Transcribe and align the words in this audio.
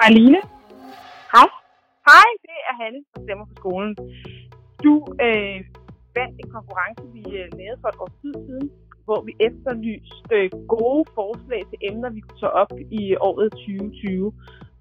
Aline? 0.00 0.40
Hej. 1.34 1.48
Hej, 2.08 2.28
det 2.46 2.58
er 2.68 2.74
Hanne 2.82 3.00
fra 3.10 3.22
Stemmer 3.22 3.46
på 3.50 3.54
skolen. 3.56 3.96
Du 4.84 4.94
øh, 5.26 5.58
vandt 6.16 6.36
en 6.42 6.50
konkurrence, 6.56 7.02
vi 7.16 7.22
øh, 7.38 7.48
lavede 7.58 7.78
for 7.80 7.88
et 7.88 7.98
års 8.04 8.16
tid 8.22 8.34
siden, 8.46 8.70
hvor 9.04 9.20
vi 9.28 9.32
efterlyste 9.48 10.36
gode 10.74 11.04
forslag 11.14 11.62
til 11.70 11.78
emner, 11.88 12.10
vi 12.10 12.20
kunne 12.20 12.40
tage 12.40 12.58
op 12.62 12.72
i 12.90 13.16
året 13.28 13.50
2020. 13.50 14.32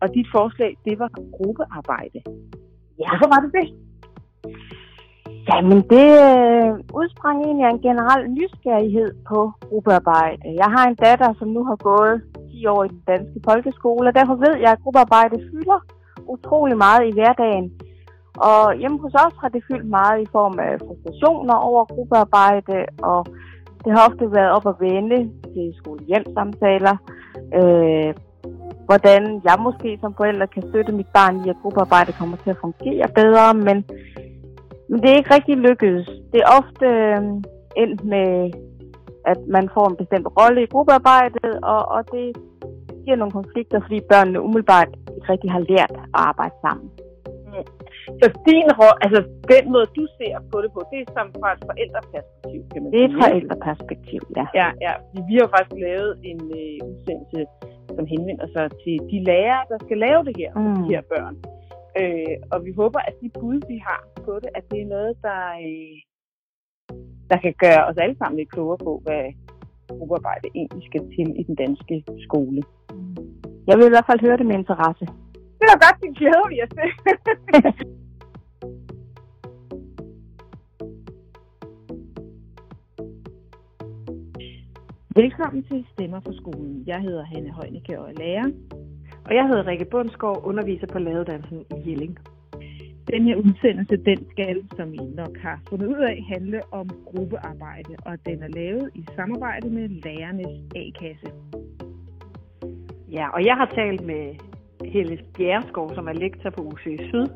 Og 0.02 0.08
dit 0.16 0.28
forslag, 0.36 0.72
det 0.86 1.00
var 1.00 1.10
gruppearbejde. 1.38 2.20
Ja. 3.00 3.08
Hvorfor 3.10 3.30
var 3.34 3.42
det 3.46 3.52
det? 3.60 3.68
Jamen, 5.50 5.80
det 5.94 6.10
øh, 6.30 6.72
udsprang 7.00 7.38
egentlig 7.46 7.66
af 7.66 7.72
en 7.72 7.82
generel 7.88 8.24
nysgerrighed 8.38 9.12
på 9.30 9.52
gruppearbejde. 9.70 10.42
Jeg 10.62 10.70
har 10.76 10.84
en 10.88 10.96
datter, 10.96 11.34
som 11.40 11.48
nu 11.48 11.62
har 11.64 11.76
gået 11.76 12.22
10 12.62 12.66
år 12.66 12.84
i 12.84 12.88
den 12.88 13.04
danske 13.08 13.40
folkeskole, 13.50 14.10
og 14.10 14.16
derfor 14.16 14.36
ved 14.36 14.56
jeg, 14.64 14.72
at 14.72 14.84
gruppearbejde 14.84 15.38
fylder 15.52 15.80
utrolig 16.34 16.78
meget 16.78 17.04
i 17.10 17.14
hverdagen. 17.18 17.68
Og 18.38 18.76
hjemme 18.82 19.00
hos 19.04 19.14
os 19.26 19.36
har 19.42 19.50
det 19.50 19.64
fyldt 19.70 19.90
meget 19.90 20.22
i 20.22 20.28
form 20.32 20.60
af 20.60 20.72
frustrationer 20.88 21.56
over 21.70 21.86
gruppearbejde, 21.86 22.78
og 23.12 23.26
det 23.84 23.92
har 23.94 24.02
ofte 24.10 24.32
været 24.38 24.52
op 24.58 24.68
at 24.72 24.80
vende 24.80 25.20
til 25.54 25.66
skole-hjem-samtaler. 25.80 26.96
Øh, 27.60 28.14
hvordan 28.88 29.24
jeg 29.48 29.56
måske 29.68 29.98
som 30.02 30.14
forælder 30.18 30.46
kan 30.46 30.64
støtte 30.70 30.92
mit 30.92 31.12
barn 31.18 31.36
i, 31.46 31.50
at 31.50 31.62
gruppearbejde 31.62 32.12
kommer 32.20 32.38
til 32.38 32.50
at 32.50 32.62
fungere 32.62 33.08
bedre, 33.16 33.54
men, 33.54 33.78
men 34.90 34.98
det 35.02 35.10
er 35.10 35.18
ikke 35.18 35.34
rigtig 35.34 35.58
lykkedes. 35.58 36.08
Det 36.32 36.40
er 36.42 36.54
ofte 36.60 36.86
øh, 36.86 37.22
endt 37.84 38.04
med, 38.14 38.52
at 39.26 39.40
man 39.56 39.70
får 39.76 39.86
en 39.90 39.98
bestemt 40.02 40.28
rolle 40.40 40.64
i 40.64 40.72
gruppearbejdet, 40.74 41.52
og, 41.74 41.82
og 41.96 42.02
det 42.14 42.28
giver 43.04 43.18
nogle 43.22 43.38
konflikter, 43.40 43.80
fordi 43.86 44.00
børnene 44.12 44.42
umiddelbart 44.42 44.90
ikke 45.16 45.28
rigtig 45.34 45.52
har 45.52 45.64
lært 45.74 45.92
at 45.92 46.08
arbejde 46.14 46.56
sammen. 46.66 46.90
Så 48.22 48.28
din 48.48 48.70
rolle, 48.80 48.98
altså 49.06 49.22
den 49.54 49.64
måde, 49.74 49.88
du 50.00 50.04
ser 50.18 50.36
på 50.52 50.58
det 50.64 50.70
på, 50.76 50.82
det 50.92 50.98
er 51.04 51.08
som 51.18 51.28
fra 51.40 51.50
et 51.56 51.62
forældreperspektiv, 51.70 52.60
kan 52.72 52.80
man 52.82 52.90
Det 52.94 53.00
er 53.04 53.08
et 53.12 53.18
forældreperspektiv, 53.24 54.22
ja. 54.40 54.46
Ja, 54.62 54.68
ja. 54.86 54.94
Vi 55.30 55.36
har 55.42 55.50
faktisk 55.56 55.78
lavet 55.88 56.12
en 56.32 56.42
øh, 56.62 56.78
udsendelse, 56.90 57.42
som 57.96 58.06
henvender 58.14 58.48
sig 58.56 58.66
til 58.84 58.96
de 59.12 59.18
lærere, 59.30 59.64
der 59.72 59.78
skal 59.86 59.98
lave 60.08 60.22
det 60.28 60.34
her, 60.42 60.52
mm. 60.56 60.62
Mm. 60.62 60.76
de 60.76 60.84
her 60.94 61.04
børn. 61.14 61.36
Øh, 62.00 62.36
og 62.54 62.58
vi 62.66 62.72
håber, 62.82 63.00
at 63.10 63.16
de 63.22 63.30
bud, 63.40 63.60
vi 63.72 63.78
har 63.88 64.02
på 64.26 64.34
det, 64.44 64.50
at 64.58 64.64
det 64.72 64.80
er 64.82 64.90
noget, 64.96 65.14
der, 65.28 65.42
øh, 65.68 65.96
der 67.32 67.38
kan 67.46 67.54
gøre 67.66 67.86
os 67.90 67.98
alle 67.98 68.18
sammen 68.18 68.38
lidt 68.38 68.52
klogere 68.52 68.78
på, 68.88 69.02
hvad 69.06 69.24
gruppearbejde 69.88 70.48
egentlig 70.56 70.84
skal 70.90 71.02
til 71.16 71.28
i 71.42 71.44
den 71.44 71.56
danske 71.56 72.04
skole. 72.26 72.62
Jeg 73.68 73.78
vil 73.78 73.86
i 73.86 73.94
hvert 73.94 74.10
fald 74.10 74.26
høre 74.26 74.38
det 74.38 74.46
med 74.46 74.56
interesse. 74.56 75.06
Det 75.60 75.68
er 75.74 75.80
godt, 75.86 75.98
det 76.04 76.18
glæder 76.20 76.48
vi 76.52 76.58
os 76.66 76.74
til. 76.80 76.90
Velkommen 85.22 85.64
til 85.64 85.86
Stemmer 85.94 86.20
for 86.26 86.34
skolen. 86.42 86.84
Jeg 86.88 87.00
hedder 87.02 87.24
Hanne 87.24 87.52
Højneke 87.52 88.00
og 88.00 88.10
er 88.10 88.14
lærer. 88.14 88.48
Og 89.26 89.36
jeg 89.36 89.48
hedder 89.48 89.68
Rikke 89.68 89.86
Bundsgaard, 89.86 90.42
underviser 90.44 90.88
på 90.88 91.00
lavedansen 91.00 91.60
i 91.60 91.90
Jelling. 91.90 92.18
Den 93.12 93.24
her 93.24 93.36
udsendelse, 93.36 93.98
den 93.98 94.30
skal, 94.32 94.58
som 94.76 94.94
I 94.94 94.98
nok 94.98 95.38
har 95.38 95.60
fundet 95.70 95.88
ud 95.88 96.02
af, 96.10 96.26
handle 96.30 96.62
om 96.72 96.90
gruppearbejde, 97.06 97.96
og 98.06 98.26
den 98.26 98.44
er 98.44 98.48
lavet 98.48 98.90
i 98.96 99.06
samarbejde 99.16 99.70
med 99.70 99.90
Lærernes 99.90 100.62
A-kasse. 100.76 101.32
Ja, 103.12 103.30
og 103.30 103.46
jeg 103.46 103.56
har 103.56 103.66
talt 103.76 104.06
med 104.06 104.36
Helle 104.86 105.20
Bjerskov, 105.38 105.96
som 105.96 106.08
er 106.08 106.14
lektor 106.14 106.50
på 106.50 106.62
UC 106.62 106.84
Syd. 107.10 107.28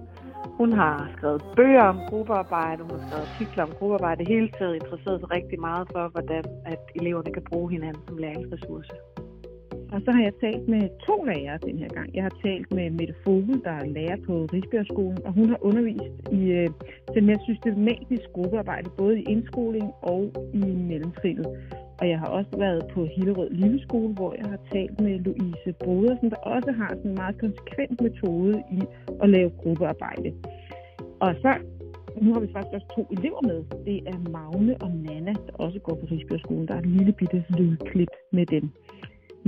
Hun 0.45 0.73
har 0.73 1.11
skrevet 1.17 1.41
bøger 1.55 1.83
om 1.83 1.99
gruppearbejde, 2.09 2.83
hun 2.83 2.99
har 2.99 3.07
skrevet 3.07 3.27
artikler 3.33 3.63
om 3.63 3.71
gruppearbejde, 3.79 4.25
hele 4.27 4.49
tiden 4.57 4.75
interesseret 4.75 5.19
sig 5.19 5.31
rigtig 5.31 5.59
meget 5.59 5.87
for, 5.91 6.07
hvordan 6.07 6.43
at 6.65 6.79
eleverne 6.95 7.33
kan 7.33 7.43
bruge 7.49 7.71
hinanden 7.71 8.01
som 8.07 8.17
læringsressource. 8.17 8.93
Og 9.93 10.01
så 10.05 10.11
har 10.11 10.21
jeg 10.21 10.33
talt 10.41 10.67
med 10.67 10.89
to 11.07 11.23
lærere 11.23 11.57
den 11.67 11.77
her 11.77 11.87
gang. 11.87 12.15
Jeg 12.15 12.23
har 12.23 12.35
talt 12.45 12.73
med 12.73 12.89
Mette 12.89 13.15
Fogel, 13.23 13.61
der 13.63 13.71
er 13.71 13.85
lærer 13.85 14.17
på 14.27 14.33
Rigsbjergskolen, 14.53 15.25
og 15.25 15.33
hun 15.33 15.49
har 15.49 15.59
undervist 15.61 16.15
i 16.31 16.41
øh, 16.51 16.69
den 17.15 17.25
mere 17.25 17.39
systematisk 17.49 18.25
gruppearbejde, 18.33 18.89
både 18.97 19.19
i 19.19 19.23
indskoling 19.23 19.87
og 20.01 20.31
i 20.53 20.65
mellemtrinnet. 20.89 21.47
Og 21.99 22.09
jeg 22.09 22.19
har 22.19 22.25
også 22.25 22.57
været 22.57 22.83
på 22.93 23.05
Hillerød 23.05 23.49
Lille 23.49 23.81
Skole, 23.81 24.13
hvor 24.13 24.33
jeg 24.37 24.49
har 24.49 24.59
talt 24.73 25.01
med 25.01 25.19
Louise 25.19 25.73
Brodersen, 25.83 26.29
der 26.29 26.35
også 26.35 26.71
har 26.71 26.89
sådan 26.89 27.11
en 27.11 27.15
meget 27.15 27.37
konsekvent 27.39 28.01
metode 28.01 28.63
i 28.71 28.81
at 29.23 29.29
lave 29.29 29.49
gruppearbejde. 29.49 30.33
Og 31.19 31.35
så, 31.41 31.51
nu 32.21 32.33
har 32.33 32.39
vi 32.39 32.47
faktisk 32.53 32.73
også 32.73 32.87
to 32.95 33.03
elever 33.17 33.41
med. 33.41 33.59
Det 33.85 33.97
er 34.11 34.17
Magne 34.35 34.75
og 34.81 34.91
Nana, 34.91 35.33
der 35.47 35.53
også 35.53 35.79
går 35.79 35.95
på 35.95 36.05
Rigsbjergskolen. 36.11 36.67
Der 36.67 36.73
er 36.73 36.79
et 36.79 36.85
lille 36.85 37.13
bitte 37.13 37.45
lydklip 37.57 38.13
med 38.31 38.45
dem. 38.45 38.69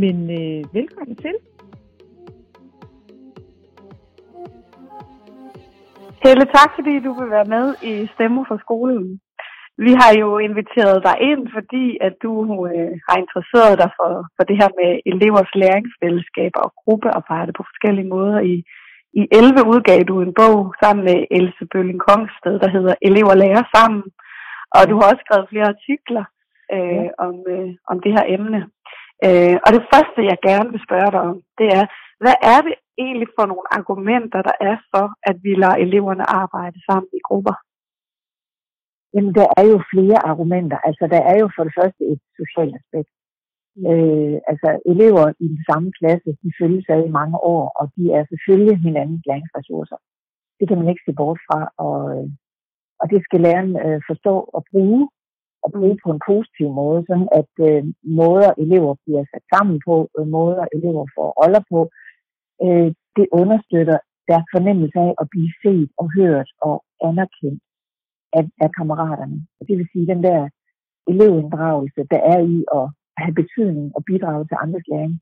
Men 0.03 0.17
øh, 0.39 0.61
velkommen 0.73 1.15
til. 1.15 1.35
Helle, 6.23 6.45
tak 6.57 6.69
fordi 6.77 6.93
du 7.05 7.11
vil 7.19 7.29
være 7.37 7.49
med 7.55 7.65
i 7.91 7.93
Stemmer 8.13 8.43
for 8.47 8.57
skolen. 8.65 9.19
Vi 9.85 9.91
har 10.01 10.13
jo 10.21 10.29
inviteret 10.47 10.97
dig 11.07 11.15
ind, 11.31 11.43
fordi 11.55 11.85
at 12.07 12.13
du 12.23 12.33
øh, 12.71 12.93
har 13.07 13.17
interesseret 13.23 13.75
dig 13.83 13.91
for, 13.99 14.11
for 14.35 14.43
det 14.49 14.57
her 14.61 14.71
med 14.81 14.91
elevers 15.11 15.51
læringsfællesskaber 15.61 16.61
og 16.67 16.71
gruppearbejde 16.81 17.51
på 17.57 17.63
forskellige 17.69 18.11
måder. 18.15 18.39
I, 18.39 18.55
I 19.21 19.21
11 19.31 19.67
udgav 19.73 19.99
du 20.03 20.15
en 20.21 20.33
bog 20.41 20.59
sammen 20.81 21.03
med 21.09 21.17
Else 21.37 21.63
Bølling 21.71 22.01
Kongsted, 22.07 22.55
der 22.63 22.69
hedder 22.75 22.95
Elever 23.07 23.35
lærer 23.43 23.63
sammen. 23.75 24.03
Og 24.75 24.81
du 24.89 24.95
har 24.97 25.05
også 25.09 25.23
skrevet 25.25 25.51
flere 25.51 25.67
artikler 25.75 26.25
øh, 26.75 27.09
om, 27.25 27.35
øh, 27.55 27.69
om 27.91 27.97
det 28.03 28.11
her 28.17 28.25
emne. 28.37 28.59
Øh, 29.25 29.55
og 29.65 29.69
det 29.75 29.83
første, 29.93 30.19
jeg 30.31 30.37
gerne 30.49 30.69
vil 30.73 30.85
spørge 30.87 31.11
dig 31.15 31.21
om, 31.29 31.37
det 31.59 31.67
er, 31.79 31.85
hvad 32.23 32.37
er 32.53 32.59
det 32.67 32.75
egentlig 33.03 33.29
for 33.37 33.45
nogle 33.51 33.67
argumenter, 33.79 34.41
der 34.49 34.55
er 34.69 34.77
for, 34.93 35.05
at 35.29 35.35
vi 35.45 35.51
lader 35.61 35.77
eleverne 35.85 36.25
arbejde 36.41 36.79
sammen 36.87 37.09
i 37.19 37.21
grupper? 37.27 37.55
Jamen, 39.13 39.33
der 39.39 39.47
er 39.59 39.65
jo 39.73 39.77
flere 39.93 40.19
argumenter. 40.31 40.77
Altså, 40.87 41.03
der 41.13 41.21
er 41.31 41.37
jo 41.41 41.47
for 41.55 41.63
det 41.67 41.73
første 41.79 42.01
et 42.13 42.21
socialt 42.39 42.75
aspekt. 42.81 43.11
Øh, 43.89 44.37
altså, 44.51 44.69
elever 44.91 45.25
i 45.45 45.47
den 45.53 45.61
samme 45.69 45.89
klasse, 45.99 46.29
de 46.43 46.49
følges 46.61 46.85
ad 46.95 47.01
i 47.05 47.15
mange 47.19 47.37
år, 47.53 47.63
og 47.79 47.85
de 47.95 48.03
er 48.17 48.23
selvfølgelig 48.31 48.77
hinandens 48.87 49.23
læringsressourcer. 49.29 49.99
Det 50.59 50.65
kan 50.67 50.77
man 50.79 50.89
ikke 50.89 51.05
se 51.05 51.13
bort 51.19 51.39
fra, 51.47 51.59
og, 51.85 51.97
øh, 52.15 52.27
og 53.01 53.05
det 53.11 53.19
skal 53.23 53.41
læreren 53.45 53.73
øh, 53.85 53.99
forstå 54.09 54.35
og 54.55 54.61
bruge, 54.71 55.01
og 55.67 55.73
bruge 55.77 55.97
på 56.03 56.09
en 56.15 56.21
positiv 56.31 56.67
måde, 56.81 57.01
sådan 57.09 57.29
at 57.41 57.51
øh, 57.69 57.83
måder 58.21 58.51
elever 58.63 58.93
bliver 59.03 59.23
sat 59.31 59.45
sammen 59.53 59.77
på, 59.87 59.95
øh, 60.17 60.27
måder 60.37 60.65
elever 60.77 61.05
får 61.15 61.29
roller 61.39 61.63
på, 61.71 61.79
øh, 62.65 62.89
det 63.17 63.27
understøtter 63.41 63.97
deres 64.29 64.47
fornemmelse 64.55 64.99
af 65.07 65.13
at 65.21 65.27
blive 65.33 65.51
set 65.63 65.89
og 66.01 66.05
hørt 66.17 66.49
og 66.67 66.75
anerkendt 67.09 67.61
af, 68.37 68.43
af 68.63 68.69
kammeraterne. 68.77 69.37
Og 69.59 69.63
det 69.67 69.75
vil 69.77 69.91
sige, 69.93 70.11
den 70.13 70.21
der 70.27 70.39
elevinddragelse, 71.11 72.01
der 72.13 72.21
er 72.33 72.39
i 72.55 72.57
at 72.79 72.85
have 73.21 73.33
betydning 73.41 73.87
og 73.97 74.01
bidrage 74.09 74.43
til 74.47 74.57
andres 74.63 74.87
læring, 74.91 75.15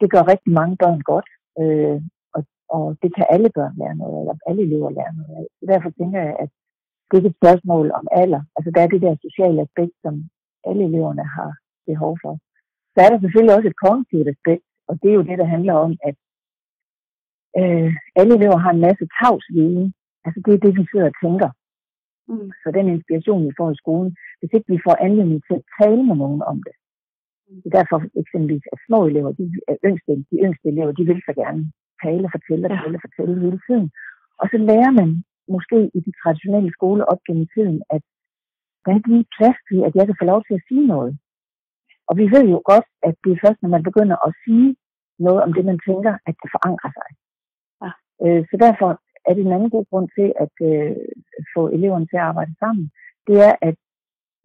det 0.00 0.08
gør 0.12 0.30
rigtig 0.32 0.52
mange 0.60 0.76
børn 0.82 1.00
godt, 1.12 1.28
øh, 1.60 1.98
og, 2.36 2.42
og 2.76 2.84
det 3.02 3.10
kan 3.16 3.26
alle 3.34 3.50
børn 3.56 3.74
lære 3.80 3.96
noget 4.00 4.14
af, 4.16 4.20
eller 4.20 4.36
alle 4.48 4.62
elever 4.68 4.90
lære 4.98 5.14
noget 5.20 5.34
af. 5.40 5.46
Så 5.58 5.64
derfor 5.72 5.90
tænker 5.90 6.20
jeg, 6.26 6.36
at 6.44 6.50
det 7.14 7.18
er 7.18 7.24
ikke 7.24 7.34
et 7.34 7.42
spørgsmål 7.42 7.86
om 7.98 8.04
alder. 8.22 8.42
Altså 8.56 8.70
der 8.74 8.80
er 8.82 8.90
det 8.92 9.02
der 9.06 9.24
sociale 9.26 9.58
aspekt, 9.66 9.94
som 10.04 10.14
alle 10.68 10.82
eleverne 10.88 11.24
har 11.36 11.50
behov 11.90 12.12
for. 12.22 12.32
Så 12.94 12.98
er 13.04 13.10
der 13.10 13.18
selvfølgelig 13.20 13.54
også 13.56 13.68
et 13.68 13.80
kognitivt 13.84 14.28
aspekt, 14.34 14.64
og 14.88 14.94
det 15.00 15.08
er 15.10 15.18
jo 15.18 15.28
det, 15.30 15.36
der 15.42 15.48
handler 15.54 15.74
om, 15.86 15.92
at 16.08 16.16
øh, 17.60 17.90
alle 18.20 18.32
elever 18.38 18.58
har 18.64 18.72
en 18.74 18.84
masse 18.88 19.04
tavs 19.18 19.46
viden. 19.56 19.86
Altså 20.24 20.38
det 20.44 20.52
er 20.54 20.64
det, 20.64 20.72
vi 20.78 20.84
sidder 20.90 21.08
og 21.12 21.18
tænker. 21.24 21.50
Mm. 22.28 22.50
Så 22.62 22.66
den 22.78 22.86
inspiration, 22.94 23.46
vi 23.48 23.52
får 23.58 23.70
i 23.70 23.80
skolen, 23.82 24.10
hvis 24.38 24.52
ikke 24.56 24.72
vi 24.74 24.84
får 24.86 24.96
anledning 25.06 25.40
til 25.46 25.54
at 25.60 25.66
tale 25.78 26.02
med 26.08 26.16
nogen 26.22 26.42
om 26.52 26.58
det. 26.66 26.74
Det 27.62 27.68
er 27.70 27.78
derfor 27.80 27.98
eksempelvis, 28.22 28.64
at 28.72 28.78
små 28.86 28.98
elever, 29.10 29.30
de, 29.40 29.44
yngste, 29.88 30.12
de 30.30 30.36
yngste 30.46 30.66
elever, 30.72 30.92
de 30.98 31.04
vil 31.10 31.20
så 31.28 31.32
gerne 31.42 31.62
tale, 32.04 32.26
fortælle, 32.34 32.64
og 32.66 32.70
tale, 32.82 32.98
fortælle 33.06 33.34
hele 33.44 33.60
tiden. 33.66 33.86
Og 34.40 34.46
så 34.52 34.56
lærer 34.70 34.92
man 35.00 35.08
måske 35.54 35.78
i 35.96 36.00
de 36.06 36.12
traditionelle 36.22 36.70
skoler 36.76 37.04
op 37.12 37.20
gennem 37.26 37.46
tiden, 37.54 37.78
at 37.94 38.02
der 38.82 38.88
er 38.90 38.98
ikke 38.98 39.12
lige 39.14 39.32
plads 39.36 39.58
til, 39.68 39.80
at 39.86 39.92
jeg 39.98 40.04
kan 40.06 40.16
få 40.20 40.24
lov 40.32 40.40
til 40.44 40.54
at 40.58 40.66
sige 40.68 40.86
noget. 40.94 41.12
Og 42.08 42.14
vi 42.20 42.24
ved 42.34 42.44
jo 42.54 42.60
godt, 42.70 42.86
at 43.08 43.14
det 43.24 43.30
er 43.32 43.42
først, 43.44 43.58
når 43.62 43.70
man 43.76 43.82
begynder 43.88 44.16
at 44.26 44.32
sige 44.44 44.76
noget 45.26 45.40
om 45.46 45.50
det, 45.56 45.64
man 45.70 45.78
tænker, 45.88 46.12
at 46.28 46.34
det 46.42 46.48
forankrer 46.54 46.92
sig. 46.98 47.08
Ja. 47.82 47.90
Øh, 48.24 48.42
så 48.50 48.54
derfor 48.66 48.90
er 49.28 49.32
det 49.34 49.42
en 49.44 49.56
anden 49.56 49.70
god 49.76 49.84
grund 49.90 50.08
til 50.16 50.28
at 50.44 50.54
øh, 50.70 50.96
få 51.54 51.62
eleverne 51.76 52.06
til 52.06 52.18
at 52.20 52.28
arbejde 52.30 52.54
sammen. 52.62 52.86
Det 53.28 53.36
er, 53.48 53.54
at 53.68 53.76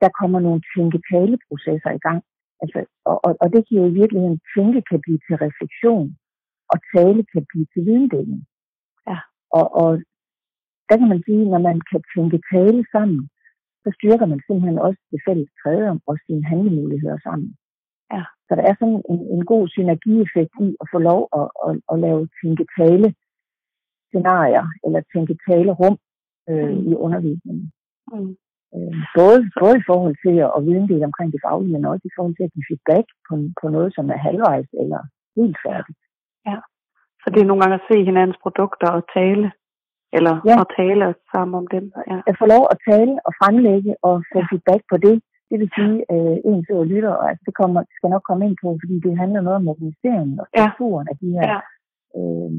der 0.01 0.10
kommer 0.19 0.40
nogle 0.40 0.62
tænke-tale-processer 0.74 1.92
i 1.96 2.01
gang. 2.07 2.22
Altså, 2.62 2.80
og, 3.10 3.18
og, 3.25 3.31
og 3.42 3.48
det 3.54 3.68
giver 3.68 3.81
jo 3.84 3.90
i 3.90 4.00
virkeligheden, 4.01 4.40
tænke 4.56 4.81
kan 4.90 5.00
blive 5.06 5.19
til 5.28 5.36
refleksion. 5.46 6.07
og 6.74 6.78
tale 6.94 7.22
kan 7.34 7.44
blive 7.50 7.68
til 7.74 7.81
videndeling. 7.88 8.42
Ja. 9.10 9.19
Og, 9.57 9.66
og 9.84 9.90
der 10.89 10.95
kan 11.00 11.09
man 11.13 11.21
sige, 11.27 11.44
når 11.53 11.62
man 11.69 11.77
kan 11.89 12.01
tænke 12.15 12.39
tale 12.53 12.81
sammen, 12.95 13.21
så 13.83 13.89
styrker 13.97 14.25
man 14.31 14.41
simpelthen 14.45 14.80
også 14.88 15.00
det 15.12 15.19
fælles 15.27 15.50
træde 15.62 16.00
og 16.09 16.15
sine 16.25 16.44
handlemuligheder 16.51 17.18
sammen. 17.27 17.50
Ja. 18.13 18.24
Så 18.47 18.51
der 18.57 18.63
er 18.69 18.75
sådan 18.80 19.01
en, 19.12 19.19
en 19.36 19.45
god 19.45 19.63
synergieffekt 19.68 20.53
i 20.68 20.69
at 20.81 20.88
få 20.94 21.00
lov 21.09 21.21
at, 21.39 21.47
at, 21.65 21.74
at 21.91 22.00
lave 22.06 22.30
tænke 22.41 22.65
tale 22.80 23.07
scenarier 24.09 24.65
eller 24.86 25.01
tænke 25.13 25.38
tale 25.50 25.71
rum 25.81 25.97
øh, 26.50 26.69
Mm. 26.75 26.91
i 26.91 26.94
undervisningen. 27.06 27.71
Mm. 28.13 28.36
Øh, 28.75 28.95
både, 29.18 29.39
både 29.62 29.75
i 29.81 29.88
forhold 29.91 30.15
til 30.25 30.36
at, 30.45 30.51
at 30.57 30.65
vide 30.65 30.80
en 30.81 30.91
del 30.91 31.03
omkring 31.09 31.30
det 31.33 31.41
faglige, 31.45 31.74
men 31.74 31.86
også 31.86 32.06
i 32.07 32.15
forhold 32.15 32.36
til 32.36 32.47
at 32.47 32.53
give 32.53 32.68
feedback 32.69 33.07
på, 33.27 33.33
på 33.62 33.65
noget, 33.75 33.89
som 33.95 34.06
er 34.09 34.19
halvvejs 34.27 34.69
eller 34.81 35.01
helt 35.39 35.57
færdigt. 35.65 36.00
Så 37.21 37.27
det 37.33 37.39
er 37.41 37.50
nogle 37.50 37.62
gange 37.62 37.80
at 37.80 37.88
se 37.89 37.97
hinandens 38.09 38.39
produkter 38.45 38.89
og 38.97 39.03
tale, 39.18 39.51
eller 40.17 40.33
Ja. 40.50 40.56
at 40.63 40.67
tale 40.79 41.06
sammen 41.33 41.56
om 41.61 41.67
dem. 41.75 41.85
Ja. 42.11 42.17
At 42.29 42.35
få 42.41 42.45
lov 42.53 42.63
at 42.73 42.77
tale 42.89 43.13
og 43.27 43.31
fremlægge 43.39 43.91
og 44.07 44.15
få 44.31 44.38
Ja. 44.41 44.47
feedback 44.50 44.81
på 44.91 44.97
det, 45.06 45.15
det 45.50 45.57
vil 45.61 45.71
sige, 45.77 45.95
øh, 46.13 46.38
en 46.50 46.59
sidder 46.65 46.83
og 46.85 46.91
lytter, 46.94 47.13
og 47.19 47.25
altså, 47.29 47.44
det 47.47 47.56
kommer, 47.61 47.79
skal 47.97 48.09
nok 48.15 48.23
komme 48.29 48.44
ind 48.47 48.57
på, 48.63 48.69
fordi 48.81 48.95
det 49.06 49.13
handler 49.21 49.41
noget 49.41 49.59
om 49.61 49.67
organiseringen 49.73 50.35
og 50.41 50.47
Ja. 50.50 50.51
strukturen 50.65 51.07
af 51.11 51.15
de 51.21 51.29
her 51.35 51.45
Ja. 51.53 51.59
øh, 52.17 52.51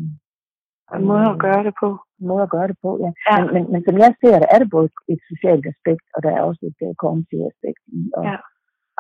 En 0.96 1.04
måde 1.12 1.26
at 1.34 1.38
gøre 1.46 1.62
det 1.68 1.74
på. 1.82 1.88
måder 2.28 2.44
at 2.48 2.54
gøre 2.56 2.68
det 2.72 2.78
på. 2.84 2.90
Ja. 3.04 3.10
Ja. 3.28 3.34
Men, 3.40 3.46
men, 3.54 3.62
men 3.72 3.80
som 3.86 3.94
jeg 4.04 4.10
ser 4.22 4.36
det, 4.42 4.48
er 4.54 4.58
det 4.62 4.68
både 4.76 4.88
et 5.14 5.20
socialt 5.32 5.64
aspekt, 5.72 6.04
og 6.14 6.18
der 6.24 6.30
er 6.36 6.42
også 6.48 6.62
et 6.70 6.78
uh, 6.86 6.94
kognitivt 7.02 7.46
aspekt 7.52 7.82
i 7.98 8.00
at 8.18 8.24
Ja. 8.30 8.36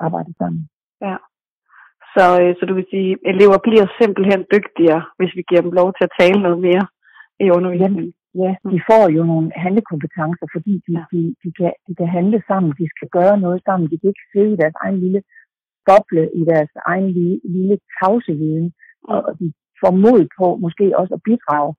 arbejde 0.06 0.32
sammen. 0.40 0.62
Så, 2.14 2.24
øh, 2.42 2.50
så 2.58 2.62
du 2.68 2.74
vil 2.78 2.86
sige, 2.94 3.10
elever 3.32 3.58
bliver 3.66 3.86
simpelthen 4.00 4.40
dygtigere, 4.54 5.02
hvis 5.18 5.32
vi 5.36 5.42
giver 5.48 5.62
dem 5.66 5.72
lov 5.80 5.88
til 5.94 6.04
at 6.08 6.14
tale 6.20 6.38
noget 6.46 6.60
mere 6.68 6.84
i 7.44 7.46
undervisningen. 7.56 8.12
Ja, 8.34 8.50
de 8.72 8.78
får 8.90 9.04
jo 9.16 9.22
nogle 9.24 9.48
handlekompetencer, 9.64 10.46
fordi 10.54 10.74
de, 10.86 10.94
de, 11.12 11.20
de, 11.42 11.48
kan, 11.58 11.72
de 11.86 11.94
kan 11.94 12.08
handle 12.08 12.42
sammen, 12.48 12.70
de 12.80 12.86
skal 12.94 13.08
gøre 13.18 13.36
noget 13.44 13.60
sammen, 13.66 13.90
de 13.90 13.98
kan 13.98 14.08
ikke 14.08 14.30
sidde 14.32 14.52
i 14.52 14.60
deres 14.62 14.76
egen 14.84 14.98
lille 15.04 15.22
boble, 15.88 16.24
i 16.40 16.42
deres 16.52 16.72
egen 16.92 17.10
lille, 17.16 17.40
lille 17.56 17.76
tavseviden, 17.98 18.72
og, 19.12 19.18
og 19.28 19.32
de 19.40 19.46
får 19.82 19.92
mod 20.04 20.22
på 20.38 20.46
måske 20.64 20.98
også 21.00 21.14
at 21.14 21.24
bidrage. 21.28 21.72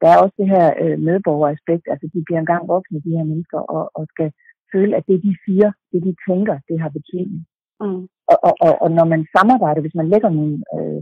Der 0.00 0.08
er 0.10 0.18
også 0.22 0.36
det 0.40 0.48
her 0.54 0.66
øh, 0.82 0.98
medborgeraspekt, 1.08 1.84
altså 1.92 2.06
de 2.14 2.24
bliver 2.26 2.40
engang 2.40 2.68
voksne, 2.74 3.04
de 3.06 3.16
her 3.16 3.24
mennesker, 3.32 3.60
og, 3.76 3.84
og 3.98 4.04
skal 4.12 4.28
føle, 4.72 4.96
at 4.96 5.04
det 5.08 5.18
de 5.26 5.32
siger, 5.44 5.68
det 5.92 6.00
de 6.06 6.12
tænker, 6.28 6.54
det 6.68 6.76
har 6.82 6.90
betydning. 6.98 7.40
Mm. 7.80 8.02
Og, 8.32 8.38
og, 8.48 8.54
og, 8.66 8.72
og 8.82 8.88
når 8.98 9.06
man 9.12 9.22
samarbejder, 9.36 9.80
hvis 9.82 9.98
man 10.00 10.08
lægger 10.12 10.30
nogle 10.38 10.56
øh, 10.76 11.00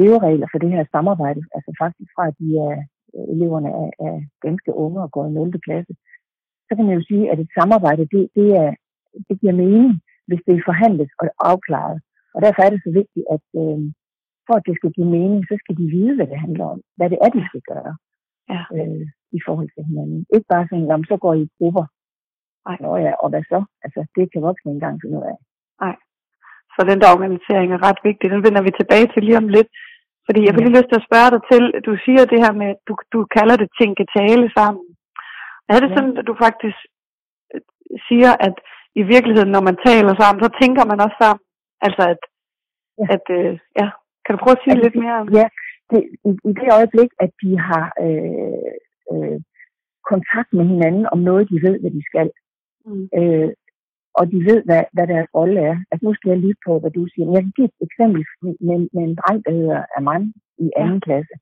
leveregler 0.00 0.48
for 0.50 0.58
det 0.62 0.70
her 0.74 0.84
samarbejde, 0.94 1.40
altså 1.56 1.70
faktisk 1.82 2.10
fra 2.16 2.24
at 2.30 2.36
de 2.40 2.48
er, 2.68 2.76
eleverne 3.34 3.70
er, 3.82 3.90
er 4.08 4.16
ganske 4.46 4.70
unge 4.84 4.98
og 5.04 5.10
går 5.14 5.24
i 5.26 5.30
0. 5.30 5.60
klasse, 5.66 5.92
så 6.66 6.72
kan 6.76 6.84
man 6.86 6.94
jo 6.98 7.02
sige, 7.10 7.24
at 7.32 7.38
et 7.40 7.50
samarbejde, 7.58 8.02
det, 8.14 8.22
det, 8.38 8.48
er, 8.62 8.70
det 9.28 9.34
giver 9.40 9.56
mening, 9.64 9.90
hvis 10.28 10.42
det 10.46 10.54
er 10.54 10.68
forhandlet 10.70 11.10
og 11.20 11.26
afklaret. 11.50 11.98
Og 12.34 12.38
derfor 12.44 12.60
er 12.62 12.70
det 12.70 12.80
så 12.86 12.90
vigtigt, 13.00 13.26
at 13.36 13.44
øh, 13.60 13.80
for 14.46 14.54
at 14.58 14.66
det 14.68 14.74
skal 14.76 14.92
give 14.96 15.10
mening, 15.18 15.40
så 15.50 15.54
skal 15.62 15.74
de 15.80 15.86
vide, 15.96 16.14
hvad 16.16 16.26
det 16.32 16.38
handler 16.46 16.64
om. 16.74 16.80
Hvad 16.96 17.08
det 17.10 17.18
er, 17.24 17.30
de 17.36 17.42
skal 17.50 17.62
gøre 17.72 17.92
Ja. 18.54 18.62
øh, 18.76 19.04
i 19.38 19.40
forhold 19.46 19.68
til 19.74 19.84
hinanden. 19.88 20.20
Ikke 20.34 20.48
bare 20.54 20.66
sådan, 20.70 20.90
om 20.96 21.04
så 21.10 21.16
går 21.24 21.34
I 21.34 21.42
i 21.42 21.54
grupper. 21.58 21.84
Nej. 22.66 22.76
Nå 22.82 22.90
ja, 23.06 23.12
og 23.22 23.28
hvad 23.30 23.44
så? 23.52 23.60
Altså, 23.84 24.00
det 24.16 24.24
kan 24.32 24.42
voksne 24.48 24.70
engang 24.72 24.96
finde 25.02 25.18
ud 25.18 25.26
af. 25.32 25.38
Så 26.78 26.80
den 26.90 26.98
der 27.02 27.14
organisering 27.16 27.68
er 27.72 27.80
ret 27.88 28.00
vigtig. 28.08 28.26
Den 28.34 28.44
vender 28.46 28.62
vi 28.66 28.72
tilbage 28.80 29.08
til 29.10 29.22
lige 29.24 29.40
om 29.42 29.48
lidt. 29.56 29.70
Fordi 30.28 30.40
jeg 30.44 30.52
får 30.54 30.62
lige 30.64 30.76
lyst 30.78 30.90
til 30.90 31.00
at 31.00 31.08
spørge 31.08 31.30
dig 31.34 31.42
til, 31.52 31.62
du 31.88 31.92
siger 32.04 32.22
det 32.32 32.38
her 32.44 32.54
med, 32.62 32.70
du, 32.88 32.92
du 33.14 33.18
kalder 33.36 33.56
det 33.62 33.68
tænke 33.80 34.04
tale 34.18 34.46
sammen. 34.58 34.84
Er 35.72 35.78
det 35.80 35.90
Ja. 35.90 35.94
sådan, 35.96 36.14
at 36.20 36.26
du 36.30 36.34
faktisk 36.46 36.78
øh, 37.54 37.60
siger, 38.08 38.32
at 38.46 38.56
i 39.00 39.02
virkeligheden, 39.14 39.50
når 39.56 39.62
man 39.68 39.76
taler 39.88 40.12
sammen, 40.20 40.40
så 40.44 40.50
tænker 40.60 40.82
man 40.90 40.98
også 41.06 41.16
sammen? 41.24 41.44
Altså 41.86 42.02
at, 42.14 42.22
Ja. 43.00 43.06
at 43.14 43.24
øh, 43.38 43.52
ja, 43.80 43.86
kan 44.24 44.32
du 44.32 44.38
prøve 44.42 44.56
at 44.58 44.62
sige 44.64 44.74
Altså, 44.74 44.84
lidt 44.86 44.96
mere 45.04 45.16
om 45.22 45.28
Ja, 45.38 45.46
det, 45.90 46.00
i, 46.28 46.30
i 46.50 46.52
det 46.60 46.68
øjeblik, 46.78 47.10
at 47.24 47.30
de 47.42 47.50
har 47.68 47.84
øh, 48.06 48.70
øh, 49.12 49.38
kontakt 50.12 50.50
med 50.58 50.64
hinanden 50.72 51.04
om 51.14 51.18
noget, 51.28 51.50
de 51.52 51.58
ved, 51.66 51.76
hvad 51.80 51.92
de 51.98 52.02
skal, 52.10 52.30
Mm. 52.86 53.08
øh, 53.18 53.48
og 54.18 54.24
de 54.32 54.38
ved, 54.48 54.60
hvad, 54.68 54.82
hvad 54.94 55.06
deres 55.12 55.28
rolle 55.38 55.58
er. 55.70 55.76
Altså 55.90 56.02
nu 56.06 56.12
skal 56.14 56.30
jeg 56.30 56.42
lytte 56.44 56.62
på, 56.66 56.72
hvad 56.80 56.92
du 56.98 57.02
siger. 57.12 57.24
Men 57.26 57.34
jeg 57.36 57.42
kan 57.44 57.56
give 57.56 57.68
et 57.70 57.78
eksempel 57.86 58.22
med, 58.66 58.78
med 58.94 59.02
en 59.08 59.18
dreng, 59.20 59.38
der 59.46 59.52
hedder 59.58 59.80
Aman 59.98 60.24
i 60.66 60.68
anden 60.82 61.00
ja. 61.00 61.04
klasse. 61.06 61.34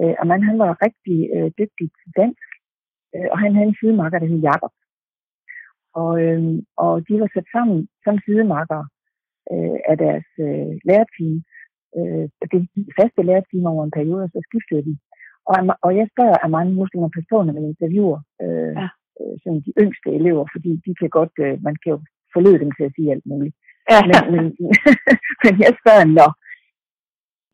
Øh, 0.00 0.14
Aman, 0.22 0.42
han 0.50 0.58
var 0.64 0.82
rigtig 0.86 1.18
øh, 1.36 1.48
dygtig 1.60 1.86
til 1.98 2.10
dansk, 2.20 2.48
øh, 3.14 3.28
og 3.32 3.38
han 3.42 3.54
havde 3.54 3.68
en 3.68 3.80
sidemakker, 3.80 4.18
der 4.18 4.30
hed 4.30 4.40
Jakob. 4.50 4.74
Og, 6.02 6.12
øh, 6.24 6.42
og 6.84 6.92
de 7.06 7.14
var 7.22 7.28
sat 7.34 7.48
sammen 7.56 7.78
som 8.04 8.14
sidemakker 8.26 8.82
øh, 9.52 9.78
af 9.90 9.96
deres 10.04 10.28
øh, 10.46 10.72
lærerteam. 10.88 11.34
Øh, 11.98 12.26
det 12.52 12.60
faste 12.98 13.20
lærerteam 13.28 13.66
over 13.72 13.82
en 13.84 13.96
periode, 13.98 14.22
og 14.26 14.30
så 14.32 14.40
skiftede 14.48 14.82
de. 14.88 14.94
Og, 15.52 15.58
og 15.86 15.90
jeg 15.98 16.06
spørger 16.12 16.36
Aman, 16.44 16.66
nu 16.78 16.86
skal 16.86 17.00
man 17.00 17.14
passe 17.14 17.28
på, 17.32 17.38
når 17.42 17.52
man 17.56 17.70
interviewer 17.72 18.20
øh, 18.44 18.74
Ja. 18.82 18.88
Øh, 19.20 19.34
sådan 19.42 19.60
de 19.66 19.72
yngste 19.82 20.08
elever, 20.18 20.44
fordi 20.54 20.70
de 20.86 20.92
kan 21.00 21.10
godt, 21.18 21.34
øh, 21.46 21.54
man 21.66 21.76
kan 21.82 21.90
jo 21.94 21.98
forlede 22.34 22.58
dem 22.62 22.70
til 22.76 22.84
at 22.88 22.94
sige 22.96 23.12
alt 23.14 23.26
muligt. 23.32 23.56
Ja. 23.90 24.00
Men, 24.10 24.20
men, 24.34 24.44
men 25.44 25.54
jeg 25.64 25.72
spørger, 25.80 26.06
når 26.18 26.30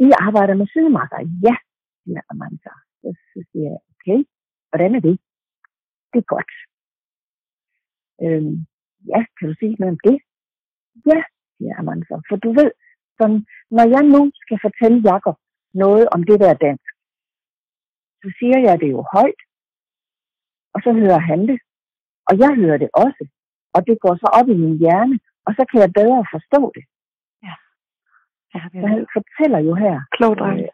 I 0.07 0.09
arbejder 0.27 0.55
med 0.61 0.67
sidemarker? 0.73 1.19
Ja, 1.47 1.55
siger 2.03 2.21
Aman 2.31 2.57
så. 2.65 2.73
Så, 3.03 3.39
siger 3.51 3.69
jeg, 3.73 3.81
okay, 3.93 4.19
hvordan 4.71 4.91
er 4.99 5.03
det? 5.09 5.17
Det 6.13 6.19
er 6.23 6.29
godt. 6.37 6.53
Øhm, 8.25 8.55
ja, 9.13 9.21
kan 9.37 9.49
du 9.49 9.55
sige 9.59 9.77
noget 9.79 9.95
om 9.97 10.01
det? 10.09 10.19
Ja, 11.11 11.21
siger 11.57 11.75
Aman 11.79 12.03
så. 12.09 12.17
For 12.29 12.37
du 12.45 12.51
ved, 12.61 12.71
som, 13.19 13.31
når 13.77 13.87
jeg 13.95 14.03
nu 14.15 14.21
skal 14.43 14.59
fortælle 14.67 14.99
Jakob 15.11 15.37
noget 15.85 16.05
om 16.15 16.21
det 16.29 16.39
der 16.41 16.63
dansk, 16.67 16.91
så 18.23 18.29
siger 18.39 18.59
jeg 18.67 18.77
det 18.83 18.91
jo 18.97 19.01
højt, 19.17 19.41
og 20.75 20.79
så 20.85 20.91
hører 21.01 21.21
han 21.31 21.41
det, 21.51 21.59
og 22.29 22.35
jeg 22.43 22.53
hører 22.63 22.79
det 22.85 22.91
også, 23.05 23.23
og 23.75 23.81
det 23.89 23.97
går 24.05 24.15
så 24.23 24.29
op 24.39 24.49
i 24.55 24.57
min 24.63 24.77
hjerne, 24.83 25.17
og 25.47 25.53
så 25.57 25.63
kan 25.71 25.79
jeg 25.85 25.91
bedre 26.01 26.21
forstå 26.35 26.61
det. 26.77 26.85
ja, 27.47 27.55
det 28.73 28.81
Så 28.83 28.87
han 28.95 29.01
fortæller 29.17 29.61
jo 29.69 29.75
her, 29.85 29.95
klog 30.17 30.33
dreng. 30.41 30.59
øh, 30.63 30.69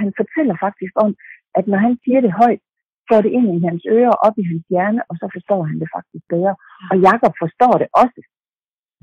han 0.00 0.08
fortæller 0.20 0.54
faktisk 0.66 0.92
om, 1.04 1.10
at 1.58 1.64
når 1.70 1.78
han 1.86 1.94
siger 2.04 2.20
det 2.26 2.32
højt, 2.42 2.62
går 3.10 3.20
det 3.24 3.30
ind 3.38 3.46
i 3.56 3.64
hans 3.66 3.82
ører, 3.96 4.14
op 4.26 4.36
i 4.42 4.44
hans 4.50 4.64
hjerne, 4.72 5.00
og 5.08 5.14
så 5.20 5.26
forstår 5.36 5.60
han 5.70 5.76
det 5.82 5.88
faktisk 5.96 6.24
bedre. 6.34 6.54
Og 6.90 6.96
Jakob 7.08 7.32
forstår 7.42 7.74
det 7.82 7.88
også. 8.02 8.20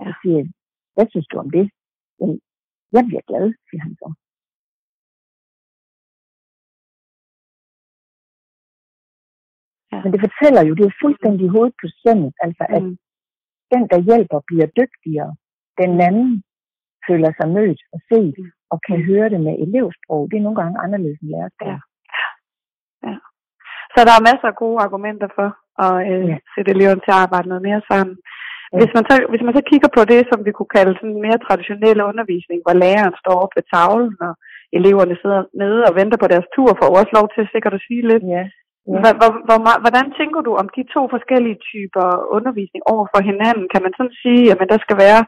Og 0.02 0.06
Ja. 0.08 0.14
siger, 0.22 0.42
hvad 0.96 1.08
synes 1.12 1.28
du 1.32 1.36
om 1.44 1.50
det? 1.58 1.66
Jamen, 2.20 2.40
jeg 2.96 3.04
bliver 3.08 3.24
glad, 3.30 3.46
siger 3.70 3.82
han 3.88 3.94
så. 4.02 4.08
Ja. 9.96 10.02
Men 10.04 10.10
det 10.14 10.22
fortæller 10.26 10.62
jo, 10.68 10.74
det 10.80 10.86
er 10.86 11.00
fuldstændig 11.04 11.46
hovedet 11.56 11.76
på 11.82 11.88
sømmet, 12.02 12.32
altså 12.46 12.64
at 12.76 12.84
Mm. 12.84 12.96
den, 13.74 13.84
der 13.92 14.00
hjælper, 14.10 14.40
bliver 14.50 14.68
dygtigere. 14.80 15.32
Den 15.82 15.92
anden 16.08 16.30
føler 17.08 17.32
sig 17.40 17.48
mødt 17.58 17.82
og 17.94 18.00
set, 18.10 18.36
Mm. 18.40 18.52
og 18.72 18.78
kan 18.88 18.98
høre 19.10 19.28
det 19.34 19.42
med 19.48 19.56
elevsprog. 19.66 20.22
Det 20.30 20.38
er 20.38 20.46
nogle 20.48 20.60
gange 20.62 20.82
anderledes 20.86 21.20
end 21.22 21.30
lærersprog. 21.34 21.70
Ja. 21.74 21.78
Ja. 23.08 23.16
Så 23.94 24.00
der 24.08 24.14
er 24.16 24.26
masser 24.30 24.48
af 24.52 24.60
gode 24.64 24.78
argumenter 24.86 25.30
for 25.38 25.50
at 25.86 25.96
øh, 26.14 26.26
Ja. 26.32 26.38
sætte 26.54 26.70
eleverne 26.76 27.02
til 27.04 27.14
at 27.16 27.22
arbejde 27.26 27.48
noget 27.52 27.64
mere 27.70 27.82
sammen. 27.92 28.16
Ja. 28.24 28.78
Hvis 28.80 28.92
man, 28.96 29.04
så, 29.10 29.14
hvis 29.32 29.44
man 29.46 29.56
så 29.58 29.64
kigger 29.72 29.90
på 29.98 30.02
det, 30.12 30.22
som 30.32 30.40
vi 30.48 30.52
kunne 30.58 30.74
kalde 30.78 30.94
sådan 31.00 31.22
mere 31.26 31.40
traditionel 31.48 32.00
undervisning, 32.12 32.60
hvor 32.66 32.76
læreren 32.84 33.16
står 33.22 33.36
op 33.44 33.54
ved 33.58 33.64
tavlen, 33.74 34.14
og 34.28 34.34
eleverne 34.78 35.16
sidder 35.22 35.42
nede 35.62 35.80
og 35.88 35.94
venter 36.00 36.18
på 36.22 36.28
deres 36.34 36.48
tur, 36.56 36.70
får 36.80 36.90
også 37.00 37.12
lov 37.18 37.28
til 37.36 37.44
sikkert 37.54 37.74
at 37.78 37.86
sige 37.88 38.04
lidt. 38.12 38.24
Ja. 38.38 38.44
Hvordan 39.84 40.08
tænker 40.20 40.42
du 40.48 40.52
om 40.62 40.68
de 40.76 40.84
to 40.96 41.02
forskellige 41.16 41.60
typer 41.72 42.06
undervisning 42.38 42.84
over 42.94 43.06
for 43.14 43.22
hinanden? 43.30 43.66
Kan 43.74 43.82
man 43.86 43.94
sådan 43.98 44.18
sige, 44.24 44.44
at 44.52 44.58
der 44.74 44.80
skal 44.86 44.98
være 45.06 45.22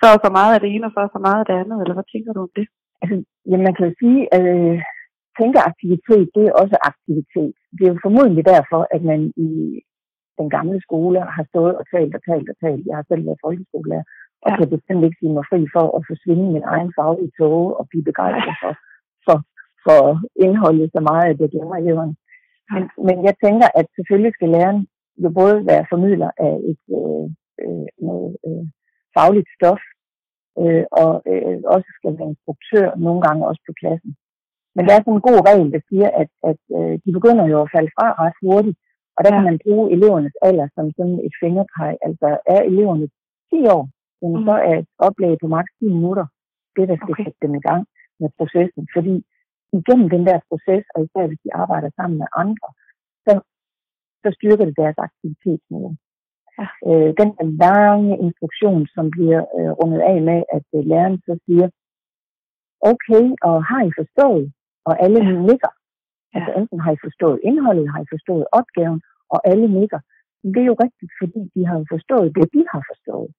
så 0.00 0.06
og 0.14 0.20
så 0.24 0.30
meget 0.38 0.52
af 0.54 0.60
det 0.60 0.70
ene, 0.74 0.86
og 0.88 0.92
så 0.94 1.00
og 1.06 1.12
så 1.14 1.20
meget 1.26 1.40
af 1.42 1.46
det 1.48 1.56
andet, 1.62 1.78
eller 1.82 1.94
hvad 1.96 2.08
tænker 2.12 2.32
du 2.32 2.40
om 2.46 2.52
det? 2.58 2.66
Altså, 3.02 3.16
jamen, 3.50 3.64
man 3.66 3.74
kan 3.76 3.86
jo 3.88 3.94
sige, 4.02 4.20
at 4.36 4.42
øh, 4.54 4.76
tænkeaktivitet, 5.38 6.24
det 6.36 6.42
er 6.46 6.58
også 6.62 6.76
aktivitet. 6.90 7.54
Det 7.76 7.82
er 7.84 7.92
jo 7.92 8.04
formodentlig 8.06 8.44
derfor, 8.54 8.80
at 8.94 9.02
man 9.10 9.20
i 9.48 9.50
den 10.38 10.48
gamle 10.56 10.78
skole 10.86 11.18
har 11.36 11.44
stået 11.50 11.74
og 11.80 11.84
talt 11.94 12.14
og 12.18 12.22
talt 12.30 12.48
og 12.52 12.56
talt. 12.64 12.82
Jeg 12.88 12.96
har 12.98 13.04
selv 13.08 13.26
været 13.26 13.44
folkeskolelærer, 13.46 14.06
og 14.44 14.48
Ja. 14.50 14.56
kan 14.56 14.68
bestemt 14.76 15.04
ikke 15.04 15.20
sige 15.20 15.34
mig 15.36 15.44
fri 15.50 15.60
for 15.76 15.86
at 15.96 16.02
forsvinde 16.10 16.46
min 16.56 16.66
egen 16.74 16.90
faglige 16.98 17.32
tog 17.38 17.78
og 17.78 17.84
blive 17.90 18.04
begejstret 18.10 18.56
for, 18.62 18.72
for, 19.26 19.38
for 19.84 20.02
indholdet 20.44 20.90
så 20.94 21.00
meget, 21.10 21.26
at 21.32 21.40
jeg 21.40 21.50
glemmer. 21.50 22.14
Men, 22.72 22.82
men 23.06 23.16
jeg 23.28 23.34
tænker, 23.44 23.68
at 23.80 23.86
selvfølgelig 23.96 24.32
skal 24.34 24.50
læreren 24.54 24.80
jo 25.24 25.28
både 25.40 25.56
være 25.70 25.88
formidler 25.92 26.30
af 26.46 26.54
et 26.70 26.82
øh, 26.98 27.26
øh, 27.64 27.86
noget, 28.08 28.36
øh, 28.46 28.64
fagligt 29.16 29.48
stof, 29.56 29.82
øh, 30.62 30.84
og 31.02 31.12
øh, 31.32 31.58
også 31.74 31.88
skal 31.98 32.12
være 32.18 32.30
instruktør, 32.32 32.88
nogle 33.06 33.20
gange 33.26 33.48
også 33.50 33.62
på 33.68 33.72
klassen. 33.80 34.12
Men 34.76 34.82
der 34.86 34.92
er 34.94 35.02
sådan 35.02 35.18
en 35.18 35.28
god 35.30 35.40
regel, 35.48 35.68
der 35.74 35.80
siger, 35.88 36.08
at, 36.22 36.30
at 36.50 36.60
øh, 36.78 36.94
de 37.04 37.10
begynder 37.18 37.44
jo 37.52 37.58
at 37.62 37.72
falde 37.74 37.90
fra 37.96 38.06
ret 38.22 38.38
hurtigt, 38.44 38.78
og 39.16 39.20
der 39.24 39.30
kan 39.34 39.44
man 39.48 39.62
bruge 39.64 39.92
elevernes 39.96 40.36
alder 40.48 40.68
som 40.74 40.86
sådan 40.96 41.18
et 41.26 41.34
fingerpeg. 41.42 41.92
Altså 42.06 42.28
er 42.54 42.60
eleverne 42.70 43.06
10 43.52 43.66
år, 43.76 43.82
mm. 44.22 44.44
så 44.46 44.54
er 44.70 44.76
et 44.82 44.90
oplæg 45.06 45.34
på 45.42 45.48
maks 45.56 45.70
10 45.78 45.84
minutter 45.98 46.26
det, 46.76 46.84
der 46.90 46.96
skal 46.96 47.14
okay. 47.14 47.24
sætte 47.24 47.38
dem 47.44 47.54
i 47.60 47.62
gang 47.68 47.82
med 48.20 48.28
processen. 48.38 48.82
Fordi 48.96 49.14
igennem 49.78 50.08
den 50.14 50.22
der 50.28 50.38
proces, 50.48 50.84
og 50.94 50.98
især 51.04 51.24
hvis 51.26 51.44
de 51.44 51.50
arbejder 51.62 51.90
sammen 51.98 52.16
med 52.22 52.28
andre, 52.42 52.68
så, 53.26 53.32
så 54.22 54.28
styrker 54.36 54.64
det 54.66 54.76
deres 54.82 54.98
aktivitetsniveau. 55.06 55.92
Ja. 56.58 56.66
Øh, 56.88 57.10
den 57.20 57.30
lange 57.64 58.12
instruktion, 58.26 58.80
som 58.94 59.04
bliver 59.16 59.42
øh, 59.56 59.70
rundet 59.80 60.00
af 60.10 60.18
med, 60.28 60.40
at 60.56 60.66
øh, 60.76 60.82
læreren 60.90 61.18
så 61.26 61.32
siger, 61.46 61.66
okay, 62.90 63.24
og 63.48 63.56
har 63.70 63.82
I 63.88 63.90
forstået? 64.00 64.46
Og 64.88 64.94
alle 65.04 65.20
ja. 65.24 65.32
nikker. 65.48 65.72
Ja. 65.74 66.36
Altså 66.36 66.50
enten 66.60 66.80
har 66.84 66.92
I 66.96 66.98
forstået 67.06 67.38
indholdet, 67.48 67.92
har 67.94 68.00
I 68.02 68.12
forstået 68.14 68.44
opgaven, 68.58 69.00
og 69.32 69.38
alle 69.50 69.66
nikker. 69.78 70.00
Det 70.54 70.60
er 70.62 70.70
jo 70.72 70.76
rigtigt, 70.84 71.12
fordi 71.20 71.40
de 71.54 71.62
har 71.70 71.78
forstået 71.94 72.28
det, 72.36 72.46
de 72.56 72.62
har 72.72 72.82
forstået. 72.90 73.30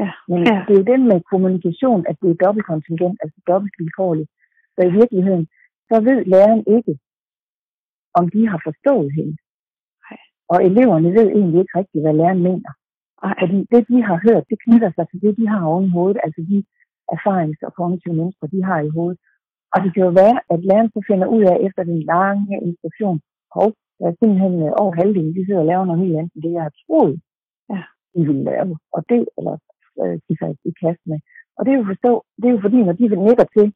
Ja. 0.00 0.10
Men 0.30 0.40
ja. 0.50 0.58
det 0.66 0.72
er 0.74 0.80
jo 0.82 0.90
den 0.92 1.02
med 1.10 1.18
kommunikation, 1.32 2.00
at 2.10 2.16
det 2.22 2.30
er 2.30 2.42
dobbeltkontingent, 2.44 3.16
altså 3.24 3.38
dobbeltvilkårligt. 3.50 4.30
Så 4.74 4.80
i 4.88 4.92
virkeligheden, 5.00 5.44
så 5.88 5.96
ved 6.08 6.18
læreren 6.32 6.64
ikke, 6.76 6.94
om 8.18 8.24
de 8.34 8.40
har 8.52 8.60
forstået 8.66 9.10
hende. 9.18 9.36
Nej. 10.04 10.18
Og 10.52 10.58
eleverne 10.68 11.08
ved 11.18 11.26
egentlig 11.38 11.60
ikke 11.60 11.78
rigtigt, 11.80 12.04
hvad 12.04 12.14
læreren 12.20 12.42
mener. 12.48 12.72
Nej. 13.24 13.36
Fordi 13.42 13.58
det, 13.72 13.82
de 13.90 13.98
har 14.08 14.18
hørt, 14.26 14.44
det 14.50 14.58
knytter 14.64 14.90
sig 14.92 15.06
til 15.08 15.20
det, 15.24 15.32
de 15.40 15.46
har 15.52 15.62
oven 15.70 15.86
i 15.86 15.94
hovedet. 15.96 16.18
Altså 16.24 16.40
de 16.50 16.56
erfarings- 17.14 17.66
og 17.68 17.72
kognitive 17.78 18.16
mønstre, 18.20 18.52
de 18.54 18.60
har 18.68 18.80
i 18.80 18.94
hovedet. 18.96 19.18
Og 19.72 19.78
det 19.84 19.90
kan 19.94 20.02
jo 20.08 20.12
være, 20.22 20.36
at 20.52 20.60
læreren 20.68 20.90
så 20.94 21.00
finder 21.10 21.26
ud 21.36 21.42
af, 21.52 21.56
efter 21.66 21.82
den 21.90 22.00
lange 22.12 22.54
instruktion, 22.68 23.18
hov, 23.56 23.68
der 23.98 24.04
er 24.08 24.14
simpelthen 24.18 24.54
øh, 24.66 24.72
over 24.82 24.92
halvdelen, 25.00 25.34
de 25.36 25.46
sidder 25.46 25.64
og 25.64 25.70
laver 25.70 25.84
noget 25.84 26.02
helt 26.04 26.16
andet, 26.18 26.32
end 26.34 26.42
det, 26.44 26.52
jeg 26.56 26.64
har 26.68 26.74
troet, 26.82 27.16
ja. 27.72 27.80
de 28.14 28.20
ville 28.28 28.44
lave. 28.50 28.72
Og 28.96 29.00
det, 29.10 29.20
eller 29.38 29.54
øh, 30.00 30.16
de 30.26 30.32
sig 30.38 30.50
i 30.70 30.72
kast 30.82 31.02
med. 31.10 31.18
Og 31.56 31.60
det 31.64 31.70
er 31.70 31.78
jo, 31.80 31.84
forstå, 31.92 32.12
det 32.40 32.46
er 32.48 32.54
jo 32.56 32.60
fordi, 32.66 32.78
når 32.82 32.92
de 32.92 33.04
nikker 33.28 33.46
til, 33.56 33.66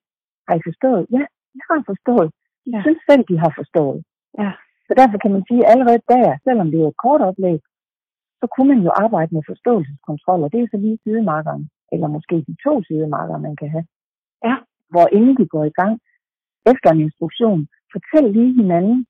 har 0.47 0.55
I 0.59 0.63
forstået? 0.69 1.03
Ja, 1.17 1.25
de 1.59 1.65
har 1.71 1.81
forstået. 1.91 2.29
De 2.65 2.71
ja. 2.75 2.81
synes 2.85 3.01
selv, 3.11 3.25
de 3.31 3.37
har 3.45 3.53
forstået. 3.61 4.01
Ja. 4.43 4.51
Så 4.89 4.93
derfor 5.01 5.19
kan 5.23 5.33
man 5.37 5.45
sige, 5.49 5.63
at 5.65 5.71
allerede 5.73 6.03
der, 6.13 6.39
selvom 6.47 6.69
det 6.73 6.81
er 6.81 6.89
et 6.89 7.03
kort 7.05 7.23
oplæg, 7.29 7.61
så 8.41 8.47
kunne 8.53 8.69
man 8.75 8.83
jo 8.87 8.91
arbejde 9.05 9.35
med 9.37 9.43
forståelseskontrol, 9.51 10.41
og 10.45 10.53
det 10.53 10.61
er 10.61 10.69
så 10.71 10.79
lige 10.85 10.99
sidemarkeren, 11.05 11.65
eller 11.93 12.09
måske 12.17 12.37
de 12.49 12.55
to 12.67 12.73
sidemarkere, 12.89 13.41
man 13.49 13.57
kan 13.61 13.71
have. 13.75 13.87
Ja. 14.49 14.57
Hvor 14.93 15.07
inden 15.17 15.35
de 15.41 15.47
går 15.55 15.65
i 15.65 15.75
gang, 15.81 15.95
efter 16.73 16.89
en 16.91 17.01
instruktion, 17.07 17.61
fortæl 17.93 18.25
lige 18.37 18.53
hinanden, 18.61 19.07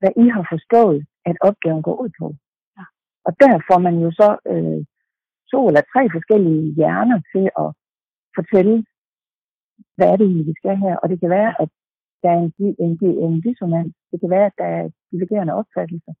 hvad 0.00 0.12
I 0.24 0.26
har 0.36 0.44
forstået, 0.52 1.06
at 1.30 1.36
opgaven 1.48 1.82
går 1.82 1.96
ud 2.02 2.10
på. 2.20 2.26
Ja. 2.78 2.84
Og 3.26 3.32
der 3.40 3.52
får 3.68 3.78
man 3.86 3.94
jo 4.04 4.10
så 4.20 4.28
øh, 4.52 4.80
to 5.50 5.58
eller 5.68 5.82
tre 5.92 6.02
forskellige 6.16 6.74
hjerner 6.78 7.18
til 7.32 7.44
at 7.62 7.68
fortælle, 8.36 8.74
hvad 9.96 10.06
er 10.08 10.16
det 10.16 10.24
egentlig, 10.26 10.46
vi 10.50 10.60
skal 10.60 10.76
her. 10.84 10.94
Og 11.02 11.06
det 11.10 11.18
kan 11.20 11.30
være, 11.38 11.52
at 11.62 11.70
der 12.22 12.30
er 12.34 12.40
en, 12.44 12.52
en, 12.84 12.92
en 13.26 13.40
dissonans. 13.44 13.94
Det 14.10 14.18
kan 14.20 14.30
være, 14.36 14.46
at 14.50 14.56
der 14.60 14.68
er 14.78 14.84
divergerende 15.12 15.54
opfattelser. 15.60 16.14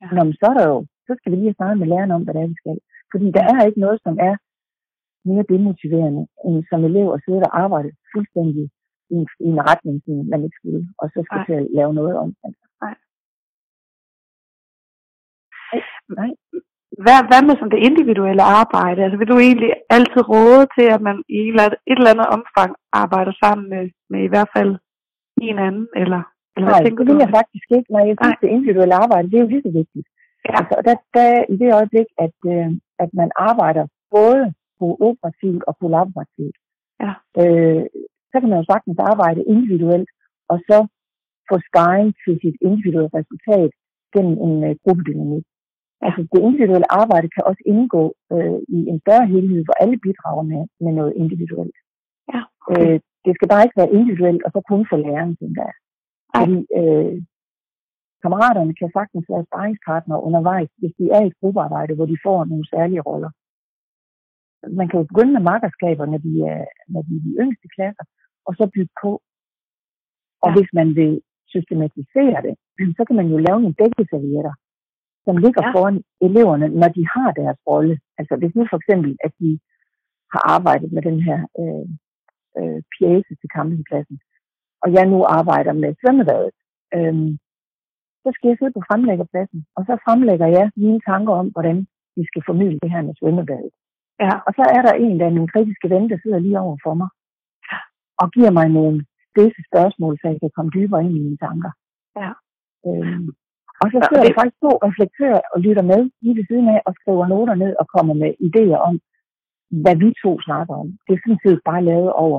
Ja. 0.00 0.06
Nå, 0.14 0.20
men 0.28 0.34
så 0.40 0.44
er 0.50 0.56
der 0.58 0.66
jo, 0.72 0.78
så 1.06 1.12
skal 1.16 1.30
vi 1.30 1.36
lige 1.36 1.50
have 1.50 1.58
snakket 1.58 1.78
med 1.80 1.90
læreren 1.92 2.14
om, 2.16 2.22
hvad 2.24 2.34
det 2.34 2.42
er, 2.42 2.52
vi 2.54 2.62
skal. 2.62 2.78
Fordi 3.12 3.26
der 3.36 3.44
er 3.52 3.66
ikke 3.68 3.84
noget, 3.84 3.98
som 4.06 4.14
er 4.28 4.34
mere 5.30 5.50
demotiverende, 5.52 6.22
end 6.46 6.56
som 6.70 6.80
elev 6.88 7.06
at 7.12 7.22
sidde 7.24 7.42
og 7.48 7.52
arbejde 7.64 7.90
fuldstændig 8.12 8.64
i 9.12 9.14
en, 9.20 9.26
i 9.46 9.48
en 9.54 9.60
retning, 9.70 9.96
som 10.04 10.14
man 10.32 10.44
ikke 10.44 10.58
skulle, 10.60 10.82
og 11.00 11.06
så 11.12 11.18
skal 11.26 11.40
til 11.46 11.56
at 11.60 11.66
lave 11.78 11.92
noget 12.00 12.14
om. 12.24 12.30
Altså. 12.46 12.64
Nej. 12.82 12.94
Nej. 16.18 16.30
Hvad, 17.04 17.20
hvad 17.28 17.42
med 17.48 17.54
sådan 17.56 17.74
det 17.74 17.86
individuelle 17.88 18.44
arbejde? 18.60 19.00
Altså 19.04 19.16
vil 19.18 19.32
du 19.32 19.38
egentlig 19.46 19.70
altid 19.96 20.22
råde 20.34 20.64
til, 20.76 20.86
at 20.96 21.00
man 21.08 21.16
i 21.38 21.40
et 21.90 21.98
eller 21.98 22.12
andet 22.14 22.28
omfang 22.36 22.70
arbejder 23.02 23.32
sammen 23.42 23.64
med, 23.72 23.84
med 24.12 24.20
i 24.24 24.30
hvert 24.32 24.50
fald 24.56 24.72
en 25.48 25.58
anden? 25.68 25.86
Eller, 26.02 26.22
eller 26.56 26.70
Nej, 26.70 26.82
det 26.86 27.06
vil 27.08 27.24
jeg 27.24 27.32
faktisk 27.38 27.66
ikke. 27.76 27.88
Nej, 27.94 28.04
jeg 28.10 28.16
synes, 28.18 28.36
Nej. 28.36 28.42
det 28.42 28.54
individuelle 28.56 28.94
arbejde, 29.04 29.28
det 29.30 29.36
er 29.36 29.44
jo 29.44 29.52
lige 29.52 29.66
så 29.66 29.72
vigtigt. 29.80 30.06
Ja. 30.46 30.52
Altså, 30.58 30.74
der, 30.86 30.94
der, 31.16 31.28
I 31.52 31.54
det 31.62 31.76
øjeblik, 31.78 32.08
at, 32.24 32.36
øh, 32.52 32.70
at 33.04 33.10
man 33.20 33.30
arbejder 33.50 33.84
både 34.16 34.42
på 34.78 34.86
operativt 35.08 35.62
og 35.68 35.74
kollaborativt, 35.82 36.56
ja. 37.04 37.12
øh, 37.40 37.82
så 38.30 38.34
kan 38.40 38.48
man 38.50 38.60
jo 38.60 38.66
sagtens 38.72 38.98
arbejde 39.12 39.48
individuelt, 39.54 40.10
og 40.52 40.58
så 40.68 40.78
få 41.48 41.56
sparring 41.68 42.08
til 42.24 42.34
sit 42.42 42.56
individuelle 42.68 43.10
resultat 43.18 43.70
gennem 44.14 44.36
en 44.46 44.54
uh, 44.68 44.76
gruppedynamik. 44.84 45.46
Altså 46.06 46.20
det 46.32 46.40
individuelle 46.48 46.92
arbejde 47.02 47.28
kan 47.34 47.44
også 47.50 47.62
indgå 47.72 48.02
øh, 48.34 48.58
i 48.76 48.78
en 48.92 48.98
større 49.04 49.26
helhed, 49.32 49.60
hvor 49.64 49.76
alle 49.82 49.98
bidrager 50.06 50.44
med, 50.52 50.62
med 50.84 50.92
noget 50.98 51.12
individuelt. 51.22 51.76
Ja, 52.32 52.40
okay. 52.66 52.80
øh, 52.80 53.00
det 53.24 53.32
skal 53.34 53.48
bare 53.52 53.64
ikke 53.64 53.80
være 53.80 53.94
individuelt, 53.98 54.42
og 54.46 54.50
så 54.52 54.60
kun 54.70 54.82
for 54.90 54.98
læreren, 55.04 55.36
tænker 55.40 55.62
jeg. 55.68 55.76
Fordi 56.34 56.56
øh, 56.78 57.14
kammeraterne 58.22 58.74
kan 58.80 58.90
sagtens 58.98 59.26
være 59.32 59.48
sparringspartnere 59.48 60.24
undervejs, 60.28 60.70
hvis 60.80 60.94
de 60.98 61.04
er 61.16 61.22
i 61.22 61.30
et 61.30 61.38
gruppearbejde, 61.40 61.94
hvor 61.94 62.08
de 62.12 62.24
får 62.26 62.38
nogle 62.44 62.66
særlige 62.74 63.06
roller. 63.08 63.30
Man 64.78 64.88
kan 64.88 64.98
jo 65.00 65.04
begynde 65.10 65.32
med 65.36 65.44
makkerskaber, 65.50 66.04
når 66.12 66.20
de 66.26 66.32
er, 66.52 66.62
når 66.92 67.02
de 67.06 67.12
er 67.18 67.22
de 67.26 67.32
yngste 67.42 67.68
klasser, 67.76 68.04
og 68.46 68.52
så 68.58 68.64
bygge 68.74 68.94
på. 69.02 69.10
Og 70.44 70.48
ja. 70.50 70.54
hvis 70.56 70.70
man 70.78 70.88
vil 71.00 71.12
systematisere 71.54 72.38
det, 72.46 72.54
så 72.98 73.02
kan 73.06 73.16
man 73.20 73.28
jo 73.32 73.36
lave 73.46 73.60
nogle 73.60 73.78
dækkeservietter, 73.82 74.54
som 75.28 75.36
ligger 75.44 75.62
ja. 75.64 75.70
foran 75.74 75.98
eleverne, 76.26 76.66
når 76.80 76.90
de 76.96 77.02
har 77.14 77.30
deres 77.40 77.58
rolle. 77.70 77.94
Altså 78.18 78.34
hvis 78.40 78.54
nu 78.54 78.62
for 78.70 78.78
eksempel, 78.80 79.10
at 79.26 79.32
de 79.40 79.50
har 80.32 80.42
arbejdet 80.56 80.90
med 80.92 81.02
den 81.08 81.18
her 81.28 81.38
øh, 81.60 81.86
øh, 82.58 82.80
pjæse 82.94 83.32
til 83.40 83.48
campingpladsen, 83.56 84.16
og 84.82 84.88
jeg 84.96 85.04
nu 85.12 85.18
arbejder 85.38 85.72
med 85.82 85.90
svømmebadet, 86.00 86.56
øh, 86.96 87.16
så 88.22 88.28
skal 88.34 88.48
jeg 88.48 88.58
sidde 88.58 88.76
på 88.76 88.82
fremlæggerpladsen, 88.88 89.60
og 89.76 89.82
så 89.88 89.94
fremlægger 90.04 90.48
jeg 90.56 90.66
mine 90.84 91.00
tanker 91.10 91.34
om, 91.40 91.46
hvordan 91.54 91.78
vi 92.16 92.22
skal 92.30 92.42
formidle 92.48 92.78
det 92.82 92.90
her 92.94 93.02
med 93.08 93.14
svømmebadet. 93.18 93.72
Ja. 94.24 94.32
Og 94.46 94.52
så 94.58 94.64
er 94.76 94.82
der 94.86 94.94
en, 95.04 95.14
der 95.20 95.26
er 95.26 95.36
min 95.38 95.52
kritiske 95.52 95.90
ven, 95.94 96.10
der 96.10 96.18
sidder 96.22 96.38
lige 96.38 96.60
over 96.64 96.76
for 96.86 96.94
mig, 97.00 97.08
og 98.22 98.26
giver 98.34 98.52
mig 98.58 98.66
nogle 98.78 98.96
spidse 99.28 99.60
spørgsmål, 99.70 100.14
så 100.18 100.24
jeg 100.32 100.38
kan 100.40 100.52
komme 100.56 100.70
dybere 100.76 101.04
ind 101.04 101.14
i 101.16 101.24
mine 101.26 101.40
tanker. 101.46 101.72
Ja. 102.22 102.30
Øhm, 102.88 103.28
og 103.82 103.86
så 103.92 103.98
sidder 104.06 104.24
der 104.24 104.38
faktisk 104.38 104.60
to 104.66 104.72
reflektører 104.88 105.42
og 105.52 105.58
lytter 105.66 105.84
med 105.92 106.00
lige 106.22 106.36
ved 106.38 106.44
siden 106.50 106.66
af 106.74 106.80
og 106.88 106.92
skriver 106.98 107.24
noter 107.32 107.56
ned 107.64 107.72
og 107.80 107.86
kommer 107.94 108.14
med 108.22 108.30
idéer 108.48 108.78
om, 108.88 108.94
hvad 109.82 109.96
vi 110.02 110.08
to 110.24 110.32
snakker 110.46 110.74
om. 110.82 110.88
Det 111.04 111.12
er 111.14 111.22
sådan 111.24 111.42
set 111.44 111.60
bare 111.70 111.82
lavet 111.90 112.12
over 112.24 112.38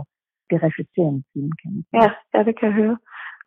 det 0.50 0.58
reflekterende 0.66 1.22
time, 1.32 1.52
kan 1.62 1.70
man 1.74 1.84
sige. 1.88 1.98
Ja, 2.02 2.08
ja, 2.34 2.40
det 2.48 2.54
kan 2.58 2.68
jeg 2.70 2.78
høre. 2.82 2.98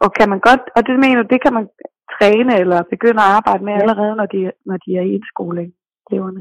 Og 0.04 0.08
kan 0.18 0.28
man 0.32 0.40
godt, 0.48 0.64
og 0.76 0.80
det 0.88 0.96
mener 1.04 1.22
det 1.32 1.40
kan 1.44 1.54
man 1.58 1.66
træne 2.14 2.52
eller 2.62 2.78
begynde 2.94 3.20
at 3.24 3.32
arbejde 3.38 3.62
med 3.66 3.74
ja. 3.74 3.80
allerede, 3.82 4.14
når 4.20 4.28
de, 4.34 4.40
når 4.68 4.76
de 4.84 4.90
er 4.98 5.04
i 5.06 5.14
indskoling. 5.16 5.68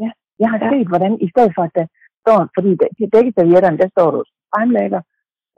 Ja, 0.05 0.11
jeg 0.43 0.49
har 0.53 0.59
ja. 0.63 0.69
set, 0.71 0.87
hvordan 0.91 1.13
i 1.25 1.27
stedet 1.33 1.51
for, 1.55 1.63
at 1.67 1.73
der 1.79 1.85
står, 2.23 2.37
fordi 2.55 2.71
de 2.99 3.13
begge 3.15 3.31
servietterne, 3.37 3.77
der 3.83 3.89
står 3.95 4.07
du 4.15 4.19
fremlægger, 4.53 5.01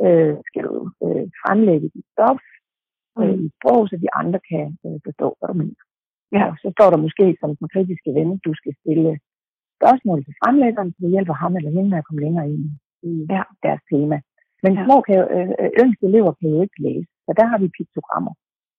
øh, 0.05 0.35
skal 0.47 0.63
du 0.69 0.75
øh, 1.05 1.25
fremlægge 1.41 1.87
dit 1.95 2.07
stof, 2.13 2.41
øh, 3.19 3.35
i 3.45 3.47
sprog, 3.55 3.81
så 3.89 3.95
de 4.03 4.09
andre 4.21 4.39
kan 4.51 4.65
øh, 4.85 4.97
forstå, 5.05 5.27
hvad 5.37 5.47
du 5.51 5.55
mener. 5.61 5.82
Ja. 6.37 6.45
Så 6.61 6.67
står 6.75 6.89
der 6.89 6.99
måske 7.05 7.25
som 7.41 7.49
den 7.59 7.67
kritiske 7.73 8.11
ven, 8.17 8.29
du 8.45 8.51
skal 8.59 8.73
stille 8.81 9.11
spørgsmål 9.77 10.19
til 10.25 10.33
fremlæggeren, 10.41 10.89
så 10.91 10.97
det 11.03 11.15
hjælper 11.15 11.35
ham 11.43 11.55
eller 11.57 11.71
hende 11.75 11.89
med 11.89 11.99
at 12.01 12.07
komme 12.07 12.23
længere 12.25 12.47
ind 12.53 12.63
i 13.11 13.13
ja. 13.35 13.43
deres 13.65 13.83
tema. 13.91 14.17
Men 14.63 14.71
ja. 14.73 14.83
små 14.85 14.95
kan 15.05 15.15
jo, 15.19 15.25
øh, 15.35 15.49
øh, 15.61 15.71
yngste 15.81 16.03
elever 16.09 16.31
kan 16.39 16.49
jo 16.53 16.59
ikke 16.65 16.79
læse, 16.87 17.09
så 17.25 17.31
der 17.39 17.45
har 17.51 17.57
vi 17.63 17.75
piktogrammer. 17.77 18.33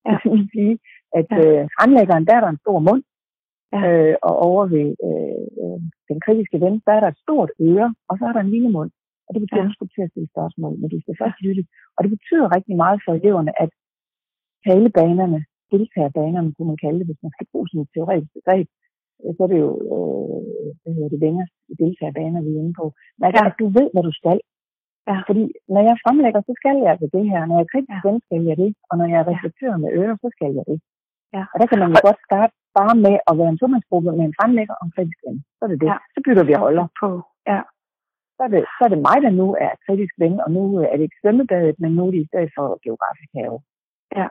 Ja. 0.07 0.17
Det 0.23 0.31
vil 0.35 0.49
sige, 0.55 0.75
at 1.19 1.27
ja. 1.31 1.37
øh, 1.41 1.61
fremlæggeren, 1.77 2.25
der 2.27 2.33
er 2.35 2.41
der 2.43 2.51
en 2.51 2.63
stor 2.65 2.79
mund, 2.87 3.03
ja. 3.73 3.79
øh, 3.87 4.15
og 4.27 4.33
over 4.49 4.63
ved 4.75 4.87
øh, 5.07 5.45
øh, 5.61 5.79
den 6.09 6.17
kritiske 6.25 6.57
ven, 6.63 6.75
der 6.85 6.93
er 6.95 7.01
der 7.03 7.09
et 7.11 7.23
stort 7.25 7.51
øre, 7.69 7.87
og 8.09 8.13
så 8.17 8.23
er 8.29 8.33
der 8.33 8.41
en 8.43 8.53
lille 8.55 8.71
mund. 8.77 8.91
Og 9.25 9.31
det 9.33 9.41
betyder, 9.43 9.63
ja. 9.63 9.67
at 9.67 9.71
du 9.71 9.75
skal 9.75 9.89
til 9.93 10.05
at 10.05 10.11
stille 10.11 10.33
spørgsmål, 10.35 10.73
men 10.79 10.89
du 10.93 10.99
skal 11.01 11.15
først 11.21 11.37
lytte. 11.45 11.63
Og 11.95 11.99
det 12.03 12.11
betyder 12.15 12.55
rigtig 12.57 12.75
meget 12.83 12.99
for 13.05 13.11
eleverne, 13.19 13.51
at 13.63 13.71
talebanerne, 14.65 15.39
deltagerbanerne, 15.75 16.53
kunne 16.53 16.71
man 16.71 16.83
kalde 16.83 16.99
det, 16.99 17.07
hvis 17.09 17.23
man 17.25 17.33
skal 17.35 17.47
bruge 17.51 17.67
sådan 17.67 17.85
et 17.85 17.93
teoretisk 17.95 18.33
begreb, 18.37 18.67
øh, 19.21 19.31
så 19.35 19.39
er 19.45 19.49
det 19.53 19.59
jo, 19.65 19.71
øh, 19.93 20.39
hvad 20.81 20.91
hedder 20.95 21.11
det, 21.13 21.21
venner, 21.25 21.45
deltagerbaner, 21.81 22.45
vi 22.45 22.51
er 22.53 22.61
inde 22.61 22.75
på. 22.81 22.85
Men 23.17 23.25
altså, 23.27 23.41
ja. 23.43 23.49
at 23.49 23.59
du 23.61 23.65
ved, 23.77 23.87
hvad 23.93 24.03
du 24.09 24.13
skal. 24.21 24.39
Ja. 25.09 25.17
Fordi 25.29 25.43
når 25.73 25.81
jeg 25.87 26.01
fremlægger, 26.03 26.41
så 26.41 26.53
skal 26.59 26.75
jeg 26.81 26.89
altså 26.93 27.07
det 27.15 27.23
her. 27.31 27.41
Når 27.45 27.55
jeg 27.57 27.65
er 27.65 27.71
kritisk 27.73 27.91
ja. 28.05 28.17
skal 28.27 28.43
jeg 28.49 28.57
det. 28.63 28.71
Og 28.89 28.93
når 28.99 29.07
jeg 29.11 29.19
er 29.21 29.27
reflektør 29.31 29.73
med 29.83 29.89
ører, 29.99 30.15
så 30.23 30.29
skal 30.35 30.51
jeg 30.57 30.65
det. 30.71 30.79
Ja. 31.35 31.43
Og 31.53 31.57
der 31.59 31.67
kan 31.69 31.79
man 31.81 31.91
jo 31.93 31.99
godt 32.07 32.19
starte 32.27 32.53
bare 32.79 32.95
med 33.05 33.15
at 33.29 33.33
være 33.39 33.51
en 33.53 33.59
tomandsgruppe 33.61 34.11
med 34.17 34.25
en 34.25 34.37
fremlægger 34.39 34.75
om 34.81 34.87
kritisk 34.95 35.19
ven. 35.25 35.37
Så 35.57 35.61
er 35.65 35.69
det 35.71 35.79
det. 35.81 35.89
Ja. 35.91 35.97
Så 36.13 36.19
bytter 36.25 36.45
vi 36.49 36.53
holder. 36.65 36.85
På. 37.01 37.09
Ja. 37.51 37.61
Så 38.35 38.41
er, 38.45 38.49
det, 38.53 38.61
så 38.75 38.81
er 38.85 38.91
det 38.93 39.05
mig, 39.09 39.17
der 39.25 39.33
nu 39.41 39.47
er 39.65 39.71
kritisk 39.85 40.13
ven, 40.23 40.35
og 40.45 40.49
nu 40.57 40.61
er 40.91 40.95
det 40.97 41.05
ikke 41.07 41.21
svømmebadet, 41.21 41.75
men 41.83 41.91
nu 41.97 42.01
er 42.07 42.11
det 42.11 42.21
i 42.23 42.29
stedet 42.31 42.51
for 42.57 42.65
geografisk 42.85 43.31
have. 43.39 43.57
ja. 44.19 44.27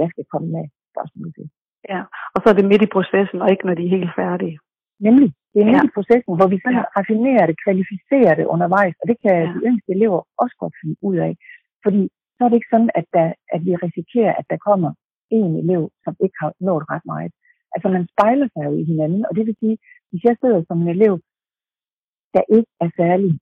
Jeg 0.00 0.08
skal 0.12 0.24
komme 0.32 0.48
med 0.56 0.64
spørgsmål 0.92 1.28
til. 1.36 1.46
Ja, 1.92 2.00
og 2.34 2.38
så 2.42 2.46
er 2.50 2.56
det 2.58 2.70
midt 2.70 2.82
i 2.86 2.94
processen, 2.96 3.38
og 3.42 3.48
ikke 3.52 3.66
når 3.68 3.74
de 3.78 3.84
er 3.86 3.94
helt 3.98 4.12
færdige. 4.22 4.56
Nemlig, 5.06 5.28
det 5.52 5.58
er 5.60 5.66
midt 5.70 5.84
Ja. 5.84 5.88
i 5.90 5.96
processen, 5.98 6.32
hvor 6.38 6.48
vi 6.52 6.58
så 6.64 6.70
Ja. 6.76 6.82
raffinerer 6.96 7.44
det, 7.50 7.56
kvalificerer 7.64 8.34
det 8.40 8.46
undervejs, 8.54 8.94
og 9.02 9.06
det 9.10 9.16
kan 9.24 9.34
ja. 9.40 9.48
de 9.54 9.58
yngste 9.68 9.88
elever 9.96 10.20
også 10.42 10.56
godt 10.62 10.74
finde 10.80 10.96
ud 11.08 11.16
af. 11.26 11.32
Fordi 11.84 12.02
så 12.36 12.40
er 12.44 12.48
det 12.48 12.58
ikke 12.58 12.72
sådan, 12.74 12.90
at, 13.00 13.06
der, 13.16 13.26
at 13.54 13.60
vi 13.66 13.72
risikerer, 13.86 14.32
at 14.40 14.46
der 14.52 14.58
kommer 14.68 14.90
en 15.40 15.52
elev, 15.62 15.82
som 16.04 16.14
ikke 16.24 16.36
har 16.42 16.50
nået 16.68 16.84
ret 16.92 17.06
meget. 17.12 17.32
Altså 17.74 17.88
man 17.96 18.04
spejler 18.12 18.48
sig 18.52 18.62
jo 18.68 18.72
i 18.82 18.84
hinanden, 18.90 19.22
og 19.28 19.32
det 19.36 19.44
vil 19.46 19.56
sige, 19.62 19.76
hvis 20.10 20.22
jeg 20.28 20.36
sidder 20.42 20.60
som 20.68 20.78
en 20.82 20.88
elev, 20.96 21.14
der 22.36 22.42
ikke 22.56 22.70
er 22.84 22.90
særlig 23.00 23.32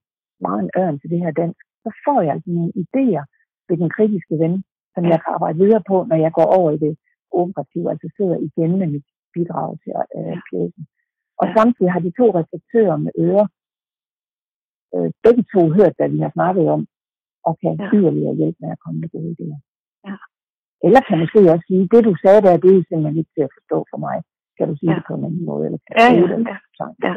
meget 0.45 0.59
en 0.63 0.71
ørn 0.81 0.99
til 0.99 1.09
det 1.13 1.19
her 1.23 1.31
dansk, 1.41 1.61
så 1.83 1.89
får 2.05 2.19
jeg 2.25 2.31
altså 2.35 2.49
nogle 2.57 2.71
idéer 2.83 3.23
ved 3.67 3.77
den 3.81 3.89
kritiske 3.97 4.35
ven, 4.43 4.53
som 4.93 5.03
jeg 5.11 5.19
kan 5.23 5.33
arbejde 5.35 5.57
videre 5.63 5.83
på, 5.91 5.95
når 6.09 6.17
jeg 6.25 6.31
går 6.39 6.47
over 6.59 6.69
i 6.71 6.79
det 6.85 6.93
operative, 7.41 7.87
altså 7.93 8.07
sidder 8.17 8.37
igen 8.47 8.71
med 8.79 8.87
mit 8.95 9.07
bidrag 9.33 9.69
til 9.83 9.91
øh, 10.17 10.37
pjæsen. 10.47 10.83
Og 11.41 11.45
samtidig 11.57 11.91
har 11.95 12.01
de 12.05 12.11
to 12.19 12.25
reflektører 12.39 12.97
med 13.05 13.11
ører 13.25 13.47
øh, 14.95 15.09
begge 15.25 15.43
to 15.53 15.61
hørt, 15.77 15.93
hvad 15.97 16.09
vi 16.15 16.19
har 16.25 16.31
snakket 16.37 16.65
om, 16.75 16.81
og 17.47 17.53
kan 17.61 17.73
Ja. 17.79 17.89
yderligere 17.97 18.35
hjælpe 18.39 18.59
med 18.63 18.71
at 18.75 18.79
komme 18.83 18.97
med 19.01 19.09
gode 19.15 19.31
idéer. 19.35 19.59
Ja. 20.07 20.15
Eller 20.85 21.01
kan 21.07 21.19
måske 21.23 21.39
også 21.53 21.65
sige, 21.69 21.83
det 21.93 22.01
du 22.09 22.13
sagde 22.23 22.41
der, 22.45 22.53
det 22.63 22.71
er 22.71 22.83
simpelthen 22.89 23.17
ikke 23.21 23.33
til 23.35 23.43
at 23.47 23.53
forstå 23.57 23.77
for 23.91 23.99
mig. 24.07 24.17
Kan 24.57 24.65
du 24.69 24.75
sige 24.77 24.91
Ja. 24.91 24.95
det 24.97 25.03
på 25.07 25.13
en 25.17 25.25
anden 25.27 25.45
måde? 25.49 25.63
Eller 25.67 25.79
kan 25.85 25.93
Ja, 26.01 26.07
ja, 26.19 26.25
det 26.37 26.47
ja. 26.53 26.57
sang 26.79 26.93
Ja. 27.07 27.13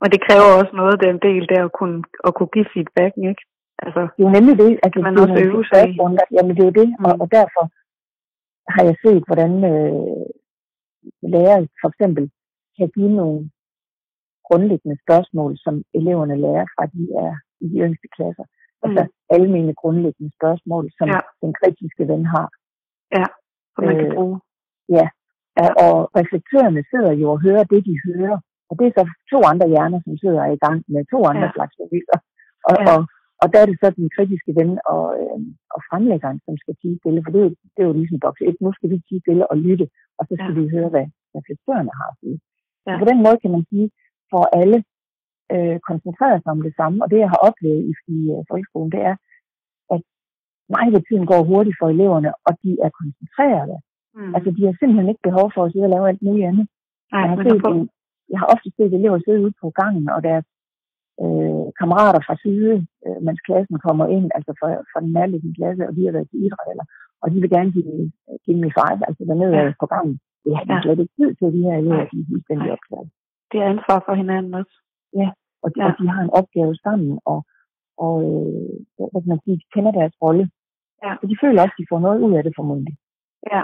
Men 0.00 0.08
det 0.14 0.20
kræver 0.26 0.50
også 0.60 0.74
noget, 0.80 1.04
den 1.06 1.16
del 1.28 1.42
der, 1.52 1.62
at 1.68 1.72
kunne, 1.78 1.98
at 2.26 2.32
kunne 2.36 2.52
give 2.56 2.68
feedbacken, 2.74 3.22
ikke? 3.32 3.42
Altså, 3.84 4.00
Det 4.14 4.20
er 4.22 4.26
jo 4.28 4.36
nemlig 4.38 4.54
det, 4.62 4.68
altså, 4.84 4.98
Kan 4.98 5.06
man 5.08 5.22
også 5.24 5.36
øve 5.46 5.64
sig 5.70 5.82
i. 5.90 5.94
Jamen 6.36 6.52
det 6.56 6.62
er 6.62 6.70
jo 6.70 6.76
det, 6.82 6.88
mm. 6.98 7.04
og, 7.08 7.12
Mm. 7.14 7.20
og 7.22 7.26
derfor 7.38 7.64
har 8.74 8.82
jeg 8.88 8.96
set, 9.04 9.22
hvordan 9.28 9.52
øh, 9.72 10.26
lærere 11.34 11.62
for 11.80 11.88
eksempel 11.92 12.24
kan 12.78 12.88
give 12.96 13.12
nogle 13.20 13.38
grundlæggende 14.48 14.96
spørgsmål, 15.04 15.50
som 15.64 15.74
eleverne 15.98 16.36
lærer 16.44 16.66
fra 16.74 16.84
de 16.94 17.02
er 17.26 17.32
i 17.64 17.66
de 17.72 17.78
yngste 17.86 18.08
klasser. 18.16 18.44
Mm. 18.48 18.84
Altså 18.84 19.02
almene 19.36 19.72
grundlæggende 19.82 20.30
spørgsmål, 20.38 20.84
som 20.98 21.06
Ja. 21.08 21.14
ja. 21.16 21.20
den 21.42 21.52
kritiske 21.60 22.04
ven 22.12 22.24
har. 22.34 22.48
som 23.74 23.84
man 23.88 23.96
kan 24.00 24.10
Øh, 24.10 24.14
bruge. 24.16 24.36
Ja, 24.98 25.06
og, 25.62 25.70
og 25.86 25.94
reflektørerne 26.20 26.82
sidder 26.90 27.12
jo 27.22 27.26
og 27.34 27.38
hører 27.46 27.64
det, 27.72 27.80
de 27.88 27.94
hører. 28.06 28.38
Og 28.70 28.74
det 28.78 28.84
er 28.86 28.92
så 28.98 29.04
to 29.32 29.38
andre 29.50 29.66
hjerner, 29.74 30.00
som 30.04 30.14
sidder 30.22 30.42
i 30.56 30.58
gang 30.64 30.76
med 30.94 31.02
to 31.12 31.18
andre 31.30 31.46
Ja. 31.46 31.52
ja. 31.52 31.56
slags 31.56 31.74
beviser. 31.82 32.18
Og, 32.68 32.74
Ja. 32.78 32.82
ja. 32.84 32.92
og, 32.94 33.00
og 33.42 33.46
der 33.52 33.58
er 33.60 33.66
det 33.68 33.76
så 33.80 33.88
den 34.00 34.08
kritiske 34.16 34.52
ven 34.58 34.72
og, 34.94 35.04
øh, 35.20 35.40
og 35.74 35.80
fremlæggeren, 35.88 36.38
som 36.46 36.54
skal 36.62 36.74
tige 36.80 36.98
stille. 37.00 37.20
For 37.24 37.30
det 37.32 37.40
er, 37.40 37.46
jo, 37.48 37.52
det 37.74 37.80
er 37.82 37.88
jo 37.90 37.96
ligesom 38.00 38.20
boks 38.24 38.40
1. 38.40 38.56
Nu 38.64 38.70
skal 38.76 38.90
vi 38.92 38.96
tige 39.08 39.22
stille 39.24 39.44
og 39.52 39.56
lytte, 39.66 39.86
og 40.18 40.22
så 40.28 40.32
skal 40.40 40.52
Ja. 40.54 40.58
vi 40.60 40.72
høre, 40.74 40.88
hvad 40.94 41.06
reflektørerne 41.38 41.92
har 42.00 42.08
at 42.12 42.18
sige. 42.22 42.38
Ja. 42.86 42.92
Så 42.92 42.96
på 43.02 43.06
den 43.10 43.18
måde 43.24 43.38
kan 43.42 43.52
man 43.56 43.64
sige, 43.70 43.86
for 44.32 44.42
alle 44.60 44.78
øh, 45.54 45.78
koncentrerer 45.88 46.38
sig 46.40 46.50
om 46.56 46.62
det 46.66 46.74
samme. 46.80 46.96
Og 47.04 47.08
det, 47.12 47.18
jeg 47.24 47.30
har 47.34 47.40
oplevet 47.48 47.82
i, 47.90 47.92
i 48.16 48.18
uh, 48.34 48.42
folkeskolen, 48.50 48.90
det 48.96 49.02
er, 49.10 49.16
at 49.94 50.00
meget 50.76 50.94
af 50.98 51.02
tiden 51.08 51.26
går 51.32 51.40
hurtigt 51.50 51.78
for 51.80 51.88
eleverne, 51.94 52.30
og 52.46 52.52
de 52.62 52.70
er 52.86 52.90
koncentrerede. 53.00 53.76
Mm. 54.16 54.34
Altså, 54.36 54.50
de 54.56 54.62
har 54.66 54.74
simpelthen 54.76 55.08
ikke 55.12 55.26
behov 55.28 55.46
for 55.54 55.62
at 55.64 55.72
sidde 55.72 55.88
og 55.88 55.94
lave 55.94 56.08
alt 56.10 56.22
muligt 56.26 56.48
andet. 56.50 56.66
Nej, 57.12 57.20
jeg, 57.20 57.30
har 57.30 57.36
set, 57.44 57.88
jeg 58.32 58.38
har 58.40 58.48
ofte 58.54 58.68
set 58.76 58.92
elever 58.98 59.18
sidde 59.18 59.42
ude 59.44 59.54
på 59.62 59.66
gangen, 59.80 60.06
og 60.14 60.20
deres 60.28 60.46
øh, 61.24 61.66
kammerater 61.80 62.20
fra 62.26 62.34
side, 62.44 62.74
øh, 63.06 63.18
mens 63.26 63.40
klassen 63.48 63.76
kommer 63.86 64.06
ind, 64.16 64.26
altså 64.38 64.52
fra, 64.60 64.68
fra 64.90 65.00
den 65.04 65.12
nærliggende 65.16 65.56
klasse, 65.58 65.82
og 65.88 65.92
de 65.96 66.02
har 66.06 66.12
været 66.16 66.28
til 66.30 66.42
idræt, 66.46 66.68
eller, 66.72 66.86
og 67.22 67.26
de 67.32 67.36
vil 67.42 67.50
gerne 67.56 67.70
give, 67.76 67.94
give 68.44 68.58
mig 68.62 68.72
five, 68.80 69.00
altså 69.08 69.22
dernede 69.30 69.54
Ja. 69.58 69.64
ja. 69.66 69.72
på 69.82 69.86
gangen. 69.94 70.16
Det 70.44 70.52
har 70.56 70.64
de 70.64 70.72
Ja. 70.74 70.80
slet 70.84 70.98
ikke 71.02 71.16
tid 71.18 71.30
til, 71.38 71.48
de 71.56 71.62
her 71.66 71.76
elever, 71.82 72.04
de 72.12 72.16
er 72.22 72.28
fuldstændig 72.32 72.68
optaget. 72.76 73.08
det 73.50 73.58
er 73.60 73.66
ansvar 73.74 73.98
for 74.06 74.14
hinanden 74.22 74.52
også. 74.60 74.74
Og 75.64 75.68
de, 75.74 75.78
Ja. 75.80 75.84
ja. 75.84 75.86
og 75.90 75.92
de 75.98 76.04
har 76.14 76.20
en 76.26 76.34
opgave 76.40 76.74
sammen, 76.86 77.12
og, 77.32 77.38
og 78.06 78.14
øh, 78.28 78.70
hvad 79.12 79.20
kan 79.22 79.32
man 79.34 79.40
sige, 79.44 79.56
de 79.62 79.66
kender 79.74 79.92
deres 80.00 80.14
rolle. 80.24 80.44
Ja. 81.04 81.12
Så 81.20 81.24
de 81.30 81.36
føler 81.42 81.62
også, 81.62 81.74
at 81.76 81.80
de 81.82 81.90
får 81.92 82.00
noget 82.06 82.18
ud 82.26 82.32
af 82.38 82.42
det 82.44 82.52
formodentlig. 82.58 82.94
Ja. 83.54 83.62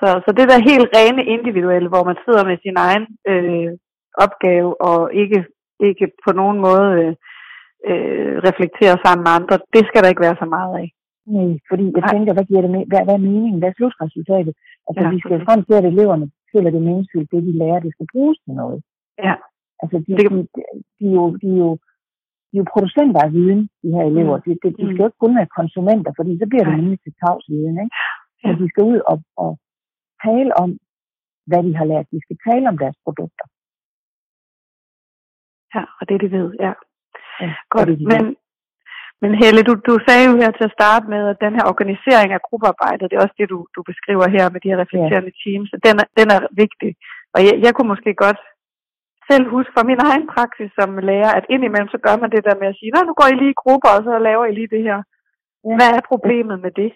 Så, 0.00 0.08
så 0.24 0.30
det 0.38 0.46
der 0.50 0.68
helt 0.70 0.88
rene 0.98 1.22
individuelle, 1.34 1.88
hvor 1.92 2.04
man 2.10 2.16
sidder 2.24 2.44
med 2.50 2.56
sin 2.64 2.76
egen 2.86 3.04
øh, 3.30 3.70
opgave 4.24 4.70
og 4.88 4.98
ikke, 5.22 5.38
ikke 5.88 6.06
på 6.24 6.30
nogen 6.40 6.58
måde 6.66 6.86
øh, 7.00 7.14
øh, 7.90 8.34
reflekterer 8.48 8.96
sammen 9.04 9.22
med 9.26 9.32
andre, 9.38 9.54
det 9.74 9.82
skal 9.86 10.00
der 10.02 10.08
ikke 10.12 10.26
være 10.28 10.40
så 10.42 10.48
meget 10.56 10.72
af. 10.82 10.88
Nej, 11.34 11.50
fordi 11.70 11.84
jeg 11.96 12.04
Nej. 12.04 12.12
tænker, 12.14 12.32
hvad 12.36 12.46
giver 12.50 12.62
det 12.64 12.72
med, 12.76 12.82
hvad, 12.90 13.00
hvad 13.06 13.16
er 13.18 13.26
meningen, 13.30 13.58
hvad 13.60 13.68
er 13.70 13.76
slutresultatet? 13.78 14.54
Altså, 14.86 15.00
Ja, 15.02 15.06
ja, 15.08 15.14
vi 15.14 15.18
skal 15.24 15.44
frem 15.48 15.60
til, 15.64 15.74
at 15.80 15.86
eleverne 15.92 16.26
føler 16.52 16.70
det 16.74 16.82
meningsfyldt, 16.88 17.30
det 17.32 17.42
de 17.48 17.52
lærer, 17.62 17.80
det 17.86 17.92
skal 17.94 18.06
bruges 18.12 18.38
til 18.44 18.52
noget. 18.60 18.78
Ja. 19.26 19.34
Altså, 19.82 19.96
de, 20.04 20.10
Det 20.12 20.18
de, 20.18 20.24
kan- 20.28 20.48
de, 20.56 20.62
de, 20.98 21.04
er 21.10 21.14
jo, 21.20 21.24
de, 21.42 21.48
er 21.56 21.60
jo, 21.64 21.70
de 22.50 22.54
er 22.56 22.60
jo 22.62 22.66
producenter 22.74 23.20
af 23.26 23.32
viden, 23.36 23.60
de 23.82 23.88
her 23.96 24.04
elever. 24.12 24.36
Mm. 24.36 24.42
De, 24.46 24.50
de, 24.62 24.68
de 24.78 24.82
Mm. 24.84 24.90
skal 24.90 25.02
jo 25.04 25.08
ikke 25.10 25.22
kun 25.24 25.36
være 25.40 25.54
konsumenter, 25.58 26.12
fordi 26.18 26.32
så 26.40 26.46
bliver 26.50 26.64
det 26.66 26.74
nemlig 26.80 26.98
til 27.04 27.12
tavs 27.22 27.44
viden, 27.52 27.76
ikke? 27.84 27.94
Ja. 28.42 28.46
Så 28.48 28.48
de 28.60 28.66
skal 28.72 28.84
ud 28.92 29.00
og, 29.12 29.18
og 29.44 29.50
tale 30.26 30.50
om, 30.62 30.70
hvad 31.50 31.60
de 31.66 31.72
har 31.78 31.86
lært. 31.92 32.06
De 32.14 32.20
skal 32.26 32.36
tale 32.48 32.64
om 32.72 32.76
deres 32.82 32.96
produkter. 33.04 33.46
Ja, 35.74 35.82
og 35.98 36.02
det 36.08 36.16
de 36.24 36.28
ved, 36.36 36.48
ja. 36.64 36.72
Ja, 37.42 37.52
Godt, 37.74 37.88
det, 37.88 37.98
de 37.98 38.06
men, 38.10 38.22
men 39.22 39.32
Helle, 39.40 39.62
du, 39.68 39.74
du 39.88 39.94
sagde 40.06 40.24
jo 40.28 40.34
her 40.42 40.50
til 40.54 40.64
at 40.68 40.76
starte 40.78 41.06
med, 41.14 41.22
at 41.32 41.42
den 41.44 41.54
her 41.56 41.64
organisering 41.72 42.30
af 42.32 42.44
gruppearbejdet, 42.48 43.06
det 43.08 43.16
er 43.16 43.24
også 43.26 43.36
det, 43.40 43.48
du, 43.54 43.58
du 43.76 43.80
beskriver 43.90 44.26
her 44.36 44.46
med 44.52 44.60
de 44.60 44.70
her 44.70 44.80
reflekterende 44.84 45.32
ja. 45.34 45.38
teams, 45.42 45.68
den 45.86 45.94
er, 46.02 46.06
den 46.18 46.28
er 46.36 46.40
vigtig. 46.62 46.90
Og 47.34 47.40
jeg, 47.46 47.54
jeg 47.64 47.72
kunne 47.72 47.92
måske 47.94 48.12
godt 48.24 48.40
selv 49.30 49.44
huske 49.54 49.72
fra 49.74 49.84
min 49.90 50.00
egen 50.08 50.26
praksis 50.34 50.70
som 50.78 50.90
lærer, 51.10 51.32
at 51.38 51.44
indimellem 51.54 51.90
så 51.94 51.98
gør 52.06 52.16
man 52.22 52.30
det 52.34 52.42
der 52.48 52.56
med 52.60 52.68
at 52.72 52.78
sige, 52.78 52.90
nu 53.08 53.14
går 53.20 53.28
I 53.32 53.36
lige 53.42 53.54
i 53.56 53.60
grupper, 53.62 53.90
og 53.96 54.02
så 54.08 54.12
laver 54.28 54.44
I 54.46 54.52
lige 54.58 54.74
det 54.74 54.82
her. 54.88 54.98
Ja. 55.66 55.74
Hvad 55.78 55.90
er 55.98 56.08
problemet 56.12 56.56
med 56.64 56.72
det? 56.80 56.90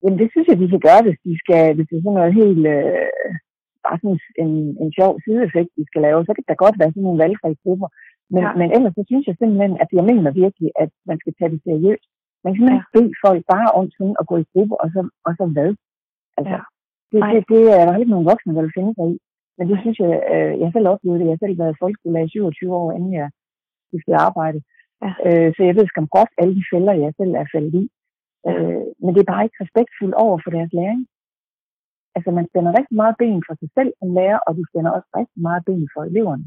Jamen, 0.00 0.18
det 0.20 0.28
synes 0.30 0.46
jeg, 0.48 0.58
de 0.62 0.68
kan 0.74 0.82
gøre, 0.88 1.02
hvis 1.06 1.20
de 1.26 1.32
skal, 1.42 1.64
hvis 1.74 1.86
det 1.88 1.96
er 1.96 2.04
sådan 2.04 2.18
noget 2.20 2.34
helt, 2.42 2.64
øh, 2.76 3.08
bare 3.86 3.98
sådan 4.02 4.18
en, 4.44 4.52
en 4.82 4.90
sjov 4.98 5.12
sideeffekt, 5.24 5.70
de 5.78 5.84
skal 5.90 6.02
lave, 6.06 6.20
så 6.26 6.32
kan 6.36 6.44
der 6.50 6.62
godt 6.64 6.76
være 6.80 6.92
sådan 6.92 7.06
nogle 7.06 7.22
valgfri 7.24 7.50
grupper. 7.64 7.88
Men, 8.34 8.42
Ja. 8.44 8.50
men 8.60 8.68
ellers 8.76 8.94
så 8.98 9.02
synes 9.10 9.24
jeg 9.26 9.36
simpelthen, 9.38 9.74
at 9.84 9.90
jeg 9.98 10.04
mener 10.10 10.30
virkelig, 10.42 10.70
at 10.84 10.90
man 11.10 11.18
skal 11.22 11.34
tage 11.38 11.52
det 11.54 11.60
seriøst. 11.68 12.06
Man 12.44 12.50
kan 12.50 12.56
simpelthen 12.58 12.80
Ja. 12.80 12.84
ikke 12.84 12.94
bede 12.96 13.12
folk 13.26 13.42
bare 13.54 13.68
om 13.78 13.84
sådan 13.96 14.16
at 14.20 14.24
gå 14.30 14.34
i 14.42 14.46
grupper, 14.52 14.76
og 14.84 14.88
så, 14.94 15.00
og 15.26 15.32
så 15.38 15.44
hvad? 15.54 15.70
Altså, 16.38 16.56
Ja. 16.56 16.62
det, 17.12 17.20
det, 17.32 17.40
det, 17.52 17.62
er 17.80 17.84
der 17.86 17.94
ikke 18.00 18.12
nogen 18.14 18.30
voksne, 18.32 18.54
der 18.56 18.62
vil 18.64 18.76
finde 18.78 18.92
sig 18.98 19.06
i. 19.14 19.16
Men 19.58 19.64
det 19.70 19.78
synes 19.82 19.98
jeg, 20.04 20.12
øh, 20.34 20.52
jeg 20.62 20.68
selv 20.74 20.88
oplevet 20.92 21.18
det. 21.20 21.26
Jeg 21.26 21.34
har 21.36 21.42
selv 21.44 21.58
været 21.60 21.74
i 21.74 21.80
folkeskole 21.82 22.24
i 22.24 22.28
27 22.28 22.74
år, 22.82 22.88
inden 22.96 23.12
jeg 23.20 23.28
skiftede 23.88 24.16
arbejde. 24.28 24.58
Ja. 25.04 25.10
Øh, 25.26 25.48
så 25.56 25.60
jeg 25.68 25.74
ved 25.76 25.86
skam 25.88 26.08
godt 26.18 26.30
alle 26.40 26.54
de 26.58 26.64
fælder, 26.72 26.92
jeg 27.04 27.12
selv 27.20 27.32
er 27.42 27.46
faldet 27.54 27.74
i. 27.82 27.84
Øh, 28.48 28.82
men 29.02 29.10
det 29.14 29.20
er 29.22 29.32
bare 29.32 29.44
ikke 29.44 29.62
respektfuldt 29.64 30.16
over 30.24 30.36
for 30.44 30.50
deres 30.56 30.72
læring. 30.78 31.02
Altså 32.16 32.30
man 32.38 32.46
spænder 32.50 32.72
rigtig 32.78 32.96
meget 33.02 33.14
ben 33.22 33.42
for 33.46 33.54
sig 33.60 33.70
selv 33.76 33.90
som 33.98 34.08
lærer, 34.18 34.38
og 34.46 34.50
du 34.56 34.62
spænder 34.70 34.90
også 34.96 35.08
rigtig 35.20 35.40
meget 35.48 35.62
ben 35.68 35.88
for 35.94 36.02
eleverne. 36.10 36.44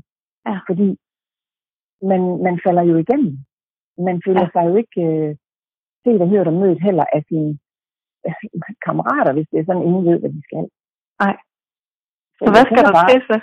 Ja. 0.48 0.56
Fordi 0.70 0.90
man, 2.12 2.22
man 2.48 2.56
falder 2.66 2.84
jo 2.92 2.96
igennem. 3.04 3.34
Man 4.08 4.18
føler 4.26 4.44
Ja. 4.46 4.50
sig 4.54 4.64
jo 4.70 4.76
ikke 4.82 5.00
øh, 5.10 5.32
set 6.04 6.22
og 6.24 6.30
hørt 6.34 6.48
og 6.52 6.54
mødt 6.62 6.82
heller 6.88 7.06
af 7.16 7.22
sine 7.30 7.52
øh, 8.28 8.36
kammerater, 8.86 9.32
hvis 9.34 9.48
det 9.52 9.58
er 9.60 9.66
sådan, 9.68 9.88
ingen 9.90 10.04
ved, 10.10 10.18
hvad 10.20 10.32
de 10.36 10.42
skal. 10.48 10.66
Nej. 11.24 11.36
Så 12.38 12.42
Så 12.46 12.52
hvad 12.54 12.66
skal 12.66 12.84
der 12.88 12.94
til 13.12 13.22
så? 13.32 13.38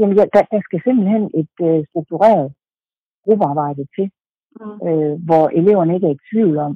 Jamen, 0.00 0.16
ja, 0.18 0.24
der, 0.34 0.42
der 0.54 0.60
skal 0.66 0.80
simpelthen 0.86 1.24
et 1.40 1.54
øh, 1.68 1.80
struktureret 1.90 2.46
gruppearbejde 3.24 3.84
til, 3.96 4.08
Mm. 4.60 4.88
øh, 4.88 5.14
hvor 5.26 5.44
eleverne 5.60 5.94
ikke 5.94 6.06
er 6.10 6.14
i 6.16 6.24
tvivl 6.30 6.56
om, 6.66 6.72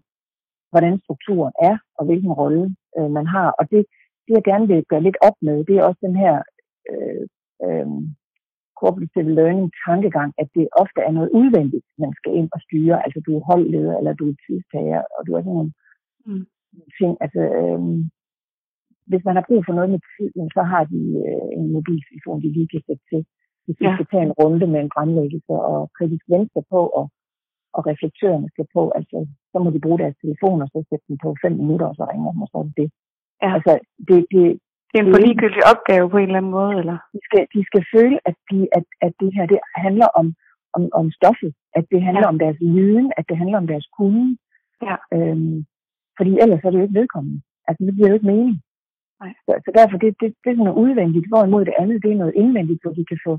hvordan 0.71 1.01
strukturen 1.05 1.53
er, 1.69 1.77
og 1.99 2.03
hvilken 2.07 2.33
rolle 2.41 2.77
øh, 2.99 3.11
man 3.11 3.27
har. 3.27 3.49
Og 3.59 3.65
det, 3.71 3.87
det, 4.27 4.33
jeg 4.39 4.45
gerne 4.51 4.67
vil 4.73 4.85
gøre 4.91 5.03
lidt 5.07 5.19
op 5.29 5.37
med, 5.47 5.57
det 5.69 5.75
er 5.77 5.85
også 5.89 6.01
den 6.07 6.17
her 6.25 6.35
øh, 6.93 7.23
øh, 7.67 7.89
cooperative 8.81 9.31
learning 9.39 9.69
tankegang, 9.87 10.31
at 10.43 10.49
det 10.57 10.67
ofte 10.83 11.01
er 11.09 11.13
noget 11.19 11.31
udvendigt, 11.41 11.87
man 12.05 12.13
skal 12.19 12.33
ind 12.41 12.49
og 12.57 12.61
styre. 12.67 12.97
Altså 13.05 13.19
du 13.27 13.31
er 13.39 13.47
holdleder, 13.51 13.95
eller 13.99 14.13
du 14.21 14.25
er 14.31 14.37
tidstager, 14.47 15.03
og 15.17 15.21
du 15.27 15.31
er 15.37 15.43
sådan 15.43 15.57
nogle 15.59 15.73
Mm. 16.29 16.47
ting. 16.99 17.13
Altså, 17.25 17.41
øh, 17.61 17.81
hvis 19.11 19.23
man 19.29 19.37
har 19.39 19.45
brug 19.49 19.61
for 19.67 19.75
noget 19.79 19.91
med 19.95 20.01
tid, 20.15 20.31
så 20.57 20.63
har 20.73 20.83
de 20.93 21.01
øh, 21.27 21.49
en 21.59 21.67
mobiltelefon, 21.77 22.43
de 22.45 22.49
lige 22.57 22.69
kan 22.73 22.83
sætte 22.89 23.05
til. 23.13 23.23
Hvis 23.65 23.77
de 23.79 23.85
Ja. 23.89 23.95
skal 23.97 24.07
tage 24.13 24.27
en 24.29 24.37
runde 24.41 24.67
med 24.73 24.81
en 24.83 24.95
fremlæggelse 24.97 25.53
og 25.73 25.79
kritisk 25.99 26.25
venstre 26.35 26.63
på, 26.73 26.81
og, 26.99 27.07
og 27.77 27.81
reflektørerne 27.91 28.49
skal 28.55 28.67
på, 28.77 28.83
altså, 28.99 29.19
så 29.53 29.57
må 29.63 29.69
de 29.71 29.81
bruge 29.85 29.99
deres 30.03 30.17
telefon, 30.25 30.63
og 30.65 30.69
så 30.73 30.79
sætte 30.91 31.05
den 31.09 31.19
på 31.25 31.29
fem 31.45 31.55
minutter, 31.63 31.87
og 31.91 31.95
så 31.99 32.05
ringer 32.13 32.33
den, 32.33 32.43
og 32.45 32.49
så 32.51 32.57
er 32.59 32.67
det 32.69 32.77
det. 32.83 32.89
Ja. 33.43 33.49
Altså, 33.55 33.73
det, 34.09 34.19
det, 34.33 34.43
Det 34.91 34.97
er 34.99 35.05
en 35.05 35.13
for 35.15 35.21
ligegyldig 35.27 35.63
opgave 35.73 36.05
på 36.11 36.17
en 36.19 36.29
eller 36.29 36.41
anden 36.41 36.57
måde, 36.59 36.75
eller? 36.81 36.97
de, 37.13 37.19
skal, 37.27 37.43
de 37.55 37.61
skal 37.71 37.83
føle, 37.95 38.17
at, 38.29 38.37
de, 38.51 38.59
at, 38.79 38.85
at 39.07 39.13
det 39.21 39.31
her 39.37 39.47
det 39.53 39.59
handler 39.87 40.09
om, 40.21 40.27
om, 40.77 40.83
om 41.01 41.07
stoffet, 41.19 41.53
at 41.79 41.85
det 41.93 42.01
handler 42.07 42.25
Ja. 42.25 42.29
ja. 42.29 42.33
om 42.35 42.39
deres 42.45 42.59
viden, 42.61 43.07
at 43.19 43.25
det 43.29 43.37
handler 43.43 43.59
om 43.63 43.67
deres 43.73 43.87
kunde, 43.99 44.27
Ja. 44.89 44.97
Øhm, 45.17 45.59
fordi 46.19 46.33
ellers 46.43 46.63
er 46.65 46.71
det 46.71 46.79
jo 46.79 46.87
ikke 46.87 47.01
vedkommende. 47.01 47.41
Altså, 47.69 47.81
det 47.87 47.95
bliver 47.95 48.09
jo 48.11 48.15
ikke 48.19 48.33
mening. 48.35 48.57
Nej. 49.23 49.33
Så, 49.47 49.53
så 49.65 49.71
derfor, 49.79 49.97
det, 50.03 50.11
det, 50.21 50.29
det 50.43 50.49
er 50.51 50.57
sådan 50.57 50.67
noget 50.69 50.83
udvendigt, 50.85 51.29
hvorimod 51.31 51.65
det 51.65 51.75
andet, 51.83 52.03
det 52.05 52.11
er 52.13 52.23
noget 52.23 52.35
indvendigt, 52.43 52.83
hvor 52.83 52.93
de 52.99 53.05
kan 53.11 53.21
få 53.27 53.33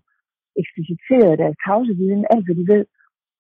ekspliciteret 0.62 1.40
deres 1.42 1.58
tavseviden, 1.66 2.26
alt 2.34 2.46
hvad 2.46 2.56
de 2.62 2.66
ved. 2.74 2.84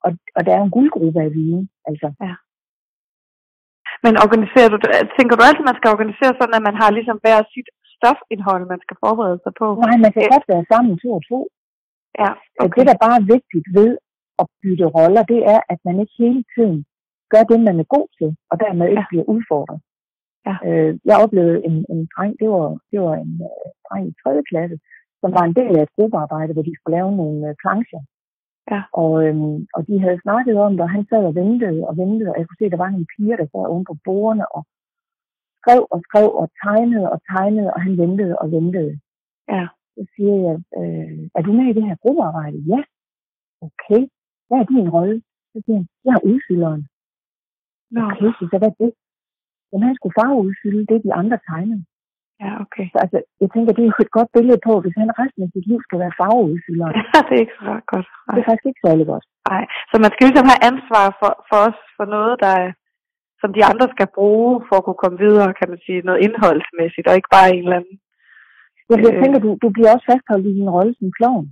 Og, 0.05 0.11
og 0.37 0.41
der 0.45 0.53
er 0.55 0.63
en 0.63 0.75
guldgruppe 0.77 1.19
af 1.27 1.31
viden. 1.37 1.63
Altså, 1.89 2.07
Men 4.05 4.13
organiserer 4.25 4.69
du, 4.73 4.77
tænker 5.17 5.33
du 5.36 5.43
altid, 5.47 5.63
at 5.65 5.69
man 5.71 5.79
skal 5.79 5.93
organisere 5.95 6.33
sådan, 6.39 6.57
at 6.60 6.65
man 6.69 6.77
har 6.81 6.89
ligesom 6.97 7.17
hver 7.23 7.39
sit 7.53 7.69
stofindhold, 7.95 8.63
man 8.73 8.81
skal 8.86 8.97
forberede 9.05 9.39
sig 9.45 9.53
på? 9.62 9.67
nej, 9.86 9.95
man 10.05 10.12
kan 10.15 10.23
Ja. 10.25 10.31
godt 10.36 10.47
være 10.53 10.65
sammen 10.73 10.93
to 11.03 11.10
og 11.19 11.23
to. 11.31 11.39
Ja, 12.23 12.31
Okay. 12.33 12.63
okay. 12.65 12.77
Det, 12.79 12.86
der 12.89 13.03
bare 13.05 13.17
er 13.21 13.29
vigtigt 13.36 13.67
ved 13.79 13.91
at 14.41 14.45
bytte 14.62 14.86
roller, 14.97 15.23
det 15.33 15.39
er, 15.53 15.60
at 15.73 15.79
man 15.88 15.95
ikke 16.01 16.15
hele 16.23 16.41
tiden 16.53 16.77
gør 17.33 17.43
det, 17.51 17.60
man 17.67 17.77
er 17.83 17.88
god 17.95 18.07
til, 18.17 18.29
og 18.51 18.55
dermed 18.63 18.86
ikke 18.93 19.05
Ja. 19.07 19.12
bliver 19.12 19.27
udfordret. 19.36 19.79
Ja. 20.47 20.55
Øh, 20.67 20.91
jeg 21.10 21.15
oplevede 21.23 21.57
en, 21.67 21.75
en 21.93 22.01
dreng, 22.13 22.33
det 22.41 22.47
var, 22.55 22.67
det 22.91 22.99
var 23.05 23.15
en 23.25 23.33
uh, 23.49 23.67
dreng 23.88 24.03
i 24.12 24.13
3. 24.23 24.43
klasse, 24.51 24.75
som 25.21 25.29
var 25.38 25.43
en 25.45 25.55
del 25.60 25.73
af 25.79 25.83
et 25.83 25.95
gruppearbejde, 25.97 26.51
hvor 26.53 26.65
de 26.67 26.73
skulle 26.75 26.95
lave 26.97 27.12
nogle 27.21 27.39
uh, 27.49 27.55
plancher. 27.63 28.01
Ja. 28.71 28.82
Og, 29.01 29.12
øhm, 29.25 29.58
og 29.75 29.82
de 29.88 29.95
havde 30.03 30.23
snakket 30.25 30.56
om 30.65 30.71
det, 30.71 30.82
og 30.82 30.89
han 30.95 31.06
sad 31.10 31.23
og 31.30 31.36
ventede 31.36 31.82
og 31.89 31.97
ventede, 31.97 32.30
og 32.32 32.38
jeg 32.38 32.45
kunne 32.47 32.60
se, 32.60 32.65
at 32.65 32.71
der 32.75 32.84
var 32.84 32.89
nogle 32.89 33.12
piger, 33.13 33.38
der 33.38 33.47
sad 33.47 33.71
oven 33.71 33.86
på 33.89 33.95
bordene 34.06 34.45
og 34.56 34.62
skrev 35.60 35.82
og 35.93 35.99
skrev 36.08 36.30
og 36.41 36.47
tegnede 36.63 37.08
og 37.13 37.19
tegnede, 37.32 37.69
og 37.75 37.80
han 37.86 37.93
ventede 38.03 38.34
og 38.41 38.47
ventede. 38.56 38.93
Ja. 39.56 39.65
Så 39.95 40.01
siger 40.13 40.36
jeg, 40.45 40.56
øh, 40.80 41.19
er 41.38 41.41
du 41.41 41.51
med 41.58 41.65
i 41.69 41.75
det 41.77 41.88
her 41.88 41.97
gruppearbejde? 42.03 42.58
Ja. 42.73 42.82
Okay. 43.67 44.01
Hvad 44.47 44.58
er 44.60 44.67
din 44.71 44.89
rolle? 44.97 45.17
Så 45.51 45.58
siger 45.63 45.77
han, 45.80 45.88
jeg 46.06 46.13
er 46.17 46.27
udfylderen. 46.32 46.82
Nå, 47.95 48.01
Okay, 48.12 48.32
så 48.51 48.58
hvad 48.60 48.69
er 48.71 48.75
det? 48.84 48.91
Jamen, 49.69 49.88
han 49.88 49.95
skulle 49.97 50.17
farveudfylde 50.19 50.86
det, 50.91 51.03
de 51.08 51.13
andre 51.21 51.38
tegnede. 51.49 51.84
Ja, 52.43 52.52
okay. 52.63 52.86
Så 52.91 52.97
altså, 53.04 53.17
jeg 53.41 53.50
tænker, 53.56 53.71
det 53.73 53.84
er 53.84 53.91
jo 53.91 54.04
et 54.06 54.15
godt 54.17 54.32
billede 54.38 54.60
på, 54.67 54.73
hvis 54.84 54.95
han 55.02 55.10
resten 55.21 55.41
af 55.45 55.50
sit 55.56 55.65
liv 55.71 55.80
skal 55.88 56.00
være 56.04 56.17
farveudfylderen. 56.21 56.95
Ja, 57.13 57.19
det 57.28 57.34
er 57.36 57.43
ikke 57.45 57.60
så 57.67 57.73
godt. 57.91 58.08
Det 58.12 58.34
Nej. 58.34 58.39
er 58.39 58.45
faktisk 58.50 58.69
ikke 58.71 58.86
særlig 58.88 59.06
godt. 59.13 59.26
Nej. 59.52 59.63
Så 59.91 59.95
man 60.04 60.12
skal 60.13 60.23
ligesom 60.28 60.50
have 60.52 60.62
ansvar 60.71 61.06
for, 61.19 61.32
for 61.50 61.60
os, 61.67 61.80
for 61.97 62.06
noget, 62.15 62.34
der 62.43 62.52
er, 62.63 62.69
som 63.41 63.50
de 63.58 63.62
andre 63.71 63.88
skal 63.95 64.08
bruge 64.17 64.54
for 64.67 64.76
at 64.78 64.86
kunne 64.86 65.02
komme 65.04 65.17
videre, 65.26 65.50
kan 65.60 65.67
man 65.73 65.80
sige, 65.86 66.08
noget 66.08 66.23
indholdsmæssigt, 66.26 67.08
og 67.10 67.15
ikke 67.15 67.34
bare 67.38 67.50
en 67.56 67.63
eller 67.65 67.80
anden. 67.82 67.95
Jeg, 68.89 68.97
jeg 69.06 69.13
Øh. 69.15 69.21
tænker, 69.21 69.39
du, 69.45 69.50
du 69.63 69.67
bliver 69.76 69.91
også 69.93 70.06
fastholdt 70.12 70.45
i 70.50 70.54
din 70.60 70.69
rolle 70.78 70.93
som 71.00 71.10
klovn. 71.19 71.45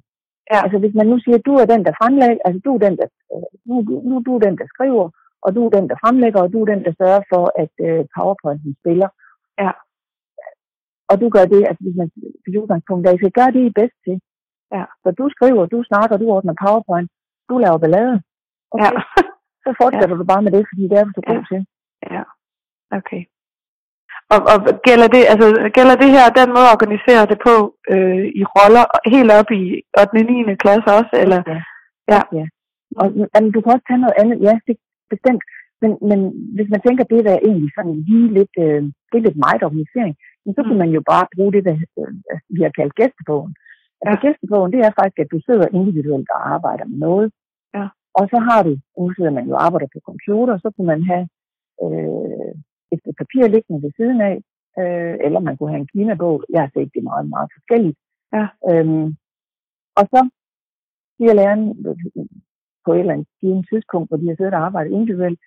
Ja. 0.51 0.59
Altså, 0.65 0.77
hvis 0.83 0.95
man 0.99 1.07
nu 1.11 1.17
siger, 1.23 1.37
at 1.39 1.47
du 1.49 1.53
er 1.61 1.67
den, 1.73 1.81
der 1.87 1.93
fremlægger, 2.01 2.37
altså 2.47 2.59
du 2.65 2.71
er 2.77 2.81
den, 2.87 2.95
der, 2.99 3.07
øh, 3.33 3.47
nu, 3.69 3.75
nu, 3.89 3.95
nu 4.09 4.15
du 4.27 4.31
er 4.37 4.41
den, 4.47 4.55
der 4.61 4.67
skriver, 4.73 5.05
og 5.45 5.49
du 5.55 5.61
er 5.65 5.71
den, 5.77 5.85
der 5.89 5.97
fremlægger, 6.03 6.39
og 6.45 6.49
du 6.53 6.59
er 6.63 6.67
den, 6.73 6.81
der 6.85 6.93
sørger 7.01 7.23
for, 7.33 7.43
at 7.63 7.73
øh, 7.87 8.01
PowerPointen 8.15 8.71
spiller. 8.81 9.09
Ja. 9.63 9.71
Og 11.09 11.15
du 11.21 11.27
gør 11.35 11.45
det, 11.53 11.61
altså 11.69 11.81
hvis 11.85 11.97
man 12.01 12.07
hvis 12.43 12.59
udgangspunkt 12.61 13.03
I 13.07 13.21
skal 13.21 13.37
gøre 13.39 13.51
det, 13.55 13.61
I 13.63 13.71
er 13.71 13.79
bedst 13.81 13.97
til. 14.05 14.17
Ja. 14.75 14.83
Så 15.03 15.09
du 15.19 15.25
skriver, 15.35 15.63
du 15.73 15.79
snakker, 15.89 16.15
du 16.17 16.27
ordner 16.35 16.55
PowerPoint, 16.63 17.09
du 17.49 17.55
laver 17.63 17.79
ballade. 17.83 18.15
Okay. 18.73 18.83
Ja. 18.85 18.89
Så 19.63 19.69
fortsætter 19.81 20.15
ja. 20.15 20.21
du 20.21 20.25
bare 20.33 20.43
med 20.45 20.51
det, 20.55 20.63
fordi 20.71 20.83
det 20.89 20.95
er 20.97 21.05
du 21.07 21.11
så 21.15 21.21
god 21.31 21.41
Ja. 21.41 21.45
til. 21.51 21.61
ja. 22.15 22.23
Okay. 22.99 23.21
Og, 24.33 24.39
og 24.53 24.57
gælder, 24.87 25.07
det, 25.15 25.21
altså, 25.33 25.47
gælder 25.77 25.95
det 26.03 26.09
her 26.15 26.25
den 26.39 26.49
måde 26.55 26.67
at 26.69 26.75
organisere 26.77 27.23
det 27.31 27.39
på 27.47 27.55
øh, 27.93 28.25
i 28.41 28.43
roller 28.55 28.85
helt 29.15 29.31
op 29.39 29.49
i 29.59 29.63
8. 30.01 30.09
og 30.21 30.25
9. 30.49 30.55
klasse 30.63 30.89
også? 30.99 31.13
Eller? 31.23 31.39
Ja. 31.53 31.59
Ja. 32.13 32.21
ja. 32.39 32.45
Og 32.99 33.07
jamen, 33.33 33.51
du 33.53 33.59
kan 33.61 33.73
også 33.75 33.87
tage 33.87 34.03
noget 34.03 34.19
andet. 34.21 34.37
Ja, 34.47 34.53
det 34.67 34.75
bestemt. 35.13 35.43
Men, 35.81 35.91
men 36.09 36.19
hvis 36.55 36.69
man 36.73 36.81
tænker, 36.85 37.03
det 37.03 37.19
er 37.33 37.39
egentlig 37.49 37.71
sådan 37.77 37.95
lige 38.09 38.27
lidt, 38.37 38.53
øh, 38.65 38.81
det 39.09 39.15
er 39.17 39.27
lidt 39.27 39.39
meget 39.45 39.61
organisering, 39.69 40.13
så 40.55 40.61
kan 40.63 40.73
Mm. 40.77 40.81
man 40.83 40.89
jo 40.97 41.01
bare 41.13 41.25
bruge 41.35 41.53
det, 41.55 41.63
der 41.67 41.75
øh, 42.01 42.13
vi 42.55 42.59
har 42.65 42.73
kaldt 42.79 42.95
gæstebogen. 43.01 43.53
Altså 44.01 44.15
Ja. 44.17 44.23
gæstebogen, 44.25 44.71
det 44.73 44.79
er 44.87 44.91
faktisk, 44.99 45.19
at 45.23 45.31
du 45.33 45.39
sidder 45.47 45.67
individuelt 45.79 46.29
og 46.35 46.41
arbejder 46.55 46.85
med 46.91 46.97
noget. 47.07 47.27
Ja. 47.77 47.85
Og 48.19 48.23
så 48.31 48.37
har 48.47 48.59
du, 48.67 48.71
nu 48.99 49.13
sidder 49.13 49.33
man 49.37 49.45
jo 49.51 49.55
arbejder 49.65 49.87
på 49.93 49.99
computer, 50.09 50.53
så 50.57 50.67
kunne 50.75 50.89
man 50.93 51.01
have 51.11 51.25
øh, 51.83 52.51
et 52.91 52.99
stykke 53.01 53.19
papir 53.23 53.43
liggende 53.47 53.81
ved 53.85 53.91
siden 53.99 54.19
af, 54.29 54.35
øh, 54.81 55.15
eller 55.25 55.39
man 55.47 55.57
kunne 55.57 55.71
have 55.73 55.81
en 55.85 55.91
kinabog. 55.93 56.35
Jeg 56.53 56.61
har 56.61 56.71
set 56.73 56.89
det 56.95 57.03
meget, 57.03 57.25
meget 57.35 57.49
forskelligt. 57.55 57.97
Ja. 58.37 58.45
Øhm, 58.69 59.05
og 59.99 60.03
så 60.13 60.19
siger 61.17 61.33
læreren 61.33 61.63
øh, 61.87 62.25
på 62.85 62.89
et 62.93 62.99
eller 62.99 63.13
andet 63.13 63.65
tidspunkt, 63.71 64.07
hvor 64.09 64.17
de 64.17 64.27
har 64.27 64.35
siddet 64.35 64.53
og 64.53 64.65
arbejdet 64.67 64.91
individuelt, 64.91 65.39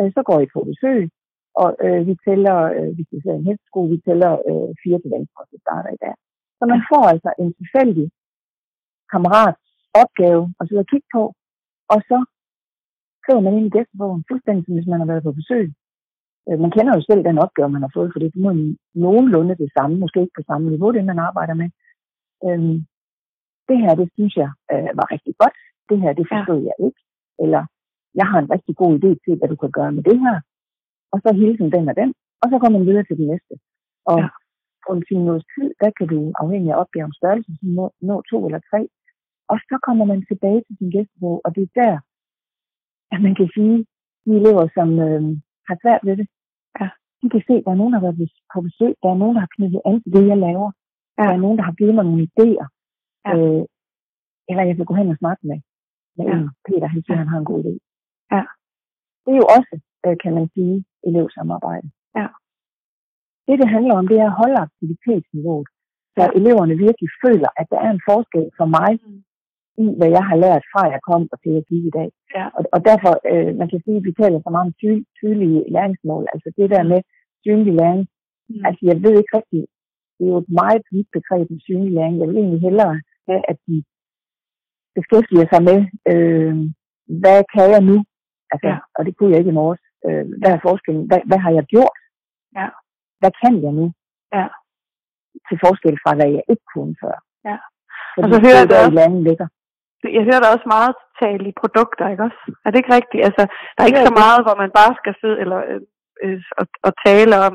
øh, 0.00 0.08
så 0.16 0.20
går 0.28 0.38
I 0.40 0.46
på 0.54 0.60
besøg, 0.70 1.00
og 1.62 1.68
øh, 1.84 2.00
vi 2.08 2.14
tæller, 2.26 2.58
øh, 2.76 2.90
hvis 2.94 3.08
vi 3.12 3.18
sidder 3.20 3.36
i 3.36 3.40
en 3.40 3.48
hestesko, 3.48 3.80
vi 3.94 3.98
tæller 4.06 4.32
øh, 4.50 4.70
fire 4.82 4.98
til 5.00 5.10
venstre, 5.16 5.40
og 5.42 5.60
starter 5.64 5.90
i 5.92 5.98
der. 6.04 6.14
Så 6.58 6.64
man 6.72 6.80
får 6.90 7.04
altså 7.12 7.30
en 7.42 7.50
tilfældig 7.60 8.06
kammerat 9.12 9.56
opgave 10.02 10.42
at 10.58 10.64
sidde 10.66 10.84
og 10.84 10.90
kigge 10.92 11.08
på, 11.16 11.22
og 11.92 11.98
så 12.10 12.18
skriver 13.20 13.42
man 13.44 13.54
ind 13.56 13.66
i 13.66 13.74
gæstebogen, 13.76 14.24
fuldstændig 14.30 14.62
som 14.64 14.74
hvis 14.74 14.90
man 14.92 15.00
har 15.02 15.08
været 15.12 15.26
på 15.26 15.32
besøg. 15.40 15.66
Øh, 16.48 16.58
Man 16.64 16.70
kender 16.76 16.92
jo 16.96 17.02
selv 17.10 17.22
den 17.28 17.38
opgave, 17.44 17.74
man 17.76 17.84
har 17.86 17.92
fået, 17.96 18.10
for 18.12 18.18
det 18.20 18.28
er 18.28 18.76
nogenlunde 19.06 19.54
det 19.62 19.70
samme, 19.76 19.94
måske 20.02 20.20
ikke 20.20 20.38
på 20.38 20.44
samme 20.50 20.66
niveau, 20.70 20.90
det 20.92 21.04
man 21.10 21.18
arbejder 21.28 21.54
med. 21.62 21.68
Øhm, 22.46 22.76
det 23.68 23.78
her, 23.82 23.92
det 24.00 24.08
synes 24.16 24.34
jeg 24.42 24.50
øh, 24.72 24.90
var 24.98 25.06
rigtig 25.14 25.34
godt. 25.42 25.56
Det 25.90 25.98
her, 26.02 26.12
det 26.18 26.26
forstod 26.32 26.60
ja. 26.62 26.66
jeg 26.68 26.76
ikke. 26.86 27.00
Eller, 27.44 27.62
jeg 28.20 28.26
har 28.30 28.38
en 28.40 28.50
rigtig 28.54 28.74
god 28.82 28.92
idé 28.98 29.10
til, 29.24 29.32
hvad 29.38 29.48
du 29.48 29.56
kan 29.62 29.72
gøre 29.78 29.92
med 29.92 30.02
det 30.10 30.18
her. 30.24 30.36
Og 31.12 31.18
så 31.24 31.28
hilsen 31.40 31.68
den 31.76 31.84
og 31.90 31.96
den. 32.02 32.10
Og 32.42 32.46
så 32.50 32.56
går 32.62 32.70
man 32.76 32.86
videre 32.88 33.04
til 33.06 33.16
den 33.20 33.26
næste. 33.32 33.54
Og 34.12 34.18
Ja. 34.22 34.28
på 34.84 34.90
en 34.96 35.02
10 35.08 35.14
minutters 35.20 35.48
tid, 35.54 35.68
der 35.82 35.90
kan 35.98 36.06
du 36.12 36.18
afhængig 36.42 36.70
af 36.72 36.80
opgavens 36.82 37.16
størrelse, 37.20 37.50
så 37.60 37.66
nå, 37.78 37.84
nå 38.08 38.14
to 38.30 38.38
eller 38.46 38.60
tre. 38.70 38.80
Og 39.52 39.56
så 39.68 39.76
kommer 39.86 40.04
man 40.12 40.20
tilbage 40.30 40.60
til 40.66 40.74
sin 40.78 40.90
gæstebog, 40.96 41.36
og 41.44 41.50
det 41.56 41.62
er 41.66 41.72
der, 41.82 41.94
at 43.14 43.20
man 43.26 43.34
kan 43.38 43.48
sige, 43.56 43.76
de 44.24 44.30
elever, 44.40 44.64
som 44.76 44.88
øh, 45.06 45.22
har 45.68 45.76
svært 45.82 46.02
ved 46.08 46.14
det, 46.20 46.26
Ja. 46.80 46.88
de 47.20 47.26
kan 47.32 47.42
se, 47.48 47.52
at 47.58 47.64
der 47.66 47.72
er 47.72 47.80
nogen, 47.80 47.92
der 47.92 47.98
har 48.00 48.06
været 48.06 48.30
på 48.54 48.58
besøg, 48.68 48.92
der 49.02 49.08
er 49.10 49.20
nogen, 49.22 49.34
der 49.36 49.42
har 49.46 49.52
knyttet 49.56 49.80
an 49.88 49.96
til 50.02 50.12
det, 50.16 50.24
jeg 50.32 50.38
laver. 50.48 50.68
Ja. 51.18 51.22
Der 51.26 51.32
er 51.36 51.42
nogen, 51.44 51.58
der 51.58 51.64
har 51.68 51.74
givet 51.80 51.94
mig 51.96 52.04
nogle 52.04 52.22
idéer. 52.30 52.66
Ja. 53.26 53.32
Øh, 53.36 53.62
eller 54.50 54.62
jeg 54.68 54.74
kan 54.76 54.88
gå 54.90 54.94
hen 55.00 55.08
og 55.14 55.18
snakke 55.22 55.42
med, 55.50 55.58
med 56.16 56.24
Ja. 56.30 56.34
en. 56.36 56.44
Peter, 56.66 56.86
han 56.94 57.00
siger, 57.02 57.16
Ja. 57.16 57.22
han 57.22 57.28
har 57.32 57.38
en 57.40 57.48
god 57.50 57.58
idé. 57.64 57.72
Ja. 58.34 58.42
Det 59.24 59.30
er 59.34 59.40
jo 59.42 59.48
også, 59.58 59.74
øh, 60.06 60.16
kan 60.22 60.32
man 60.38 60.46
sige, 60.54 60.74
elevsamarbejde. 61.08 61.88
Ja. 62.20 62.26
Det, 63.46 63.56
det 63.62 63.68
handler 63.76 63.94
om, 64.00 64.06
det 64.10 64.18
er 64.24 64.28
at 64.30 64.38
holde 64.42 64.58
aktivitetsniveauet, 64.66 65.68
så 66.16 66.22
Ja. 66.24 66.30
eleverne 66.38 66.74
virkelig 66.86 67.10
føler, 67.24 67.50
at 67.60 67.66
der 67.72 67.78
er 67.86 67.90
en 67.96 68.02
forskel 68.10 68.46
for 68.58 68.68
mig 68.78 68.90
Mm. 69.06 69.20
i, 69.82 69.84
hvad 69.98 70.10
jeg 70.16 70.24
har 70.30 70.36
lært 70.44 70.64
fra 70.72 70.82
jeg 70.94 71.00
kom 71.10 71.22
og 71.32 71.38
til 71.44 71.52
at 71.60 71.66
give 71.70 71.84
i 71.90 71.92
dag. 71.98 72.08
Ja. 72.36 72.44
Og, 72.56 72.62
og 72.74 72.80
derfor, 72.88 73.12
øh, 73.30 73.50
man 73.60 73.68
kan 73.70 73.80
sige, 73.84 73.96
at 74.00 74.04
vi 74.08 74.12
taler 74.22 74.38
så 74.40 74.50
meget 74.54 74.66
om 74.68 74.74
ty- 74.80 75.04
tydelige 75.20 75.58
læringsmål. 75.74 76.24
Altså 76.34 76.48
det 76.58 76.66
der 76.74 76.82
med 76.92 77.00
synlig 77.44 77.72
læring. 77.80 78.02
Mm. 78.50 78.64
Altså 78.68 78.82
jeg 78.90 78.96
ved 79.04 79.14
ikke 79.18 79.36
rigtigt, 79.38 79.66
det 80.16 80.22
er 80.26 80.32
jo 80.34 80.38
et 80.44 80.50
meget 80.60 80.82
vidt 80.94 81.08
begreb 81.18 81.46
med 81.50 81.60
synlig 81.68 81.92
læring. 81.96 82.14
Jeg 82.20 82.28
vil 82.28 82.36
egentlig 82.42 82.60
hellere 82.68 82.94
have, 83.28 83.42
at 83.52 83.58
de 83.68 83.76
beskæftiger 84.98 85.46
sig 85.52 85.60
med, 85.70 85.78
øh, 86.12 86.54
hvad 87.22 87.40
kan 87.54 87.66
jeg 87.74 87.82
nu? 87.90 87.96
Altså, 88.52 88.68
Ja. 88.72 88.78
Og 88.96 89.00
det 89.06 89.12
kunne 89.16 89.30
jeg 89.32 89.38
ikke 89.40 89.54
i 89.54 89.60
morges. 89.62 89.82
Øh, 90.06 90.24
hvad 90.40 90.50
er 90.56 90.66
forskellen? 90.68 91.04
Hvad, 91.08 91.20
hvad 91.30 91.40
har 91.44 91.52
jeg 91.58 91.64
gjort? 91.74 91.98
Ja. 92.58 92.68
Hvad 93.20 93.32
kan 93.42 93.54
jeg 93.64 93.72
nu? 93.80 93.86
Ja. 94.36 94.46
Til 95.48 95.56
forskel 95.64 95.96
fra, 96.02 96.10
hvad 96.18 96.28
jeg 96.36 96.44
ikke 96.52 96.66
kunne 96.74 96.94
før. 97.02 97.16
Ja. 97.50 97.58
Fordi 98.14 98.24
Og 98.24 98.28
så 98.32 98.36
hører 98.44 98.60
jeg 98.62 98.68
det, 98.70 98.98
landet 99.00 99.22
ligger. 99.28 99.48
Jeg 100.16 100.24
hører 100.28 100.42
der 100.42 100.54
også 100.54 100.68
meget 100.76 100.94
tale 101.22 101.44
i 101.48 101.58
produkter, 101.62 102.04
ikke 102.12 102.24
også? 102.28 102.42
Er 102.64 102.68
det 102.70 102.78
ikke 102.78 102.96
rigtigt? 102.98 103.22
Altså, 103.28 103.42
der 103.72 103.80
er 103.80 103.90
ikke 103.90 104.08
så 104.10 104.16
meget, 104.24 104.40
hvor 104.44 104.56
man 104.62 104.70
bare 104.80 104.92
skal 105.00 105.14
sidde 105.20 105.38
eller, 105.42 105.60
øh, 105.70 105.80
øh, 106.24 106.40
og, 106.60 106.66
og 106.86 106.92
tale 107.06 107.34
om, 107.46 107.54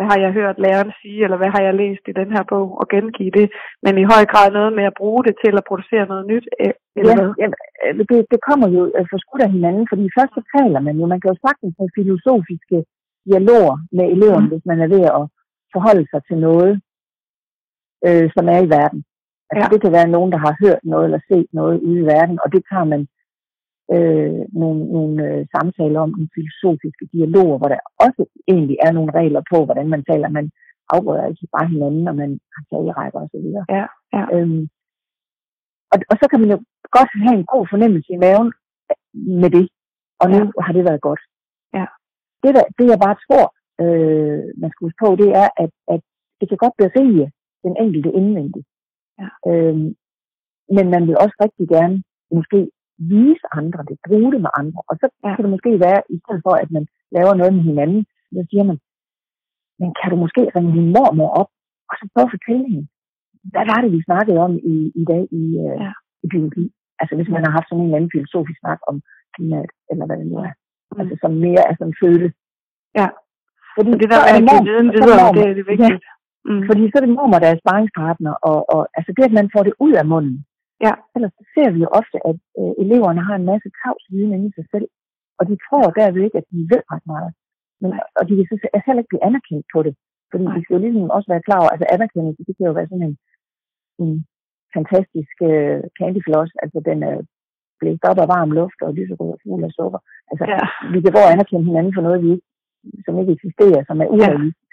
hvad 0.00 0.08
har 0.12 0.18
jeg 0.24 0.32
hørt 0.40 0.56
læreren 0.64 0.92
sige, 1.00 1.20
eller 1.24 1.38
hvad 1.40 1.50
har 1.56 1.62
jeg 1.66 1.74
læst 1.82 2.04
i 2.10 2.18
den 2.20 2.30
her 2.36 2.44
bog, 2.52 2.68
og 2.80 2.86
gengive 2.94 3.32
det, 3.38 3.46
men 3.84 3.92
i 4.02 4.04
høj 4.12 4.22
grad 4.32 4.48
noget 4.58 4.72
med 4.78 4.84
at 4.90 4.98
bruge 5.00 5.22
det 5.26 5.34
til 5.44 5.54
at 5.60 5.66
producere 5.68 6.04
noget 6.12 6.24
nyt, 6.32 6.46
øh, 6.62 6.72
eller 7.00 7.12
Ja, 7.14 7.18
hvad? 7.20 7.30
ja, 7.42 7.46
øh, 7.84 7.92
det, 8.10 8.18
det 8.32 8.40
kommer 8.48 8.66
jo 8.76 8.80
for 9.10 9.18
skudt 9.24 9.42
af 9.46 9.50
hinanden, 9.56 9.84
fordi 9.90 10.04
først 10.16 10.32
så 10.36 10.42
taler 10.56 10.80
man 10.86 10.94
jo, 11.00 11.04
man 11.12 11.20
kan 11.20 11.30
jo 11.32 11.38
sagtens 11.46 11.74
have 11.80 11.94
filosofiske 11.98 12.78
dialoger 13.28 13.76
med 13.96 14.06
eleverne, 14.14 14.46
Mm. 14.46 14.52
hvis 14.52 14.64
man 14.70 14.78
er 14.84 14.88
ved 14.96 15.04
at 15.18 15.24
forholde 15.74 16.06
sig 16.12 16.20
til 16.28 16.38
noget, 16.46 16.72
øh, 18.06 18.26
som 18.36 18.44
er 18.54 18.60
i 18.66 18.68
verden. 18.78 19.00
Altså, 19.50 19.64
Ja. 19.64 19.72
Det 19.72 19.80
kan 19.84 19.92
være 19.98 20.14
nogen, 20.16 20.30
der 20.34 20.40
har 20.46 20.54
hørt 20.64 20.82
noget 20.92 21.04
eller 21.08 21.20
set 21.30 21.48
noget 21.60 21.76
ude 21.88 22.00
i 22.02 22.08
verden, 22.14 22.36
og 22.44 22.48
det 22.54 22.62
tager 22.70 22.86
man 22.94 23.02
øh, 23.94 24.40
nogle, 24.60 24.80
nogle 24.96 25.16
øh, 25.28 25.46
samtaler 25.54 26.00
om, 26.00 26.10
nogle 26.10 26.34
filosofiske 26.38 27.04
dialoger, 27.14 27.56
hvor 27.58 27.68
der 27.72 27.80
også 28.06 28.22
egentlig 28.52 28.76
er 28.86 28.92
nogle 28.92 29.12
regler 29.20 29.42
på, 29.52 29.58
hvordan 29.64 29.88
man 29.94 30.02
taler. 30.10 30.28
Man 30.38 30.46
afbryder 30.94 31.26
ikke 31.26 31.46
bare 31.56 31.68
hinanden, 31.74 32.02
når 32.08 32.12
man 32.22 32.30
har 32.54 32.62
talerækker 32.70 33.18
osv. 33.24 33.46
Ja, 33.76 33.84
ja. 34.16 34.24
Øhm, 34.36 34.62
og, 35.92 35.96
og 36.10 36.16
så 36.20 36.26
kan 36.30 36.40
man 36.42 36.50
jo 36.54 36.58
godt 36.96 37.10
have 37.24 37.36
en 37.40 37.46
god 37.54 37.64
fornemmelse 37.72 38.10
i 38.12 38.22
maven 38.26 38.50
med 39.42 39.50
det. 39.56 39.66
Og 40.22 40.26
nu 40.30 40.38
Ja. 40.38 40.62
har 40.64 40.72
det 40.76 40.84
været 40.88 41.00
godt. 41.08 41.22
Ja. 41.78 41.86
det, 42.42 42.50
der, 42.56 42.64
det 42.78 42.86
jeg 42.92 42.98
bare 43.06 43.16
tror, 43.26 43.46
øh, 43.82 44.40
man 44.62 44.70
skal 44.70 44.84
huske 44.86 45.02
på, 45.04 45.10
det 45.22 45.30
er, 45.42 45.48
at, 45.64 45.72
at 45.94 46.00
det 46.40 46.46
kan 46.48 46.58
godt 46.64 46.76
berige 46.82 47.26
den 47.64 47.74
enkelte 47.84 48.10
indvendigt. 48.18 48.66
Ja. 49.20 49.28
Øhm, 49.50 49.88
men 50.76 50.86
man 50.94 51.02
vil 51.08 51.16
også 51.24 51.36
rigtig 51.44 51.66
gerne 51.76 51.96
måske 52.36 52.58
vise 53.12 53.44
andre 53.60 53.80
det, 53.88 53.96
bruge 54.08 54.30
det 54.34 54.40
med 54.46 54.52
andre. 54.60 54.80
Og 54.90 54.94
så 55.00 55.06
ja. 55.24 55.30
kan 55.34 55.42
det 55.44 55.54
måske 55.54 55.72
være, 55.86 56.00
i 56.14 56.16
stedet 56.22 56.40
for 56.46 56.54
at 56.62 56.70
man 56.76 56.84
laver 57.16 57.34
noget 57.40 57.52
med 57.56 57.62
hinanden, 57.70 58.02
så 58.36 58.42
siger 58.50 58.64
man, 58.70 58.78
men 59.80 59.90
kan 59.98 60.10
du 60.12 60.16
måske 60.24 60.42
ringe 60.56 60.72
din 60.78 60.92
mormor 60.96 61.30
op, 61.40 61.50
og 61.90 61.94
så 61.98 62.04
prøve 62.12 62.26
at 62.28 62.34
fortælle 62.36 62.64
hende, 62.72 62.86
hvad 63.52 63.64
var 63.70 63.78
det, 63.80 63.90
vi 63.96 64.06
snakkede 64.08 64.38
om 64.46 64.52
i, 64.74 64.76
i 65.00 65.04
dag 65.12 65.22
i, 65.40 65.44
øh, 65.64 65.76
Ja. 65.84 65.92
i 66.24 66.26
biologi? 66.32 66.64
Altså 67.00 67.14
hvis 67.16 67.30
man 67.34 67.42
har 67.44 67.52
haft 67.56 67.68
sådan 67.68 67.80
en 67.80 67.86
eller 67.86 67.98
anden 67.98 68.14
filosofisk 68.16 68.58
snak 68.60 68.80
om 68.90 68.96
klimaet, 69.34 69.70
eller 69.90 70.04
hvad 70.06 70.16
det 70.20 70.26
nu 70.32 70.36
er. 70.48 70.52
Mm. 70.90 71.00
Altså 71.00 71.14
som 71.22 71.32
mere 71.46 71.62
er 71.70 71.74
sådan 71.76 72.00
føle. 72.02 72.28
Ja. 73.00 73.08
Fordi 73.76 73.90
Så 73.92 73.98
det 74.02 74.08
der 74.12 74.20
med 74.20 74.30
er 74.32 74.38
at 74.40 74.44
give 74.52 74.64
viden 74.70 74.88
så 74.92 74.98
er 75.02 75.06
videre, 75.06 75.32
det 75.38 75.44
er 75.50 75.54
det 75.60 75.66
vigtigt. 75.72 76.04
Mm. 76.48 76.62
fordi 76.68 76.82
så 76.88 76.94
er 76.98 77.04
det 77.04 77.16
mormor, 77.18 77.38
der 77.42 77.50
er 77.50 77.60
sparringspartner, 77.62 78.34
og, 78.50 78.58
og 78.74 78.80
altså 78.96 79.10
det, 79.16 79.24
at 79.28 79.34
man 79.38 79.48
får 79.54 79.62
det 79.68 79.74
ud 79.84 79.92
af 80.00 80.06
munden. 80.12 80.36
Ja. 80.86 80.92
Ellers 81.14 81.32
så 81.38 81.44
ser 81.54 81.68
vi 81.74 81.78
jo 81.84 81.88
ofte, 82.00 82.16
at 82.30 82.36
øh, 82.60 82.72
eleverne 82.84 83.22
har 83.28 83.36
en 83.38 83.48
masse 83.52 83.68
tavs 83.80 84.04
viden 84.12 84.32
inde 84.36 84.48
i 84.50 84.56
sig 84.58 84.66
selv, 84.74 84.88
og 85.38 85.44
de 85.48 85.54
tror 85.66 85.84
derved 86.00 86.22
ikke, 86.26 86.38
at 86.42 86.46
de 86.52 86.58
ved 86.72 86.82
ret 86.92 87.06
meget. 87.14 87.30
Men, 87.80 87.90
og 88.18 88.22
de 88.28 88.32
kan 88.36 88.46
så 88.50 88.56
heller 88.86 89.02
ikke 89.02 89.12
blive 89.12 89.26
anerkendt 89.28 89.66
på 89.74 89.80
det. 89.86 89.94
Fordi 90.30 90.44
Nej. 90.44 90.54
de 90.56 90.62
skal 90.62 90.74
jo 90.76 90.82
ligesom 90.84 91.14
også 91.16 91.28
være 91.32 91.46
klar 91.46 91.60
over, 91.62 91.70
altså 91.74 91.86
anerkendelse, 91.96 92.46
det 92.48 92.54
kan 92.56 92.66
jo 92.68 92.74
være 92.78 92.90
sådan 92.90 93.06
en, 93.10 93.16
en 94.04 94.12
fantastisk 94.76 95.36
øh, 95.50 95.80
candyfloss, 95.98 96.50
altså 96.64 96.78
den 96.90 96.98
er 97.10 97.16
blæst 97.80 98.04
op 98.10 98.18
af 98.24 98.28
varm 98.34 98.50
luft 98.58 98.80
og 98.86 98.94
lyserød 98.98 99.30
og 99.34 99.40
fuld 99.44 99.64
af 99.68 99.72
sukker. 99.78 100.00
Altså, 100.30 100.44
Ja. 100.54 100.58
vi 100.92 100.98
kan 101.02 101.12
og 101.26 101.32
anerkende 101.34 101.68
hinanden 101.68 101.92
for 101.96 102.02
noget, 102.06 102.18
vi 102.24 102.30
ikke, 102.34 102.46
som 103.04 103.18
ikke 103.20 103.32
eksisterer, 103.36 103.82
som 103.88 103.96
er 104.04 104.08
urealistisk. 104.14 104.68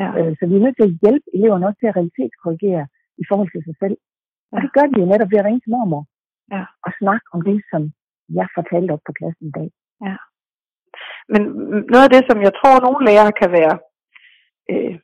Ja. 0.00 0.08
Øh, 0.18 0.32
så 0.38 0.42
vi 0.48 0.54
er 0.56 0.64
nødt 0.64 0.76
til 0.78 0.88
at 0.88 0.96
hjælpe 1.02 1.26
eleverne 1.36 1.66
også 1.68 1.78
til 1.80 1.90
at 1.90 1.96
realitetskorrigere 1.98 2.86
i 3.22 3.24
forhold 3.30 3.48
til 3.52 3.62
sig 3.68 3.76
selv. 3.82 3.96
Og 4.54 4.58
det 4.62 4.70
gør 4.76 4.86
de 4.90 5.00
jo 5.00 5.06
netop 5.12 5.30
ved 5.30 5.38
at 5.40 5.46
ringe 5.48 5.60
til 5.62 5.70
mormor 5.74 6.02
Ja. 6.54 6.62
og 6.86 6.90
snakke 7.00 7.26
om 7.34 7.40
det, 7.48 7.58
som 7.70 7.82
jeg 8.38 8.46
fortalte 8.56 8.92
op 8.94 9.02
på 9.06 9.12
klassen 9.18 9.46
i 9.50 9.54
dag. 9.58 9.68
Men 11.32 11.42
mm, 11.48 11.82
noget 11.92 12.04
af 12.06 12.12
det, 12.14 12.22
som 12.30 12.38
jeg 12.46 12.52
tror, 12.58 12.74
nogle 12.86 13.00
lærere 13.08 13.32
kan 13.40 13.50
være 13.58 13.74
øh, 14.72 14.94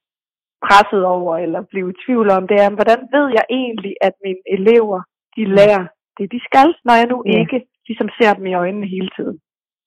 presset 0.66 1.02
over 1.16 1.32
eller 1.44 1.60
blive 1.72 1.88
i 1.92 1.98
tvivl 2.04 2.28
om, 2.36 2.42
det 2.50 2.56
er, 2.64 2.68
hvordan 2.78 3.00
ved 3.16 3.26
jeg 3.38 3.44
egentlig, 3.60 3.94
at 4.06 4.14
mine 4.24 4.42
elever, 4.56 4.98
de 5.36 5.42
lærer 5.58 5.84
det, 6.18 6.26
de 6.34 6.40
skal, 6.48 6.68
når 6.86 6.94
jeg 7.00 7.06
nu 7.12 7.16
Ja. 7.26 7.30
ikke 7.42 7.58
ligesom 7.88 8.08
ser 8.18 8.32
dem 8.38 8.46
i 8.46 8.54
øjnene 8.62 8.86
hele 8.96 9.10
tiden. 9.16 9.36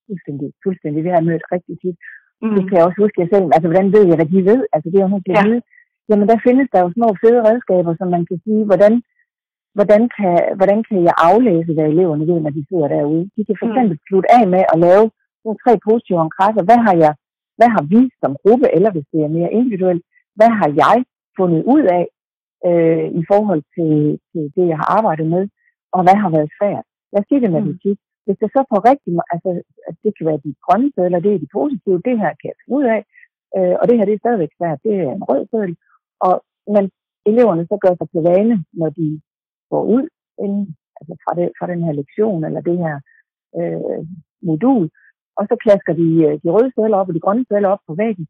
Fuldstændig, 0.08 0.47
fuldstændig. 0.65 1.00
Det 1.04 1.12
har 1.12 1.19
jeg 1.19 1.30
mødt 1.32 1.45
rigtig 1.56 1.76
tit. 1.84 1.97
Mm. 2.41 2.54
Det 2.56 2.63
kan 2.67 2.78
jeg 2.78 2.86
også 2.88 3.00
huske 3.04 3.21
jeg 3.24 3.30
selv. 3.34 3.47
Altså, 3.56 3.67
hvordan 3.69 3.88
ved 3.95 4.04
jeg, 4.10 4.17
hvad 4.19 4.30
de 4.36 4.41
ved? 4.52 4.62
Altså, 4.74 4.88
det 4.89 4.97
er 5.00 5.06
jo 5.08 5.13
helt 5.15 5.28
Ja. 5.30 5.34
ja. 5.38 5.43
vide. 5.47 5.62
Jamen, 6.10 6.28
der 6.32 6.38
findes 6.47 6.67
der 6.74 6.80
jo 6.86 6.89
små 6.97 7.08
fede 7.24 7.39
redskaber, 7.50 7.93
som 8.00 8.08
man 8.15 8.24
kan 8.30 8.38
sige, 8.45 8.63
hvordan, 8.69 8.93
hvordan, 9.78 10.02
kan, 10.18 10.36
hvordan 10.60 10.80
kan 10.88 10.98
jeg 11.08 11.16
aflæse, 11.30 11.72
hvad 11.76 11.88
eleverne 11.94 12.28
ved, 12.30 12.38
når 12.42 12.54
de 12.58 12.64
sidder 12.70 12.88
derude? 12.96 13.24
De 13.36 13.42
kan 13.46 13.56
for 13.60 13.66
Mm. 13.68 13.72
eksempel 13.72 13.96
slutte 14.08 14.30
af 14.38 14.44
med 14.56 14.64
at 14.74 14.78
lave 14.88 15.06
nogle 15.44 15.58
tre 15.64 15.74
positive 15.88 16.18
omkredser. 16.26 16.64
Hvad 16.70 16.80
har 16.88 16.96
jeg, 17.04 17.14
hvad 17.58 17.70
har 17.76 17.84
vi 17.94 18.02
som 18.22 18.32
gruppe, 18.44 18.68
eller 18.76 18.90
hvis 18.94 19.08
det 19.14 19.20
er 19.24 19.36
mere 19.38 19.52
individuelt, 19.60 20.04
hvad 20.38 20.52
har 20.60 20.70
jeg 20.84 20.98
fundet 21.40 21.62
ud 21.74 21.84
af 21.98 22.04
øh, 22.68 23.06
i 23.20 23.24
forhold 23.32 23.62
til, 23.76 23.94
til 24.32 24.44
det, 24.56 24.66
jeg 24.72 24.78
har 24.82 24.90
arbejdet 24.98 25.28
med, 25.36 25.44
og 25.96 26.02
hvad 26.06 26.18
har 26.24 26.30
været 26.38 26.50
svært? 26.58 26.86
Lad 27.12 27.22
os 27.22 27.28
sige 27.30 27.42
det 27.44 27.52
med 27.52 27.62
Mm. 27.62 27.66
matematik. 27.68 27.98
Hvis 28.26 28.38
det 28.42 28.50
så 28.56 28.62
på 28.72 28.76
rigtig, 28.90 29.12
altså, 29.34 29.50
at 29.90 29.96
det 30.04 30.12
kan 30.16 30.26
være 30.30 30.44
de 30.46 30.52
grønne 30.66 30.90
sædler, 30.96 31.20
det 31.26 31.32
er 31.34 31.40
de 31.44 31.56
positive, 31.60 31.98
det 32.08 32.16
her 32.22 32.32
kan 32.40 32.48
jeg 32.52 32.58
finde 32.62 32.76
ud 32.80 32.86
af, 32.96 33.02
øh, 33.58 33.76
og 33.80 33.84
det 33.88 33.96
her 33.98 34.06
det 34.08 34.16
er 34.16 34.24
stadigvæk 34.24 34.52
svært, 34.60 34.80
det 34.86 34.94
er 35.06 35.12
en 35.18 35.24
rød 35.30 35.44
sædel, 35.52 35.74
og 36.28 36.34
men 36.76 36.84
eleverne 37.32 37.64
så 37.72 37.76
gør 37.84 37.94
sig 37.98 38.08
til 38.10 38.22
vane, 38.30 38.56
når 38.80 38.90
de 39.00 39.08
går 39.74 39.84
ud 39.96 40.06
inden, 40.44 40.64
altså 41.00 41.14
fra, 41.24 41.32
det, 41.38 41.46
fra 41.60 41.68
den 41.72 41.82
her 41.86 41.94
lektion, 42.02 42.42
eller 42.48 42.62
det 42.70 42.78
her 42.86 42.96
øh, 43.60 44.02
modul, 44.50 44.84
og 45.38 45.44
så 45.50 45.56
klasker 45.64 45.94
de 46.02 46.08
øh, 46.28 46.36
de 46.44 46.48
røde 46.56 46.72
sædler 46.76 46.98
op 47.02 47.10
og 47.10 47.16
de 47.16 47.26
grønne 47.26 47.46
sædler 47.48 47.70
op 47.76 47.84
på 47.88 47.94
væggen 48.04 48.26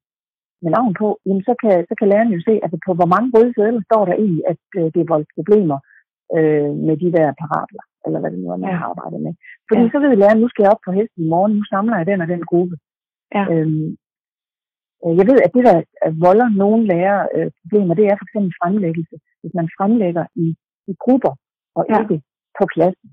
med 0.64 0.72
navn 0.78 0.94
på, 1.02 1.08
jamen 1.26 1.44
så 1.50 1.54
kan, 1.62 1.76
så 1.90 1.94
kan 2.00 2.08
læreren 2.12 2.34
jo 2.36 2.42
se, 2.48 2.54
altså 2.64 2.78
på 2.86 2.92
hvor 2.98 3.10
mange 3.14 3.30
røde 3.36 3.54
sædler 3.58 3.82
står 3.90 4.04
der 4.10 4.16
i, 4.28 4.32
at 4.52 4.64
øh, 4.80 4.86
det 4.94 5.00
er 5.02 5.12
voldt 5.14 5.30
problemer 5.38 5.80
øh, 6.38 6.72
med 6.88 6.96
de 7.04 7.10
der 7.18 7.28
parabler, 7.42 7.84
eller 8.06 8.20
hvad 8.20 8.32
det 8.32 8.40
nu 8.40 8.48
er, 8.54 8.58
man 8.64 8.74
har 8.82 8.88
arbejdet 8.94 9.20
med. 9.26 9.34
Fordi 9.70 9.84
Ja. 9.84 9.90
så 9.94 9.98
ved 10.00 10.12
læreren, 10.22 10.42
nu 10.42 10.50
skal 10.50 10.64
jeg 10.64 10.74
op 10.76 10.84
på 10.86 10.92
hesten 10.98 11.22
i 11.26 11.32
morgen, 11.34 11.54
nu 11.60 11.64
samler 11.74 11.98
jeg 11.98 12.08
den 12.12 12.22
og 12.24 12.28
den 12.34 12.44
gruppe. 12.52 12.76
Ja. 13.38 13.44
Øhm, 13.54 13.88
øh, 15.04 15.14
jeg 15.20 15.26
ved, 15.30 15.38
at 15.46 15.52
det, 15.56 15.64
der 15.70 15.76
volder 16.26 16.48
nogle 16.64 16.82
lærere 16.94 17.24
øh, 17.36 17.50
problemer, 17.62 17.94
det 18.00 18.06
er 18.06 18.16
for 18.20 18.26
eksempel 18.28 18.52
fremlæggelse. 18.62 19.16
Hvis 19.42 19.54
man 19.60 19.68
fremlægger 19.78 20.26
i 20.46 20.48
grupper 21.04 21.34
og 21.78 21.82
Ja. 21.90 21.98
ikke 22.02 22.18
på 22.60 22.64
klassen. 22.74 23.08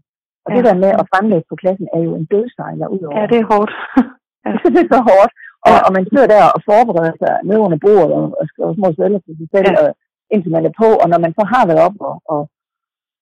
Og 0.44 0.48
Ja. 0.50 0.54
det 0.56 0.64
der 0.68 0.76
med 0.84 0.90
at 1.00 1.08
fremlægge 1.12 1.46
på 1.50 1.56
klassen 1.62 1.86
er 1.96 2.00
jo 2.06 2.12
en 2.20 2.26
dødsejler 2.34 2.86
ud 2.94 3.02
over. 3.06 3.16
Ja, 3.18 3.24
det 3.32 3.38
er 3.42 3.46
hårdt. 3.52 3.72
Ja. 4.46 4.50
det 4.74 4.80
er 4.84 4.88
så 4.94 5.00
hårdt. 5.10 5.32
Og, 5.66 5.72
Ja. 5.74 5.80
og 5.86 5.90
man 5.96 6.04
sidder 6.10 6.28
der 6.34 6.44
og 6.56 6.60
forbereder 6.70 7.14
sig 7.22 7.32
ned 7.48 7.58
under 7.66 7.78
bordet 7.86 8.12
og, 8.20 8.24
og 8.40 8.44
skriver 8.50 8.72
små 8.78 8.88
sædler 8.96 9.20
til 9.22 9.34
sig 9.40 9.48
selv, 9.54 9.66
Ja. 9.68 9.74
ja. 9.74 9.80
og, 9.82 9.88
indtil 10.34 10.52
man 10.56 10.64
er 10.70 10.74
på. 10.82 10.88
Og 11.02 11.06
når 11.12 11.20
man 11.24 11.32
så 11.38 11.42
har 11.52 11.62
været 11.70 11.82
op 11.88 11.96
og, 12.08 12.16
og, 12.34 12.42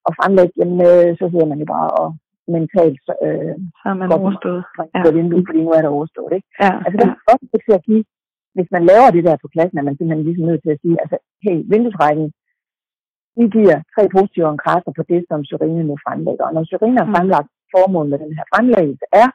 og 0.06 0.12
fremlægge, 0.18 0.52
jamen, 0.61 0.78
øh, 0.90 1.09
så 1.18 1.24
sidder 1.32 1.48
man 1.52 1.59
jo 1.62 1.66
bare 1.76 1.88
og 2.00 2.09
mentalt 2.56 3.02
øh, 3.26 3.54
Så 3.80 3.85
er 3.92 3.96
man 4.00 4.09
Godt. 4.11 4.20
overstået. 4.22 4.62
ja. 4.94 5.11
vinduet, 5.18 5.44
fordi 5.48 5.61
nu 5.66 5.70
er 5.78 5.82
der 5.82 5.96
overstået. 5.98 6.32
Ikke? 6.38 6.48
Ja. 6.64 6.70
Altså, 6.85 6.96
det 7.00 7.06
er 7.09 7.14
også 7.32 7.46
lidt 7.52 7.64
til 7.66 7.78
at 7.78 7.87
give, 7.88 8.02
hvis 8.56 8.68
man 8.76 8.82
laver 8.90 9.09
det 9.16 9.22
der 9.28 9.37
på 9.42 9.48
klassen, 9.54 9.78
er 9.78 9.87
man 9.88 9.96
simpelthen 9.96 10.26
ligesom 10.26 10.46
nødt 10.50 10.62
til 10.64 10.72
at 10.74 10.80
sige, 10.82 10.96
altså, 11.02 11.16
hey, 11.44 11.56
vinduesrækken, 11.72 12.26
vi 13.38 13.44
giver 13.57 13.77
tre 13.94 14.03
positive 14.16 14.49
enkræfter 14.57 14.92
på 14.99 15.03
det, 15.11 15.20
som 15.31 15.40
Sørine 15.51 15.85
nu 15.90 15.94
fremlægger. 16.05 16.44
Og 16.49 16.53
når 16.57 16.64
Sørine 16.70 16.99
har 17.03 17.09
Mm. 17.09 17.14
fremlagt 17.14 17.49
formålet 17.75 18.11
med 18.12 18.18
den 18.25 18.33
her 18.38 18.44
fremlæggelse 18.53 19.07
er, 19.22 19.29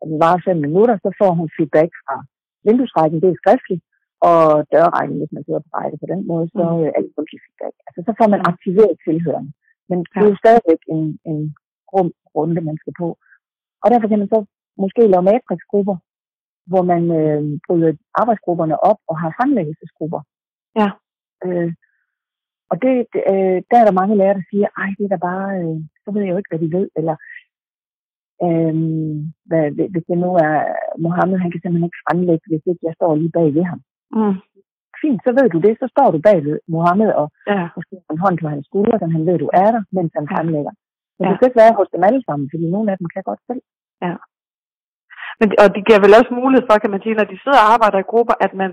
at 0.00 0.06
den 0.10 0.18
varer 0.24 0.40
fem 0.48 0.58
minutter, 0.66 0.94
så 1.04 1.08
får 1.20 1.30
hun 1.38 1.48
feedback 1.56 1.90
fra 2.04 2.16
vinduesrækken, 2.66 3.18
det 3.22 3.28
er 3.30 3.40
skriftligt, 3.42 3.82
og 4.30 4.40
dørrækken, 4.74 5.16
hvis 5.20 5.32
man 5.36 5.44
sidder 5.46 5.62
på 5.64 5.70
række 5.78 5.96
på 6.02 6.06
den 6.12 6.20
måde, 6.30 6.46
så 6.56 6.62
Mm. 6.70 6.76
mm. 6.78 6.94
er 6.96 7.00
det 7.04 7.10
mundtlig 7.16 7.40
feedback. 7.44 7.74
Altså, 7.86 8.00
så 8.06 8.12
får 8.18 8.28
man 8.32 8.40
Mm. 8.42 8.48
aktiveret 8.52 8.94
tilhørende. 9.06 9.50
Men 9.88 9.98
det 10.12 10.18
er 10.22 10.28
jo 10.32 10.36
stadigvæk 10.44 10.80
en, 10.96 11.04
en 11.30 11.38
rum 11.94 12.10
runde, 12.36 12.60
man 12.68 12.76
skal 12.82 12.94
på. 13.02 13.08
Og 13.82 13.86
derfor 13.92 14.06
kan 14.08 14.20
man 14.22 14.30
så 14.34 14.38
måske 14.82 15.02
lave 15.12 15.24
matrixgrupper, 15.30 15.96
hvor 16.70 16.82
man 16.92 17.02
øh, 17.20 17.42
bryder 17.66 17.90
arbejdsgrupperne 18.20 18.76
op 18.90 18.98
og 19.10 19.14
har 19.22 19.30
fremlæggelsesgrupper. 19.38 20.20
Ja. 20.80 20.88
Øh, 21.46 21.70
og 22.70 22.76
det, 22.84 22.92
øh, 23.32 23.58
der 23.70 23.76
er 23.80 23.86
der 23.86 23.98
mange 24.00 24.14
lærere, 24.20 24.38
der 24.40 24.46
siger, 24.50 24.68
ej, 24.82 24.90
det 24.98 25.04
er 25.04 25.12
da 25.14 25.18
bare, 25.30 25.48
øh, 25.62 25.76
så 26.04 26.08
ved 26.12 26.22
jeg 26.22 26.32
jo 26.32 26.38
ikke, 26.40 26.50
hvad 26.52 26.62
de 26.64 26.70
ved, 26.76 26.86
eller 26.98 27.16
øh, 28.46 28.74
hvad, 29.48 29.64
hvis 29.92 30.04
det 30.10 30.18
nu 30.24 30.30
er 30.46 30.54
Mohammed, 31.04 31.38
han 31.42 31.50
kan 31.50 31.60
simpelthen 31.60 31.88
ikke 31.88 32.02
fremlægge, 32.06 32.44
hvis 32.50 32.64
ikke 32.70 32.86
jeg 32.88 32.94
står 32.98 33.10
lige 33.16 33.34
bag 33.38 33.48
ved 33.56 33.64
ham. 33.70 33.80
Mm. 34.18 34.36
Fint, 35.02 35.20
så 35.26 35.30
ved 35.38 35.48
du 35.54 35.58
det, 35.66 35.74
så 35.82 35.86
står 35.94 36.08
du 36.14 36.18
bag 36.28 36.38
ved 36.48 36.56
Mohammed, 36.74 37.10
og 37.20 37.26
Ja. 37.52 37.64
måske 37.76 37.94
en 38.12 38.22
hånd 38.24 38.36
på 38.42 38.46
hans 38.52 38.66
skulder, 38.68 38.96
så 38.98 39.06
han 39.16 39.26
ved, 39.28 39.36
du 39.44 39.48
er 39.62 39.68
der, 39.74 39.82
mens 39.96 40.12
han 40.18 40.26
fremlægger. 40.32 40.72
Men 41.16 41.24
Ja. 41.24 41.28
det 41.30 41.36
skal 41.36 41.48
ikke 41.48 41.62
være 41.64 41.78
hos 41.80 41.90
dem 41.94 42.02
alle 42.08 42.22
sammen, 42.28 42.46
fordi 42.52 42.64
nogle 42.74 42.88
af 42.92 42.96
dem 43.00 43.06
kan 43.14 43.22
godt 43.30 43.42
selv. 43.48 43.62
Men, 45.40 45.48
og 45.62 45.68
det 45.74 45.82
giver 45.86 46.00
vel 46.04 46.18
også 46.20 46.32
mulighed 46.40 46.64
for, 46.66 46.74
kan 46.82 46.92
man 46.94 47.02
sige, 47.04 47.18
når 47.18 47.26
de 47.32 47.38
sidder 47.42 47.60
og 47.62 47.70
arbejder 47.74 47.98
i 48.00 48.10
grupper, 48.12 48.36
at 48.46 48.52
man, 48.60 48.70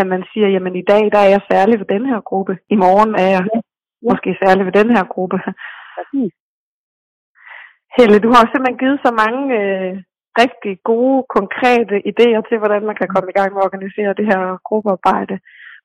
at 0.00 0.06
man 0.12 0.22
siger, 0.32 0.48
jamen 0.54 0.74
i 0.76 0.84
dag, 0.92 1.02
der 1.14 1.20
er 1.26 1.30
jeg 1.34 1.42
særlig 1.52 1.74
ved 1.80 1.86
den 1.94 2.04
her 2.10 2.20
gruppe. 2.30 2.54
I 2.74 2.76
morgen 2.84 3.12
er 3.24 3.28
jeg 3.36 3.44
Ja. 3.54 3.60
måske 4.10 4.30
særlig 4.42 4.62
ved 4.66 4.74
den 4.80 4.90
her 4.96 5.04
gruppe. 5.14 5.36
Præcis. 5.96 6.32
Helle, 7.98 8.16
du 8.24 8.28
har 8.36 8.42
simpelthen 8.46 8.78
givet 8.82 8.98
så 9.06 9.10
mange 9.22 9.42
øh, 9.60 9.92
rigtig 10.42 10.72
gode, 10.90 11.18
konkrete 11.36 11.96
idéer 12.10 12.42
til, 12.48 12.56
hvordan 12.62 12.82
man 12.88 12.96
kan 13.00 13.08
komme 13.14 13.28
i 13.30 13.36
gang 13.38 13.50
med 13.52 13.60
at 13.62 13.66
organisere 13.68 14.12
det 14.18 14.26
her 14.30 14.40
gruppearbejde. 14.68 15.36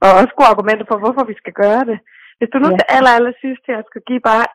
Og 0.03 0.09
også 0.19 0.33
gode 0.37 0.51
argumenter 0.53 0.85
for, 0.89 0.97
hvorfor 1.03 1.23
vi 1.31 1.35
skal 1.41 1.53
gøre 1.63 1.83
det. 1.91 1.97
Hvis 2.37 2.49
du 2.53 2.57
nu 2.59 2.69
Ja. 2.71 2.77
til 2.77 2.87
aller, 2.95 3.11
aller 3.17 3.33
sidst 3.43 3.63
her 3.71 3.79
skal 3.89 4.01
give 4.09 4.21
bare 4.31 4.45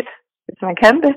et, 0.00 0.08
hvis 0.46 0.60
man 0.68 0.76
kan 0.84 0.94
det, 1.06 1.14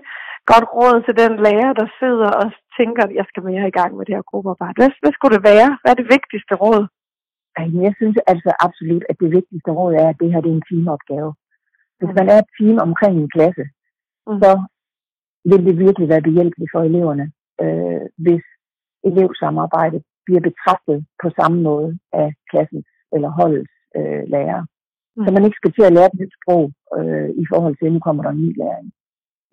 godt 0.51 0.65
råd 0.77 0.95
til 1.05 1.15
den 1.23 1.33
lærer, 1.45 1.71
der 1.81 1.87
sidder 2.01 2.29
og 2.41 2.47
tænker, 2.79 3.01
at 3.07 3.13
jeg 3.19 3.25
skal 3.29 3.43
mere 3.49 3.65
i 3.71 3.75
gang 3.79 3.91
med 3.97 4.05
det 4.05 4.15
her 4.17 4.29
gruppearbejde. 4.31 4.77
Hvad, 4.79 4.91
hvad 5.03 5.13
skulle 5.15 5.35
det 5.37 5.47
være? 5.53 5.69
Hvad 5.81 5.91
er 5.91 5.99
det 6.01 6.13
vigtigste 6.15 6.53
råd? 6.63 6.83
Jeg 7.85 7.93
synes 7.99 8.17
altså 8.31 8.51
absolut, 8.67 9.03
at 9.09 9.15
det 9.21 9.29
vigtigste 9.37 9.71
råd 9.71 9.93
er, 9.93 10.07
at 10.09 10.19
det 10.21 10.31
her 10.33 10.41
det 10.41 10.51
er 10.51 10.55
en 10.59 10.67
teamopgave. 10.69 11.31
Hvis 11.99 12.09
Mm. 12.11 12.15
man 12.19 12.27
er 12.33 12.37
et 12.39 12.49
team 12.57 12.77
omkring 12.87 13.15
en 13.17 13.29
klasse, 13.35 13.65
Mm. 14.27 14.39
så 14.41 14.51
vil 15.49 15.61
det 15.67 15.75
virkelig 15.85 16.07
være 16.09 16.27
behjælpeligt 16.29 16.71
for 16.73 16.81
eleverne, 16.89 17.25
øh, 17.63 18.01
hvis 18.23 18.43
elevsamarbejdet 19.09 20.01
bliver 20.25 20.41
betragtet 20.49 20.97
på 21.23 21.27
samme 21.39 21.57
måde 21.69 21.89
af 22.13 22.29
klassens 22.51 22.87
eller 23.15 23.29
holdets 23.39 23.73
øh, 23.97 24.23
lærere. 24.33 24.65
Mm. 25.15 25.23
Så 25.25 25.29
man 25.33 25.45
ikke 25.45 25.59
skal 25.61 25.73
til 25.73 25.85
at 25.87 25.93
lære 25.97 26.09
et 26.13 26.19
nyt 26.21 26.33
sprog 26.39 26.63
øh, 26.97 27.29
i 27.43 27.45
forhold 27.51 27.75
til, 27.77 27.85
at 27.87 27.93
nu 27.93 27.99
kommer 27.99 28.23
der 28.23 28.31
en 28.33 28.41
ny 28.45 28.51
læring. 28.61 28.87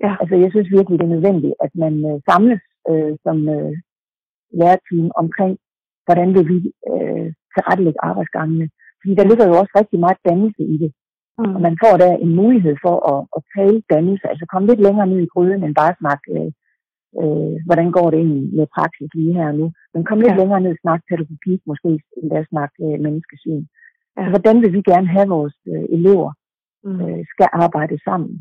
Ja. 0.05 0.12
Altså 0.21 0.35
jeg 0.43 0.51
synes 0.51 0.69
virkelig, 0.77 0.99
det 0.99 1.07
er 1.07 1.15
nødvendigt, 1.17 1.55
at 1.65 1.73
man 1.85 1.95
øh, 2.11 2.19
samles 2.29 2.62
øh, 2.91 3.12
som 3.25 3.37
øh, 3.57 3.73
lærerteam 4.61 5.07
omkring 5.23 5.55
hvordan 6.07 6.29
vil 6.35 6.47
vi 6.53 6.59
øh, 6.93 7.29
tilrettelægge 7.55 8.05
arbejdsgangene. 8.11 8.67
Fordi 9.01 9.12
der 9.19 9.29
ligger 9.31 9.47
jo 9.49 9.55
også 9.61 9.73
rigtig 9.81 9.99
meget 10.05 10.19
dannelse 10.29 10.62
i 10.75 10.77
det. 10.83 10.91
Mm. 11.38 11.55
Og 11.55 11.61
man 11.67 11.75
får 11.83 11.95
der 12.03 12.12
en 12.25 12.33
mulighed 12.41 12.77
for 12.85 12.97
at, 13.12 13.21
at 13.37 13.41
tale 13.57 13.79
dannelse, 13.95 14.25
altså 14.33 14.45
komme 14.53 14.69
lidt 14.69 14.85
længere 14.87 15.07
ned 15.12 15.21
i 15.23 15.33
gryden, 15.33 15.62
end 15.65 15.75
bare 15.83 15.99
snakke, 16.03 16.27
øh, 16.38 16.51
øh, 17.21 17.55
hvordan 17.67 17.88
går 17.97 18.09
det 18.11 18.19
egentlig 18.21 18.45
med 18.59 18.67
praksis 18.77 19.11
lige 19.19 19.35
her 19.41 19.51
nu. 19.61 19.67
Men 19.95 20.05
kom 20.05 20.21
lidt 20.21 20.37
ja. 20.37 20.41
længere 20.41 20.61
ned 20.61 20.73
og 20.77 20.83
snakke 20.85 21.05
pædagogik, 21.09 21.61
måske 21.71 21.91
endda 22.21 22.38
snakke 22.53 22.79
øh, 22.87 22.97
menneskesyn. 23.05 23.62
Ja. 23.62 24.17
Altså, 24.17 24.31
hvordan 24.35 24.57
vil 24.62 24.73
vi 24.77 24.83
gerne 24.91 25.09
have 25.17 25.29
vores 25.37 25.57
øh, 25.73 25.85
elever 25.97 26.31
mm. 26.85 27.01
øh, 27.03 27.21
skal 27.33 27.49
arbejde 27.65 27.97
sammen? 28.09 28.33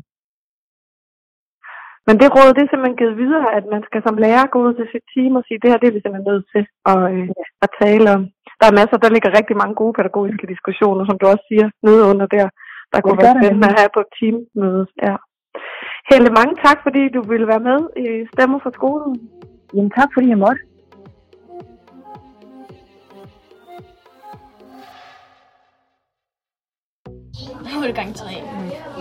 Men 2.06 2.14
det 2.20 2.28
råd, 2.36 2.50
det 2.56 2.62
er 2.62 2.70
simpelthen 2.70 3.00
givet 3.00 3.20
videre, 3.22 3.48
at 3.58 3.64
man 3.74 3.82
skal 3.88 4.00
som 4.06 4.16
lærer 4.24 4.52
gå 4.52 4.58
ud 4.66 4.74
til 4.76 4.86
sit 4.92 5.06
team 5.14 5.32
og 5.38 5.44
sige, 5.44 5.60
det 5.62 5.70
her 5.70 5.80
det 5.80 5.88
er 5.88 5.96
vi 5.96 6.02
simpelthen 6.02 6.30
nødt 6.32 6.46
til 6.54 6.64
at, 6.92 7.00
øh, 7.14 7.28
at 7.64 7.70
tale 7.82 8.06
om. 8.16 8.22
Der 8.60 8.66
er 8.68 8.78
masser, 8.80 8.96
der 8.98 9.14
ligger 9.14 9.36
rigtig 9.38 9.56
mange 9.62 9.74
gode 9.80 9.94
pædagogiske 9.98 10.46
diskussioner, 10.52 11.02
som 11.06 11.18
du 11.18 11.24
også 11.32 11.44
siger, 11.50 11.66
nede 11.86 12.02
under 12.10 12.26
der. 12.36 12.46
Der 12.92 13.00
kunne 13.00 13.22
være 13.24 13.36
spændende 13.38 13.68
at 13.70 13.78
have 13.80 13.94
på 13.96 14.00
et 14.04 14.12
teammøde. 14.18 14.84
Ja. 15.06 15.14
Helle, 16.10 16.30
mange 16.40 16.54
tak, 16.66 16.78
fordi 16.86 17.02
du 17.16 17.20
ville 17.32 17.46
være 17.52 17.66
med 17.70 17.80
i 18.04 18.06
Stemmer 18.32 18.58
for 18.62 18.72
skolen. 18.78 19.12
Jamen 19.74 19.92
tak, 19.98 20.08
fordi 20.14 20.28
jeg 20.28 20.38
måtte. 20.44 20.62
Nu 27.66 27.74
er 27.82 27.86
det 27.86 27.94
gang 27.94 28.14
3. 28.14 28.24
Mm. 28.40 28.92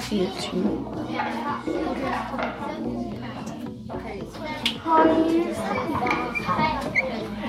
Fireogtyve. 0.00 0.94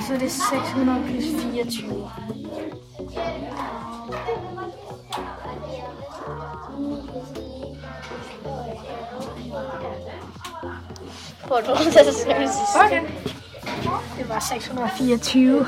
Så 0.07 0.13
er 0.13 0.19
det 0.19 0.31
600 0.31 1.03
plus 1.05 1.23
24. 1.41 2.09
Hvor 11.47 11.57
du 11.57 11.71
Okay. 12.85 13.01
Det 14.17 14.29
var 14.29 14.39
624. 14.39 15.65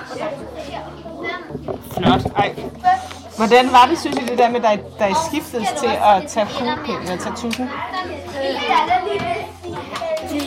Flot. 1.91 2.21
Ej. 2.35 2.55
Hvordan 3.41 3.71
var 3.71 3.85
det, 3.89 3.99
synes 3.99 4.17
I, 4.17 4.25
det 4.25 4.37
der 4.37 4.49
med, 4.49 4.65
at 4.65 4.79
der 4.99 5.13
skiftedes 5.27 5.69
til 5.69 5.91
at 6.11 6.27
tage 6.27 6.47
kuglepenge 6.57 7.13
og 7.13 7.19
tage 7.19 7.35
tusind? 7.35 7.69
Det, 10.29 10.41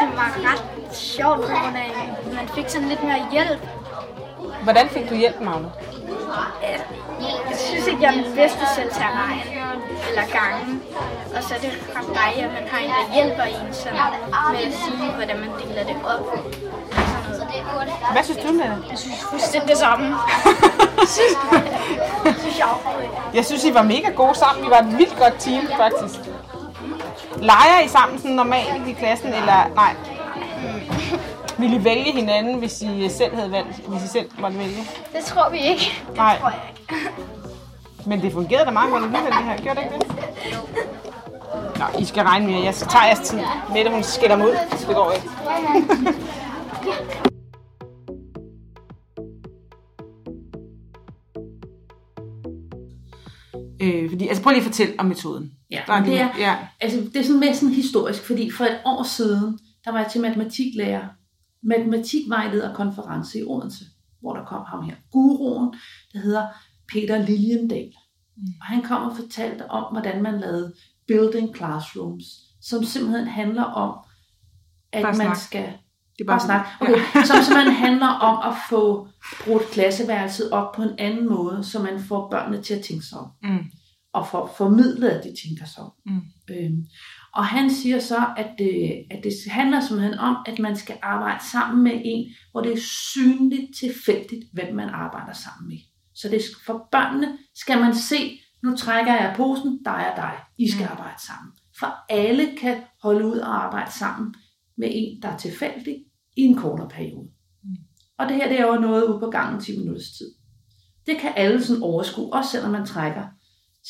det 0.00 0.08
var 0.20 0.30
ret 0.48 0.64
sjovt, 0.96 1.40
på 1.40 1.46
grund 1.46 1.76
af, 1.76 1.90
at 2.26 2.34
man 2.34 2.48
fik 2.54 2.68
sådan 2.68 2.88
lidt 2.88 3.02
mere 3.04 3.22
hjælp. 3.32 3.60
Hvordan 4.62 4.88
fik 4.88 5.10
du 5.10 5.14
hjælp, 5.14 5.40
Magne? 5.40 5.70
Jeg 7.50 7.58
synes 7.58 7.86
ikke, 7.86 8.02
jeg 8.02 8.08
er 8.16 8.22
den 8.22 8.34
bedste 8.36 8.64
selv 8.76 8.90
til 8.92 9.02
at 9.02 9.14
regne 9.14 9.42
eller 10.08 10.22
gange. 10.38 10.80
Og 11.36 11.42
så 11.42 11.54
er 11.54 11.58
det 11.58 11.72
ret 11.96 12.16
dejligt, 12.16 12.46
at 12.46 12.52
man 12.52 12.68
har 12.70 12.78
en, 12.78 12.90
der 12.90 13.14
hjælper 13.14 13.42
en 13.42 13.74
sådan, 13.74 14.00
med 14.52 14.60
at 14.66 14.72
sige, 14.72 15.10
hvordan 15.16 15.36
man 15.40 15.50
deler 15.60 15.84
det 15.84 15.96
op. 16.14 16.24
Hvad 18.12 18.24
synes 18.24 18.38
du, 18.46 18.52
Nana? 18.52 18.76
Jeg 18.90 18.98
synes 18.98 19.20
fuldstændig 19.30 19.68
det 19.68 19.78
samme. 19.78 20.06
jeg 23.34 23.44
synes, 23.44 23.64
I 23.64 23.74
var 23.74 23.82
mega 23.82 24.10
gode 24.10 24.34
sammen. 24.34 24.66
I 24.66 24.70
var 24.70 24.78
et 24.78 24.98
vildt 24.98 25.18
godt 25.18 25.34
team, 25.38 25.66
faktisk. 25.76 26.20
Leger 27.36 27.80
I 27.84 27.88
sammen 27.88 28.18
sådan 28.18 28.36
normalt 28.36 28.88
i 28.88 28.92
klassen, 28.92 29.28
eller 29.28 29.74
nej? 29.74 29.94
Vil 31.58 31.72
I 31.72 31.84
vælge 31.84 32.12
hinanden, 32.12 32.58
hvis 32.58 32.82
I 32.82 33.08
selv 33.08 33.34
havde 33.34 33.52
valgt, 33.52 33.76
hvis 33.86 34.04
I 34.04 34.08
selv 34.08 34.30
måtte 34.38 34.58
vælge? 34.58 34.88
Det 35.16 35.24
tror 35.24 35.48
vi 35.50 35.58
ikke. 35.58 36.02
Det 36.08 36.16
Nej. 36.16 36.38
tror 36.40 36.48
jeg 36.48 36.60
ikke. 36.70 37.10
Men 38.06 38.22
det 38.22 38.32
fungerede 38.32 38.66
da 38.66 38.70
meget 38.70 38.90
godt 38.90 39.04
alligevel, 39.04 39.32
det 39.32 39.44
her. 39.44 39.56
Gjorde 39.56 39.80
det 39.80 39.84
ikke 39.84 39.98
det? 39.98 40.16
Nå, 41.78 41.84
I 41.98 42.04
skal 42.04 42.24
regne 42.24 42.46
med, 42.46 42.62
jeg 42.62 42.74
tager 42.74 43.04
jeres 43.04 43.28
tid. 43.28 43.40
Mette, 43.72 43.90
hun 43.90 44.02
skælder 44.02 44.36
mig 44.36 44.46
ud. 44.46 44.56
Det 44.88 44.96
går 44.96 45.12
ikke. 45.12 45.28
øh, 53.80 54.10
fordi, 54.10 54.28
altså 54.28 54.42
prøv 54.42 54.50
lige 54.50 54.60
at 54.60 54.66
fortælle 54.66 54.94
om 54.98 55.06
metoden. 55.06 55.52
Ja, 55.70 55.82
Der 55.86 55.92
er 55.92 56.04
det 56.04 56.20
er, 56.20 56.28
ja. 56.38 56.56
altså, 56.80 56.98
det 57.00 57.16
er 57.16 57.22
sådan 57.22 57.40
mere 57.40 57.54
sådan 57.54 57.74
historisk, 57.74 58.22
fordi 58.22 58.50
for 58.50 58.64
et 58.64 58.80
år 58.84 59.02
siden, 59.02 59.58
der 59.84 59.92
var 59.92 59.98
jeg 59.98 60.10
til 60.10 60.20
matematiklærer, 60.20 61.08
matematikvejlederkonference 61.62 63.38
i 63.38 63.42
Odense, 63.46 63.84
hvor 64.20 64.34
der 64.36 64.44
kom 64.44 64.64
ham 64.66 64.82
her, 64.82 64.94
guruen, 65.12 65.74
der 66.12 66.18
hedder 66.18 66.46
Peter 66.92 67.26
Liljendal. 67.26 67.92
Mm. 68.36 68.42
Og 68.60 68.66
han 68.66 68.82
kom 68.82 69.10
og 69.10 69.16
fortalte 69.16 69.70
om, 69.70 69.92
hvordan 69.92 70.22
man 70.22 70.40
lavede 70.40 70.74
building 71.06 71.56
classrooms, 71.56 72.24
som 72.62 72.84
simpelthen 72.84 73.26
handler 73.26 73.62
om, 73.62 73.98
at 74.92 75.16
man 75.16 75.36
skal... 75.36 75.72
Det 76.18 76.24
er 76.24 76.26
Bare 76.26 76.40
snak. 76.40 76.66
Okay. 76.80 76.98
Som 77.24 77.36
simpelthen 77.42 77.74
handler 77.74 78.06
om 78.06 78.50
at 78.52 78.56
få 78.70 79.08
brugt 79.44 79.70
klasseværelset 79.70 80.50
op 80.50 80.72
på 80.74 80.82
en 80.82 80.94
anden 80.98 81.28
måde, 81.28 81.64
så 81.64 81.82
man 81.82 82.00
får 82.00 82.30
børnene 82.30 82.62
til 82.62 82.74
at 82.74 82.84
tænke 82.84 83.04
sig 83.06 83.18
om 83.18 83.30
Mm. 83.42 83.58
og 84.12 84.26
for 84.28 84.52
formidlet, 84.56 85.08
at 85.08 85.24
de 85.24 85.28
tænker 85.48 85.66
sig 85.66 85.82
om. 85.82 85.90
Mm. 86.06 86.20
Øhm, 86.50 86.86
og 87.34 87.46
han 87.46 87.70
siger 87.70 87.98
så, 88.00 88.18
at 88.36 88.48
det, 88.58 89.04
at 89.10 89.20
det 89.24 89.32
handler 89.50 89.80
simpelthen 89.80 90.18
om, 90.18 90.36
at 90.46 90.58
man 90.58 90.76
skal 90.76 90.96
arbejde 91.02 91.44
sammen 91.52 91.82
med 91.84 92.00
en, 92.04 92.26
hvor 92.50 92.60
det 92.60 92.72
er 92.72 92.80
synligt 93.14 93.66
tilfældigt, 93.80 94.44
hvem 94.52 94.74
man 94.74 94.88
arbejder 94.88 95.32
sammen 95.32 95.68
med. 95.68 95.78
Så 96.14 96.28
det, 96.28 96.40
for 96.66 96.88
børnene 96.92 97.38
skal 97.54 97.80
man 97.80 97.94
se, 97.94 98.40
nu 98.62 98.76
trækker 98.76 99.12
jeg 99.12 99.34
posen, 99.36 99.78
dig 99.84 100.10
og 100.10 100.16
dig, 100.16 100.32
I 100.58 100.70
skal 100.70 100.84
Mm. 100.86 100.92
arbejde 100.92 101.22
sammen. 101.26 101.52
For 101.78 101.94
alle 102.08 102.56
kan 102.60 102.76
holde 103.02 103.26
ud 103.26 103.38
og 103.38 103.64
arbejde 103.64 103.92
sammen 103.92 104.34
med 104.78 104.88
en, 104.92 105.22
der 105.22 105.28
er 105.28 105.36
tilfældig 105.36 105.96
i 106.38 106.42
en 106.42 106.56
kortere 106.56 106.88
periode. 106.88 107.28
Mm. 107.64 107.70
Og 108.18 108.28
det 108.28 108.36
her, 108.36 108.48
det 108.48 108.60
er 108.60 108.66
jo 108.66 108.80
noget 108.80 109.04
ude 109.04 109.18
på 109.20 109.30
gangen 109.30 109.60
10 109.60 109.78
minutters 109.78 110.10
tid. 110.18 110.30
Det 111.06 111.16
kan 111.20 111.32
alle 111.36 111.64
sådan 111.64 111.82
overskue, 111.82 112.32
også 112.34 112.50
selvom 112.50 112.70
man 112.72 112.86
trækker 112.86 113.22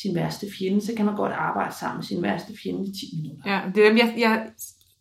sin 0.01 0.15
værste 0.15 0.47
fjende, 0.59 0.81
så 0.85 0.91
kan 0.97 1.05
man 1.05 1.15
godt 1.15 1.31
arbejde 1.31 1.75
sammen 1.75 1.97
med 1.97 2.03
sin 2.03 2.21
værste 2.23 2.53
fjende 2.63 2.83
i 2.87 2.91
10 2.91 3.21
minutter. 3.21 3.51
Ja, 3.51 3.61
det 3.75 3.83
er 3.85 3.89
dem, 3.89 3.97
jeg, 3.97 4.15
jeg 4.17 4.45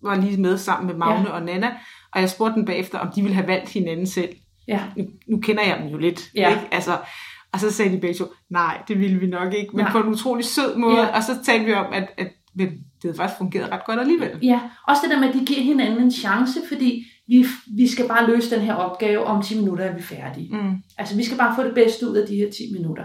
var 0.02 0.16
lige 0.20 0.40
med 0.40 0.58
sammen 0.58 0.86
med 0.86 0.94
Magne 0.94 1.28
ja. 1.28 1.34
og 1.34 1.42
Nana, 1.42 1.70
og 2.14 2.20
jeg 2.20 2.30
spurgte 2.30 2.54
dem 2.54 2.64
bagefter, 2.64 2.98
om 2.98 3.12
de 3.14 3.22
ville 3.22 3.34
have 3.34 3.46
valgt 3.46 3.68
hinanden 3.68 4.06
selv. 4.06 4.28
Ja. 4.68 4.82
Nu, 4.96 5.04
nu 5.28 5.40
kender 5.40 5.62
jeg 5.62 5.78
dem 5.82 5.88
jo 5.88 5.98
lidt, 5.98 6.30
Ja. 6.34 6.48
ikke? 6.48 6.74
Altså, 6.74 6.98
og 7.52 7.60
så 7.60 7.70
sagde 7.72 7.92
de 7.92 8.00
begge 8.00 8.14
to, 8.14 8.24
nej, 8.50 8.82
det 8.88 9.00
ville 9.00 9.18
vi 9.20 9.26
nok 9.26 9.54
ikke, 9.54 9.76
men 9.76 9.84
Nej. 9.84 9.92
på 9.92 9.98
en 9.98 10.08
utrolig 10.08 10.44
sød 10.44 10.76
måde, 10.76 10.96
Ja. 11.00 11.16
og 11.16 11.22
så 11.22 11.32
talte 11.44 11.64
vi 11.66 11.72
om, 11.72 11.92
at, 11.92 12.08
at 12.18 12.28
men 12.58 12.68
det 12.68 13.02
havde 13.02 13.16
faktisk 13.16 13.38
fungeret 13.38 13.72
ret 13.72 13.84
godt 13.84 14.00
alligevel. 14.00 14.38
Ja, 14.42 14.60
også 14.88 15.02
det 15.02 15.10
der 15.10 15.20
med, 15.20 15.28
at 15.28 15.34
de 15.34 15.44
giver 15.46 15.62
hinanden 15.62 16.02
en 16.02 16.10
chance, 16.10 16.60
fordi 16.68 17.04
vi, 17.28 17.46
vi 17.76 17.88
skal 17.88 18.08
bare 18.08 18.26
løse 18.26 18.56
den 18.56 18.64
her 18.64 18.74
opgave, 18.74 19.24
om 19.24 19.42
10 19.42 19.58
minutter 19.58 19.84
er 19.84 19.94
vi 19.94 20.02
færdige. 20.02 20.56
Mm. 20.56 20.74
Altså, 20.98 21.16
vi 21.16 21.24
skal 21.24 21.38
bare 21.38 21.56
få 21.56 21.62
det 21.62 21.74
bedste 21.74 22.10
ud 22.10 22.16
af 22.16 22.28
de 22.28 22.36
her 22.36 22.50
10 22.50 22.72
minutter. 22.72 23.04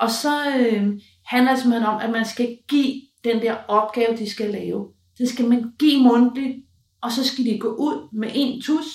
Og 0.00 0.10
så 0.10 0.32
øh, 0.58 0.88
handler 1.26 1.52
det 1.52 1.60
simpelthen 1.60 1.88
om, 1.88 2.00
at 2.00 2.10
man 2.10 2.24
skal 2.24 2.58
give 2.68 2.94
den 3.24 3.42
der 3.42 3.56
opgave, 3.68 4.16
de 4.16 4.30
skal 4.30 4.50
lave. 4.50 4.86
Det 5.18 5.28
skal 5.28 5.48
man 5.48 5.72
give 5.78 6.02
mundtligt, 6.02 6.56
og 7.02 7.12
så 7.12 7.24
skal 7.24 7.44
de 7.44 7.58
gå 7.58 7.68
ud 7.68 8.08
med 8.12 8.28
en 8.34 8.62
tus 8.62 8.86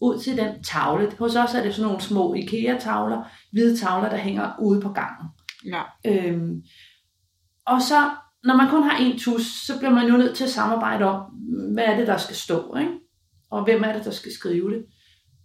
ud 0.00 0.18
til 0.18 0.36
den 0.36 0.62
tavle. 0.62 1.12
Hos 1.18 1.36
os 1.36 1.54
er 1.54 1.62
det 1.62 1.74
sådan 1.74 1.86
nogle 1.86 2.00
små 2.00 2.34
IKEA-tavler, 2.34 3.22
hvide 3.52 3.76
tavler, 3.76 4.08
der 4.08 4.16
hænger 4.16 4.52
ude 4.60 4.80
på 4.80 4.88
gangen. 4.88 5.28
Ja. 5.66 5.82
Øhm, 6.04 6.62
og 7.66 7.82
så, 7.82 8.10
når 8.46 8.56
man 8.56 8.70
kun 8.70 8.82
har 8.82 8.98
en 8.98 9.18
tus, 9.18 9.42
så 9.66 9.78
bliver 9.78 9.94
man 9.94 10.08
jo 10.08 10.16
nødt 10.16 10.36
til 10.36 10.44
at 10.44 10.50
samarbejde 10.50 11.04
om, 11.04 11.20
hvad 11.72 11.84
er 11.84 11.96
det, 11.96 12.06
der 12.06 12.16
skal 12.16 12.36
stå, 12.36 12.76
ikke? 12.76 12.92
og 13.50 13.64
hvem 13.64 13.82
er 13.84 13.92
det, 13.92 14.04
der 14.04 14.10
skal 14.10 14.32
skrive 14.32 14.70
det. 14.74 14.84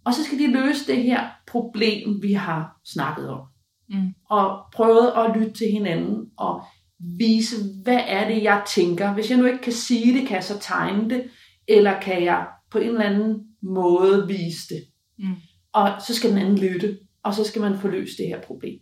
Og 0.04 0.14
så 0.14 0.24
skal 0.24 0.38
de 0.38 0.52
løse 0.52 0.86
det 0.86 1.02
her 1.02 1.28
problem, 1.46 2.22
vi 2.22 2.32
har 2.32 2.80
snakket 2.84 3.28
om. 3.28 3.40
Mm. 3.88 4.14
Og 4.30 4.60
prøve 4.74 5.24
at 5.24 5.36
lytte 5.36 5.52
til 5.52 5.66
hinanden 5.72 6.26
og 6.38 6.62
vise, 7.18 7.56
hvad 7.82 8.00
er 8.06 8.28
det, 8.28 8.42
jeg 8.42 8.62
tænker. 8.66 9.14
Hvis 9.14 9.30
jeg 9.30 9.38
nu 9.38 9.44
ikke 9.44 9.62
kan 9.62 9.72
sige 9.72 10.18
det, 10.18 10.28
kan 10.28 10.34
jeg 10.34 10.44
så 10.44 10.58
tegne 10.58 11.10
det, 11.10 11.30
eller 11.68 12.00
kan 12.00 12.24
jeg 12.24 12.46
på 12.70 12.78
en 12.78 12.88
eller 12.88 13.04
anden 13.04 13.42
måde 13.62 14.26
vise 14.28 14.74
det. 14.74 14.84
Mm. 15.18 15.34
Og 15.72 15.90
så 16.06 16.14
skal 16.14 16.30
den 16.30 16.38
anden 16.38 16.58
lytte, 16.58 16.98
og 17.22 17.34
så 17.34 17.44
skal 17.44 17.62
man 17.62 17.78
få 17.78 17.88
løst 17.88 18.18
det 18.18 18.26
her 18.26 18.40
problem. 18.40 18.80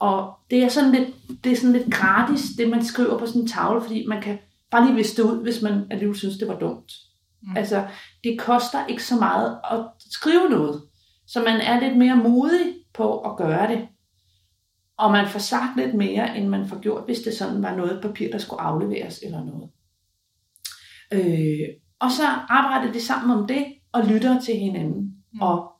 Og 0.00 0.34
det 0.50 0.64
er 0.64 0.68
sådan 0.68 0.92
lidt, 0.92 1.08
det 1.44 1.52
er 1.52 1.56
sådan 1.56 1.72
lidt 1.72 1.92
gratis, 1.92 2.50
det 2.58 2.70
man 2.70 2.84
skriver 2.84 3.18
på 3.18 3.26
sådan 3.26 3.42
en 3.42 3.48
tavle, 3.48 3.80
fordi 3.80 4.06
man 4.06 4.22
kan 4.22 4.38
bare 4.70 4.86
lige 4.86 4.96
viste 4.96 5.22
det 5.22 5.28
ud, 5.28 5.42
hvis 5.42 5.62
man 5.62 5.86
alligevel 5.90 6.16
synes, 6.16 6.38
det 6.38 6.48
var 6.48 6.58
dumt. 6.58 6.92
Mm. 7.42 7.56
Altså, 7.56 7.88
det 8.24 8.40
koster 8.40 8.86
ikke 8.86 9.04
så 9.04 9.16
meget 9.16 9.58
at 9.70 9.86
skrive 10.10 10.48
noget. 10.48 10.82
Så 11.26 11.40
man 11.40 11.60
er 11.60 11.80
lidt 11.80 11.98
mere 11.98 12.16
modig 12.16 12.74
på 12.94 13.20
at 13.20 13.36
gøre 13.36 13.68
det. 13.68 13.88
Og 14.98 15.12
man 15.12 15.28
får 15.28 15.38
sagt 15.38 15.76
lidt 15.76 15.94
mere, 15.94 16.36
end 16.36 16.48
man 16.48 16.68
får 16.68 16.80
gjort, 16.80 17.04
hvis 17.04 17.18
det 17.18 17.34
sådan 17.34 17.62
var 17.62 17.76
noget 17.76 18.02
papir, 18.02 18.30
der 18.30 18.38
skulle 18.38 18.60
afleveres 18.60 19.20
eller 19.22 19.44
noget. 19.44 19.70
Øh, 21.12 21.68
og 21.98 22.10
så 22.10 22.22
arbejder 22.48 22.92
de 22.92 23.00
sammen 23.00 23.38
om 23.38 23.46
det, 23.46 23.66
og 23.92 24.04
lytter 24.06 24.40
til 24.40 24.54
hinanden, 24.54 25.02
mm. 25.32 25.40
og 25.40 25.72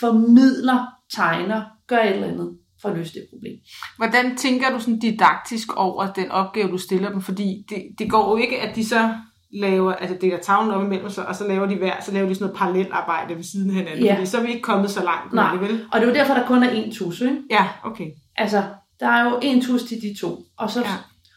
formidler, 0.00 0.86
tegner, 1.14 1.64
gør 1.86 1.98
et 1.98 2.14
eller 2.14 2.28
andet 2.28 2.57
for 2.82 2.88
at 2.88 2.96
løse 2.96 3.14
det 3.14 3.26
problem. 3.30 3.58
Hvordan 3.96 4.36
tænker 4.36 4.70
du 4.70 4.80
sådan 4.80 4.98
didaktisk 4.98 5.76
over 5.76 6.12
den 6.12 6.30
opgave, 6.30 6.68
du 6.70 6.78
stiller 6.78 7.10
dem? 7.10 7.20
Fordi 7.20 7.64
det, 7.68 7.82
det 7.98 8.10
går 8.10 8.30
jo 8.30 8.36
ikke, 8.36 8.60
at 8.60 8.76
de 8.76 8.88
så 8.88 9.14
laver, 9.52 9.92
altså 9.92 10.16
det 10.20 10.34
er 10.34 10.38
tavlen 10.38 10.74
op 10.74 10.84
imellem 10.84 11.10
sig, 11.10 11.26
og 11.26 11.34
så 11.36 11.48
laver 11.48 11.66
de 11.66 11.76
hver, 11.76 11.92
så 12.00 12.12
laver 12.12 12.28
de 12.28 12.34
sådan 12.34 12.44
noget 12.46 12.58
parallelt 12.58 12.88
arbejde 12.92 13.36
ved 13.36 13.42
siden 13.42 13.70
af 13.70 13.76
hinanden. 13.76 14.04
Ja. 14.04 14.14
Fordi 14.14 14.26
så 14.26 14.38
er 14.38 14.42
vi 14.42 14.48
ikke 14.48 14.62
kommet 14.62 14.90
så 14.90 15.04
langt 15.04 15.32
Nej. 15.32 15.52
det, 15.52 15.60
vel? 15.60 15.84
Og 15.92 16.00
det 16.00 16.06
er 16.06 16.10
jo 16.10 16.14
derfor, 16.18 16.34
der 16.34 16.46
kun 16.46 16.62
er 16.62 16.70
én 16.70 16.94
tus, 16.98 17.20
ikke? 17.20 17.36
Ja, 17.50 17.68
okay. 17.84 18.06
Altså, 18.36 18.62
der 19.00 19.06
er 19.08 19.24
jo 19.30 19.36
én 19.36 19.66
tus 19.66 19.82
til 19.82 19.96
de 20.02 20.16
to, 20.20 20.38
og, 20.58 20.70
så, 20.70 20.80
Ja. 20.80 20.94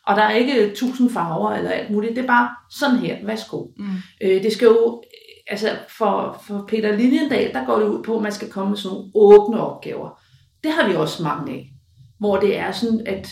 og 0.07 0.15
der 0.15 0.21
er 0.21 0.31
ikke 0.31 0.71
tusind 0.75 1.09
farver 1.09 1.51
eller 1.51 1.69
alt 1.71 1.89
muligt. 1.91 2.15
Det 2.15 2.23
er 2.23 2.27
bare 2.27 2.49
sådan 2.71 2.97
her, 2.97 3.17
værsgo. 3.25 3.65
Mm. 3.77 3.85
Øh, 4.23 4.43
det 4.43 4.53
skal 4.53 4.65
jo, 4.65 5.01
altså 5.47 5.69
for, 5.97 6.41
for 6.47 6.65
Peter 6.67 6.95
Liliendal, 6.95 7.53
der 7.53 7.65
går 7.65 7.79
det 7.79 7.87
ud 7.87 8.03
på, 8.03 8.15
at 8.15 8.21
man 8.23 8.31
skal 8.31 8.49
komme 8.49 8.69
med 8.69 8.77
sådan 8.77 8.95
nogle 8.97 9.11
åbne 9.15 9.59
opgaver. 9.61 10.20
Det 10.63 10.71
har 10.71 10.89
vi 10.89 10.95
også 10.95 11.23
mange 11.23 11.53
af, 11.53 11.71
hvor 12.19 12.37
det 12.37 12.57
er 12.57 12.71
sådan, 12.71 13.07
at 13.07 13.29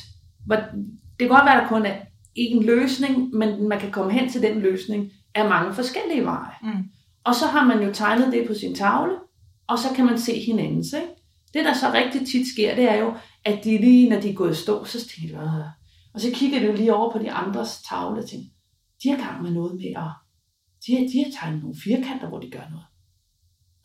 det 0.50 1.20
kan 1.20 1.28
godt 1.28 1.46
være, 1.46 1.56
at 1.56 1.62
der 1.62 1.70
kun 1.70 1.86
er 1.86 1.96
én 2.40 2.66
løsning, 2.66 3.36
men 3.36 3.70
man 3.70 3.80
kan 3.80 3.92
komme 3.92 4.12
hen 4.12 4.30
til 4.30 4.42
den 4.42 4.60
løsning 4.60 5.12
af 5.36 5.50
mange 5.50 5.74
forskellige 5.74 6.26
veje. 6.26 6.54
Mm. 6.64 6.84
Og 7.24 7.36
så 7.36 7.46
har 7.46 7.66
man 7.66 7.84
jo 7.84 7.94
tegnet 7.94 8.34
det 8.34 8.48
på 8.48 8.54
sin 8.54 8.76
tavle, 8.76 9.16
og 9.68 9.80
så 9.80 9.88
kan 9.96 10.06
man 10.06 10.20
se 10.20 10.40
hinandens. 10.40 10.94
Ikke? 10.94 11.08
Det, 11.54 11.66
der 11.66 11.74
så 11.74 11.92
rigtig 11.94 12.28
tit 12.28 12.48
sker, 12.54 12.76
det 12.76 12.84
er 12.84 12.96
jo, 12.96 13.14
at 13.46 13.64
de 13.64 13.78
lige, 13.78 14.10
når 14.10 14.22
de 14.22 14.30
er 14.30 14.34
gået 14.34 14.58
stå, 14.58 14.86
så 14.86 15.08
tænker 15.08 15.42
de, 15.42 15.72
og 16.14 16.22
så 16.22 16.28
kigger 16.34 16.60
de 16.60 16.66
jo 16.66 16.74
lige 16.74 16.94
over 16.94 17.12
på 17.12 17.20
de 17.20 17.32
andres 17.32 17.82
tavle 17.90 18.20
og 18.24 18.30
tænker, 18.30 18.50
de 19.04 19.10
har 19.10 19.18
gang 19.18 19.44
med 19.44 19.52
noget 19.52 19.76
med 19.76 19.86
at, 19.86 20.12
de 20.88 20.96
har, 20.96 21.08
de 21.08 21.24
har 21.24 21.32
tegnet 21.40 21.62
nogle 21.62 21.76
firkanter, 21.84 22.28
hvor 22.28 22.40
de 22.40 22.52
gør 22.52 22.70
noget. 22.70 22.86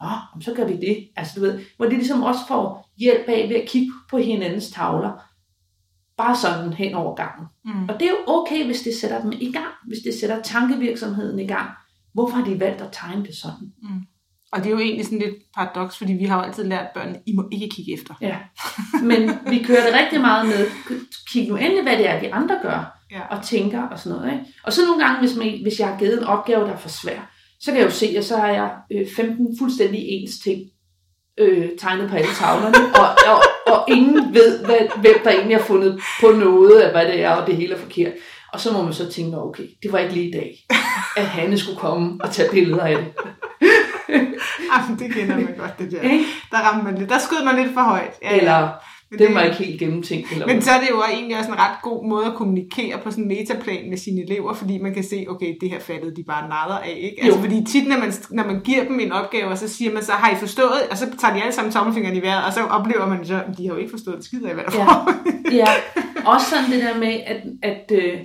Nå, 0.01 0.40
så 0.40 0.55
gør 0.55 0.66
vi 0.66 0.76
det. 0.76 1.09
Altså, 1.16 1.32
du 1.36 1.40
ved, 1.40 1.61
hvor 1.76 1.86
de 1.86 1.95
ligesom 1.95 2.22
også 2.22 2.40
får 2.49 2.84
hjælp 2.99 3.28
af 3.28 3.49
ved 3.49 3.57
at 3.57 3.68
kigge 3.68 3.92
på 4.11 4.18
hinandens 4.18 4.70
tavler, 4.70 5.12
bare 6.16 6.36
sådan 6.36 6.72
hen 6.72 6.95
over 6.95 7.14
gangen. 7.14 7.47
Mm. 7.64 7.88
Og 7.88 7.95
det 8.01 8.03
er 8.03 8.11
jo 8.11 8.16
okay, 8.26 8.66
hvis 8.66 8.80
det 8.82 8.95
sætter 8.95 9.20
dem 9.22 9.32
i 9.32 9.53
gang, 9.53 9.72
hvis 9.86 9.99
det 10.05 10.14
sætter 10.14 10.42
tankevirksomheden 10.42 11.38
i 11.38 11.47
gang. 11.47 11.70
Hvorfor 12.14 12.36
har 12.36 12.45
de 12.45 12.61
valgt 12.61 12.80
at 12.80 12.88
tegne 12.92 13.24
det 13.26 13.34
sådan? 13.36 13.72
Og 14.53 14.59
det 14.61 14.66
er 14.66 14.70
jo 14.70 14.78
egentlig 14.78 15.05
sådan 15.05 15.18
lidt 15.18 15.34
paradoks, 15.57 15.99
fordi 15.99 16.12
vi 16.12 16.24
har 16.24 16.36
jo 16.36 16.42
altid 16.42 16.64
lært 16.64 16.86
børnene, 16.95 17.18
I 17.26 17.32
må 17.32 17.49
ikke 17.53 17.68
kigge 17.68 17.92
efter. 17.95 18.14
Ja. 18.20 18.36
Men 19.03 19.30
vi 19.51 19.62
kører 19.62 19.84
det 19.86 19.95
rigtig 20.01 20.20
meget 20.20 20.47
med, 20.47 20.66
kig 21.32 21.49
nu 21.49 21.57
endelig, 21.57 21.82
hvad 21.82 21.97
det 21.99 22.09
er, 22.09 22.20
de 22.20 22.34
andre 22.34 22.59
gør, 22.62 22.99
Ja. 23.11 23.20
og 23.36 23.45
tænker 23.45 23.82
og 23.82 23.99
sådan 23.99 24.18
noget. 24.18 24.32
Ikke? 24.32 24.45
Og 24.64 24.72
så 24.72 24.80
nogle 24.86 25.05
gange, 25.05 25.20
hvis, 25.20 25.36
man, 25.36 25.62
hvis 25.62 25.80
jeg 25.80 25.88
har 25.88 25.99
givet 25.99 26.18
en 26.18 26.24
opgave, 26.24 26.64
der 26.64 26.72
er 26.72 26.76
for 26.76 26.88
svær, 26.88 27.30
så 27.61 27.70
kan 27.70 27.76
jeg 27.80 27.84
jo 27.86 27.90
se, 27.90 28.07
at 28.18 28.24
så 28.24 28.36
har 28.36 28.49
jeg 28.49 28.76
øh, 28.92 29.07
15 29.16 29.59
fuldstændig 29.59 30.01
ens 30.01 30.38
ting 30.38 30.61
øh, 31.39 31.68
tegnet 31.78 32.11
på 32.11 32.16
alle 32.16 32.35
tavlerne, 32.35 32.74
og, 32.95 33.09
og, 33.32 33.43
og 33.72 33.85
ingen 33.89 34.35
ved, 34.35 34.64
hvad, 34.64 34.76
hvem 35.01 35.14
der 35.24 35.30
egentlig 35.30 35.57
har 35.57 35.64
fundet 35.64 36.01
på 36.20 36.26
noget 36.30 36.80
af, 36.80 36.91
hvad 36.91 37.07
det 37.07 37.22
er, 37.24 37.30
og 37.30 37.47
det 37.47 37.57
hele 37.57 37.74
er 37.74 37.78
forkert. 37.78 38.12
Og 38.53 38.61
så 38.61 38.72
må 38.72 38.82
man 38.82 38.93
så 38.93 39.12
tænke, 39.12 39.30
"Nå, 39.30 39.49
okay, 39.49 39.62
det 39.82 39.93
var 39.93 39.99
ikke 39.99 40.14
lige 40.14 40.28
i 40.28 40.32
dag, 40.32 40.57
at 41.16 41.26
Hanne 41.26 41.59
skulle 41.59 41.78
komme 41.78 42.18
og 42.20 42.30
tage 42.30 42.51
billeder 42.51 42.82
af 42.85 42.97
det. 42.97 43.07
Jamen, 44.72 44.99
det 44.99 45.14
kender 45.14 45.37
man 45.37 45.55
godt, 45.59 45.78
det 45.78 45.93
der. 45.93 46.01
Der 46.51 46.59
ramte 46.59 46.85
man 46.85 46.99
lidt. 46.99 47.11
Der 47.11 47.18
skød 47.18 47.45
man 47.45 47.57
lidt 47.57 47.74
for 47.74 47.80
højt. 47.80 48.14
Ja. 48.22 48.37
Eller, 48.37 48.68
Men 49.11 49.18
det 49.18 49.34
var 49.34 49.42
ikke 49.42 49.57
helt 49.57 49.78
gennemtænkt. 49.80 50.32
Eller 50.32 50.46
Men 50.46 50.62
så 50.62 50.70
er 50.70 50.80
det 50.80 50.90
jo 50.90 51.02
egentlig 51.12 51.38
også 51.38 51.50
en 51.50 51.59
ret 51.59 51.76
god 51.82 52.09
måde 52.09 52.26
at 52.26 52.34
kommunikere 52.34 52.98
på 53.05 53.11
sådan 53.11 53.24
en 53.24 53.28
metaplan 53.28 53.90
med 53.90 53.98
sine 53.98 54.22
elever, 54.22 54.55
fordi 54.55 54.78
man 54.78 54.94
kan 54.94 55.05
se, 55.05 55.26
okay, 55.28 55.55
det 55.61 55.70
her 55.70 55.80
fattede 55.80 56.16
de 56.16 56.24
bare 56.28 56.42
nader 56.48 56.78
af, 56.78 56.94
ikke? 56.96 57.16
Altså, 57.22 57.38
Jo. 57.38 57.44
fordi 57.44 57.64
tit, 57.64 57.88
når 57.88 57.98
man, 57.98 58.12
når 58.30 58.44
man 58.46 58.61
giver 58.61 58.84
dem 58.84 59.00
en 59.00 59.12
opgave, 59.12 59.48
og 59.48 59.59
så 59.59 59.68
siger 59.68 59.92
man 59.94 60.05
så, 60.05 60.12
har 60.12 60.32
I 60.36 60.36
forstået? 60.36 60.80
Og 60.90 60.96
så 60.98 61.07
tager 61.20 61.34
de 61.34 61.40
alle 61.42 61.52
sammen 61.55 61.72
tommelfingeren 61.72 62.16
i 62.16 62.22
vejret, 62.22 62.44
og 62.44 62.52
så 62.52 62.61
oplever 62.64 63.07
man 63.07 63.26
så, 63.26 63.34
de 63.59 63.66
har 63.66 63.74
jo 63.74 63.76
ikke 63.76 63.90
forstået 63.90 64.16
et 64.18 64.24
skid 64.24 64.42
af, 64.44 64.55
hvad 64.55 64.64
der 64.64 64.78
Ja. 65.52 65.57
Ja, 65.57 65.66
også 66.26 66.46
sådan 66.50 66.70
det 66.72 66.82
der 66.82 66.98
med, 66.98 67.20
at, 67.26 67.42
at, 67.62 67.92
øh, 67.92 68.18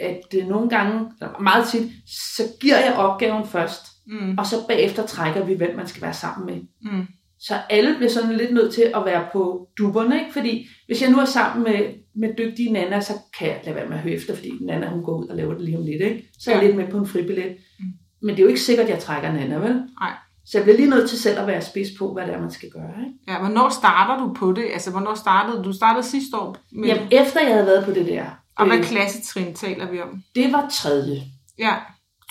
at 0.00 0.20
øh, 0.34 0.48
nogle 0.48 0.68
gange, 0.68 0.92
eller 1.20 1.40
meget 1.40 1.68
tit, 1.68 1.90
så 2.36 2.42
giver 2.60 2.78
jeg 2.78 2.94
opgaven 2.94 3.46
først, 3.46 3.80
Mm. 4.06 4.38
og 4.38 4.46
så 4.46 4.56
bagefter 4.68 5.06
trækker 5.06 5.44
vi, 5.44 5.54
hvem 5.54 5.76
man 5.76 5.86
skal 5.88 6.02
være 6.02 6.14
sammen 6.14 6.46
med. 6.46 6.62
Mm. 6.92 7.06
Så 7.40 7.54
alle 7.70 7.94
bliver 7.96 8.10
sådan 8.10 8.36
lidt 8.36 8.54
nødt 8.54 8.74
til 8.74 8.82
at 8.94 9.02
være 9.04 9.26
på 9.32 9.68
dupperne, 9.78 10.18
ikke? 10.20 10.32
Fordi 10.32 10.66
hvis 10.86 11.02
jeg 11.02 11.10
nu 11.10 11.18
er 11.18 11.24
sammen 11.24 11.64
med, 11.64 11.94
med 12.14 12.28
dygtige 12.38 12.72
Nana, 12.72 13.00
så 13.00 13.12
kan 13.38 13.48
jeg 13.48 13.60
lade 13.64 13.76
være 13.76 13.88
med 13.88 13.96
at 13.96 14.02
høre 14.02 14.14
efter, 14.14 14.34
fordi 14.34 14.52
Nana 14.60 14.88
hun 14.88 15.04
går 15.04 15.16
ud 15.18 15.28
og 15.28 15.36
laver 15.36 15.52
det 15.54 15.62
lige 15.62 15.78
om 15.78 15.84
lidt, 15.84 16.02
ikke? 16.02 16.28
Så 16.38 16.50
er 16.50 16.54
jeg 16.54 16.62
Ja. 16.62 16.66
lidt 16.68 16.76
med 16.78 16.88
på 16.88 16.98
en 16.98 17.06
fribillet. 17.06 17.56
Mm. 17.78 17.84
Men 18.22 18.30
det 18.30 18.38
er 18.38 18.42
jo 18.42 18.48
ikke 18.48 18.60
sikkert, 18.60 18.84
at 18.86 18.90
jeg 18.92 18.98
trækker 18.98 19.32
Nana, 19.32 19.56
vel? 19.56 19.74
Nej. 20.00 20.12
Så 20.44 20.58
jeg 20.58 20.64
bliver 20.64 20.76
lige 20.76 20.90
nødt 20.90 21.08
til 21.08 21.18
selv 21.18 21.38
at 21.40 21.46
være 21.46 21.62
spids 21.62 21.88
på, 21.98 22.12
hvad 22.12 22.26
det 22.26 22.34
er, 22.34 22.40
man 22.40 22.50
skal 22.50 22.70
gøre, 22.70 22.90
ikke? 23.06 23.18
Ja, 23.28 23.38
hvornår 23.38 23.68
starter 23.68 24.24
du 24.26 24.32
på 24.34 24.52
det? 24.52 24.64
Altså, 24.72 24.90
hvornår 24.90 25.14
startede 25.14 25.64
du? 25.64 25.72
Startede 25.72 26.02
sidste 26.06 26.36
år. 26.36 26.56
Men, 26.72 26.84
Jamen, 26.84 27.08
efter 27.12 27.40
jeg 27.40 27.52
havde 27.52 27.66
været 27.66 27.84
på 27.84 27.90
det 27.90 28.06
der, 28.06 28.24
og 28.56 28.66
hvad 28.66 28.78
øh, 28.78 28.84
klassetrin 28.84 29.54
taler 29.54 29.90
vi 29.90 30.00
om? 30.00 30.22
det 30.34 30.52
var 30.52 30.68
tredje. 30.72 31.22
Ja. 31.58 31.74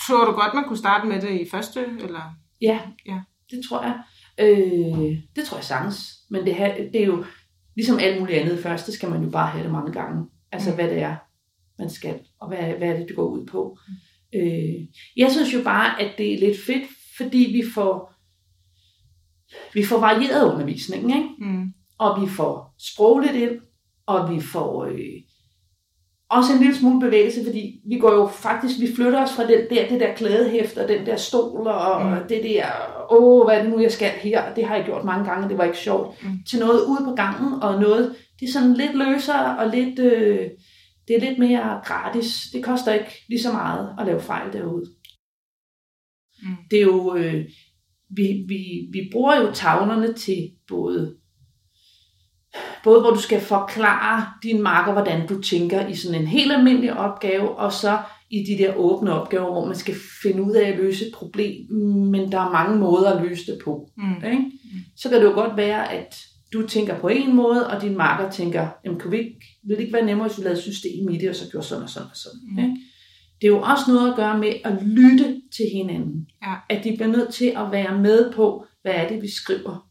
Tror 0.08 0.26
du 0.26 0.32
godt, 0.32 0.54
man 0.54 0.64
kunne 0.64 0.78
starte 0.78 1.08
med 1.08 1.22
det 1.22 1.30
i 1.42 1.50
første? 1.52 1.86
Eller? 2.04 2.22
Ja, 2.62 2.80
Ja. 3.06 3.20
det 3.52 3.62
tror 3.70 3.82
jeg. 3.84 3.94
Øh, 4.40 5.18
det 5.36 5.46
tror 5.46 5.58
jeg 5.58 5.64
sagtens. 5.64 6.16
Men 6.30 6.46
det, 6.46 6.56
det 6.94 7.02
er 7.02 7.06
jo 7.06 7.26
ligesom 7.76 8.00
alt 8.00 8.20
muligt 8.20 8.40
andet. 8.40 8.60
Først 8.60 8.86
det 8.86 8.94
skal 8.94 9.10
man 9.10 9.24
jo 9.24 9.30
bare 9.30 9.48
have 9.48 9.64
det 9.64 9.72
mange 9.72 9.92
gange. 9.94 10.26
Altså 10.52 10.70
Mm. 10.70 10.76
hvad 10.76 10.90
det 10.90 10.98
er, 11.02 11.16
man 11.80 11.90
skal, 11.90 12.20
og 12.42 12.48
hvad, 12.48 12.58
hvad 12.58 12.88
er 12.90 12.98
det, 12.98 13.08
det 13.08 13.16
går 13.16 13.28
ud 13.30 13.46
på. 13.46 13.78
Øh, 14.36 14.88
jeg 15.18 15.32
synes 15.32 15.54
jo 15.54 15.64
bare, 15.64 16.02
at 16.02 16.12
det 16.18 16.34
er 16.34 16.40
lidt 16.40 16.58
fedt, 16.66 16.84
fordi 17.18 17.38
vi 17.38 17.64
får, 17.74 18.14
vi 19.74 19.84
får 19.86 20.00
varieret 20.00 20.54
undervisningen, 20.54 21.10
ikke? 21.10 21.30
Mm. 21.40 21.74
og 21.98 22.22
vi 22.22 22.28
får 22.28 22.76
sprogligt 22.94 23.36
ind, 23.36 23.60
og 24.06 24.36
vi 24.36 24.42
får 24.42 24.86
øh, 24.86 25.16
også 26.32 26.54
en 26.54 26.60
lille 26.60 26.76
smule 26.76 27.00
bevægelse, 27.00 27.46
fordi 27.46 27.82
vi 27.90 27.98
går 28.00 28.14
jo 28.14 28.28
faktisk, 28.28 28.80
vi 28.80 28.96
flytter 28.96 29.24
os 29.24 29.32
fra 29.32 29.48
den 29.48 29.60
der, 29.70 29.88
det 29.90 30.00
der 30.00 30.14
klædehæft, 30.16 30.78
og 30.78 30.88
den 30.88 31.06
der 31.06 31.16
stol, 31.16 31.68
og 31.68 32.06
Mm. 32.06 32.28
det 32.30 32.44
der, 32.44 32.66
åh, 33.12 33.46
hvad 33.46 33.58
er 33.58 33.62
det 33.64 33.72
nu, 33.72 33.80
jeg 33.80 33.92
skal 33.92 34.10
her, 34.10 34.54
det 34.54 34.66
har 34.66 34.76
jeg 34.76 34.86
gjort 34.86 35.06
mange 35.06 35.26
gange, 35.30 35.50
det 35.50 35.58
var 35.58 35.64
ikke 35.64 35.78
sjovt, 35.78 36.24
mm. 36.24 36.30
til 36.50 36.60
noget 36.60 36.86
ude 36.86 37.06
på 37.06 37.16
gangen, 37.16 37.64
og 37.64 37.82
noget, 37.82 38.16
det 38.40 38.48
er 38.48 38.52
sådan 38.52 38.74
lidt 38.74 38.96
løsere, 38.98 39.58
og 39.60 39.70
lidt, 39.70 40.00
øh, 40.00 40.50
det 41.08 41.16
er 41.16 41.20
lidt 41.30 41.40
mere 41.40 41.82
gratis. 41.86 42.50
Det 42.54 42.64
koster 42.64 42.94
ikke 42.94 43.26
lige 43.30 43.42
så 43.42 43.52
meget 43.52 43.96
at 44.00 44.06
lave 44.06 44.20
fejl 44.22 44.54
derude. 44.54 44.86
Mm. 46.44 46.56
Det 46.72 46.80
er 46.80 46.84
jo, 46.84 47.16
øh, 47.16 47.46
vi, 48.10 48.46
vi, 48.48 48.60
vi 48.92 49.10
bruger 49.12 49.36
jo 49.42 49.52
tavlerne 49.54 50.14
til 50.14 50.52
både 50.68 51.16
både 52.84 53.02
hvor 53.02 53.10
du 53.10 53.20
skal 53.20 53.42
forklare 53.42 54.26
din 54.44 54.62
marker, 54.62 54.92
hvordan 54.92 55.28
du 55.28 55.42
tænker 55.42 55.88
i 55.88 55.96
sådan 55.96 56.22
en 56.22 56.28
helt 56.28 56.52
almindelig 56.52 56.94
opgave, 56.94 57.50
og 57.50 57.74
så 57.74 57.98
i 58.30 58.44
de 58.44 58.64
der 58.64 58.76
åbne 58.76 59.14
opgaver, 59.14 59.52
hvor 59.52 59.66
man 59.66 59.76
skal 59.76 59.96
finde 60.24 60.44
ud 60.44 60.52
af 60.52 60.70
at 60.70 60.78
løse 60.78 61.06
et 61.08 61.14
problem, 61.14 61.72
men 62.12 62.32
der 62.32 62.40
er 62.40 62.52
mange 62.52 62.80
måder 62.80 63.14
at 63.14 63.24
løse 63.24 63.52
det 63.52 63.60
på. 63.64 63.90
Mm. 63.98 64.26
Ikke? 64.26 64.44
Så 64.98 65.10
kan 65.10 65.18
det 65.18 65.26
jo 65.26 65.34
godt 65.34 65.58
være, 65.58 65.94
at 65.94 66.16
du 66.54 66.68
tænker 66.68 67.00
på 67.00 67.08
en 67.08 67.36
måde, 67.36 67.68
og 67.68 67.82
din 67.82 67.98
marker 67.98 68.32
tænker, 68.32 68.68
jamen 68.86 69.00
kunne 69.00 69.12
vi 69.12 69.18
ikke, 69.18 69.42
vil 69.68 69.78
det 69.78 69.84
ikke 69.84 69.94
være 69.94 70.06
nemmere, 70.06 70.28
hvis 70.28 70.38
vi 70.38 70.44
lavede 70.44 70.62
system 70.62 71.10
i 71.10 71.18
det, 71.18 71.30
og 71.30 71.36
så 71.36 71.52
gjorde 71.52 71.68
sådan 71.68 71.84
og 71.84 71.90
sådan 71.90 72.10
og 72.12 72.18
sådan. 72.18 72.40
Mm. 72.52 72.60
Ikke? 72.60 72.76
Det 73.42 73.48
er 73.48 73.52
jo 73.52 73.62
også 73.62 73.84
noget 73.88 74.10
at 74.10 74.16
gøre 74.16 74.38
med 74.38 74.54
at 74.64 74.84
lytte 74.84 75.42
til 75.58 75.66
hinanden. 75.74 76.28
Ja. 76.44 76.54
At 76.70 76.84
de 76.84 76.94
bliver 76.98 77.08
nødt 77.08 77.34
til 77.34 77.46
at 77.46 77.72
være 77.72 78.00
med 78.00 78.34
på, 78.34 78.66
hvad 78.82 78.92
er 78.92 79.08
det, 79.08 79.22
vi 79.22 79.32
skriver. 79.32 79.89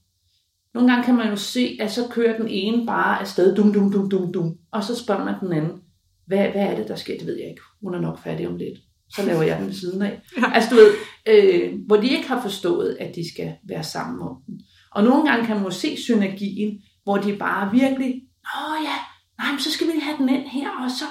Nogle 0.74 0.90
gange 0.90 1.04
kan 1.04 1.16
man 1.16 1.28
jo 1.28 1.36
se, 1.36 1.78
at 1.80 1.92
så 1.92 2.08
kører 2.10 2.38
den 2.38 2.48
ene 2.48 2.86
bare 2.86 3.20
afsted, 3.20 3.56
dum, 3.56 3.72
dum, 3.72 3.92
dum, 3.92 4.10
dum, 4.10 4.32
dum. 4.32 4.54
Og 4.72 4.84
så 4.84 4.96
spørger 4.96 5.24
man 5.24 5.34
den 5.40 5.52
anden, 5.52 5.80
hvad, 6.26 6.48
hvad 6.48 6.62
er 6.62 6.76
det, 6.76 6.88
der 6.88 6.96
sker? 6.96 7.18
Det 7.18 7.26
ved 7.26 7.36
jeg 7.38 7.48
ikke. 7.48 7.62
Hun 7.82 7.94
er 7.94 8.00
nok 8.00 8.18
færdig 8.18 8.48
om 8.48 8.56
lidt. 8.56 8.78
Så 9.10 9.26
laver 9.26 9.42
jeg 9.42 9.58
den 9.58 9.66
ved 9.66 9.74
siden 9.74 10.02
af. 10.02 10.20
Ja. 10.36 10.52
Altså 10.54 10.70
du 10.70 10.76
ved, 10.76 10.92
øh, 11.28 11.80
hvor 11.86 11.96
de 11.96 12.08
ikke 12.08 12.28
har 12.28 12.42
forstået, 12.42 12.96
at 13.00 13.14
de 13.14 13.32
skal 13.32 13.52
være 13.68 13.82
sammen 13.82 14.20
om 14.20 14.36
den. 14.46 14.60
Og 14.94 15.04
nogle 15.04 15.30
gange 15.30 15.46
kan 15.46 15.56
man 15.56 15.64
jo 15.64 15.70
se 15.70 15.96
synergien, 15.96 16.78
hvor 17.04 17.16
de 17.16 17.36
bare 17.36 17.72
virkelig, 17.72 18.22
åh 18.56 18.84
ja, 18.84 18.96
nej, 19.38 19.50
men 19.50 19.60
så 19.60 19.70
skal 19.72 19.86
vi 19.86 19.92
have 20.02 20.16
den 20.18 20.28
ind 20.28 20.46
her, 20.48 20.70
og 20.84 20.90
så, 20.90 21.04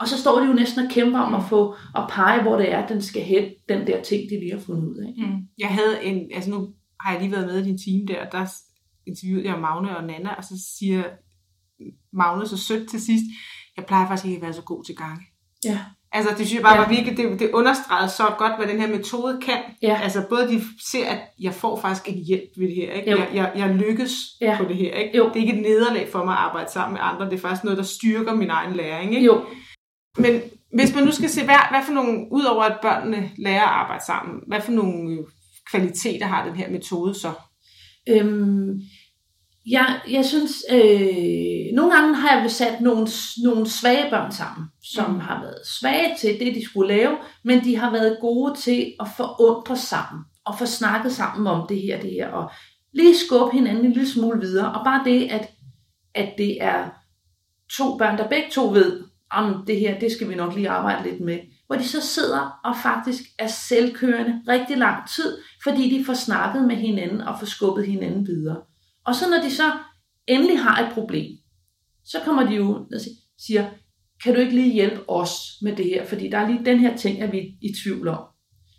og 0.00 0.08
så 0.08 0.18
står 0.18 0.40
de 0.40 0.46
jo 0.46 0.52
næsten 0.52 0.84
og 0.84 0.90
kæmper 0.90 1.18
om 1.18 1.34
at 1.34 1.42
få 1.48 1.74
at 1.96 2.04
pege, 2.08 2.42
hvor 2.42 2.56
det 2.56 2.72
er, 2.72 2.86
den 2.86 3.02
skal 3.02 3.22
hen, 3.22 3.44
den 3.68 3.86
der 3.86 4.02
ting, 4.02 4.30
de 4.30 4.40
lige 4.40 4.52
har 4.52 4.60
fundet 4.60 4.88
ud 4.88 4.96
af. 4.96 5.14
Mm. 5.16 5.38
Jeg 5.58 5.68
havde 5.68 6.04
en, 6.04 6.30
altså 6.34 6.50
nu 6.50 6.68
har 7.00 7.12
jeg 7.12 7.20
lige 7.20 7.32
været 7.32 7.46
med 7.46 7.58
i 7.60 7.64
din 7.64 7.78
team 7.78 8.06
der, 8.06 8.30
der 8.30 8.46
interviewede 9.06 9.46
jeg 9.48 9.58
Magne 9.60 9.96
og 9.96 10.04
Nana, 10.04 10.34
og 10.34 10.44
så 10.44 10.54
siger 10.78 11.02
Magne 12.12 12.46
så 12.48 12.56
sødt 12.56 12.90
til 12.90 13.00
sidst, 13.00 13.24
jeg 13.76 13.84
plejer 13.86 14.06
faktisk 14.06 14.24
ikke 14.26 14.36
at 14.36 14.42
være 14.42 14.52
så 14.52 14.62
god 14.62 14.84
til 14.84 14.96
gange. 14.96 15.22
Ja. 15.64 15.78
Altså, 16.12 16.30
det 16.30 16.46
synes 16.46 16.54
jeg 16.54 16.62
bare 16.62 16.74
Ja. 16.74 16.80
var 16.82 16.88
virkelig, 16.88 17.16
det, 17.16 17.40
det 17.40 17.50
understregede 17.50 18.10
så 18.10 18.34
godt, 18.38 18.52
hvad 18.58 18.66
den 18.66 18.80
her 18.80 18.88
metode 18.88 19.40
kan. 19.42 19.58
Ja. 19.82 20.00
Altså, 20.02 20.22
både 20.28 20.48
de 20.48 20.62
ser, 20.92 21.06
at 21.08 21.18
jeg 21.40 21.54
får 21.54 21.80
faktisk 21.80 22.08
en 22.08 22.24
hjælp 22.24 22.48
ved 22.58 22.66
det 22.68 22.74
her, 22.76 22.92
ikke? 22.92 23.10
Jo. 23.10 23.16
Jeg, 23.18 23.30
jeg, 23.34 23.52
jeg 23.56 23.74
lykkes 23.74 24.12
Ja. 24.40 24.56
på 24.58 24.64
det 24.64 24.76
her, 24.76 24.94
ikke? 24.94 25.16
Jo. 25.16 25.24
Det 25.28 25.36
er 25.36 25.40
ikke 25.40 25.56
et 25.56 25.62
nederlag 25.62 26.08
for 26.12 26.24
mig 26.24 26.32
at 26.32 26.38
arbejde 26.38 26.70
sammen 26.72 26.92
med 26.92 27.00
andre, 27.02 27.24
det 27.26 27.32
er 27.34 27.38
faktisk 27.40 27.64
noget, 27.64 27.76
der 27.78 27.84
styrker 27.84 28.34
min 28.34 28.50
egen 28.50 28.76
læring, 28.76 29.14
ikke? 29.14 29.26
Jo, 29.26 29.44
Men, 30.18 30.40
Hvis 30.74 30.94
man 30.94 31.04
nu 31.04 31.10
skal 31.10 31.28
se, 31.30 31.44
hvad, 31.44 31.54
hvad 31.70 31.80
for 31.86 31.92
nogle, 31.92 32.26
udover 32.32 32.62
at 32.62 32.78
børnene 32.82 33.30
lærer 33.38 33.62
at 33.62 33.68
arbejde 33.68 34.04
sammen, 34.04 34.40
hvad 34.46 34.60
for 34.60 34.72
nogle 34.72 35.24
kvaliteter 35.70 36.26
har 36.26 36.46
den 36.46 36.56
her 36.56 36.70
metode 36.70 37.14
så? 37.14 37.32
Øhm, 38.08 38.80
jeg, 39.66 40.00
jeg 40.10 40.24
synes, 40.24 40.52
øh, 40.70 41.74
nogle 41.74 41.94
gange 41.94 42.14
har 42.14 42.40
jeg 42.40 42.50
sat 42.50 42.80
nogle, 42.80 43.08
nogle 43.44 43.68
svage 43.68 44.10
børn 44.10 44.32
sammen, 44.32 44.68
som 44.82 45.10
mm. 45.10 45.20
har 45.20 45.40
været 45.40 45.66
svage 45.80 46.16
til 46.18 46.40
det, 46.40 46.54
de 46.54 46.64
skulle 46.64 46.88
lave, 46.96 47.16
men 47.44 47.64
de 47.64 47.76
har 47.76 47.90
været 47.90 48.18
gode 48.20 48.54
til 48.54 48.92
at 49.00 49.06
forundre 49.16 49.76
sammen, 49.76 50.24
og 50.44 50.58
få 50.58 50.66
snakket 50.66 51.12
sammen 51.12 51.46
om 51.46 51.66
det 51.68 51.82
her, 51.82 52.00
det 52.00 52.10
her, 52.10 52.28
og 52.28 52.50
lige 52.92 53.16
skubbe 53.26 53.56
hinanden 53.56 53.84
en 53.84 53.92
lille 53.92 54.08
smule 54.08 54.40
videre. 54.40 54.72
Og 54.72 54.84
bare 54.84 55.04
det, 55.04 55.28
at, 55.30 55.50
at 56.14 56.34
det 56.38 56.62
er 56.62 56.90
to 57.76 57.96
børn, 57.96 58.18
der 58.18 58.28
begge 58.28 58.50
to 58.52 58.68
ved, 58.68 59.02
om 59.30 59.64
det 59.66 59.80
her, 59.80 59.98
det 59.98 60.12
skal 60.12 60.28
vi 60.28 60.34
nok 60.34 60.54
lige 60.54 60.68
arbejde 60.68 61.10
lidt 61.10 61.20
med, 61.20 61.38
hvor 61.66 61.76
de 61.76 61.88
så 61.88 62.00
sidder 62.00 62.60
og 62.64 62.76
faktisk 62.82 63.22
er 63.38 63.46
selvkørende 63.46 64.42
rigtig 64.48 64.78
lang 64.78 65.08
tid, 65.16 65.38
fordi 65.62 65.98
de 65.98 66.04
får 66.04 66.14
snakket 66.14 66.64
med 66.64 66.76
hinanden 66.76 67.20
og 67.20 67.38
får 67.38 67.46
skubbet 67.46 67.86
hinanden 67.86 68.26
videre. 68.26 68.56
Og 69.06 69.14
så 69.14 69.30
når 69.30 69.42
de 69.42 69.50
så 69.50 69.72
endelig 70.26 70.60
har 70.60 70.86
et 70.86 70.92
problem, 70.92 71.36
så 72.04 72.18
kommer 72.24 72.46
de 72.46 72.54
jo 72.54 72.74
og 72.74 73.00
siger, 73.38 73.64
kan 74.24 74.34
du 74.34 74.40
ikke 74.40 74.54
lige 74.54 74.72
hjælpe 74.72 75.10
os 75.10 75.30
med 75.62 75.76
det 75.76 75.84
her, 75.84 76.06
fordi 76.06 76.28
der 76.28 76.38
er 76.38 76.48
lige 76.48 76.64
den 76.64 76.78
her 76.78 76.96
ting, 76.96 77.22
at 77.22 77.32
vi 77.32 77.38
er 77.38 77.44
i 77.62 77.74
tvivl 77.84 78.08
om. 78.08 78.18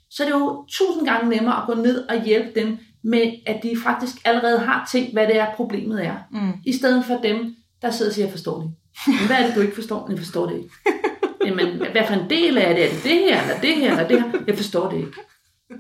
Så 0.10 0.24
er 0.24 0.28
det 0.28 0.34
jo 0.34 0.68
tusind 0.72 1.08
gange 1.08 1.30
nemmere 1.30 1.62
at 1.62 1.68
gå 1.68 1.74
ned 1.74 1.98
og 2.10 2.24
hjælpe 2.24 2.60
dem 2.60 2.78
med, 3.04 3.32
at 3.46 3.64
de 3.64 3.78
faktisk 3.84 4.16
allerede 4.26 4.60
har 4.60 4.90
tænkt, 4.92 5.14
hvad 5.14 5.28
det 5.28 5.38
er, 5.38 5.56
problemet 5.56 6.06
er. 6.06 6.16
Mm. 6.32 6.52
I 6.66 6.74
stedet 6.74 7.06
for 7.06 7.16
dem, 7.24 7.56
der 7.82 7.92
sidder 7.92 8.10
og 8.10 8.16
siger, 8.16 8.26
jeg 8.26 8.32
forstår 8.32 8.62
det. 8.62 8.72
Men 9.08 9.28
hvad 9.28 9.38
er 9.38 9.48
det, 9.48 9.56
du 9.56 9.62
ikke 9.62 9.76
forstår? 9.76 10.08
Jeg 10.10 10.18
forstår 10.18 10.46
det 10.46 10.56
ikke. 10.56 10.70
Jamen, 11.46 11.78
hvad 11.92 12.08
for 12.08 12.14
en 12.14 12.30
del 12.30 12.58
af 12.58 12.76
det? 12.76 12.86
Er 12.86 12.90
det 12.90 13.04
det 13.04 13.12
her, 13.12 13.42
eller 13.42 13.62
det 13.62 13.76
her, 13.76 13.92
eller 13.92 14.08
det 14.08 14.22
her? 14.22 14.40
Jeg 14.48 14.56
forstår 14.56 14.90
det 14.90 14.98
ikke. 14.98 15.12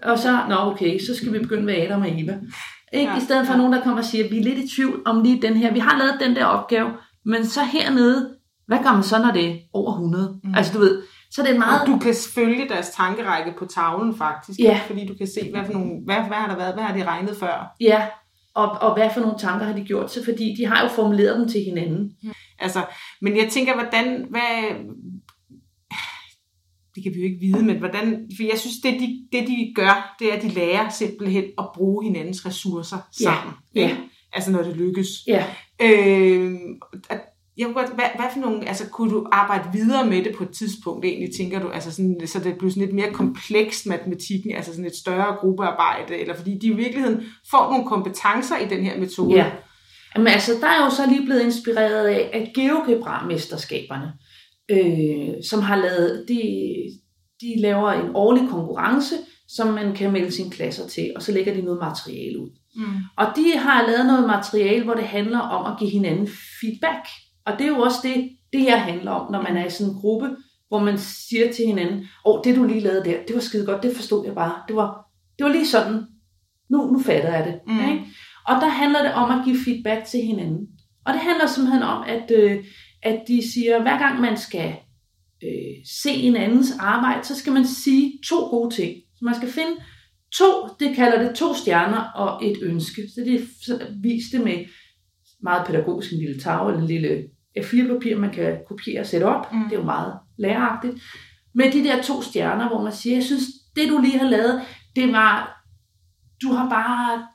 Og 0.04 0.20
så, 0.20 0.40
nå 0.50 0.56
okay, 0.56 1.00
så 1.00 1.16
skal 1.16 1.34
vi 1.34 1.40
begynde 1.40 1.64
med 1.64 1.76
Adam 1.76 2.02
og 2.02 2.22
Eva. 2.22 2.40
Ikke? 2.94 3.12
Ja, 3.12 3.18
I 3.18 3.22
stedet 3.22 3.46
for 3.46 3.54
ja. 3.54 3.58
nogen, 3.58 3.74
der 3.74 3.82
kommer 3.82 4.00
og 4.00 4.06
siger, 4.06 4.30
vi 4.30 4.38
er 4.38 4.44
lidt 4.44 4.60
i 4.60 4.76
tvivl 4.76 5.02
om 5.06 5.24
lige 5.24 5.42
den 5.42 5.58
her. 5.58 5.74
Vi 5.74 5.80
har 5.80 5.98
lavet 5.98 6.20
den 6.20 6.36
der 6.36 6.46
opgave, 6.46 6.90
men 7.26 7.46
så 7.46 7.64
hernede, 7.64 8.36
hvad 8.68 8.78
gør 8.84 8.94
man 8.94 9.04
så, 9.04 9.20
når 9.20 9.32
det 9.32 9.50
er 9.50 9.56
over 9.74 9.92
100? 9.92 10.40
Mm. 10.44 10.54
Altså 10.56 10.74
du 10.74 10.80
ved, 10.80 11.04
så 11.32 11.42
det 11.42 11.52
er 11.52 11.60
meget... 11.60 11.82
Og 11.82 11.88
du 11.88 11.98
kan 11.98 12.16
følge 12.36 12.70
deres 12.70 12.90
tankerække 12.90 13.54
på 13.60 13.66
tavlen 13.66 14.16
faktisk, 14.16 14.60
ja. 14.60 14.80
fordi 14.88 15.08
du 15.08 15.14
kan 15.18 15.28
se, 15.28 15.52
hvad, 15.52 15.66
for 15.66 15.74
nogle, 15.74 15.92
hvad, 16.06 16.16
hvad 16.16 16.38
har 16.38 16.48
der 16.48 16.56
været, 16.56 16.74
hvad 16.74 16.84
har 16.84 16.98
de 16.98 17.04
regnet 17.04 17.38
før? 17.38 17.76
Ja, 17.82 18.08
og, 18.56 18.70
og 18.82 18.94
hvad 18.94 19.10
for 19.14 19.22
nogle 19.22 19.38
tanker 19.40 19.66
har 19.66 19.74
de 19.74 19.84
gjort 19.84 20.12
sig, 20.12 20.24
fordi 20.26 20.56
de 20.58 20.66
har 20.66 20.84
jo 20.84 20.90
formuleret 20.90 21.40
dem 21.40 21.48
til 21.48 21.62
hinanden. 21.62 22.12
Altså, 22.60 22.86
men 23.22 23.38
jeg 23.38 23.48
tænker, 23.52 23.74
hvordan, 23.74 24.26
hvad, 24.30 24.76
det 26.96 27.04
kan 27.04 27.12
vi 27.16 27.20
jo 27.20 27.26
ikke 27.26 27.40
vide, 27.40 27.66
men 27.66 27.78
hvordan, 27.78 28.30
for 28.36 28.44
jeg 28.44 28.60
synes, 28.60 28.76
det 28.84 29.00
de, 29.00 29.28
det 29.32 29.48
de 29.48 29.74
gør, 29.76 30.16
det 30.20 30.34
er, 30.34 30.38
at 30.38 30.42
de 30.42 30.50
lærer 30.50 30.90
simpelthen 30.90 31.44
at 31.58 31.66
bruge 31.76 32.04
hinandens 32.04 32.46
ressourcer 32.46 32.98
sammen. 33.12 33.54
Ja. 33.76 33.82
ja. 33.82 33.98
Altså 34.34 34.52
når 34.52 34.64
det 34.64 34.78
lykkes. 34.78 35.08
Ja. 35.28 35.46
Øh, 35.82 36.54
jeg 37.58 37.68
godt, 37.74 37.96
hvad, 37.96 38.06
hvad 38.16 38.26
for 38.34 38.40
nogle, 38.40 38.68
altså 38.68 38.90
kunne 38.90 39.12
du 39.12 39.28
arbejde 39.32 39.70
videre 39.74 40.08
med 40.08 40.24
det 40.24 40.36
på 40.36 40.44
et 40.44 40.50
tidspunkt 40.50 41.06
egentlig, 41.06 41.30
tænker 41.38 41.60
du, 41.60 41.70
altså 41.70 41.92
sådan, 41.92 42.22
så 42.26 42.40
det 42.40 42.58
bliver 42.58 42.72
sådan 42.72 42.84
lidt 42.84 42.96
mere 42.96 43.12
komplekst 43.12 43.86
matematikken, 43.86 44.56
altså 44.56 44.72
sådan 44.72 44.86
et 44.86 44.96
større 44.96 45.36
gruppearbejde, 45.36 46.18
eller 46.18 46.36
fordi 46.36 46.58
de 46.62 46.68
i 46.68 46.76
virkeligheden 46.76 47.24
får 47.52 47.70
nogle 47.72 47.86
kompetencer 47.86 48.58
i 48.58 48.68
den 48.70 48.84
her 48.84 49.00
metode? 49.00 49.36
Ja. 49.36 49.52
Jamen 50.16 50.28
altså, 50.28 50.52
der 50.62 50.68
er 50.68 50.86
jo 50.86 50.90
så 50.90 51.10
lige 51.10 51.26
blevet 51.26 51.42
inspireret 51.42 52.08
af, 52.08 52.30
at 52.34 52.54
GeoGebra-mesterskaberne, 52.54 54.08
øh, 54.72 55.34
som 55.50 55.62
har 55.62 55.76
lavet, 55.76 56.26
de, 56.28 56.42
de 57.42 57.62
laver 57.62 57.92
en 57.92 58.12
årlig 58.14 58.50
konkurrence, 58.50 59.16
som 59.48 59.74
man 59.74 59.96
kan 59.96 60.12
melde 60.12 60.32
sine 60.32 60.50
klasser 60.50 60.88
til, 60.88 61.12
og 61.16 61.22
så 61.22 61.32
lægger 61.32 61.54
de 61.54 61.62
noget 61.62 61.80
materiale 61.80 62.40
ud. 62.40 62.50
Mm. 62.76 62.84
Og 63.18 63.26
de 63.36 63.58
har 63.58 63.88
lavet 63.88 64.06
noget 64.06 64.28
materiale, 64.28 64.84
hvor 64.84 64.94
det 64.94 65.04
handler 65.04 65.40
om 65.40 65.74
at 65.74 65.80
give 65.80 65.90
hinanden 65.90 66.28
feedback. 66.62 67.08
Og 67.46 67.54
det 67.54 67.62
er 67.62 67.68
jo 67.68 67.80
også 67.80 67.98
det, 68.04 68.30
det 68.54 68.62
her 68.62 68.78
handler 68.78 69.12
om, 69.12 69.32
når 69.32 69.42
man 69.42 69.58
er 69.58 69.66
i 69.66 69.70
sådan 69.70 69.94
en 69.94 70.00
gruppe, 70.00 70.30
hvor 70.68 70.80
man 70.80 70.98
siger 70.98 71.54
til 71.54 71.66
hinanden, 71.66 72.00
åh, 72.00 72.36
oh, 72.36 72.42
det 72.44 72.56
du 72.56 72.64
lige 72.64 72.80
lavede 72.80 73.06
der, 73.06 73.18
det 73.28 73.36
var 73.36 73.42
skide 73.42 73.66
godt, 73.66 73.84
det 73.84 73.96
forstod 73.96 74.26
jeg 74.26 74.36
bare. 74.36 74.56
Det 74.68 74.76
var, 74.76 75.06
det 75.38 75.46
var 75.46 75.52
lige 75.52 75.68
sådan, 75.68 76.04
nu, 76.70 76.92
nu 76.92 77.00
fatter 77.00 77.34
jeg 77.36 77.46
det. 77.46 77.60
Mm. 77.68 77.92
Ikke? 77.92 78.06
Og 78.48 78.56
der 78.56 78.68
handler 78.68 79.02
det 79.04 79.14
om 79.14 79.40
at 79.40 79.46
give 79.46 79.58
feedback 79.66 80.06
til 80.06 80.22
hinanden. 80.22 80.68
Og 81.06 81.14
det 81.14 81.22
handler 81.22 81.48
simpelthen 81.48 81.84
om, 81.84 82.04
at, 82.08 82.32
øh, 82.32 82.66
at 83.06 83.24
de 83.28 83.52
siger, 83.54 83.82
hver 83.82 83.98
gang 83.98 84.22
man 84.22 84.38
skal 84.38 84.76
øh, 85.44 85.86
se 86.04 86.10
en 86.10 86.36
andens 86.36 86.74
arbejde, 86.80 87.24
så 87.24 87.36
skal 87.36 87.54
man 87.54 87.66
sige 87.66 88.20
to 88.30 88.36
gode 88.36 88.76
ting. 88.76 88.96
Så 89.16 89.26
man 89.26 89.36
skal 89.36 89.50
finde 89.50 89.72
to, 90.38 90.68
det 90.80 90.96
kalder 90.96 91.28
det 91.28 91.36
to 91.36 91.54
stjerner 91.54 92.12
og 92.16 92.46
et 92.46 92.58
ønske. 92.62 93.02
Så 93.16 93.22
det 93.26 93.48
så 93.66 93.88
vis 94.04 94.24
det 94.32 94.42
med 94.42 94.66
meget 95.44 95.68
pædagogisk 95.68 96.14
en 96.14 96.20
lille 96.20 96.40
tavle, 96.40 96.78
en 96.78 96.86
lille 96.86 97.24
A4-papir, 97.60 98.18
man 98.18 98.32
kan 98.32 98.58
kopiere 98.68 99.00
og 99.00 99.08
sætte 99.08 99.24
op. 99.24 99.54
Mm. 99.54 99.64
Det 99.64 99.74
er 99.76 99.80
jo 99.80 99.86
meget 99.86 100.14
læreragtigt. 100.38 100.96
Med 101.56 101.72
de 101.72 101.84
der 101.84 102.02
to 102.02 102.22
stjerner, 102.22 102.68
hvor 102.68 102.82
man 102.82 102.94
siger, 102.94 103.16
jeg 103.16 103.24
synes, 103.24 103.44
det 103.76 103.90
du 103.90 103.98
lige 104.02 104.20
har 104.20 104.30
lavet, 104.30 104.62
det 104.96 105.12
var, 105.12 105.64
du 106.42 106.52
har 106.52 106.70
bare 106.70 107.28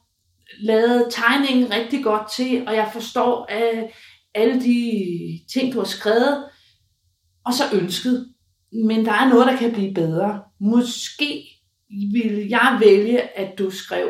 lavet 0.61 1.07
tegningen 1.11 1.73
rigtig 1.73 2.05
godt 2.05 2.31
til, 2.37 2.65
og 2.69 2.75
jeg 2.75 2.91
forstår 2.93 3.47
at 3.49 3.91
alle 4.35 4.61
de 4.61 5.41
ting, 5.53 5.73
du 5.73 5.79
har 5.79 5.87
skrevet, 5.87 6.45
og 7.47 7.55
så 7.55 7.65
ønsket. 7.73 8.35
Men 8.73 9.05
der 9.05 9.13
er 9.13 9.29
noget, 9.29 9.47
der 9.47 9.57
kan 9.57 9.73
blive 9.73 9.95
bedre. 9.95 10.43
Måske 10.61 11.45
vil 12.13 12.49
jeg 12.49 12.79
vælge, 12.85 13.39
at 13.39 13.59
du 13.59 13.71
skrev 13.71 14.09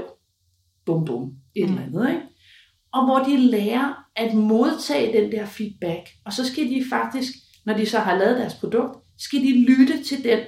bum 0.87 1.05
bum, 1.05 1.33
et 1.57 1.65
eller 1.65 1.83
andet. 1.83 2.09
Ikke? 2.09 2.23
Og 2.93 3.05
hvor 3.05 3.19
de 3.19 3.37
lærer 3.37 3.95
at 4.17 4.35
modtage 4.35 5.23
den 5.23 5.33
der 5.33 5.47
feedback. 5.47 6.09
Og 6.25 6.33
så 6.33 6.47
skal 6.47 6.65
de 6.65 6.85
faktisk, 6.91 7.33
når 7.67 7.75
de 7.75 7.87
så 7.87 7.99
har 7.99 8.19
lavet 8.19 8.39
deres 8.39 8.55
produkt, 8.55 8.99
skal 9.19 9.41
de 9.41 9.65
lytte 9.65 10.03
til 10.03 10.25
den 10.25 10.39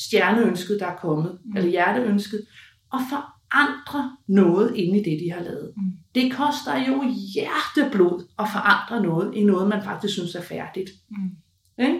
stjerneønsket, 0.00 0.80
der 0.80 0.86
er 0.86 0.96
kommet, 0.96 1.38
mm. 1.44 1.56
eller 1.56 1.70
hjerteønsket, 1.70 2.46
og 2.92 3.00
forandre 3.10 4.16
noget 4.28 4.76
inde 4.76 5.00
i 5.00 5.04
det, 5.04 5.20
de 5.20 5.32
har 5.32 5.42
lavet. 5.42 5.72
Mm. 5.76 5.92
Det 6.14 6.32
koster 6.32 6.76
jo 6.88 7.02
hjerteblod 7.34 8.26
at 8.38 8.48
forandre 8.52 9.06
noget 9.06 9.34
i 9.34 9.44
noget, 9.44 9.68
man 9.68 9.84
faktisk 9.84 10.14
synes 10.14 10.34
er 10.34 10.42
færdigt. 10.42 10.90
Mm. 11.10 11.84
Ikke? 11.84 11.98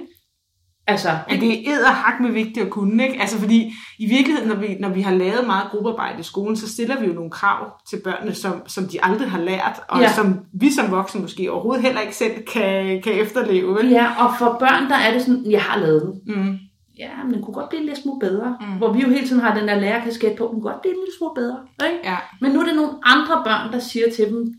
Altså, 0.87 1.09
ja, 1.31 1.37
det 1.37 1.69
er 1.69 1.91
hak 1.91 2.21
med 2.21 2.31
vigtigt 2.31 2.67
at 2.67 2.71
kunne, 2.71 3.07
ikke? 3.07 3.21
Altså, 3.21 3.39
fordi 3.39 3.73
i 3.99 4.07
virkeligheden, 4.07 4.49
når 4.49 4.57
vi, 4.57 4.77
når 4.81 4.89
vi 4.89 5.01
har 5.01 5.15
lavet 5.15 5.47
meget 5.47 5.71
gruppearbejde 5.71 6.21
i 6.21 6.23
skolen, 6.23 6.57
så 6.57 6.69
stiller 6.69 7.01
vi 7.01 7.07
jo 7.07 7.13
nogle 7.13 7.31
krav 7.31 7.73
til 7.91 8.01
børnene, 8.05 8.35
som, 8.35 8.63
som 8.67 8.85
de 8.89 9.05
aldrig 9.05 9.31
har 9.31 9.39
lært, 9.41 9.81
og 9.89 10.01
ja. 10.01 10.13
som 10.13 10.39
vi 10.53 10.71
som 10.73 10.91
voksne 10.91 11.21
måske 11.21 11.53
overhovedet 11.53 11.83
heller 11.83 12.01
ikke 12.01 12.17
selv 12.17 12.45
kan, 12.53 13.03
kan 13.03 13.13
efterleve. 13.13 13.87
Ja, 13.87 14.25
og 14.25 14.31
for 14.39 14.57
børn, 14.61 14.89
der 14.91 14.97
er 14.97 15.13
det 15.13 15.23
sådan, 15.23 15.51
jeg 15.51 15.63
har 15.63 15.79
lavet 15.79 16.03
den. 16.03 16.37
Mm. 16.37 16.59
Ja, 16.99 17.25
men 17.25 17.35
den 17.35 17.43
kunne 17.43 17.55
godt 17.55 17.69
blive 17.69 17.81
en 17.81 17.87
lille 17.87 18.03
smule 18.03 18.21
bedre. 18.21 18.59
Mm. 18.61 18.77
Hvor 18.77 18.93
vi 18.93 19.01
jo 19.01 19.09
hele 19.09 19.27
tiden 19.29 19.43
har 19.43 19.59
den 19.59 19.69
der 19.69 19.81
lærerkasket 19.81 20.37
på, 20.39 20.45
den 20.45 20.53
kunne 20.53 20.73
godt 20.73 20.83
blive 20.83 20.95
en 20.95 21.01
lille 21.01 21.17
smule 21.19 21.35
bedre. 21.35 21.67
Ikke? 21.91 22.11
Ja. 22.11 22.19
Men 22.41 22.53
nu 22.53 22.61
er 22.61 22.65
det 22.65 22.77
nogle 22.77 22.93
andre 23.03 23.45
børn, 23.45 23.73
der 23.73 23.79
siger 23.79 24.11
til 24.17 24.29
dem, 24.31 24.55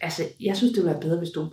altså, 0.00 0.22
jeg 0.40 0.56
synes, 0.56 0.72
det 0.72 0.82
ville 0.82 0.90
være 0.90 1.00
bedre, 1.00 1.18
hvis 1.18 1.30
du 1.30 1.52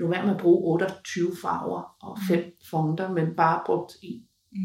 nu 0.00 0.08
være 0.08 0.26
med 0.26 0.34
at 0.34 0.40
bruge 0.40 0.72
28 0.72 1.32
farver 1.42 1.82
og 2.02 2.18
5 2.28 2.38
mm. 2.38 2.44
fonter, 2.70 3.12
men 3.12 3.36
bare 3.36 3.60
brugt 3.66 3.92
en 4.02 4.22
mm. 4.52 4.58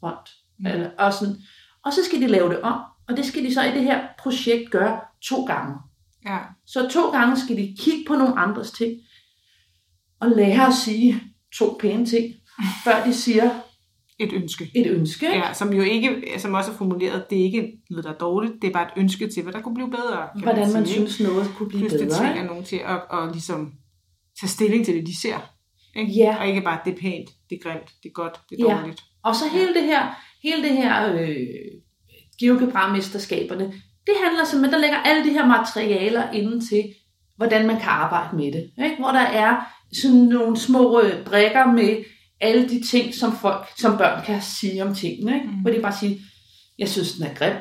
font. 0.00 0.30
Mm. 0.58 0.66
Eller, 0.66 0.90
og, 0.98 1.12
sådan. 1.12 1.36
og 1.84 1.92
så 1.92 2.04
skal 2.04 2.20
de 2.20 2.26
lave 2.26 2.48
det 2.48 2.60
om, 2.60 2.80
og 3.08 3.16
det 3.16 3.24
skal 3.24 3.44
de 3.44 3.54
så 3.54 3.62
i 3.62 3.74
det 3.74 3.82
her 3.82 4.08
projekt 4.18 4.70
gøre 4.70 5.00
to 5.22 5.44
gange. 5.44 5.76
Ja. 6.26 6.38
Så 6.66 6.88
to 6.88 7.10
gange 7.10 7.36
skal 7.36 7.56
de 7.56 7.76
kigge 7.78 8.04
på 8.08 8.14
nogle 8.14 8.38
andres 8.38 8.70
ting, 8.70 9.00
og 10.20 10.30
lære 10.30 10.66
at 10.66 10.74
sige 10.74 11.22
to 11.54 11.76
pæne 11.80 12.06
ting, 12.06 12.34
før 12.84 13.04
de 13.04 13.14
siger 13.14 13.50
et 14.20 14.32
ønske. 14.32 14.70
Et 14.74 14.86
ønske. 14.86 15.26
Ja, 15.26 15.52
som 15.52 15.72
jo 15.72 15.82
ikke, 15.82 16.22
som 16.38 16.54
også 16.54 16.70
er 16.70 16.74
formuleret, 16.74 17.30
det 17.30 17.40
er 17.40 17.44
ikke 17.44 17.72
noget, 17.90 18.04
der 18.04 18.10
er 18.10 18.18
dårligt, 18.18 18.52
det 18.62 18.68
er 18.68 18.72
bare 18.72 18.86
et 18.86 18.92
ønske 18.96 19.28
til, 19.28 19.42
hvad 19.42 19.52
der 19.52 19.60
kunne 19.60 19.74
blive 19.74 19.90
bedre. 19.90 20.28
Hvordan 20.42 20.66
man, 20.66 20.72
man 20.72 20.86
synes, 20.86 21.20
noget 21.20 21.50
kunne 21.56 21.68
blive 21.68 21.88
bedre. 21.88 22.04
det 22.04 22.16
tvinger 22.16 22.44
nogen 22.44 22.64
til 22.64 22.76
at, 22.76 23.00
at 23.12 23.32
ligesom 23.32 23.72
tage 24.40 24.50
stilling 24.50 24.84
til 24.84 24.94
det, 24.94 25.06
de 25.06 25.20
ser. 25.20 25.38
Ikke? 25.96 26.12
Ja. 26.12 26.36
Og 26.40 26.48
ikke 26.48 26.60
bare, 26.60 26.78
det 26.84 26.92
er 26.92 26.96
pænt, 26.96 27.30
det 27.50 27.56
er 27.56 27.70
grimt, 27.70 27.88
det 28.02 28.08
er 28.08 28.12
godt, 28.12 28.40
det 28.50 28.60
er 28.60 28.64
ja. 28.68 28.80
dårligt. 28.80 29.02
Og 29.24 29.34
så 29.34 29.44
hele 29.52 29.74
det 29.74 29.82
her, 29.82 30.02
hele 30.42 30.62
det 30.62 30.76
her 30.76 31.14
øh, 31.14 31.36
geogebra-mesterskaberne, 32.40 33.64
det 34.06 34.14
handler 34.24 34.44
simpelthen, 34.44 34.72
der 34.72 34.80
lægger 34.80 34.96
alle 34.98 35.24
de 35.24 35.32
her 35.32 35.46
materialer 35.46 36.30
inden 36.30 36.66
til, 36.66 36.84
hvordan 37.36 37.66
man 37.66 37.76
kan 37.76 37.88
arbejde 37.88 38.36
med 38.36 38.52
det. 38.52 38.70
Ikke? 38.84 38.96
Hvor 38.98 39.10
der 39.10 39.26
er 39.44 39.56
sådan 39.92 40.16
nogle 40.16 40.56
små 40.56 41.00
øh, 41.00 41.24
brækker 41.24 41.72
med 41.72 42.04
alle 42.40 42.68
de 42.68 42.82
ting, 42.90 43.14
som 43.14 43.36
folk, 43.36 43.66
som 43.78 43.98
børn 43.98 44.24
kan 44.24 44.42
sige 44.42 44.84
om 44.84 44.94
tingene. 44.94 45.34
Ikke? 45.34 45.46
Mm. 45.46 45.54
Hvor 45.54 45.70
de 45.70 45.80
bare 45.80 45.96
siger, 46.00 46.16
jeg 46.78 46.88
synes, 46.88 47.12
den 47.12 47.26
er 47.26 47.34
grim. 47.34 47.56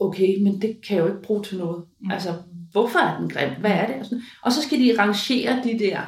Okay, 0.00 0.42
men 0.42 0.62
det 0.62 0.76
kan 0.86 0.96
jeg 0.96 1.02
jo 1.02 1.06
ikke 1.06 1.22
bruge 1.22 1.42
til 1.42 1.58
noget. 1.58 1.84
Mm. 2.00 2.10
Altså, 2.10 2.34
hvorfor 2.72 2.98
er 2.98 3.20
den 3.20 3.30
grim? 3.30 3.50
Hvad 3.60 3.70
er 3.70 3.86
det? 3.86 3.96
Og, 3.96 4.04
sådan. 4.04 4.22
og 4.42 4.52
så 4.52 4.62
skal 4.62 4.78
de 4.80 4.98
rangere 4.98 5.62
de 5.64 5.78
der 5.78 6.00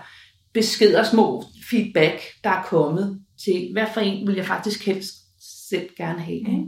beskeder, 0.54 1.02
små 1.02 1.44
feedback, 1.70 2.20
der 2.44 2.50
er 2.50 2.62
kommet 2.62 3.20
til, 3.44 3.68
hvad 3.72 3.86
for 3.94 4.00
en 4.00 4.26
vil 4.26 4.36
jeg 4.36 4.46
faktisk 4.46 4.86
helst 4.86 5.14
selv 5.68 5.88
gerne 5.96 6.20
have. 6.20 6.38
Ikke? 6.38 6.64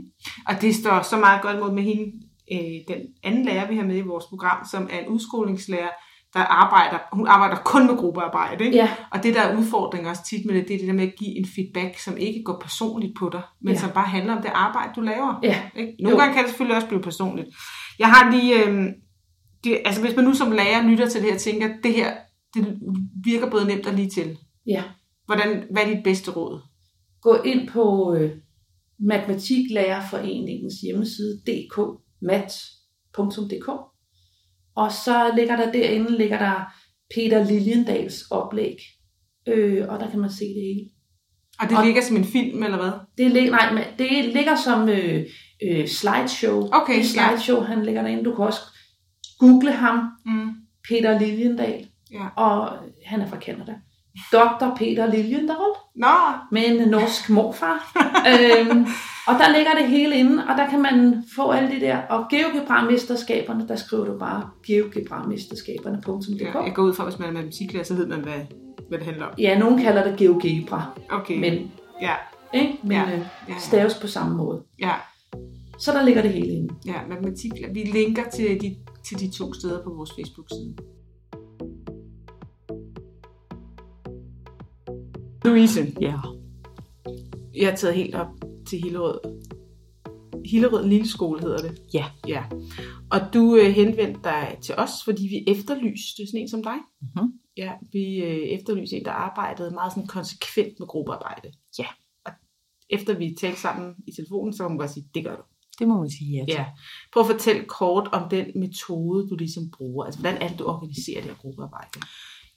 Og 0.47 0.61
det 0.61 0.75
står 0.75 1.01
så 1.01 1.17
meget 1.17 1.41
godt 1.41 1.59
mod 1.59 1.71
med 1.71 1.83
hende, 1.83 2.11
øh, 2.51 2.79
den 2.87 3.01
anden 3.23 3.45
lærer, 3.45 3.67
vi 3.67 3.75
har 3.75 3.85
med 3.85 3.97
i 3.97 4.01
vores 4.01 4.25
program, 4.25 4.67
som 4.71 4.89
er 4.91 4.99
en 4.99 5.07
udskolingslærer, 5.07 5.89
der 6.33 6.39
arbejder, 6.39 6.97
hun 7.13 7.27
arbejder 7.27 7.55
kun 7.55 7.87
med 7.87 7.97
gruppearbejde. 7.97 8.65
Ikke? 8.65 8.77
Ja. 8.77 8.89
Og 9.11 9.23
det 9.23 9.35
der 9.35 9.41
er 9.41 9.57
udfordring 9.57 10.07
også 10.07 10.21
tit 10.29 10.45
med 10.45 10.55
det, 10.55 10.67
det 10.67 10.73
er 10.73 10.77
det 10.77 10.87
der 10.87 10.93
med 10.93 11.07
at 11.07 11.13
give 11.19 11.37
en 11.37 11.45
feedback, 11.55 11.99
som 11.99 12.17
ikke 12.17 12.41
går 12.45 12.59
personligt 12.61 13.13
på 13.19 13.29
dig, 13.31 13.41
men 13.61 13.73
Ja. 13.73 13.79
som 13.79 13.91
bare 13.91 14.07
handler 14.07 14.35
om 14.35 14.41
det 14.41 14.51
arbejde, 14.53 14.91
du 14.95 15.01
laver. 15.01 15.39
Ja. 15.43 15.61
Ikke? 15.75 15.95
Nogle 16.03 16.17
Jo. 16.17 16.21
gange 16.21 16.33
kan 16.33 16.43
det 16.43 16.49
selvfølgelig 16.49 16.75
også 16.75 16.87
blive 16.87 17.01
personligt. 17.01 17.47
Jeg 17.99 18.09
har 18.11 18.31
lige, 18.31 18.65
øh, 18.65 18.85
det, 19.63 19.77
altså 19.85 20.01
hvis 20.01 20.15
man 20.15 20.25
nu 20.25 20.33
som 20.33 20.51
lærer 20.51 20.87
lytter 20.89 21.09
til 21.09 21.21
det 21.21 21.31
her 21.31 21.37
tænker, 21.39 21.69
det 21.83 21.93
her, 21.93 22.13
det 22.53 22.79
virker 23.23 23.49
både 23.49 23.65
nemt 23.67 23.87
og 23.87 23.93
lige 23.93 24.09
til. 24.09 24.37
Ja. 24.67 24.83
Hvordan, 25.25 25.63
hvad 25.71 25.83
er 25.83 25.95
dit 25.95 26.03
bedste 26.03 26.31
råd? 26.31 26.61
Gå 27.21 27.35
ind 27.45 27.67
på 27.69 28.15
øh, 28.15 28.31
Matematiklærerforeningens 28.99 30.73
hjemmeside 30.83 31.41
dk.mat.dk 31.47 33.69
og 34.79 34.91
så 34.91 35.31
ligger 35.35 35.55
der 35.55 35.71
derinde 35.71 36.17
ligger 36.17 36.37
der 36.39 36.73
Peter 37.15 37.43
Liljendals 37.43 38.21
oplæg, 38.31 38.75
øh, 39.47 39.85
og 39.89 39.99
der 39.99 40.09
kan 40.09 40.19
man 40.19 40.29
se 40.29 40.45
det 40.45 40.63
hele. 40.69 40.89
Og 41.59 41.69
det 41.69 41.77
Og- 41.77 41.85
ligger 41.85 42.01
som 42.01 42.17
en 42.17 42.23
film, 42.25 42.63
eller 42.63 42.77
hvad? 42.77 42.91
Det, 43.17 43.31
lig, 43.31 43.49
nej, 43.49 43.73
men 43.73 43.83
det 43.99 44.25
ligger 44.33 44.55
som 44.55 44.89
øh, 44.89 45.25
øh, 45.69 45.87
slideshow. 45.87 46.69
Okay, 46.71 46.97
det 46.97 47.05
slideshow, 47.05 47.61
han 47.61 47.83
ligger 47.85 48.01
derinde. 48.01 48.23
Du 48.23 48.35
kan 48.35 48.45
også 48.45 48.61
google 49.39 49.71
ham, 49.71 49.99
Mm. 50.25 50.49
Peter 50.89 51.19
Liljendal, 51.19 51.87
Ja. 52.11 52.27
og 52.43 52.77
han 53.05 53.21
er 53.21 53.27
fra 53.27 53.39
Canada. 53.39 53.73
Dr. 54.31 54.75
Peter 54.77 55.05
Liljendal 55.05 55.55
Nå, 55.95 56.07
med 56.51 56.61
en 56.65 56.89
norsk 56.89 57.29
morfar. 57.29 57.91
øhm, 58.27 58.85
og 59.27 59.33
der 59.39 59.49
ligger 59.57 59.71
det 59.79 59.87
hele 59.87 60.15
inde, 60.15 60.43
og 60.49 60.57
der 60.57 60.69
kan 60.69 60.81
man 60.81 61.23
få 61.35 61.51
alle 61.51 61.69
de 61.75 61.79
der. 61.79 61.97
Og 61.97 62.25
GeoGebra-mesterskaberne, 62.29 63.67
der 63.67 63.75
skriver 63.75 64.05
du 64.05 64.19
bare 64.19 64.49
geogebra-mesterskaberne.dk. 64.67 66.41
ja, 66.41 66.61
jeg 66.63 66.73
går 66.75 66.83
ud 66.83 66.93
fra, 66.93 67.03
hvis 67.03 67.19
man 67.19 67.29
er 67.29 67.33
matematiklærer, 67.33 67.83
så 67.83 67.93
ved 67.93 68.07
man, 68.07 68.19
hvad, 68.19 68.33
hvad 68.89 68.97
det 68.97 69.05
handler 69.07 69.25
om. 69.25 69.31
Ja, 69.37 69.59
nogen 69.59 69.79
kalder 69.81 70.03
det 70.03 70.17
GeoGebra, 70.19 70.85
Okay. 71.11 71.39
men, 71.39 71.71
Ja, 72.01 72.13
ikke? 72.53 72.79
men 72.83 72.91
Ja. 72.91 73.09
ja, 73.09 73.19
ja. 73.49 73.53
staves 73.59 73.93
på 73.93 74.07
samme 74.07 74.37
måde. 74.37 74.61
ja, 74.79 74.91
Så 75.79 75.91
der 75.91 76.03
ligger 76.03 76.21
det 76.21 76.31
hele 76.31 76.47
inde. 76.47 76.73
ja, 76.85 76.93
matematik. 77.09 77.51
Vi 77.73 77.79
linker 77.79 78.23
til 78.29 78.61
de, 78.61 78.75
til 79.07 79.19
de 79.19 79.31
to 79.37 79.53
steder 79.53 79.83
på 79.83 79.89
vores 79.97 80.11
Facebook-side. 80.11 80.75
Louise, 85.45 85.93
Ja. 86.01 86.13
jeg 87.55 87.69
har 87.69 87.75
taget 87.75 87.95
helt 87.95 88.15
op 88.15 88.27
til 88.67 88.79
Hillerød. 88.83 89.19
Hillerød 90.45 90.87
Lille 90.87 91.07
Skole 91.07 91.41
hedder 91.41 91.57
det. 91.57 91.81
Ja. 91.93 92.05
Ja. 92.27 92.43
Og 93.11 93.19
du 93.33 93.55
øh, 93.55 93.71
henvendte 93.71 94.19
dig 94.23 94.57
til 94.61 94.75
os, 94.77 94.91
fordi 95.05 95.23
vi 95.23 95.51
efterlyste 95.51 96.27
sådan 96.27 96.41
en 96.41 96.49
som 96.49 96.63
dig. 96.63 96.77
Mhm. 97.01 97.31
Ja, 97.57 97.71
vi 97.91 98.15
øh, 98.15 98.37
efterlyste 98.59 98.95
en, 98.95 99.05
der 99.05 99.11
arbejdede 99.11 99.71
meget 99.71 99.91
sådan 99.91 100.07
konsekvent 100.07 100.73
med 100.79 100.87
gruppearbejde. 100.87 101.51
Ja. 101.79 101.85
Og 102.25 102.31
efter 102.89 103.17
vi 103.17 103.35
talte 103.41 103.59
sammen 103.59 103.95
i 104.07 104.11
telefonen, 104.11 104.53
så 104.53 104.63
må 104.63 104.69
man 104.69 104.77
bare 104.77 104.87
sige, 104.87 105.09
det 105.13 105.23
gør 105.25 105.35
du. 105.35 105.41
Det 105.79 105.87
må 105.87 105.97
man 105.99 106.09
sige 106.09 106.31
ja 106.37 106.45
til. 106.45 106.53
Ja. 106.53 106.65
Prøv 107.13 107.21
at 107.23 107.29
fortælle 107.31 107.65
kort 107.65 108.07
om 108.11 108.29
den 108.29 108.45
metode, 108.55 109.29
du 109.29 109.35
ligesom 109.35 109.63
bruger. 109.77 110.05
Altså, 110.05 110.19
hvordan 110.21 110.41
er 110.41 110.47
det, 110.47 110.59
du 110.59 110.65
organiserer 110.65 111.21
det 111.21 111.29
her 111.29 111.37
gruppearbejde? 111.37 111.89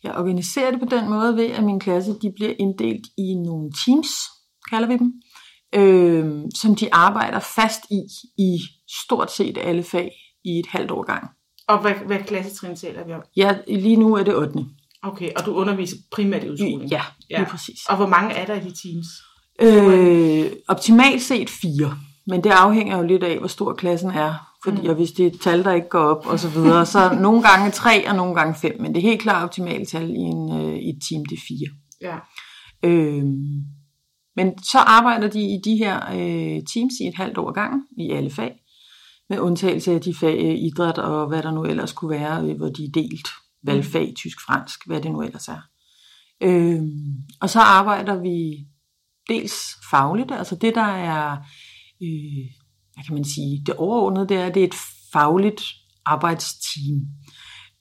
Jeg 0.04 0.14
organiserer 0.14 0.70
det 0.70 0.80
på 0.80 0.86
den 0.96 1.08
måde 1.10 1.36
ved, 1.36 1.44
at 1.50 1.64
min 1.64 1.80
klasse 1.80 2.12
de 2.22 2.32
bliver 2.36 2.52
inddelt 2.58 3.06
i 3.18 3.34
nogle 3.34 3.70
teams, 3.86 4.08
kalder 4.70 4.88
vi 4.88 4.96
dem, 4.96 5.12
øh, 5.74 6.42
som 6.54 6.76
de 6.76 6.94
arbejder 6.94 7.38
fast 7.38 7.80
i, 7.90 8.00
i 8.42 8.58
stort 9.04 9.32
set 9.32 9.58
alle 9.58 9.82
fag 9.82 10.10
i 10.44 10.58
et 10.58 10.66
halvt 10.68 10.90
år 10.90 11.02
gang. 11.06 11.28
Og 11.68 11.78
hvad, 11.80 11.94
hvad 12.06 12.18
klassetrin 12.18 12.76
taler 12.76 13.06
vi 13.06 13.12
om? 13.12 13.22
Ja, 13.36 13.56
lige 13.68 13.96
nu 13.96 14.14
er 14.14 14.22
det 14.22 14.36
8. 14.36 14.58
Okay, 15.02 15.30
og 15.36 15.46
du 15.46 15.54
underviser 15.54 15.96
primært 16.12 16.44
i 16.44 16.50
udskoling? 16.50 16.90
Ja, 16.90 17.02
Ja. 17.30 17.38
lige 17.38 17.48
præcis. 17.50 17.78
Og 17.88 17.96
hvor 17.96 18.06
mange 18.06 18.34
er 18.34 18.46
der 18.46 18.54
i 18.54 18.60
de 18.60 18.72
teams? 18.82 19.06
Øh, 19.60 20.52
optimalt 20.68 21.22
set 21.22 21.50
fire, 21.50 21.98
men 22.26 22.44
det 22.44 22.50
afhænger 22.50 22.96
jo 22.96 23.02
lidt 23.02 23.22
af, 23.22 23.38
hvor 23.38 23.48
stor 23.48 23.74
klassen 23.74 24.10
er. 24.10 24.51
Fordi, 24.64 24.82
Mm. 24.82 24.88
og 24.88 24.94
hvis 24.94 25.12
det 25.12 25.26
er 25.26 25.30
et 25.30 25.40
tal, 25.40 25.64
der 25.64 25.72
ikke 25.72 25.88
går 25.88 26.04
op, 26.04 26.26
og 26.26 26.38
så 26.38 26.48
videre, 26.48 26.86
så 26.86 27.18
nogle 27.20 27.42
gange 27.42 27.70
tre 27.70 28.08
og 28.08 28.16
nogle 28.16 28.34
gange 28.34 28.54
fem. 28.54 28.80
Men 28.80 28.94
det 28.94 28.98
er 28.98 29.08
helt 29.08 29.20
klart 29.22 29.44
optimalt 29.44 29.88
tal 29.88 30.10
i, 30.10 30.14
en, 30.14 30.52
øh, 30.52 30.76
i 30.76 30.88
et 30.88 31.02
team, 31.10 31.24
det 31.24 31.36
er 31.36 31.42
fire. 31.48 31.68
Ja. 32.00 32.16
Øh, 32.84 33.24
men 34.36 34.62
så 34.62 34.78
arbejder 34.78 35.28
de 35.28 35.40
i 35.40 35.60
de 35.64 35.76
her 35.76 35.96
øh, 35.96 36.62
teams 36.74 36.92
i 37.00 37.06
et 37.06 37.14
halvt 37.16 37.38
år 37.38 37.52
gang 37.52 37.82
i 37.98 38.10
alle 38.10 38.30
fag, 38.30 38.52
med 39.28 39.38
undtagelse 39.38 39.92
af 39.92 40.00
de 40.00 40.14
fag 40.14 40.38
øh, 40.44 40.54
idræt 40.58 40.98
og 40.98 41.28
hvad 41.28 41.42
der 41.42 41.50
nu 41.50 41.64
ellers 41.64 41.92
kunne 41.92 42.10
være, 42.10 42.44
øh, 42.44 42.56
hvor 42.56 42.68
de 42.68 42.84
er 42.84 42.90
delt 42.94 43.28
valgfag, 43.64 44.12
tysk, 44.16 44.40
fransk, 44.46 44.86
hvad 44.86 45.00
det 45.00 45.10
nu 45.12 45.22
ellers 45.22 45.48
er. 45.48 45.60
Øh, 46.42 46.82
og 47.40 47.50
så 47.50 47.60
arbejder 47.60 48.20
vi 48.22 48.66
dels 49.28 49.54
fagligt, 49.90 50.32
altså 50.32 50.56
det 50.56 50.74
der 50.74 50.82
er, 50.82 51.36
øh, 52.02 52.46
hvad 53.02 53.06
kan 53.06 53.14
man 53.14 53.24
sige, 53.24 53.62
det 53.66 53.74
overordnede, 53.74 54.28
det 54.28 54.36
er, 54.36 54.46
at 54.46 54.54
det 54.54 54.62
er 54.62 54.66
et 54.66 54.74
fagligt 55.12 55.62
arbejdsteam. 56.06 57.00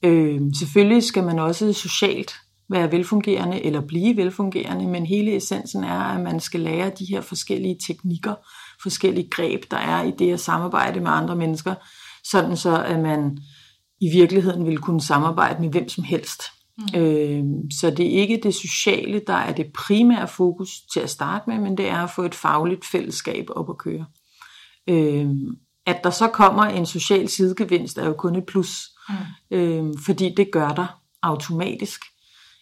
Øh, 0.03 0.41
selvfølgelig 0.59 1.03
skal 1.03 1.23
man 1.23 1.39
også 1.39 1.73
socialt 1.73 2.33
være 2.69 2.91
velfungerende 2.91 3.65
eller 3.65 3.81
blive 3.81 4.17
velfungerende, 4.17 4.87
men 4.87 5.05
hele 5.05 5.35
essensen 5.35 5.83
er, 5.83 5.99
at 5.99 6.21
man 6.21 6.39
skal 6.39 6.59
lære 6.59 6.91
de 6.99 7.05
her 7.09 7.21
forskellige 7.21 7.77
teknikker, 7.87 8.35
forskellige 8.83 9.29
greb, 9.29 9.63
der 9.71 9.77
er 9.77 10.03
i 10.03 10.11
det 10.19 10.33
at 10.33 10.39
samarbejde 10.39 10.99
med 10.99 11.11
andre 11.11 11.35
mennesker, 11.35 11.75
sådan 12.23 12.57
så 12.57 12.83
at 12.83 12.99
man 12.99 13.37
i 14.01 14.09
virkeligheden 14.13 14.65
vil 14.65 14.77
kunne 14.77 15.01
samarbejde 15.01 15.61
med 15.61 15.69
hvem 15.69 15.89
som 15.89 16.03
helst. 16.03 16.41
Mm. 16.77 16.99
Øh, 16.99 17.43
så 17.79 17.89
det 17.89 18.05
er 18.05 18.21
ikke 18.21 18.39
det 18.43 18.55
sociale, 18.55 19.21
der 19.27 19.33
er 19.33 19.53
det 19.53 19.73
primære 19.73 20.27
fokus 20.27 20.69
til 20.93 20.99
at 20.99 21.09
starte 21.09 21.43
med, 21.47 21.57
men 21.57 21.77
det 21.77 21.89
er 21.89 21.97
at 21.97 22.09
få 22.09 22.21
et 22.21 22.35
fagligt 22.35 22.85
fællesskab 22.91 23.45
op 23.49 23.69
at 23.69 23.77
køre. 23.77 24.05
Øh, 24.89 25.29
at 25.85 25.99
der 26.03 26.09
så 26.09 26.27
kommer 26.27 26.63
en 26.63 26.85
social 26.85 27.29
sidegevinst 27.29 27.97
er 27.97 28.05
jo 28.05 28.13
kun 28.13 28.35
et 28.35 28.45
plus, 28.45 28.89
mm. 29.09 29.15
øh, 29.57 29.93
fordi 30.05 30.33
det 30.37 30.51
gør 30.51 30.69
der 30.69 31.01
automatisk. 31.21 32.01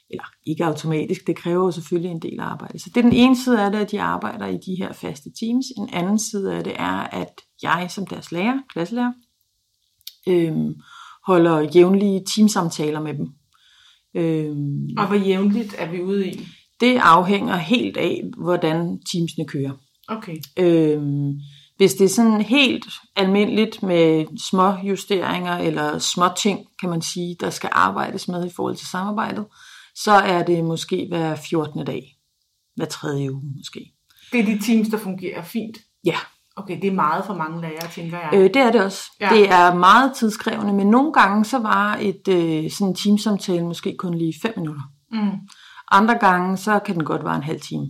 Eller 0.10 0.24
ikke 0.48 0.66
automatisk, 0.66 1.28
det 1.28 1.36
kræver 1.36 1.66
jo 1.66 1.72
selvfølgelig 1.72 2.12
en 2.12 2.22
del 2.22 2.40
arbejde. 2.40 2.80
Så 2.80 2.90
det 2.90 2.98
er 2.98 3.10
den 3.10 3.14
ene 3.14 3.38
side 3.44 3.66
af 3.66 3.72
det, 3.72 3.80
at 3.80 3.92
de 3.92 4.02
arbejder 4.02 4.46
i 4.46 4.58
de 4.58 4.76
her 4.78 4.94
faste 4.94 5.30
teams. 5.40 5.66
En 5.78 5.90
anden 5.94 6.20
side 6.20 6.54
af 6.54 6.64
det 6.64 6.74
er, 6.76 6.98
at 7.02 7.42
jeg 7.64 7.88
som 7.90 8.08
deres 8.08 8.32
lærer, 8.32 8.60
klasselærer, 8.74 9.14
øh, 10.28 10.76
holder 11.26 11.60
jævnlige 11.76 12.26
teamsamtaler 12.36 13.00
med 13.02 13.14
dem. 13.14 13.28
Øh, 14.16 14.56
Og 14.98 15.08
hvor 15.08 15.16
jævnligt 15.16 15.76
er 15.78 15.92
vi 15.92 16.02
ude 16.02 16.28
i? 16.28 16.48
det 16.80 16.98
afhænger 16.98 17.56
helt 17.56 17.98
af, 17.98 18.24
hvordan 18.38 19.02
teamsene 19.12 19.46
kører. 19.46 19.72
Okay. 20.08 20.38
Øhm, 20.58 21.34
hvis 21.80 21.94
det 21.94 22.06
er 22.06 22.10
sådan 22.10 22.42
helt 22.42 22.86
almindeligt 23.16 23.84
med 23.84 24.26
små 24.50 24.74
justeringer 24.84 25.58
eller 25.58 26.00
små 26.00 26.26
ting, 26.38 26.60
kan 26.80 26.90
man 26.90 27.02
sige, 27.02 27.36
der 27.40 27.50
skal 27.50 27.70
arbejdes 27.74 28.28
med 28.28 28.46
i 28.46 28.50
forhold 28.56 28.76
til 28.76 28.88
samarbejdet, 28.88 29.46
så 29.96 30.12
er 30.12 30.44
det 30.44 30.64
måske 30.64 31.06
hver 31.10 31.36
14. 31.36 31.86
dag. 31.86 32.18
Hver 32.76 32.86
tredje 32.86 33.32
uge 33.32 33.42
måske. 33.58 33.94
Det 34.32 34.40
er 34.40 34.46
de 34.46 34.60
teams, 34.66 34.90
der 34.90 34.98
fungerer 34.98 35.44
fint? 35.44 35.78
Ja. 36.06 36.16
Okay, 36.56 36.82
det 36.82 36.88
er 36.88 36.96
meget 36.96 37.26
for 37.26 37.34
mange 37.34 37.62
lærere, 37.62 37.92
tænker 37.92 38.20
jeg. 38.20 38.30
Øh, 38.34 38.44
det 38.44 38.56
er 38.56 38.72
det 38.72 38.84
også. 38.84 39.04
Ja. 39.22 39.30
Det 39.34 39.50
er 39.50 39.74
meget 39.74 40.14
tidskrævende, 40.16 40.74
men 40.74 40.88
nogle 40.88 41.14
gange 41.14 41.46
så 41.46 41.60
var 41.60 41.98
et 42.02 42.28
øh, 42.28 42.72
sådan 42.72 42.88
en 42.88 42.96
teamsamtale 42.96 43.66
måske 43.66 43.96
kun 43.98 44.14
lige 44.14 44.34
5 44.42 44.54
minutter. 44.58 44.84
Mm. 45.12 45.32
Andre 45.92 46.18
gange, 46.18 46.58
så 46.58 46.80
kan 46.80 46.96
den 46.96 47.04
godt 47.06 47.24
være 47.24 47.36
en 47.36 47.44
halv 47.44 47.62
time. 47.62 47.88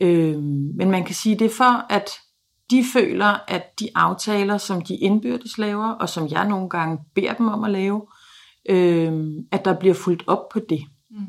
Øhm, 0.00 0.70
men 0.76 0.90
man 0.90 1.04
kan 1.04 1.14
sige, 1.14 1.38
det 1.38 1.44
er 1.44 1.54
for, 1.56 1.92
at 1.92 2.10
de 2.70 2.84
føler, 2.92 3.38
at 3.48 3.80
de 3.80 3.88
aftaler, 3.94 4.58
som 4.58 4.82
de 4.82 4.96
indbyrdes 4.96 5.58
laver, 5.58 5.88
og 5.88 6.08
som 6.08 6.28
jeg 6.28 6.48
nogle 6.48 6.68
gange 6.68 6.98
beder 7.14 7.34
dem 7.34 7.48
om 7.48 7.64
at 7.64 7.70
lave, 7.70 8.02
øhm, 8.68 9.46
at 9.52 9.64
der 9.64 9.74
bliver 9.74 9.94
fuldt 9.94 10.24
op 10.26 10.48
på 10.52 10.60
det. 10.68 10.80
Mm. 11.10 11.26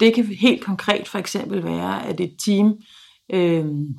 Det 0.00 0.14
kan 0.14 0.24
helt 0.24 0.64
konkret 0.64 1.08
for 1.08 1.18
eksempel 1.18 1.64
være, 1.64 2.06
at 2.06 2.20
et 2.20 2.36
team, 2.44 2.78
øhm, 3.32 3.94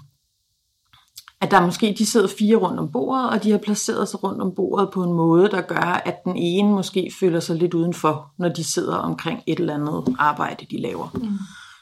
at 1.42 1.52
der 1.52 1.66
måske 1.66 1.96
de 1.98 2.06
sidder 2.06 2.28
fire 2.40 2.56
rundt 2.56 2.80
om 2.80 2.92
bordet, 2.92 3.30
og 3.30 3.44
de 3.44 3.52
har 3.52 3.58
placeret 3.58 4.08
sig 4.08 4.24
rundt 4.24 4.42
om 4.42 4.56
bordet 4.56 4.90
på 4.94 5.04
en 5.04 5.14
måde, 5.14 5.50
der 5.50 5.62
gør, 5.62 6.02
at 6.06 6.24
den 6.26 6.36
ene 6.36 6.70
måske 6.70 7.12
føler 7.20 7.40
sig 7.40 7.56
lidt 7.56 7.74
udenfor, 7.74 8.34
når 8.38 8.50
de 8.50 8.64
sidder 8.64 8.96
omkring 8.96 9.44
et 9.48 9.60
eller 9.60 9.74
andet 9.74 10.16
arbejde, 10.20 10.66
de 10.72 10.82
laver. 10.82 11.10
Mm. 11.14 11.38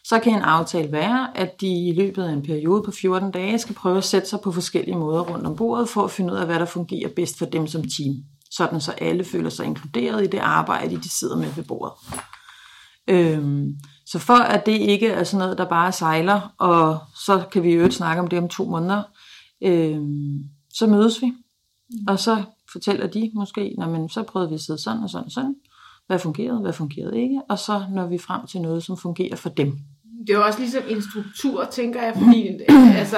Så 0.07 0.19
kan 0.19 0.33
en 0.33 0.41
aftale 0.41 0.91
være, 0.91 1.37
at 1.37 1.61
de 1.61 1.87
i 1.87 1.93
løbet 1.93 2.23
af 2.23 2.31
en 2.33 2.41
periode 2.43 2.83
på 2.85 2.91
14 2.91 3.31
dage 3.31 3.59
skal 3.59 3.75
prøve 3.75 3.97
at 3.97 4.03
sætte 4.03 4.29
sig 4.29 4.39
på 4.43 4.51
forskellige 4.51 4.97
måder 4.97 5.21
rundt 5.21 5.47
om 5.47 5.55
bordet, 5.55 5.89
for 5.89 6.03
at 6.03 6.11
finde 6.11 6.33
ud 6.33 6.37
af, 6.37 6.45
hvad 6.45 6.59
der 6.59 6.65
fungerer 6.65 7.09
bedst 7.15 7.37
for 7.37 7.45
dem 7.45 7.67
som 7.67 7.81
team. 7.81 8.15
Sådan 8.51 8.81
så 8.81 8.91
alle 8.91 9.23
føler 9.23 9.49
sig 9.49 9.65
inkluderet 9.65 10.23
i 10.23 10.27
det 10.27 10.37
arbejde, 10.37 10.95
de 10.95 11.09
sidder 11.19 11.37
med 11.37 11.51
ved 11.55 11.63
bordet. 11.63 11.93
Øhm, 13.07 13.75
Så 14.05 14.19
for 14.19 14.33
at 14.33 14.65
det 14.65 14.71
ikke 14.71 15.07
er 15.07 15.23
sådan 15.23 15.39
noget, 15.39 15.57
der 15.57 15.69
bare 15.69 15.91
sejler, 15.91 16.53
og 16.57 16.99
så 17.25 17.43
kan 17.51 17.63
vi 17.63 17.73
jo 17.73 17.91
snakke 17.91 18.21
om 18.21 18.27
det 18.27 18.39
om 18.39 18.49
to 18.49 18.65
måneder, 18.65 19.03
øhm, 19.63 20.39
så 20.73 20.87
mødes 20.87 21.21
vi. 21.21 21.33
Og 22.07 22.19
så 22.19 22.43
fortæller 22.71 23.07
de 23.07 23.31
måske, 23.35 23.75
men 23.77 24.09
så 24.09 24.23
prøvede 24.23 24.49
vi 24.49 24.55
at 24.55 24.61
sidde 24.61 24.81
sådan 24.83 25.03
og 25.03 25.09
sådan 25.09 25.25
og 25.25 25.31
sådan. 25.31 25.55
Hvad 26.07 26.19
fungerede, 26.19 26.59
hvad 26.59 26.73
fungerede 26.73 27.21
ikke? 27.21 27.41
Og 27.49 27.59
så 27.59 27.85
når 27.91 28.07
vi 28.07 28.17
frem 28.17 28.47
til 28.47 28.61
noget, 28.61 28.83
som 28.83 28.97
fungerer 28.97 29.35
for 29.35 29.49
dem. 29.49 29.79
Det 30.27 30.33
er 30.33 30.37
jo 30.37 30.45
også 30.45 30.59
ligesom 30.59 30.83
en 30.89 31.01
struktur, 31.01 31.67
tænker 31.71 32.03
jeg, 32.03 32.13
fordi 32.15 32.49
altså, 32.97 33.17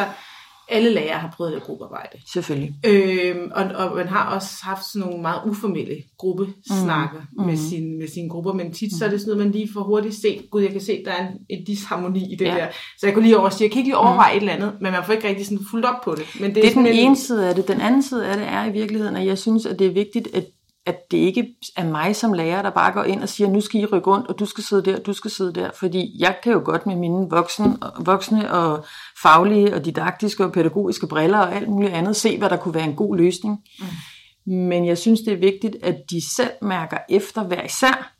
alle 0.69 0.89
lærere 0.89 1.19
har 1.19 1.33
prøvet 1.37 1.53
det 1.53 1.63
gruppearbejde. 1.63 2.17
Selvfølgelig. 2.33 2.73
Øhm, 2.85 3.51
og, 3.55 3.63
og 3.63 3.95
man 3.95 4.07
har 4.07 4.35
også 4.35 4.49
haft 4.63 4.85
sådan 4.85 5.07
nogle 5.07 5.21
meget 5.21 5.41
uformelle 5.45 5.95
gruppesnakker 6.17 7.21
mm. 7.37 7.45
med, 7.45 7.53
mm. 7.53 7.59
sin, 7.69 7.97
med 7.99 8.07
sine 8.07 8.29
grupper, 8.29 8.53
men 8.53 8.73
tit 8.73 8.91
mm. 8.91 8.97
så 8.97 9.05
er 9.05 9.09
det 9.09 9.21
sådan 9.21 9.31
noget, 9.31 9.45
man 9.45 9.51
lige 9.51 9.73
får 9.73 9.83
hurtigt 9.83 10.15
set, 10.15 10.49
gud, 10.51 10.61
jeg 10.61 10.71
kan 10.71 10.81
se, 10.81 11.03
der 11.05 11.11
er 11.11 11.27
en, 11.27 11.33
en 11.49 11.65
disharmoni 11.65 12.33
i 12.33 12.35
det 12.35 12.45
ja. 12.45 12.55
der. 12.55 12.67
Så 12.99 13.07
jeg 13.07 13.13
kunne 13.13 13.25
lige 13.25 13.39
over 13.39 13.49
sige, 13.49 13.63
jeg 13.63 13.71
kan 13.71 13.79
ikke 13.79 13.89
lige 13.89 13.97
overveje 13.97 14.33
mm. 14.33 14.37
et 14.37 14.41
eller 14.41 14.53
andet, 14.53 14.81
men 14.81 14.91
man 14.91 15.03
får 15.05 15.13
ikke 15.13 15.27
rigtig 15.27 15.45
sådan 15.45 15.65
fuldt 15.71 15.85
op 15.85 16.01
på 16.03 16.15
det. 16.15 16.25
Men 16.39 16.55
det, 16.55 16.55
det 16.55 16.65
er, 16.65 16.69
er 16.69 16.73
den 16.73 16.85
ene 16.85 17.15
side 17.15 17.49
af 17.49 17.55
det. 17.55 17.67
Den 17.67 17.81
anden 17.81 18.03
side 18.03 18.27
af 18.27 18.37
det 18.37 18.47
er 18.47 18.65
i 18.65 18.71
virkeligheden, 18.71 19.15
at 19.15 19.25
jeg 19.25 19.37
synes, 19.37 19.65
at 19.65 19.79
det 19.79 19.87
er 19.87 19.91
vigtigt, 19.91 20.27
at 20.33 20.45
at 20.87 21.11
det 21.11 21.17
ikke 21.17 21.55
er 21.75 21.83
mig 21.83 22.15
som 22.15 22.33
lærer, 22.33 22.61
der 22.61 22.69
bare 22.69 22.91
går 22.91 23.03
ind 23.03 23.21
og 23.21 23.29
siger, 23.29 23.49
nu 23.49 23.61
skal 23.61 23.81
I 23.81 23.85
rykke 23.85 24.09
rundt, 24.09 24.27
og 24.27 24.39
du 24.39 24.45
skal 24.45 24.63
sidde 24.63 24.91
der, 24.91 24.99
du 24.99 25.13
skal 25.13 25.31
sidde 25.31 25.53
der. 25.53 25.69
Fordi 25.79 26.15
jeg 26.19 26.35
kan 26.43 26.53
jo 26.53 26.61
godt 26.65 26.85
med 26.85 26.95
mine 26.95 27.29
voksne, 27.29 27.77
voksne 27.99 28.51
og 28.53 28.85
faglige 29.21 29.75
og 29.75 29.85
didaktiske 29.85 30.45
og 30.45 30.51
pædagogiske 30.51 31.07
briller 31.07 31.39
og 31.39 31.55
alt 31.55 31.69
muligt 31.69 31.93
andet 31.93 32.15
se, 32.15 32.37
hvad 32.37 32.49
der 32.49 32.57
kunne 32.57 32.73
være 32.73 32.83
en 32.83 32.95
god 32.95 33.17
løsning. 33.17 33.57
Mm. 33.79 34.53
Men 34.53 34.85
jeg 34.85 34.97
synes, 34.97 35.19
det 35.19 35.33
er 35.33 35.37
vigtigt, 35.37 35.75
at 35.83 35.95
de 36.09 36.35
selv 36.35 36.51
mærker 36.61 36.97
efter 37.09 37.43
hver 37.43 37.63
især, 37.63 38.13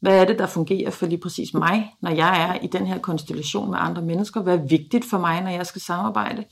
hvad 0.00 0.20
er 0.20 0.24
det, 0.24 0.38
der 0.38 0.46
fungerer 0.46 0.90
for 0.90 1.06
lige 1.06 1.20
præcis 1.20 1.54
mig, 1.54 1.94
når 2.02 2.10
jeg 2.10 2.42
er 2.42 2.64
i 2.64 2.66
den 2.66 2.86
her 2.86 2.98
konstellation 2.98 3.70
med 3.70 3.78
andre 3.80 4.02
mennesker? 4.02 4.42
Hvad 4.42 4.58
er 4.58 4.66
vigtigt 4.68 5.04
for 5.10 5.18
mig, 5.18 5.42
når 5.42 5.50
jeg 5.50 5.66
skal 5.66 5.80
samarbejde? 5.80 6.44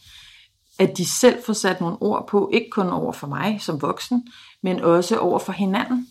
At 0.79 0.97
de 0.97 1.07
selv 1.07 1.43
får 1.47 1.53
sat 1.53 1.81
nogle 1.81 1.97
ord 2.01 2.29
på, 2.29 2.51
ikke 2.53 2.71
kun 2.71 2.89
over 2.89 3.13
for 3.13 3.27
mig 3.27 3.57
som 3.61 3.83
voksen, 3.83 4.27
men 4.63 4.81
også 4.81 5.17
over 5.17 5.39
for 5.39 5.53
hinanden. 5.53 6.07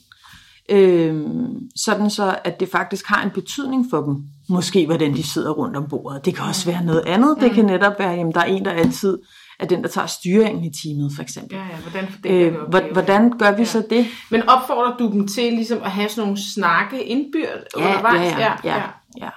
Øhm, 0.69 1.69
sådan 1.75 2.09
så, 2.09 2.39
at 2.43 2.59
det 2.59 2.69
faktisk 2.69 3.05
har 3.07 3.23
en 3.23 3.29
betydning 3.29 3.85
for 3.89 4.01
dem. 4.01 4.23
Måske 4.49 4.85
hvordan 4.85 5.13
de 5.13 5.23
sidder 5.23 5.51
rundt 5.51 5.77
om 5.77 5.89
bordet. 5.89 6.25
Det 6.25 6.35
kan 6.35 6.45
også 6.45 6.71
være 6.71 6.85
noget 6.85 7.03
andet. 7.05 7.37
Det 7.41 7.51
kan 7.51 7.65
netop 7.65 7.99
være, 7.99 8.13
at 8.13 8.35
der 8.35 8.41
er 8.41 8.45
en, 8.45 8.65
der 8.65 8.71
altid 8.71 9.17
er 9.59 9.65
den, 9.65 9.83
der 9.83 9.89
tager 9.89 10.07
styringen 10.07 10.63
i 10.63 10.71
teamet, 10.83 11.11
for 11.15 11.21
eksempel. 11.23 11.57
Ja, 11.57 11.63
ja, 11.63 11.77
hvordan, 11.89 12.07
øh, 12.25 12.53
vi 12.53 12.93
hvordan 12.93 13.37
gør 13.37 13.51
vi 13.51 13.61
ja. 13.61 13.65
så 13.65 13.83
det? 13.89 14.05
Men 14.29 14.49
opfordrer 14.49 14.97
du 14.97 15.11
dem 15.11 15.27
til 15.27 15.53
ligesom 15.53 15.83
at 15.83 15.91
have 15.91 16.09
sådan 16.09 16.23
nogle 16.23 16.53
snakke 16.53 17.03
indbyrd 17.03 17.63
ja, 17.77 17.87
undervejs? 17.87 18.31
Ja, 18.31 18.39
ja, 18.39 18.53
ja, 18.63 18.75
ja. 18.75 18.83
ja. 19.17 19.29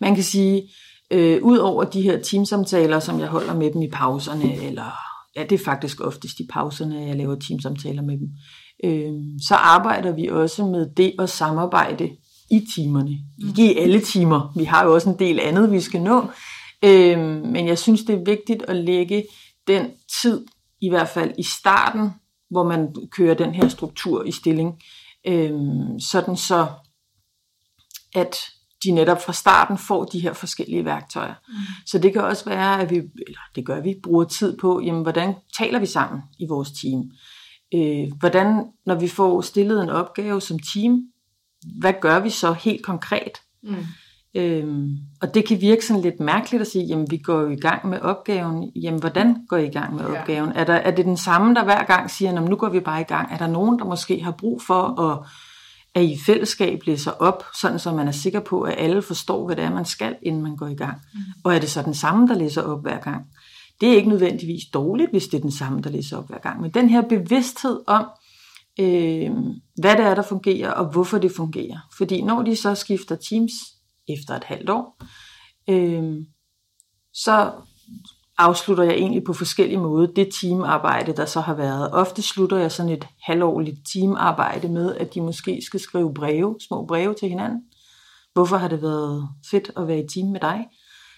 Man 0.00 0.14
kan 0.14 0.24
sige, 0.24 0.62
øh, 1.10 1.42
ud 1.42 1.58
over 1.58 1.84
de 1.84 2.02
her 2.02 2.22
teamsamtaler, 2.22 3.00
som 3.00 3.20
jeg 3.20 3.28
holder 3.28 3.54
med 3.54 3.72
dem 3.72 3.82
i 3.82 3.90
pauserne, 3.90 4.56
eller 4.56 5.13
ja, 5.36 5.42
det 5.42 5.60
er 5.60 5.64
faktisk 5.64 6.00
oftest 6.00 6.40
i 6.40 6.46
pauserne, 6.52 7.06
jeg 7.06 7.16
laver 7.16 7.34
teamsamtaler 7.34 8.02
med 8.02 8.18
dem, 8.18 8.28
øh, 8.84 9.12
så 9.48 9.54
arbejder 9.54 10.12
vi 10.12 10.28
også 10.28 10.66
med 10.66 10.94
det 10.96 11.14
at 11.18 11.30
samarbejde 11.30 12.10
i 12.50 12.66
timerne. 12.74 13.18
Ikke 13.48 13.74
i 13.74 13.78
alle 13.78 14.00
timer. 14.00 14.52
Vi 14.56 14.64
har 14.64 14.84
jo 14.84 14.94
også 14.94 15.10
en 15.10 15.18
del 15.18 15.40
andet, 15.40 15.72
vi 15.72 15.80
skal 15.80 16.02
nå. 16.02 16.30
Øh, 16.84 17.18
men 17.44 17.66
jeg 17.66 17.78
synes, 17.78 18.02
det 18.02 18.14
er 18.14 18.24
vigtigt 18.24 18.62
at 18.62 18.76
lægge 18.76 19.24
den 19.66 19.90
tid, 20.22 20.46
i 20.80 20.88
hvert 20.88 21.08
fald 21.08 21.34
i 21.38 21.42
starten, 21.42 22.10
hvor 22.50 22.64
man 22.64 22.94
kører 23.10 23.34
den 23.34 23.54
her 23.54 23.68
struktur 23.68 24.24
i 24.24 24.32
stilling, 24.32 24.72
øh, 25.26 25.52
sådan 26.00 26.36
så, 26.36 26.66
at 28.14 28.36
de 28.84 28.90
netop 28.90 29.22
fra 29.22 29.32
starten 29.32 29.78
får 29.78 30.04
de 30.04 30.20
her 30.20 30.32
forskellige 30.32 30.84
værktøjer. 30.84 31.34
Mm. 31.48 31.54
Så 31.86 31.98
det 31.98 32.12
kan 32.12 32.22
også 32.22 32.44
være, 32.44 32.80
at 32.80 32.90
vi, 32.90 32.96
eller 32.96 33.40
det 33.54 33.66
gør 33.66 33.80
vi, 33.80 33.94
bruger 34.02 34.24
tid 34.24 34.58
på, 34.58 34.80
jamen, 34.84 35.02
hvordan 35.02 35.34
taler 35.58 35.78
vi 35.78 35.86
sammen 35.86 36.22
i 36.38 36.46
vores 36.48 36.70
team? 36.70 37.10
Øh, 37.74 38.12
hvordan, 38.18 38.64
når 38.86 38.94
vi 38.94 39.08
får 39.08 39.40
stillet 39.40 39.82
en 39.82 39.88
opgave 39.88 40.40
som 40.40 40.58
team, 40.74 41.02
hvad 41.78 41.94
gør 42.00 42.20
vi 42.20 42.30
så 42.30 42.52
helt 42.52 42.84
konkret? 42.84 43.38
Mm. 43.62 43.76
Øhm, 44.36 44.96
og 45.22 45.34
det 45.34 45.48
kan 45.48 45.60
virke 45.60 45.86
sådan 45.86 46.02
lidt 46.02 46.20
mærkeligt 46.20 46.60
at 46.60 46.66
sige, 46.66 46.84
jamen 46.84 47.10
vi 47.10 47.16
går 47.16 47.40
jo 47.40 47.48
i 47.48 47.56
gang 47.56 47.88
med 47.88 48.00
opgaven. 48.00 48.72
Jamen 48.76 49.00
hvordan 49.00 49.46
går 49.48 49.56
I 49.56 49.66
i 49.66 49.70
gang 49.70 49.94
med 49.94 50.04
opgaven? 50.04 50.52
Ja. 50.54 50.60
Er, 50.60 50.64
der, 50.64 50.74
er 50.74 50.90
det 50.90 51.04
den 51.04 51.16
samme, 51.16 51.54
der 51.54 51.64
hver 51.64 51.84
gang 51.84 52.10
siger, 52.10 52.40
nu 52.40 52.56
går 52.56 52.68
vi 52.68 52.80
bare 52.80 53.00
i 53.00 53.04
gang? 53.04 53.32
Er 53.32 53.38
der 53.38 53.46
nogen, 53.46 53.78
der 53.78 53.84
måske 53.84 54.22
har 54.22 54.30
brug 54.38 54.62
for 54.62 55.00
at 55.00 55.26
at 55.94 56.04
I 56.04 56.18
fællesskab 56.26 56.80
læser 56.86 57.10
op, 57.10 57.44
sådan 57.60 57.78
så 57.78 57.92
man 57.92 58.08
er 58.08 58.12
sikker 58.12 58.40
på, 58.40 58.62
at 58.62 58.74
alle 58.78 59.02
forstår, 59.02 59.46
hvad 59.46 59.56
det 59.56 59.64
er, 59.64 59.70
man 59.70 59.84
skal, 59.84 60.16
inden 60.22 60.42
man 60.42 60.56
går 60.56 60.66
i 60.66 60.74
gang. 60.74 61.00
Mm. 61.14 61.20
Og 61.44 61.54
er 61.54 61.58
det 61.58 61.70
så 61.70 61.82
den 61.82 61.94
samme, 61.94 62.28
der 62.28 62.34
læser 62.34 62.62
op 62.62 62.82
hver 62.82 63.00
gang? 63.00 63.26
Det 63.80 63.88
er 63.88 63.96
ikke 63.96 64.08
nødvendigvis 64.08 64.62
dårligt, 64.74 65.10
hvis 65.10 65.28
det 65.28 65.36
er 65.36 65.42
den 65.42 65.52
samme, 65.52 65.82
der 65.82 65.90
læser 65.90 66.16
op 66.16 66.28
hver 66.28 66.38
gang. 66.38 66.60
Men 66.60 66.70
den 66.70 66.88
her 66.88 67.02
bevidsthed 67.02 67.80
om, 67.86 68.06
øh, 68.80 69.30
hvad 69.80 69.96
det 69.96 70.04
er, 70.04 70.14
der 70.14 70.22
fungerer, 70.22 70.70
og 70.70 70.92
hvorfor 70.92 71.18
det 71.18 71.32
fungerer. 71.32 71.78
Fordi 71.96 72.22
når 72.22 72.42
de 72.42 72.56
så 72.56 72.74
skifter 72.74 73.16
teams 73.16 73.52
efter 74.08 74.34
et 74.34 74.44
halvt 74.44 74.70
år, 74.70 75.02
øh, 75.70 76.14
så 77.12 77.52
afslutter 78.38 78.84
jeg 78.84 78.94
egentlig 78.94 79.24
på 79.24 79.32
forskellige 79.32 79.80
måder 79.80 80.06
det 80.06 80.28
teamarbejde, 80.40 81.12
der 81.12 81.24
så 81.24 81.40
har 81.40 81.54
været. 81.54 81.90
Ofte 81.92 82.22
slutter 82.22 82.56
jeg 82.56 82.72
sådan 82.72 82.92
et 82.92 83.06
halvårligt 83.22 83.78
teamarbejde 83.92 84.68
med, 84.68 84.94
at 84.94 85.14
de 85.14 85.20
måske 85.20 85.62
skal 85.66 85.80
skrive 85.80 86.14
breve, 86.14 86.56
små 86.68 86.86
breve 86.86 87.14
til 87.14 87.28
hinanden. 87.28 87.62
Hvorfor 88.32 88.56
har 88.56 88.68
det 88.68 88.82
været 88.82 89.28
fedt 89.50 89.70
at 89.76 89.88
være 89.88 89.98
i 89.98 90.08
team 90.14 90.28
med 90.28 90.40
dig? 90.40 90.66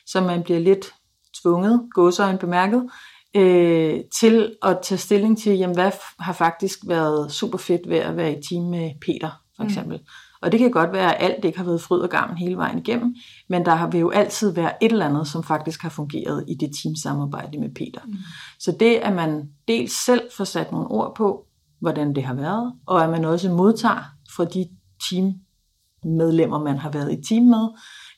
Så 0.06 0.20
man 0.20 0.42
bliver 0.42 0.60
lidt 0.60 0.94
tvunget, 1.42 1.82
gåsøjne 1.94 2.38
bemærket, 2.38 2.90
øh, 3.36 4.00
til 4.20 4.56
at 4.62 4.78
tage 4.82 4.98
stilling 4.98 5.38
til, 5.38 5.58
jamen, 5.58 5.76
hvad 5.76 5.90
har 6.18 6.32
faktisk 6.32 6.78
været 6.86 7.32
super 7.32 7.58
fedt 7.58 7.88
ved 7.88 7.98
at 7.98 8.16
være 8.16 8.32
i 8.32 8.42
team 8.50 8.64
med 8.64 8.90
Peter, 9.06 9.30
for 9.56 9.62
mm. 9.62 9.68
eksempel. 9.68 9.96
Mm. 9.96 10.04
Og 10.42 10.52
det 10.52 10.60
kan 10.60 10.70
godt 10.70 10.92
være, 10.92 11.14
at 11.14 11.30
alt 11.30 11.44
ikke 11.44 11.58
har 11.58 11.64
været 11.64 11.80
fryd 11.80 12.00
og 12.00 12.10
gammel 12.10 12.38
hele 12.38 12.56
vejen 12.56 12.78
igennem, 12.78 13.14
men 13.48 13.64
der 13.64 13.90
vil 13.90 14.00
jo 14.00 14.10
altid 14.10 14.52
være 14.52 14.84
et 14.84 14.92
eller 14.92 15.06
andet, 15.06 15.28
som 15.28 15.42
faktisk 15.42 15.82
har 15.82 15.88
fungeret 15.88 16.44
i 16.48 16.54
det 16.54 16.70
teamsamarbejde 16.82 17.58
med 17.58 17.74
Peter. 17.74 18.00
Mm. 18.06 18.14
Så 18.58 18.76
det, 18.80 18.94
at 18.94 19.12
man 19.12 19.48
dels 19.68 20.04
selv 20.04 20.22
får 20.36 20.44
sat 20.44 20.72
nogle 20.72 20.88
ord 20.88 21.14
på, 21.16 21.46
hvordan 21.80 22.14
det 22.14 22.24
har 22.24 22.34
været, 22.34 22.72
og 22.86 23.04
at 23.04 23.10
man 23.10 23.24
også 23.24 23.50
modtager 23.50 24.04
fra 24.36 24.44
de 24.44 24.68
teammedlemmer, 25.10 26.64
man 26.64 26.78
har 26.78 26.90
været 26.90 27.12
i 27.12 27.22
team 27.28 27.42
med, 27.44 27.68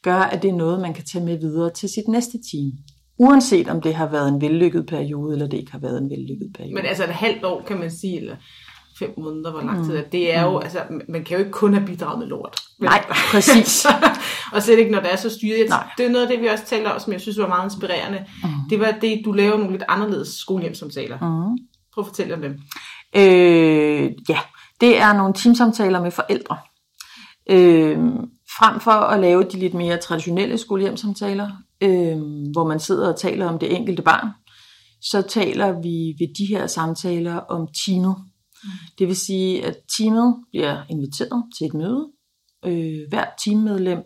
gør, 0.02 0.20
at 0.20 0.42
det 0.42 0.50
er 0.50 0.54
noget, 0.54 0.80
man 0.80 0.94
kan 0.94 1.04
tage 1.04 1.24
med 1.24 1.38
videre 1.38 1.70
til 1.70 1.88
sit 1.88 2.08
næste 2.08 2.38
team. 2.52 2.72
Uanset 3.18 3.68
om 3.68 3.80
det 3.80 3.94
har 3.94 4.08
været 4.10 4.28
en 4.28 4.40
vellykket 4.40 4.86
periode, 4.86 5.32
eller 5.32 5.46
det 5.46 5.58
ikke 5.58 5.72
har 5.72 5.78
været 5.78 6.02
en 6.02 6.10
vellykket 6.10 6.50
periode. 6.54 6.74
Men 6.74 6.84
altså 6.84 7.04
et 7.04 7.10
halvt 7.10 7.44
år, 7.44 7.62
kan 7.66 7.78
man 7.78 7.90
sige, 7.90 8.20
eller 8.20 8.36
fem 8.98 9.14
måneder, 9.18 9.50
hvor 9.50 9.60
lang 9.60 9.84
tid 9.84 9.96
er 9.96 10.02
det? 10.02 10.34
er 10.34 10.42
jo, 10.42 10.50
mm. 10.50 10.62
altså, 10.62 10.78
man 11.08 11.24
kan 11.24 11.36
jo 11.36 11.38
ikke 11.38 11.50
kun 11.50 11.74
have 11.74 11.86
bidraget 11.86 12.18
med 12.18 12.26
lort. 12.26 12.60
Nej, 12.80 13.04
præcis. 13.32 13.86
og 14.52 14.62
slet 14.62 14.78
ikke, 14.78 14.90
når 14.90 15.00
det 15.00 15.12
er 15.12 15.16
så 15.16 15.30
styret. 15.30 15.68
Nej. 15.68 15.88
Det 15.98 16.06
er 16.06 16.10
noget 16.10 16.26
af 16.26 16.32
det, 16.32 16.40
vi 16.40 16.46
også 16.46 16.64
taler 16.64 16.90
om, 16.90 17.00
som 17.00 17.12
jeg 17.12 17.20
synes 17.20 17.38
var 17.38 17.48
meget 17.48 17.64
inspirerende. 17.64 18.24
Mm. 18.42 18.50
Det 18.70 18.80
var 18.80 18.94
det, 19.00 19.22
du 19.24 19.32
laver 19.32 19.56
nogle 19.56 19.72
lidt 19.72 19.84
anderledes 19.88 20.28
skolehjemsamtaler. 20.28 21.18
Mm. 21.18 21.58
Prøv 21.94 22.02
at 22.02 22.06
fortælle 22.06 22.34
om 22.34 22.40
dem. 22.40 22.52
Øh, 23.16 24.10
ja, 24.28 24.38
det 24.80 24.98
er 25.00 25.12
nogle 25.12 25.34
teamsamtaler 25.34 26.02
med 26.02 26.10
forældre. 26.10 26.56
Øh, 27.50 27.98
frem 28.58 28.80
for 28.80 28.90
at 28.90 29.20
lave 29.20 29.42
de 29.42 29.58
lidt 29.58 29.74
mere 29.74 29.96
traditionelle 29.96 30.58
skolehjemsamtaler, 30.58 31.50
øh, 31.80 32.18
hvor 32.52 32.68
man 32.68 32.80
sidder 32.80 33.12
og 33.12 33.20
taler 33.20 33.48
om 33.48 33.58
det 33.58 33.76
enkelte 33.76 34.02
barn, 34.02 34.28
så 35.02 35.22
taler 35.22 35.80
vi 35.80 36.14
ved 36.18 36.34
de 36.38 36.46
her 36.46 36.66
samtaler 36.66 37.36
om 37.36 37.68
teamet. 37.84 38.16
Mm. 38.64 38.70
Det 38.98 39.06
vil 39.06 39.16
sige, 39.16 39.66
at 39.66 39.76
teamet 39.98 40.36
bliver 40.50 40.82
inviteret 40.90 41.44
til 41.58 41.66
et 41.66 41.74
møde. 41.74 42.08
Øh, 42.64 43.08
hvert 43.08 43.28
teammedlem 43.44 44.02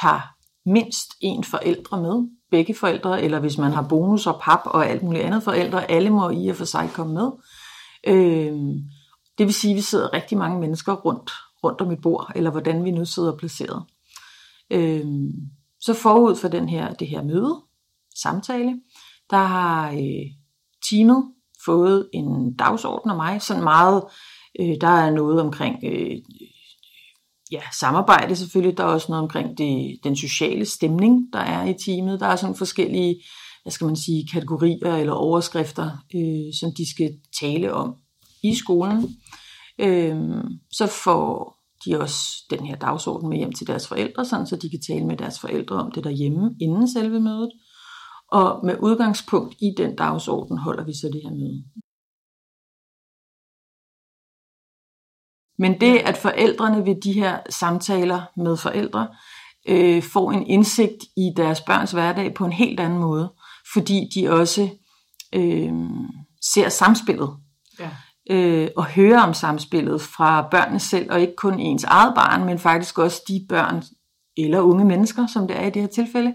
tager 0.00 0.20
mindst 0.66 1.10
en 1.20 1.44
forældre 1.44 2.02
med, 2.02 2.28
begge 2.50 2.74
forældre, 2.74 3.22
eller 3.22 3.40
hvis 3.40 3.58
man 3.58 3.72
har 3.72 3.88
bonus 3.88 4.26
og 4.26 4.40
pap 4.42 4.60
og 4.64 4.86
alt 4.86 5.02
muligt 5.02 5.24
andet 5.24 5.42
forældre, 5.42 5.90
alle 5.90 6.10
må 6.10 6.30
i 6.30 6.48
og 6.48 6.56
for 6.56 6.64
sig 6.64 6.90
komme 6.94 7.14
med. 7.14 7.30
Øh, 8.06 8.56
det 9.38 9.46
vil 9.46 9.54
sige, 9.54 9.70
at 9.70 9.76
vi 9.76 9.80
sidder 9.80 10.12
rigtig 10.12 10.38
mange 10.38 10.60
mennesker 10.60 10.92
rundt, 10.92 11.30
rundt 11.64 11.80
om 11.80 11.90
et 11.90 12.00
bord, 12.00 12.32
eller 12.34 12.50
hvordan 12.50 12.84
vi 12.84 12.90
nu 12.90 13.04
sidder 13.04 13.36
placeret. 13.36 13.84
Øh, 14.70 15.06
så 15.80 15.94
forud 15.94 16.36
for 16.36 16.48
den 16.48 16.68
her, 16.68 16.94
det 16.94 17.08
her 17.08 17.22
møde, 17.22 17.62
samtale, 18.22 18.80
der 19.30 19.36
har 19.36 19.90
øh, 19.90 20.26
teamet 20.90 21.24
fået 21.64 22.08
en 22.14 22.54
dagsorden 22.54 23.10
af 23.10 23.16
mig, 23.16 23.42
sådan 23.42 23.62
meget, 23.62 24.02
øh, 24.60 24.74
der 24.80 24.88
er 24.88 25.10
noget 25.10 25.40
omkring 25.40 25.76
øh, 25.84 26.16
ja, 27.52 27.60
samarbejde 27.80 28.36
selvfølgelig, 28.36 28.78
der 28.78 28.84
er 28.84 28.88
også 28.88 29.06
noget 29.08 29.22
omkring 29.22 29.58
det, 29.58 29.98
den 30.04 30.16
sociale 30.16 30.64
stemning, 30.64 31.32
der 31.32 31.38
er 31.38 31.68
i 31.68 31.74
teamet, 31.84 32.20
der 32.20 32.26
er 32.26 32.36
sådan 32.36 32.56
forskellige, 32.56 33.22
hvad 33.62 33.72
skal 33.72 33.86
man 33.86 33.96
sige, 33.96 34.28
kategorier 34.32 34.96
eller 34.96 35.12
overskrifter, 35.12 35.90
øh, 36.14 36.54
som 36.60 36.72
de 36.76 36.90
skal 36.90 37.10
tale 37.40 37.74
om 37.74 37.94
i 38.42 38.54
skolen. 38.54 39.16
Øh, 39.78 40.16
så 40.72 40.86
får 40.86 41.58
de 41.84 42.00
også 42.00 42.20
den 42.50 42.66
her 42.66 42.76
dagsorden 42.76 43.28
med 43.28 43.38
hjem 43.38 43.52
til 43.52 43.66
deres 43.66 43.88
forældre, 43.88 44.24
sådan 44.24 44.46
så 44.46 44.56
de 44.56 44.70
kan 44.70 44.80
tale 44.80 45.06
med 45.06 45.16
deres 45.16 45.40
forældre 45.40 45.76
om 45.76 45.92
det 45.92 46.04
derhjemme 46.04 46.56
inden 46.60 46.88
selve 46.88 47.20
mødet. 47.20 47.50
Og 48.32 48.66
med 48.66 48.76
udgangspunkt 48.80 49.54
i 49.60 49.74
den 49.76 49.96
dagsorden 49.96 50.58
holder 50.58 50.84
vi 50.84 50.92
så 50.92 51.10
det 51.12 51.22
her 51.22 51.30
møde. 51.30 51.64
Men 55.58 55.80
det, 55.80 55.98
at 55.98 56.16
forældrene 56.16 56.86
ved 56.86 57.00
de 57.00 57.12
her 57.12 57.38
samtaler 57.50 58.22
med 58.36 58.56
forældre 58.56 59.08
øh, 59.68 60.02
får 60.02 60.32
en 60.32 60.46
indsigt 60.46 61.04
i 61.16 61.32
deres 61.36 61.60
børns 61.60 61.92
hverdag 61.92 62.34
på 62.34 62.44
en 62.44 62.52
helt 62.52 62.80
anden 62.80 62.98
måde, 62.98 63.32
fordi 63.72 64.10
de 64.14 64.30
også 64.30 64.68
øh, 65.34 65.72
ser 66.52 66.68
samspillet 66.68 67.36
ja. 67.78 67.90
øh, 68.30 68.68
og 68.76 68.86
hører 68.86 69.22
om 69.22 69.34
samspillet 69.34 70.00
fra 70.00 70.48
børnene 70.50 70.80
selv, 70.80 71.12
og 71.12 71.20
ikke 71.20 71.36
kun 71.36 71.60
ens 71.60 71.84
eget 71.84 72.14
barn, 72.14 72.44
men 72.44 72.58
faktisk 72.58 72.98
også 72.98 73.22
de 73.28 73.46
børn 73.48 73.82
eller 74.36 74.60
unge 74.60 74.84
mennesker, 74.84 75.26
som 75.26 75.48
det 75.48 75.56
er 75.56 75.66
i 75.66 75.70
det 75.70 75.82
her 75.82 75.88
tilfælde, 75.88 76.34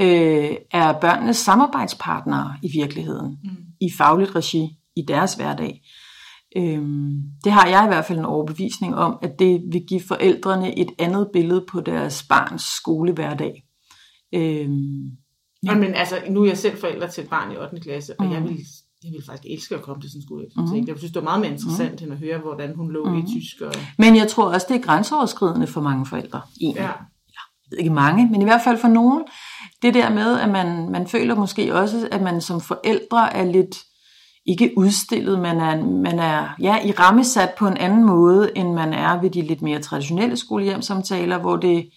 øh, 0.00 0.56
er 0.70 1.00
børnenes 1.00 1.36
samarbejdspartnere 1.36 2.56
i 2.62 2.70
virkeligheden, 2.72 3.38
mm. 3.44 3.56
i 3.80 3.90
fagligt 3.98 4.36
regi 4.36 4.68
i 4.96 5.02
deres 5.08 5.34
hverdag. 5.34 5.82
Øhm, 6.56 7.22
det 7.44 7.52
har 7.52 7.66
jeg 7.66 7.84
i 7.84 7.88
hvert 7.88 8.04
fald 8.04 8.18
en 8.18 8.24
overbevisning 8.24 8.94
om, 8.94 9.18
at 9.22 9.38
det 9.38 9.62
vil 9.72 9.84
give 9.88 10.00
forældrene 10.08 10.78
et 10.78 10.90
andet 10.98 11.30
billede 11.32 11.64
på 11.68 11.80
deres 11.80 12.22
barns 12.28 12.62
skolehverdag. 12.62 13.64
Øhm, 14.34 15.04
ja. 15.66 15.74
Men 15.74 15.94
altså, 15.94 16.14
nu 16.30 16.42
er 16.42 16.46
jeg 16.46 16.58
selv 16.58 16.78
forælder 16.78 17.06
til 17.06 17.24
et 17.24 17.30
barn 17.30 17.52
i 17.52 17.56
8. 17.56 17.80
klasse, 17.80 18.20
og 18.20 18.26
mm. 18.26 18.32
jeg 18.32 18.42
vil 18.42 18.58
jeg 19.04 19.12
ville 19.12 19.26
faktisk 19.26 19.52
elske 19.52 19.74
at 19.74 19.82
komme 19.82 20.02
til 20.02 20.10
sådan 20.10 20.18
en 20.18 20.26
skole. 20.26 20.46
Mm. 20.56 20.88
Jeg 20.88 20.98
synes, 20.98 21.12
det 21.12 21.22
var 21.22 21.28
meget 21.30 21.40
mere 21.40 21.50
interessant, 21.50 22.00
mm. 22.00 22.04
end 22.04 22.12
at 22.12 22.18
høre, 22.18 22.38
hvordan 22.38 22.74
hun 22.76 22.92
lå 22.92 23.04
mm. 23.04 23.18
i 23.18 23.22
tysk. 23.22 23.60
Og... 23.60 23.72
Men 23.98 24.16
jeg 24.16 24.28
tror 24.28 24.52
også, 24.54 24.66
det 24.70 24.76
er 24.76 24.80
grænseoverskridende 24.80 25.66
for 25.66 25.80
mange 25.80 26.06
forældre. 26.06 26.40
Egentlig. 26.60 26.80
Ja. 26.80 26.86
Jeg 26.86 27.70
ved 27.70 27.78
ikke 27.78 27.90
mange, 27.90 28.28
men 28.30 28.42
i 28.42 28.44
hvert 28.44 28.60
fald 28.64 28.78
for 28.78 28.88
nogen. 28.88 29.22
Det 29.82 29.94
der 29.94 30.10
med, 30.10 30.40
at 30.40 30.48
man, 30.48 30.88
man 30.90 31.06
føler 31.06 31.34
måske 31.34 31.74
også, 31.74 32.08
at 32.12 32.22
man 32.22 32.40
som 32.40 32.60
forældre 32.60 33.36
er 33.36 33.44
lidt 33.44 33.76
ikke 34.46 34.72
udstillet, 34.76 35.38
man 35.38 35.60
er, 35.60 35.84
man 35.84 36.18
er 36.18 36.48
ja, 36.60 36.86
i 36.86 36.92
rammesat 36.92 37.50
på 37.58 37.66
en 37.66 37.76
anden 37.76 38.04
måde, 38.04 38.50
end 38.56 38.72
man 38.72 38.92
er 38.92 39.20
ved 39.20 39.30
de 39.30 39.42
lidt 39.42 39.62
mere 39.62 39.80
traditionelle 39.80 40.36
skolehjemsamtaler, 40.36 41.38
hvor 41.38 41.56
det 41.56 41.88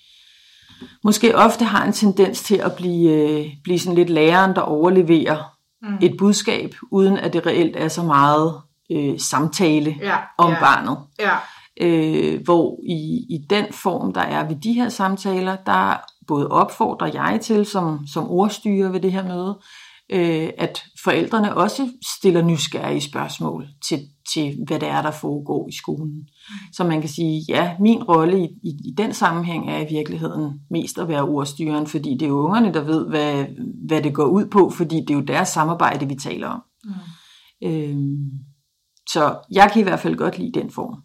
måske 1.04 1.36
ofte 1.36 1.66
har 1.66 1.86
en 1.86 1.94
tendens 1.94 2.44
til 2.44 2.56
at 2.56 2.76
blive, 2.76 3.12
øh, 3.12 3.46
blive 3.64 3.80
sådan 3.80 3.96
lidt 3.96 4.10
læreren, 4.10 4.56
der 4.56 4.62
overleverer 4.62 5.58
mm. 5.82 5.98
et 6.02 6.16
budskab, 6.18 6.76
uden 6.92 7.18
at 7.18 7.34
det 7.34 7.46
reelt 7.46 7.76
er 7.76 7.88
så 7.88 8.04
meget 8.04 8.62
øh, 8.92 9.20
samtale 9.20 9.96
ja, 10.02 10.18
om 10.38 10.52
ja, 10.52 10.60
barnet. 10.60 10.98
Ja. 11.20 11.36
Øh, 11.82 12.44
hvor 12.44 12.80
i, 12.84 13.26
i 13.30 13.38
den 13.50 13.66
form, 13.72 14.14
der 14.14 14.22
er 14.22 14.48
ved 14.48 14.56
de 14.56 14.74
her 14.74 14.90
samtaler, 14.90 15.56
der 15.56 15.98
både 16.28 16.48
opfordrer 16.48 17.08
jeg 17.14 17.40
til 17.42 17.66
som, 17.66 18.08
som 18.08 18.30
ordstyrer 18.30 18.92
ved 18.92 19.00
det 19.00 19.12
her 19.12 19.24
møde, 19.24 19.60
øh, 20.12 20.50
at 20.58 20.84
forældrene 21.04 21.58
også 21.58 21.90
stiller 22.18 22.42
nysgerrige 22.42 23.02
spørgsmål 23.02 23.68
til, 23.88 24.00
til, 24.34 24.58
hvad 24.68 24.80
det 24.80 24.90
er, 24.90 25.02
der 25.02 25.12
foregår 25.12 25.70
i 25.70 25.76
skolen. 25.76 26.28
Så 26.74 26.84
man 26.84 27.02
kan 27.02 27.10
sige, 27.10 27.46
ja, 27.50 27.76
min 27.80 28.04
rolle 28.04 28.40
i, 28.40 28.46
i, 28.64 28.70
i 28.70 28.94
den 28.98 29.14
sammenhæng 29.14 29.70
er 29.70 29.80
i 29.80 29.90
virkeligheden 29.90 30.60
mest 30.70 30.98
at 30.98 31.08
være 31.08 31.24
ordstyren, 31.24 31.88
fordi 31.88 32.10
det 32.14 32.22
er 32.22 32.30
jo 32.30 32.40
ungerne, 32.40 32.74
der 32.74 32.82
ved, 32.84 33.08
hvad, 33.08 33.46
hvad 33.88 34.02
det 34.02 34.14
går 34.14 34.26
ud 34.26 34.46
på, 34.46 34.70
fordi 34.70 34.96
det 34.96 35.10
er 35.10 35.16
jo 35.16 35.22
deres 35.22 35.50
samarbejde, 35.50 36.08
vi 36.08 36.16
taler 36.16 36.48
om. 36.48 36.62
Mm. 36.84 36.92
Øhm, 37.68 38.30
så 39.10 39.40
jeg 39.52 39.70
kan 39.74 39.80
i 39.80 39.84
hvert 39.84 40.00
fald 40.00 40.16
godt 40.16 40.38
lide 40.38 40.60
den 40.60 40.72
form. 40.72 40.96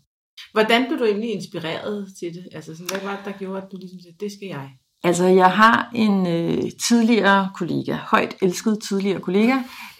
Hvordan 0.52 0.86
blev 0.86 0.98
du 0.98 1.04
egentlig 1.04 1.34
inspireret 1.34 2.08
til 2.18 2.34
det? 2.34 2.48
Altså, 2.52 2.76
sådan, 2.76 2.90
hvad 2.90 3.10
var 3.10 3.16
det, 3.16 3.24
der 3.24 3.38
gjorde, 3.38 3.62
at 3.62 3.68
du 3.72 3.76
ligesom 3.76 4.00
sagde, 4.00 4.16
det 4.20 4.32
skal 4.32 4.48
jeg? 4.48 4.70
Altså, 5.04 5.24
jeg 5.24 5.50
har 5.50 5.90
en 5.94 6.26
øh, 6.26 6.70
tidligere 6.88 7.50
kollega, 7.54 7.96
højt 7.96 8.36
elsket 8.42 8.78
tidligere 8.88 9.20
kollega, 9.20 9.56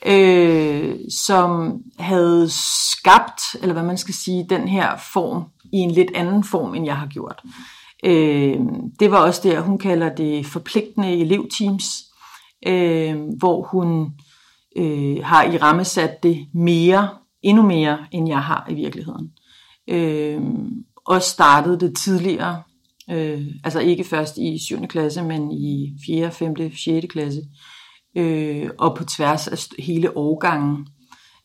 øh, 0.07 0.95
som 1.27 1.79
havde 1.99 2.51
skabt, 2.91 3.41
eller 3.63 3.73
hvad 3.73 3.83
man 3.83 3.99
skal 3.99 4.15
sige, 4.15 4.47
den 4.51 4.69
her 4.69 4.97
form 5.13 5.45
i 5.73 5.77
en 5.77 5.91
lidt 5.91 6.11
anden 6.15 6.45
form, 6.45 6.75
end 6.75 6.85
jeg 6.85 6.97
har 6.97 7.07
gjort. 7.07 7.43
Øh, 8.05 8.61
det 9.01 9.11
var 9.11 9.19
også 9.19 9.41
det, 9.45 9.63
hun 9.63 9.79
kalder 9.79 10.15
det 10.15 10.47
forpligtende 10.47 11.21
elevteams, 11.21 11.85
øh, 12.67 13.17
hvor 13.39 13.63
hun 13.63 14.13
øh, 14.77 15.25
har 15.25 15.45
i 15.45 15.57
rammesat 15.57 16.23
det 16.23 16.47
mere, 16.55 17.09
endnu 17.43 17.63
mere, 17.63 17.99
end 18.11 18.29
jeg 18.29 18.43
har 18.43 18.67
i 18.71 18.75
virkeligheden. 18.75 19.33
Øh, 19.89 20.41
og 21.05 21.23
startede 21.23 21.81
det 21.81 21.97
tidligere 21.97 22.63
Øh, 23.11 23.47
altså 23.65 23.81
ikke 23.81 24.05
først 24.05 24.39
i 24.39 24.59
7. 24.67 24.87
klasse, 24.87 25.23
men 25.23 25.53
i 25.53 25.93
4., 26.07 26.31
5., 26.31 26.55
6. 26.57 27.07
klasse. 27.11 27.41
Øh, 28.17 28.71
og 28.79 28.97
på 28.97 29.05
tværs 29.05 29.49
af 29.49 29.59
hele 29.79 30.17
årgangen. 30.17 30.87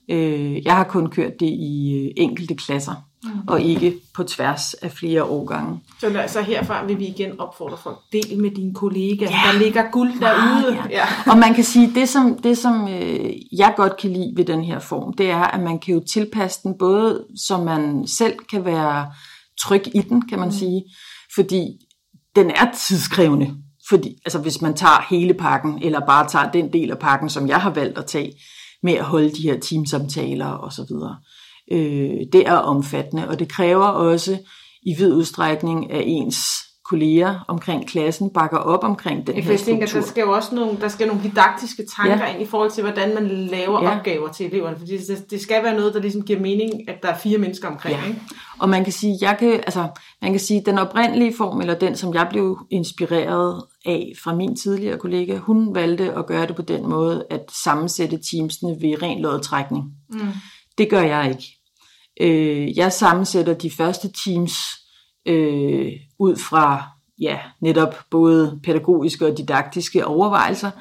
Øh, 0.09 0.65
jeg 0.65 0.75
har 0.75 0.83
kun 0.83 1.09
kørt 1.09 1.39
det 1.39 1.49
i 1.49 2.03
øh, 2.03 2.23
enkelte 2.23 2.55
klasser, 2.55 2.93
mm. 3.23 3.29
og 3.47 3.61
ikke 3.61 3.93
på 4.15 4.23
tværs 4.23 4.73
af 4.73 4.91
flere 4.91 5.23
årgange. 5.23 5.79
Så 5.99 6.07
altså 6.07 6.41
herfra 6.41 6.85
vil 6.85 6.99
vi 6.99 7.05
igen 7.05 7.39
opfordre 7.39 7.77
folk, 7.77 7.97
del 8.11 8.39
med 8.39 8.51
dine 8.51 8.73
kollegaer, 8.73 9.29
ja. 9.31 9.51
der 9.51 9.59
ligger 9.59 9.91
guld 9.91 10.19
derude. 10.19 10.75
Ja, 10.75 10.83
ja. 10.89 10.97
Ja. 10.97 11.31
Og 11.31 11.37
man 11.37 11.53
kan 11.53 11.63
sige, 11.63 11.91
det 11.95 12.09
som, 12.09 12.39
det 12.43 12.57
som 12.57 12.87
øh, 12.87 13.31
jeg 13.51 13.73
godt 13.77 13.97
kan 13.97 14.11
lide 14.13 14.33
ved 14.35 14.45
den 14.45 14.63
her 14.63 14.79
form, 14.79 15.13
det 15.13 15.29
er, 15.29 15.43
at 15.43 15.59
man 15.59 15.79
kan 15.79 15.93
jo 15.93 16.03
tilpasse 16.13 16.59
den 16.63 16.75
både, 16.79 17.25
så 17.47 17.57
man 17.57 18.07
selv 18.07 18.33
kan 18.51 18.65
være 18.65 19.11
tryg 19.61 19.83
i 19.95 20.01
den, 20.01 20.29
kan 20.29 20.39
man 20.39 20.47
mm. 20.47 20.53
sige, 20.53 20.83
fordi 21.37 21.79
den 22.35 22.51
er 22.51 22.71
tidskrævende. 22.71 23.55
Fordi, 23.89 24.15
altså 24.25 24.39
hvis 24.39 24.61
man 24.61 24.73
tager 24.73 25.05
hele 25.09 25.33
pakken, 25.33 25.83
eller 25.83 25.99
bare 25.99 26.27
tager 26.27 26.51
den 26.51 26.73
del 26.73 26.91
af 26.91 26.99
pakken, 26.99 27.29
som 27.29 27.47
jeg 27.47 27.61
har 27.61 27.69
valgt 27.69 27.97
at 27.97 28.05
tage, 28.05 28.33
med 28.83 28.93
at 28.93 29.05
holde 29.05 29.31
de 29.31 29.41
her 29.41 29.59
teamsamtaler 29.59 30.45
og 30.45 30.73
så 30.73 30.85
videre. 30.89 31.17
Øh, 31.71 32.19
det 32.33 32.47
er 32.47 32.53
omfattende, 32.53 33.27
og 33.27 33.39
det 33.39 33.49
kræver 33.49 33.85
også 33.85 34.37
i 34.83 34.95
vid 34.97 35.13
udstrækning, 35.13 35.91
af 35.91 36.03
ens 36.05 36.37
kolleger 36.89 37.45
omkring 37.47 37.87
klassen 37.87 38.29
bakker 38.29 38.57
op 38.57 38.83
omkring 38.83 39.27
den 39.27 39.35
jeg 39.35 39.43
her 39.43 39.57
struktur. 39.57 39.99
der 39.99 40.07
skal 40.07 40.21
jo 40.21 40.31
også 40.31 40.55
nogle, 40.55 40.77
der 40.81 40.87
skal 40.87 41.07
nogle 41.07 41.23
didaktiske 41.23 41.85
tanker 41.97 42.25
ja. 42.25 42.33
ind 42.33 42.41
i 42.41 42.45
forhold 42.45 42.71
til, 42.71 42.83
hvordan 42.83 43.13
man 43.13 43.27
laver 43.27 43.83
ja. 43.83 43.97
opgaver 43.97 44.31
til 44.31 44.45
eleverne. 44.45 44.77
Fordi 44.77 44.97
det, 44.97 45.31
det 45.31 45.41
skal 45.41 45.63
være 45.63 45.75
noget, 45.75 45.93
der 45.93 45.99
ligesom 45.99 46.21
giver 46.21 46.39
mening, 46.39 46.89
at 46.89 46.95
der 47.03 47.09
er 47.09 47.17
fire 47.17 47.37
mennesker 47.37 47.67
omkring. 47.67 47.99
Ja. 47.99 48.07
Ikke? 48.07 48.21
Og 48.59 48.69
man 48.69 48.83
kan 48.83 48.93
sige, 48.93 49.17
jeg 49.21 49.37
kan, 49.39 49.51
altså, 49.51 49.87
man 50.21 50.31
kan 50.31 50.39
sige, 50.39 50.63
den 50.65 50.77
oprindelige 50.77 51.33
form, 51.37 51.61
eller 51.61 51.75
den, 51.75 51.95
som 51.95 52.13
jeg 52.13 52.27
blev 52.29 52.59
inspireret 52.69 53.63
af 53.85 54.13
fra 54.23 54.35
min 54.35 54.55
tidligere 54.55 54.97
kollega, 54.97 55.37
hun 55.37 55.75
valgte 55.75 56.13
at 56.13 56.25
gøre 56.25 56.47
det 56.47 56.55
på 56.55 56.61
den 56.61 56.89
måde, 56.89 57.25
at 57.29 57.41
sammensætte 57.63 58.19
teamsene 58.31 58.75
ved 58.81 59.01
ren 59.01 59.21
lodtrækning. 59.21 59.83
Mm. 60.09 60.19
Det 60.77 60.89
gør 60.89 61.01
jeg 61.01 61.29
ikke. 61.29 61.53
Øh, 62.21 62.77
jeg 62.77 62.93
sammensætter 62.93 63.53
de 63.53 63.71
første 63.71 64.09
teams 64.25 64.53
øh, 65.27 65.91
ud 66.19 66.35
fra 66.35 66.83
ja, 67.21 67.37
netop 67.61 67.95
både 68.11 68.59
pædagogiske 68.63 69.27
og 69.27 69.37
didaktiske 69.37 70.05
overvejelser. 70.05 70.71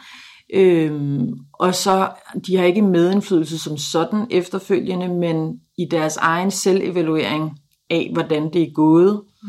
Øhm, 0.55 1.39
og 1.53 1.75
så, 1.75 2.11
de 2.47 2.57
har 2.57 2.65
ikke 2.65 2.83
medindflydelse 2.83 3.59
som 3.59 3.77
sådan 3.77 4.27
efterfølgende, 4.31 5.09
men 5.09 5.61
i 5.79 5.85
deres 5.91 6.17
egen 6.17 6.51
selvevaluering 6.51 7.59
af, 7.91 8.11
hvordan 8.13 8.53
det 8.53 8.63
er 8.63 8.73
gået, 8.75 9.23
mm. 9.43 9.49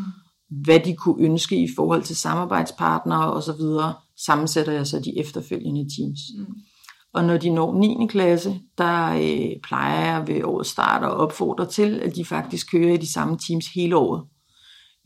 hvad 0.64 0.80
de 0.80 0.96
kunne 0.96 1.26
ønske 1.26 1.64
i 1.64 1.68
forhold 1.76 2.04
til 2.04 2.16
samarbejdspartnere 2.16 3.34
osv., 3.34 3.62
sammensætter 4.26 4.74
jeg 4.74 4.88
så 4.88 5.00
de 5.00 5.20
efterfølgende 5.20 5.82
teams. 5.82 6.20
Mm. 6.38 6.46
Og 7.14 7.24
når 7.24 7.38
de 7.38 7.50
når 7.50 7.80
9. 7.80 8.08
klasse, 8.10 8.60
der 8.78 9.14
øh, 9.14 9.62
plejer 9.64 10.06
jeg 10.06 10.28
ved 10.28 10.44
årets 10.44 10.70
start 10.70 11.04
at 11.04 11.12
opfordre 11.12 11.66
til, 11.66 12.00
at 12.00 12.16
de 12.16 12.26
faktisk 12.26 12.72
kører 12.72 12.94
i 12.94 12.98
de 12.98 13.14
samme 13.14 13.38
teams 13.48 13.68
hele 13.68 13.96
året. 13.96 14.24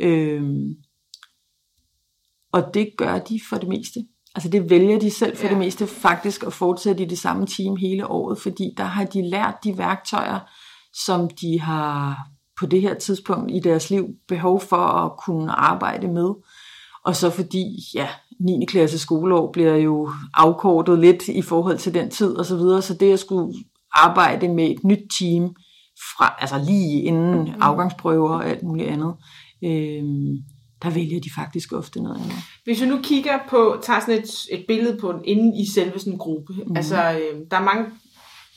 Øhm, 0.02 0.76
og 2.52 2.74
det 2.74 2.89
gør 2.97 3.20
de 3.20 3.39
for 3.49 3.58
det 3.58 3.70
meste. 3.70 3.99
Altså 4.36 4.49
det 4.49 4.70
vælger 4.70 4.99
de 4.99 5.12
selv 5.12 5.38
for 5.38 5.43
ja. 5.43 5.49
det 5.49 5.58
meste 5.58 5.88
faktisk 5.88 6.43
at 6.43 6.54
fortsætte 6.54 7.04
i 7.04 7.08
det 7.08 7.20
samme 7.20 7.45
team 7.45 7.76
hele 7.76 8.08
året, 8.08 8.38
fordi 8.38 8.74
der 8.78 8.84
har 8.84 9.06
de 9.06 9.30
lært 9.30 9.56
de 9.64 9.78
værktøjer, 9.78 10.39
som 10.93 11.30
de 11.30 11.60
har 11.60 12.18
på 12.60 12.66
det 12.66 12.82
her 12.82 12.93
tidspunkt 12.93 13.52
i 13.52 13.60
deres 13.60 13.89
liv 13.89 14.08
behov 14.28 14.62
for 14.62 14.78
at 14.78 15.12
kunne 15.26 15.52
arbejde 15.52 16.08
med. 16.08 16.30
Og 17.06 17.16
så 17.16 17.30
fordi, 17.30 17.66
ja, 17.95 18.08
9. 18.39 18.66
klasse 18.66 18.99
skoleår 18.99 19.52
bliver 19.52 19.76
jo 19.76 20.12
afkortet 20.34 20.99
lidt 20.99 21.28
i 21.28 21.41
forhold 21.41 21.78
til 21.78 21.93
den 21.93 22.10
tid 22.10 22.36
og 22.36 22.45
så 22.45 22.56
videre, 22.56 22.82
så 22.82 22.93
det 22.93 23.14
at 23.14 23.20
skulle 23.20 23.54
arbejde 23.93 24.47
med 24.47 24.70
et 24.72 24.84
nyt 24.84 25.12
team, 25.20 25.56
fra, 26.18 26.36
altså 26.39 26.58
lige 26.66 27.02
inden 27.02 27.43
mm. 27.43 27.62
afgangsprøver 27.62 28.30
og 28.30 28.49
alt 28.49 28.64
muligt 28.64 28.89
andet, 28.89 29.16
øh, 29.64 30.03
der 30.84 30.89
vælger 30.89 31.20
de 31.20 31.30
faktisk 31.36 31.74
ofte 31.74 32.03
noget 32.03 32.16
andet. 32.16 32.34
Hvis 32.64 32.82
vi 32.82 32.86
nu 32.86 32.99
kigger 33.03 33.39
på, 33.49 33.82
tager 33.84 33.99
sådan 33.99 34.20
et, 34.20 34.30
et 34.51 34.66
billede 34.68 34.97
på 34.97 35.14
inde 35.24 35.62
i 35.62 35.66
selve 35.66 35.99
sådan 35.99 36.14
en 36.14 36.20
gruppe, 36.20 36.53
mm. 36.53 36.76
altså 36.78 36.95
øh, 36.95 37.39
der 37.51 37.57
er 37.57 37.64
mange 37.64 37.86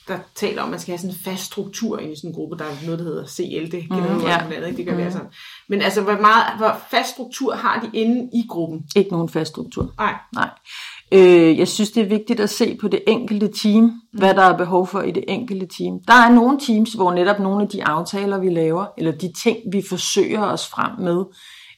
der 0.08 0.18
taler 0.34 0.62
om, 0.62 0.68
at 0.68 0.70
man 0.70 0.80
skal 0.80 0.92
have 0.92 0.98
sådan 0.98 1.14
en 1.14 1.20
fast 1.24 1.44
struktur 1.44 1.98
i 1.98 2.16
sådan 2.16 2.30
en 2.30 2.34
gruppe. 2.34 2.58
Der 2.58 2.64
er 2.64 2.74
noget, 2.84 2.98
der 2.98 3.04
hedder 3.04 3.26
CL, 3.26 3.72
det 3.72 3.82
kender 3.82 4.14
mm, 4.14 4.20
ja. 4.20 4.46
andet, 4.46 4.76
det 4.76 4.86
gør 4.86 4.92
vi 4.92 4.96
Mm. 4.96 5.00
alle 5.02 5.12
sammen. 5.12 5.32
Men 5.68 5.82
altså, 5.82 6.02
hvor, 6.02 6.20
meget, 6.20 6.56
hvor 6.56 6.80
fast 6.90 7.10
struktur 7.10 7.54
har 7.54 7.80
de 7.80 7.90
inde 7.98 8.30
i 8.34 8.46
gruppen? 8.48 8.84
Ikke 8.96 9.10
nogen 9.10 9.28
fast 9.28 9.50
struktur. 9.50 9.94
Nej. 9.98 10.14
Nej. 10.34 10.50
Øh, 11.12 11.58
jeg 11.58 11.68
synes, 11.68 11.90
det 11.90 12.02
er 12.02 12.08
vigtigt 12.08 12.40
at 12.40 12.50
se 12.50 12.76
på 12.80 12.88
det 12.88 13.02
enkelte 13.06 13.48
team, 13.48 13.92
hvad 14.12 14.34
der 14.34 14.42
er 14.42 14.56
behov 14.56 14.86
for 14.86 15.02
i 15.02 15.10
det 15.10 15.24
enkelte 15.28 15.66
team. 15.78 15.98
Der 16.06 16.14
er 16.14 16.30
nogle 16.30 16.58
teams, 16.66 16.92
hvor 16.92 17.14
netop 17.14 17.38
nogle 17.40 17.62
af 17.62 17.68
de 17.68 17.84
aftaler, 17.84 18.38
vi 18.38 18.50
laver, 18.50 18.86
eller 18.98 19.12
de 19.12 19.32
ting, 19.42 19.58
vi 19.72 19.82
forsøger 19.88 20.42
os 20.42 20.68
frem 20.68 20.90
med, 20.98 21.24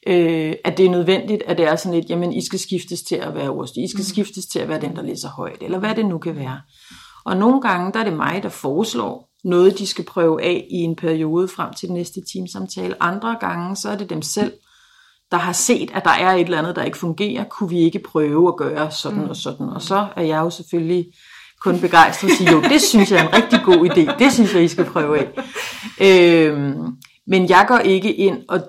øh, 0.06 0.54
at 0.64 0.78
det 0.78 0.86
er 0.86 0.90
nødvendigt, 0.90 1.42
at 1.46 1.58
det 1.58 1.66
er 1.66 1.76
sådan 1.76 1.98
lidt, 1.98 2.10
jamen 2.10 2.32
I 2.32 2.44
skal 2.44 2.58
skiftes 2.58 3.02
til 3.02 3.16
at 3.16 3.34
være 3.34 3.46
øverst, 3.46 3.76
I 3.76 3.88
skal 3.88 4.04
skiftes 4.04 4.46
til 4.46 4.58
at 4.58 4.68
være 4.68 4.80
den, 4.80 4.96
der 4.96 5.02
læser 5.02 5.28
højt, 5.28 5.62
eller 5.62 5.78
hvad 5.78 5.94
det 5.94 6.06
nu 6.06 6.18
kan 6.18 6.36
være. 6.36 6.60
Og 7.24 7.36
nogle 7.36 7.60
gange, 7.60 7.92
der 7.92 8.00
er 8.00 8.04
det 8.04 8.16
mig, 8.16 8.40
der 8.42 8.48
foreslår 8.48 9.28
noget, 9.44 9.78
de 9.78 9.86
skal 9.86 10.04
prøve 10.04 10.42
af 10.42 10.66
i 10.70 10.76
en 10.76 10.96
periode 10.96 11.48
frem 11.48 11.74
til 11.74 11.88
den 11.88 11.96
næste 11.96 12.20
teamsamtale. 12.32 13.02
Andre 13.02 13.36
gange, 13.40 13.76
så 13.76 13.88
er 13.88 13.96
det 13.96 14.10
dem 14.10 14.22
selv, 14.22 14.52
der 15.30 15.36
har 15.36 15.52
set, 15.52 15.90
at 15.94 16.04
der 16.04 16.10
er 16.10 16.32
et 16.32 16.40
eller 16.40 16.58
andet, 16.58 16.76
der 16.76 16.82
ikke 16.82 16.98
fungerer. 16.98 17.44
Kunne 17.44 17.68
vi 17.70 17.78
ikke 17.78 17.98
prøve 17.98 18.48
at 18.48 18.56
gøre 18.56 18.90
sådan 18.90 19.22
mm. 19.22 19.28
og 19.28 19.36
sådan? 19.36 19.68
Og 19.68 19.82
så 19.82 20.06
er 20.16 20.22
jeg 20.22 20.38
jo 20.38 20.50
selvfølgelig 20.50 21.06
kun 21.60 21.80
begejstret 21.80 22.30
og 22.30 22.36
sige, 22.36 22.52
jo, 22.52 22.62
det 22.62 22.82
synes 22.82 23.12
jeg 23.12 23.24
er 23.24 23.28
en 23.28 23.34
rigtig 23.34 23.60
god 23.64 23.90
idé. 23.90 24.18
Det 24.18 24.32
synes 24.32 24.54
jeg, 24.54 24.64
I 24.64 24.68
skal 24.68 24.84
prøve 24.84 25.18
af. 25.18 25.28
Øhm, 26.00 26.96
men 27.26 27.48
jeg 27.48 27.64
går 27.68 27.78
ikke 27.78 28.14
ind 28.14 28.38
og 28.48 28.60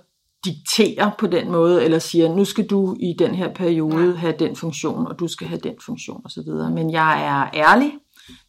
dikterer 0.46 1.12
på 1.20 1.28
den 1.28 1.52
måde, 1.52 1.84
eller 1.84 2.00
siger, 2.00 2.36
nu 2.36 2.46
skal 2.46 2.68
du 2.68 2.96
i 3.00 3.16
den 3.20 3.36
her 3.36 3.54
periode 3.54 4.18
have 4.18 4.34
den 4.40 4.56
funktion, 4.56 5.08
og 5.08 5.20
du 5.20 5.28
skal 5.28 5.48
have 5.48 5.60
den 5.64 5.74
funktion 5.86 6.22
osv. 6.26 6.74
Men 6.74 6.92
jeg 6.92 7.26
er 7.26 7.60
ærlig, 7.70 7.92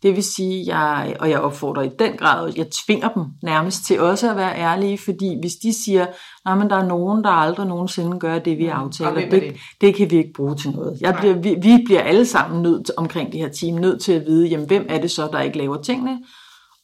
det 0.03 0.17
vil 0.17 0.25
sige, 0.25 0.77
jeg, 0.77 1.17
og 1.21 1.31
jeg 1.31 1.41
opfordrer 1.41 1.83
i 1.83 1.91
den 1.99 2.13
grad, 2.13 2.53
jeg 2.57 2.67
tvinger 2.71 3.09
dem 3.09 3.25
nærmest 3.43 3.85
til 3.87 4.01
også 4.01 4.31
at 4.31 4.37
være 4.37 4.59
ærlige, 4.59 4.99
fordi 4.99 5.41
hvis 5.41 5.55
de 5.55 5.85
siger, 5.85 6.07
men 6.55 6.71
der 6.71 6.77
er 6.77 6.87
nogen, 6.87 7.25
der 7.25 7.31
aldrig 7.31 7.67
nogensinde 7.67 8.19
gør 8.19 8.39
det, 8.39 8.59
vi 8.59 8.67
aftaler, 8.67 9.13
hvem 9.13 9.25
er 9.25 9.31
det, 9.31 9.43
det? 9.43 9.57
det 9.81 9.95
kan 9.95 10.11
vi 10.11 10.17
ikke 10.17 10.33
bruge 10.33 10.57
til 10.57 10.71
noget. 10.71 11.01
Jeg 11.01 11.17
bliver, 11.21 11.35
vi, 11.35 11.55
vi 11.63 11.83
bliver 11.85 12.03
alle 12.03 12.27
sammen 12.27 12.63
nødt 12.63 12.87
til, 12.87 12.95
omkring 12.97 13.33
det 13.33 13.41
her 13.41 13.49
team, 13.49 13.75
nødt 13.75 14.03
til 14.03 14.13
at 14.13 14.27
vide, 14.27 14.49
jamen, 14.49 14.67
hvem 14.67 14.87
er 14.89 15.01
det 15.01 15.11
så, 15.11 15.29
der 15.33 15.41
ikke 15.41 15.59
laver 15.59 15.83
tingene, 15.83 16.19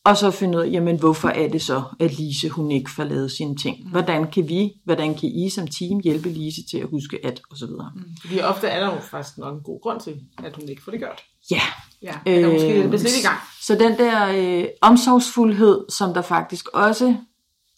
og 0.05 0.17
så 0.17 0.31
finde 0.31 0.59
ud 0.59 0.63
af, 0.63 0.71
jamen, 0.71 0.99
hvorfor 0.99 1.29
er 1.29 1.49
det 1.49 1.63
så, 1.63 1.83
at 2.01 2.19
Lise, 2.19 2.49
hun 2.49 2.71
ikke 2.71 2.91
får 2.91 3.05
lavet 3.05 3.31
sine 3.31 3.57
ting? 3.57 3.91
Hvordan 3.91 4.31
kan 4.31 4.49
vi, 4.49 4.73
hvordan 4.85 5.15
kan 5.15 5.29
I 5.29 5.51
som 5.51 5.67
team 5.69 6.01
hjælpe 6.01 6.29
Lise 6.29 6.63
til 6.71 6.79
at 6.79 6.89
huske 6.89 7.27
at, 7.27 7.41
og 7.51 7.57
så 7.57 7.67
videre. 7.67 7.93
Fordi 8.21 8.41
ofte 8.41 8.67
er 8.67 8.81
der 8.81 8.95
jo 8.95 9.01
faktisk 9.01 9.39
nok 9.39 9.55
en 9.55 9.63
god 9.63 9.81
grund 9.81 10.01
til, 10.01 10.21
at 10.45 10.57
hun 10.57 10.69
ikke 10.69 10.83
får 10.83 10.91
det 10.91 11.01
gjort. 11.01 11.23
Ja. 11.51 11.61
Ja, 12.03 12.15
eller 12.27 12.53
måske 12.53 12.69
Øh, 12.69 12.75
hjælpes 12.75 13.03
lidt 13.03 13.17
i 13.19 13.27
gang. 13.27 13.39
Så 13.63 13.75
den 13.75 13.99
der 13.99 14.27
øh, 14.61 14.69
omsorgsfuldhed, 14.83 15.85
som 15.91 16.15
der 16.15 16.23
faktisk 16.23 16.69
også 16.69 17.17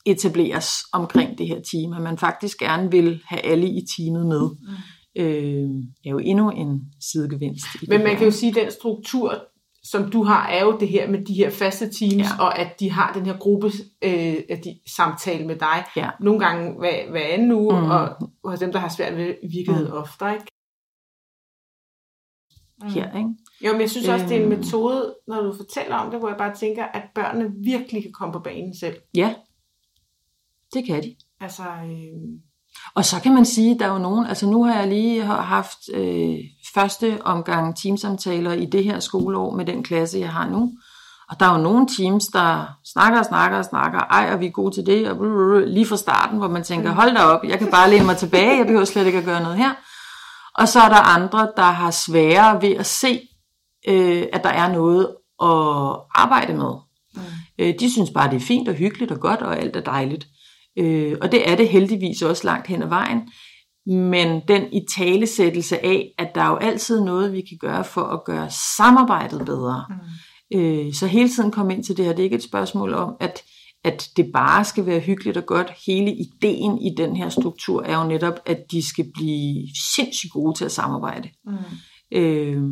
etableres 0.07 0.69
omkring 0.93 1.39
det 1.39 1.47
her 1.49 1.61
team, 1.73 1.93
at 1.93 2.03
man 2.03 2.19
faktisk 2.19 2.59
gerne 2.59 2.91
vil 2.91 3.23
have 3.27 3.41
alle 3.41 3.69
i 3.69 3.81
teamet 3.97 4.27
med, 4.27 4.41
Mm. 4.41 5.23
øh, 5.23 5.71
er 6.07 6.11
jo 6.11 6.19
endnu 6.19 6.51
en 6.51 6.81
sidegevinst. 7.01 7.67
I 7.83 7.87
Men 7.89 7.99
man 8.01 8.09
her. 8.11 8.17
kan 8.17 8.25
jo 8.27 8.31
sige, 8.31 8.51
at 8.51 8.65
den 8.65 8.73
struktur, 8.73 9.45
som 9.83 10.11
du 10.11 10.23
har, 10.25 10.49
er 10.49 10.65
jo 10.65 10.79
det 10.81 10.89
her 10.89 11.11
med 11.11 11.25
de 11.25 11.35
her 11.35 11.51
faste 11.51 11.85
teams, 11.93 12.27
ja. 12.39 12.41
og 12.41 12.59
at 12.59 12.81
de 12.81 12.91
har 12.91 13.13
den 13.13 13.27
her 13.27 13.37
gruppe 13.39 13.67
øh, 14.03 14.37
at 14.49 14.65
de, 14.65 14.79
samtale 14.97 15.47
med 15.47 15.57
dig. 15.57 15.85
Ja. 15.97 16.11
Nogle 16.21 16.41
gange 16.41 16.79
hver, 16.79 17.11
hver 17.11 17.25
anden 17.27 17.53
uge, 17.53 17.75
Mm. 17.81 17.85
mm. 17.85 17.91
og 17.91 18.09
hos 18.45 18.59
dem, 18.59 18.73
der 18.73 18.79
har 18.79 18.89
svært 18.89 19.17
ved 19.17 19.35
virkeligheden 19.43 19.89
Mm. 19.91 19.95
mm. 19.95 20.01
ofte. 20.03 20.25
Ikke? 20.33 20.47
Her, 22.95 23.17
ikke? 23.19 23.29
Jo, 23.65 23.73
men 23.73 23.81
jeg 23.81 23.91
synes 23.91 24.09
også, 24.09 24.27
det 24.27 24.37
er 24.37 24.41
en 24.45 24.53
Øhm. 24.53 24.59
metode, 24.61 25.15
når 25.29 25.43
du 25.43 25.55
fortæller 25.57 25.97
om 25.97 26.11
det, 26.11 26.19
hvor 26.21 26.29
jeg 26.29 26.39
bare 26.39 26.55
tænker, 26.55 26.85
at 26.85 27.03
børnene 27.15 27.51
virkelig 27.65 28.03
kan 28.03 28.13
komme 28.13 28.33
på 28.33 28.39
banen 28.39 28.79
selv. 28.81 28.97
Ja, 29.15 29.35
det 30.75 30.87
kan 30.87 31.03
de. 31.03 31.17
Altså, 31.41 31.63
øh, 31.63 32.39
Og 32.95 33.05
så 33.05 33.21
kan 33.23 33.35
man 33.35 33.45
sige, 33.45 33.75
at 33.75 33.81
der 33.81 33.87
er 33.87 33.93
jo 33.93 33.99
nogen, 33.99 34.27
altså 34.27 34.47
nu 34.47 34.65
har 34.65 34.75
jeg 34.81 34.89
lige 34.89 35.23
haft 35.25 35.79
øh, 35.95 36.37
første 36.75 37.19
omgang 37.25 37.77
teamsamtaler 37.77 38.53
i 38.53 38.67
det 38.67 38.85
her 38.85 39.01
skoleår 39.01 39.57
med 39.57 39.65
den 39.65 39.83
klasse, 39.83 40.19
jeg 40.19 40.33
har 40.33 40.49
nu. 40.49 40.73
Og 41.31 41.41
der 41.41 41.47
er 41.47 41.57
jo 41.57 41.63
nogle 41.63 41.87
teams, 41.99 42.25
der 42.27 42.79
snakker 42.93 43.19
og 43.19 43.25
snakker 43.25 43.59
og 43.59 43.65
snakker, 43.65 43.99
ej, 43.99 44.31
og 44.33 44.41
vi 44.41 44.47
er 44.47 44.51
gode 44.51 44.75
til 44.75 44.87
det, 44.87 45.11
og 45.11 45.17
blablabla, 45.17 45.65
lige 45.73 45.87
fra 45.87 45.97
starten, 45.97 46.39
hvor 46.39 46.49
man 46.49 46.63
tænker, 46.65 46.91
hold 46.93 47.15
da 47.15 47.23
op, 47.23 47.45
jeg 47.45 47.59
kan 47.59 47.71
bare 47.71 47.91
læne 47.91 48.05
mig 48.07 48.17
tilbage, 48.17 48.57
jeg 48.59 48.67
behøver 48.67 48.85
slet 48.85 49.07
ikke 49.07 49.19
at 49.19 49.25
gøre 49.25 49.43
noget 49.43 49.57
her. 49.57 49.71
Og 50.55 50.69
så 50.69 50.81
er 50.81 50.89
der 50.89 51.15
andre, 51.17 51.49
der 51.57 51.63
har 51.63 51.91
sværere 51.91 52.63
ved 52.63 52.73
at 52.77 52.87
se, 52.87 53.29
øh, 53.89 54.27
at 54.33 54.45
der 54.45 54.51
er 54.51 54.73
noget 54.73 55.05
at 55.43 56.01
arbejde 56.15 56.55
med. 56.55 56.73
Mm. 57.15 57.21
Øh, 57.59 57.75
de 57.81 57.93
synes 57.93 58.11
bare, 58.11 58.31
det 58.31 58.37
er 58.37 58.41
fint 58.41 58.69
og 58.69 58.75
hyggeligt 58.75 59.11
og 59.13 59.21
godt, 59.21 59.41
og 59.41 59.59
alt 59.59 59.77
er 59.77 59.81
dejligt. 59.81 60.27
Øh, 60.79 61.17
og 61.21 61.33
det 61.33 61.51
er 61.51 61.57
det 61.57 61.69
heldigvis 61.69 62.23
også 62.23 62.45
langt 62.45 62.67
hen 62.67 62.83
ad 62.83 62.89
vejen. 62.89 63.21
Men 63.87 64.43
den 64.49 64.63
i 64.73 64.81
talesættelse 64.97 65.85
af, 65.85 66.15
at 66.19 66.35
der 66.35 66.43
er 66.43 66.49
jo 66.49 66.57
altid 66.57 67.05
noget, 67.05 67.33
vi 67.33 67.41
kan 67.41 67.59
gøre 67.61 67.85
for 67.85 68.03
at 68.03 68.25
gøre 68.25 68.51
samarbejdet 68.77 69.47
bedre. 69.47 69.85
Mm. 69.91 70.59
Øh, 70.59 70.95
så 70.95 71.07
hele 71.07 71.29
tiden 71.29 71.51
komme 71.51 71.75
ind 71.75 71.85
til 71.85 71.97
det 71.97 72.05
her. 72.05 72.13
Det 72.13 72.21
er 72.21 72.25
ikke 72.25 72.37
et 72.37 72.43
spørgsmål 72.43 72.95
om, 72.95 73.17
at, 73.21 73.43
at 73.85 74.09
det 74.17 74.31
bare 74.33 74.65
skal 74.65 74.87
være 74.87 75.01
hyggeligt 75.01 75.37
og 75.37 75.47
godt. 75.47 75.73
Hele 75.87 76.13
ideen 76.13 76.79
i 76.79 76.95
den 76.97 77.17
her 77.17 77.29
struktur 77.29 77.83
er 77.83 77.99
jo 77.99 78.09
netop, 78.09 78.35
at 78.47 78.59
de 78.71 78.89
skal 78.89 79.11
blive 79.15 79.69
sindssygt 79.95 80.33
gode 80.33 80.59
til 80.59 80.65
at 80.65 80.73
samarbejde. 80.73 81.29
mm. 81.47 81.57
Øh, 82.13 82.63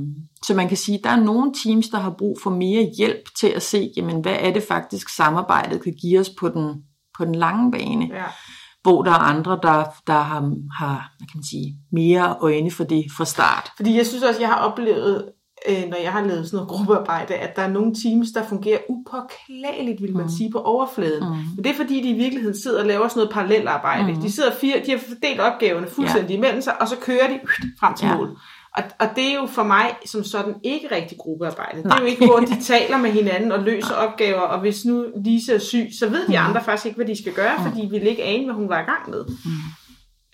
så 0.46 0.54
man 0.54 0.68
kan 0.68 0.76
sige, 0.76 0.98
at 0.98 1.04
der 1.04 1.10
er 1.10 1.20
nogle 1.20 1.52
teams, 1.64 1.88
der 1.88 1.98
har 1.98 2.14
brug 2.18 2.38
for 2.42 2.50
mere 2.50 2.90
hjælp 2.98 3.34
til 3.40 3.46
at 3.46 3.62
se, 3.62 3.90
jamen, 3.96 4.20
hvad 4.20 4.36
er 4.40 4.52
det 4.52 4.62
faktisk 4.62 5.08
samarbejdet 5.08 5.82
kan 5.82 5.94
give 6.02 6.20
os 6.20 6.30
på 6.40 6.48
den, 6.48 6.74
på 7.18 7.24
den 7.24 7.34
lange 7.34 7.72
bane. 7.72 8.08
Ja. 8.12 8.24
Hvor 8.82 9.02
der 9.02 9.10
er 9.10 9.18
andre, 9.18 9.58
der, 9.62 9.84
der 10.06 10.20
har, 10.20 10.40
har 10.78 11.12
hvad 11.18 11.26
kan 11.28 11.38
man 11.38 11.44
sige, 11.44 11.76
mere 11.92 12.36
øjne 12.40 12.70
for 12.70 12.84
det 12.84 13.04
fra 13.16 13.24
start. 13.24 13.70
Fordi 13.76 13.96
jeg 13.96 14.06
synes 14.06 14.22
også, 14.22 14.40
jeg 14.40 14.48
har 14.48 14.58
oplevet, 14.58 15.28
øh, 15.68 15.88
når 15.88 15.96
jeg 16.02 16.12
har 16.12 16.20
lavet 16.20 16.46
sådan 16.46 16.56
noget 16.56 16.68
gruppearbejde, 16.68 17.34
at 17.34 17.56
der 17.56 17.62
er 17.62 17.70
nogle 17.70 17.94
teams, 18.02 18.28
der 18.34 18.46
fungerer 18.46 18.78
upåklageligt, 18.88 20.02
vil 20.02 20.12
man 20.16 20.22
mm. 20.22 20.30
sige, 20.30 20.50
på 20.52 20.58
overfladen. 20.58 21.28
Mm. 21.28 21.34
Men 21.34 21.64
det 21.64 21.66
er 21.66 21.74
fordi, 21.74 22.02
de 22.02 22.08
i 22.08 22.18
virkeligheden 22.18 22.60
sidder 22.62 22.80
og 22.80 22.86
laver 22.86 23.08
sådan 23.08 23.20
noget 23.20 23.32
parallelarbejde. 23.32 24.12
Mm. 24.12 24.20
De 24.20 24.32
sidder 24.32 24.52
fire, 24.60 24.82
de 24.86 24.90
har 24.90 24.98
fordelt 24.98 25.40
opgaverne 25.40 25.86
fuldstændig 25.86 26.30
ja. 26.30 26.36
imellem 26.36 26.62
sig, 26.62 26.80
og 26.80 26.88
så 26.88 26.96
kører 27.00 27.28
de 27.28 27.40
frem 27.80 27.94
til 27.94 28.06
Ja. 28.06 28.16
mål. 28.16 28.38
Og, 28.76 28.82
og 29.00 29.06
det 29.16 29.24
er 29.30 29.34
jo 29.34 29.46
for 29.46 29.62
mig 29.62 29.96
som 30.06 30.24
sådan 30.24 30.54
ikke 30.62 30.88
rigtig 30.94 31.18
gruppearbejde. 31.18 31.76
Det 31.76 31.84
Nej. 31.84 31.96
er 31.96 32.00
jo 32.00 32.06
ikke, 32.06 32.26
hvor 32.26 32.36
de 32.38 32.60
taler 32.72 32.98
med 32.98 33.10
hinanden 33.10 33.52
og 33.52 33.62
løser 33.62 33.94
opgaver, 33.94 34.40
og 34.40 34.60
hvis 34.60 34.84
nu 34.84 35.04
Lise 35.24 35.54
er 35.54 35.58
syg, 35.58 35.88
så 35.98 36.08
ved 36.08 36.26
de 36.28 36.38
andre 36.38 36.64
faktisk 36.64 36.86
ikke, 36.86 36.96
hvad 36.96 37.06
de 37.06 37.22
skal 37.22 37.32
gøre, 37.32 37.52
fordi 37.62 37.84
de 37.84 37.90
vil 37.90 38.06
ikke 38.06 38.22
ane, 38.24 38.44
hvad 38.44 38.54
hun 38.54 38.68
var 38.68 38.80
i 38.80 38.84
gang 38.84 39.10
med. 39.10 39.24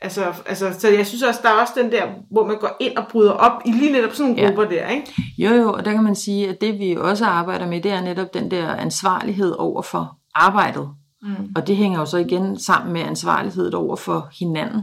Altså, 0.02 0.24
altså, 0.46 0.72
så 0.78 0.88
jeg 0.88 1.06
synes 1.06 1.22
også, 1.22 1.40
der 1.42 1.48
er 1.48 1.60
også 1.60 1.72
den 1.76 1.92
der, 1.92 2.02
hvor 2.30 2.46
man 2.46 2.58
går 2.58 2.76
ind 2.80 2.96
og 2.96 3.04
bryder 3.10 3.32
op 3.32 3.62
i 3.66 3.72
lige 3.72 3.92
netop 3.92 4.12
sådan 4.12 4.30
nogle 4.30 4.42
Ja. 4.42 4.48
grupper 4.48 4.64
der, 4.76 4.88
ikke? 4.88 5.14
Jo 5.38 5.50
jo, 5.54 5.72
og 5.72 5.84
der 5.84 5.92
kan 5.92 6.02
man 6.02 6.14
sige, 6.14 6.48
at 6.48 6.60
det 6.60 6.78
vi 6.78 6.96
også 7.00 7.24
arbejder 7.24 7.66
med, 7.66 7.80
det 7.80 7.90
er 7.90 8.00
netop 8.00 8.34
den 8.34 8.50
der 8.50 8.74
ansvarlighed 8.74 9.52
over 9.58 9.82
for 9.82 10.16
arbejdet. 10.34 10.88
Mm. 11.22 11.28
Og 11.56 11.66
det 11.66 11.76
hænger 11.76 11.98
jo 11.98 12.06
så 12.06 12.16
igen 12.16 12.58
sammen 12.58 12.92
med 12.92 13.00
ansvarlighed 13.00 13.72
over 13.74 13.96
for 13.96 14.28
hinanden. 14.38 14.82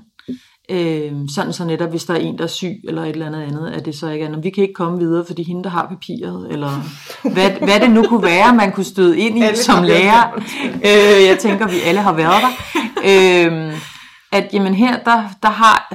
Øh, 0.72 1.11
sådan 1.36 1.53
så 1.53 1.65
netop, 1.65 1.89
hvis 1.89 2.03
der 2.05 2.13
er 2.13 2.18
en, 2.18 2.38
der 2.38 2.43
er 2.43 2.47
syg, 2.47 2.82
eller 2.88 3.03
et 3.03 3.09
eller 3.09 3.26
andet 3.26 3.41
andet, 3.41 3.68
at 3.70 3.86
det 3.86 3.95
så 3.97 4.09
ikke 4.09 4.26
er, 4.26 4.30
"Nå, 4.30 4.38
vi 4.41 4.49
kan 4.49 4.61
ikke 4.61 4.74
komme 4.74 4.99
videre, 4.99 5.26
fordi 5.28 5.43
hende, 5.43 5.63
der 5.63 5.70
har 5.70 5.88
papiret, 5.89 6.47
eller 6.51 6.70
hvad, 7.34 7.49
hvad 7.49 7.80
det 7.80 7.91
nu 7.91 8.03
kunne 8.03 8.24
være, 8.24 8.55
man 8.55 8.72
kunne 8.72 8.84
støde 8.84 9.20
ind 9.20 9.38
i 9.38 9.41
Alle 9.41 9.57
som 9.57 9.84
lærer. 9.84 10.32
Øh, 10.76 11.26
jeg 11.28 11.38
tænker, 11.39 11.68
vi 11.68 11.80
alle 11.86 12.01
har 12.01 12.13
været 12.13 12.41
der. 12.41 12.53
Øh, 13.03 13.74
at 14.32 14.49
jamen 14.53 14.74
her, 14.74 14.99
der, 15.03 15.24
der 15.43 15.49
har 15.49 15.93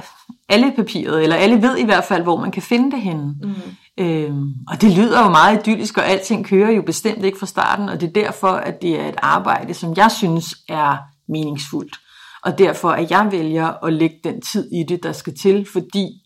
alle 0.49 0.73
papiret, 0.75 1.23
eller 1.23 1.35
alle 1.35 1.61
ved 1.61 1.77
i 1.77 1.85
hvert 1.85 2.03
fald, 2.03 2.23
hvor 2.23 2.39
man 2.39 2.51
kan 2.51 2.61
finde 2.61 2.91
det 2.91 3.01
henne. 3.01 3.35
Mm. 3.43 3.53
Øhm, 3.99 4.53
og 4.67 4.81
det 4.81 4.91
lyder 4.91 5.23
jo 5.23 5.29
meget 5.29 5.59
idyllisk, 5.59 5.97
og 5.97 6.07
alting 6.07 6.45
kører 6.45 6.71
jo 6.71 6.81
bestemt 6.81 7.23
ikke 7.25 7.39
fra 7.39 7.45
starten, 7.45 7.89
og 7.89 8.01
det 8.01 8.07
er 8.07 8.21
derfor, 8.21 8.47
at 8.47 8.81
det 8.81 8.99
er 8.99 9.07
et 9.07 9.15
arbejde, 9.17 9.73
som 9.73 9.93
jeg 9.97 10.11
synes 10.11 10.55
er 10.69 10.97
meningsfuldt. 11.29 11.99
Og 12.43 12.57
derfor, 12.57 12.89
at 12.89 13.11
jeg 13.11 13.27
vælger 13.31 13.85
at 13.85 13.93
lægge 13.93 14.19
den 14.23 14.41
tid 14.41 14.71
i 14.71 14.83
det, 14.83 15.03
der 15.03 15.11
skal 15.11 15.37
til, 15.37 15.67
fordi, 15.73 16.23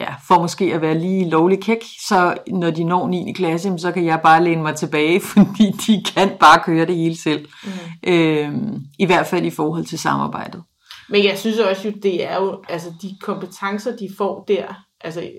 ja, 0.00 0.14
for 0.28 0.40
måske 0.40 0.74
at 0.74 0.80
være 0.80 0.98
lige 0.98 1.28
lovlig 1.28 1.62
kæk, 1.62 1.84
så 2.08 2.36
når 2.48 2.70
de 2.70 2.84
når 2.84 3.08
9. 3.08 3.32
klasse, 3.32 3.78
så 3.78 3.92
kan 3.92 4.04
jeg 4.04 4.20
bare 4.22 4.44
læne 4.44 4.62
mig 4.62 4.76
tilbage, 4.76 5.20
fordi 5.32 5.70
de 5.86 6.04
kan 6.14 6.36
bare 6.40 6.62
køre 6.64 6.86
det 6.86 6.96
hele 6.96 7.16
selv. 7.16 7.48
Mm. 7.64 7.70
Øhm, 8.12 8.80
I 8.98 9.06
hvert 9.06 9.26
fald 9.26 9.46
i 9.46 9.50
forhold 9.50 9.84
til 9.84 9.98
samarbejdet. 9.98 10.62
Men 11.08 11.24
jeg 11.24 11.38
synes 11.38 11.58
også 11.58 11.88
jo, 11.88 11.94
det 12.02 12.24
er 12.24 12.36
jo, 12.36 12.62
altså 12.68 12.92
de 13.02 13.16
kompetencer, 13.20 13.96
de 13.96 14.08
får 14.18 14.44
der, 14.48 14.84
altså 15.00 15.30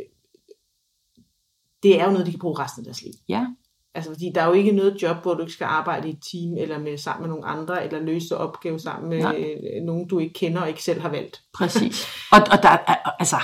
det 1.83 1.99
er 1.99 2.05
jo 2.05 2.11
noget, 2.11 2.25
de 2.25 2.31
kan 2.31 2.39
bruge 2.39 2.59
resten 2.59 2.81
af 2.81 2.85
deres 2.85 3.01
liv. 3.01 3.11
Ja. 3.29 3.45
Altså 3.95 4.11
fordi 4.11 4.31
der 4.35 4.41
er 4.41 4.47
jo 4.47 4.53
ikke 4.53 4.71
noget 4.71 4.97
job, 5.01 5.17
hvor 5.21 5.33
du 5.33 5.41
ikke 5.41 5.53
skal 5.53 5.65
arbejde 5.65 6.07
i 6.07 6.11
et 6.11 6.19
team, 6.31 6.57
eller 6.57 6.79
med, 6.79 6.97
sammen 6.97 7.21
med 7.21 7.29
nogle 7.29 7.45
andre, 7.45 7.85
eller 7.85 7.99
løse 7.99 8.37
opgave 8.37 8.79
sammen 8.79 9.09
med 9.09 9.19
Nej. 9.19 9.45
nogen, 9.85 10.07
du 10.07 10.19
ikke 10.19 10.33
kender 10.33 10.61
og 10.61 10.67
ikke 10.67 10.83
selv 10.83 11.01
har 11.01 11.09
valgt. 11.09 11.41
Præcis. 11.53 12.07
Og, 12.33 12.39
og 12.51 12.63
der 12.63 12.69
er, 12.69 12.95
altså, 13.19 13.37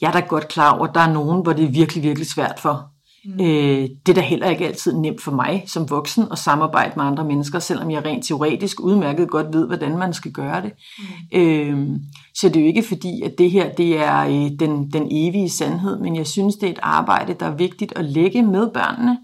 jeg 0.00 0.08
er 0.08 0.12
da 0.12 0.20
godt 0.20 0.48
klar 0.48 0.76
over, 0.78 0.86
at 0.86 0.94
der 0.94 1.00
er 1.00 1.12
nogen, 1.12 1.42
hvor 1.42 1.52
det 1.52 1.64
er 1.64 1.68
virkelig, 1.68 2.02
virkelig 2.02 2.30
svært 2.30 2.60
for. 2.60 2.92
Mm. 3.24 3.32
Øh, 3.40 3.88
det 4.06 4.08
er 4.08 4.14
da 4.14 4.20
heller 4.20 4.50
ikke 4.50 4.66
altid 4.66 4.92
nemt 4.92 5.22
for 5.22 5.30
mig 5.32 5.64
som 5.66 5.90
voksen 5.90 6.24
at 6.30 6.38
samarbejde 6.38 6.92
med 6.96 7.04
andre 7.04 7.24
mennesker, 7.24 7.58
selvom 7.58 7.90
jeg 7.90 8.04
rent 8.04 8.24
teoretisk 8.24 8.80
udmærket 8.80 9.30
godt 9.30 9.46
ved, 9.52 9.66
hvordan 9.66 9.98
man 9.98 10.14
skal 10.14 10.32
gøre 10.32 10.62
det. 10.62 10.72
Mm. 10.98 11.40
Øh, 11.40 11.98
så 12.34 12.48
det 12.48 12.56
er 12.56 12.60
jo 12.60 12.66
ikke 12.66 12.82
fordi, 12.82 13.22
at 13.22 13.34
det 13.38 13.50
her 13.50 13.72
det 13.72 13.98
er 13.98 14.18
øh, 14.18 14.50
den, 14.58 14.92
den 14.92 15.08
evige 15.10 15.50
sandhed, 15.50 15.98
men 15.98 16.16
jeg 16.16 16.26
synes, 16.26 16.56
det 16.56 16.66
er 16.66 16.72
et 16.72 16.78
arbejde, 16.82 17.34
der 17.34 17.46
er 17.46 17.56
vigtigt 17.56 17.92
at 17.96 18.04
lægge 18.04 18.42
med 18.42 18.70
børnene, 18.74 19.18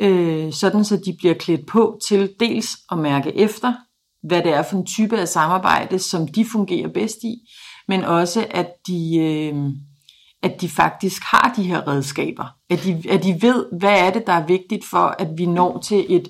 øh, 0.00 0.52
sådan 0.52 0.84
så 0.84 0.96
de 0.96 1.16
bliver 1.18 1.34
klædt 1.34 1.66
på 1.66 1.98
til 2.08 2.32
dels 2.40 2.68
at 2.92 2.98
mærke 2.98 3.36
efter, 3.36 3.74
hvad 4.22 4.42
det 4.42 4.52
er 4.52 4.62
for 4.62 4.76
en 4.76 4.86
type 4.86 5.18
af 5.18 5.28
samarbejde, 5.28 5.98
som 5.98 6.28
de 6.28 6.44
fungerer 6.44 6.88
bedst 6.88 7.18
i, 7.22 7.36
men 7.88 8.04
også 8.04 8.46
at 8.50 8.68
de... 8.86 9.18
Øh, 9.18 9.54
at 10.42 10.60
de 10.60 10.68
faktisk 10.68 11.22
har 11.22 11.54
de 11.56 11.62
her 11.62 11.88
redskaber. 11.88 12.44
At 12.70 12.84
de, 12.84 13.02
at 13.10 13.24
de 13.24 13.42
ved, 13.42 13.66
hvad 13.78 13.98
er 13.98 14.10
det, 14.10 14.26
der 14.26 14.32
er 14.32 14.46
vigtigt 14.46 14.84
for, 14.90 15.14
at 15.18 15.28
vi 15.36 15.46
når 15.46 15.78
til 15.78 16.06
et 16.08 16.28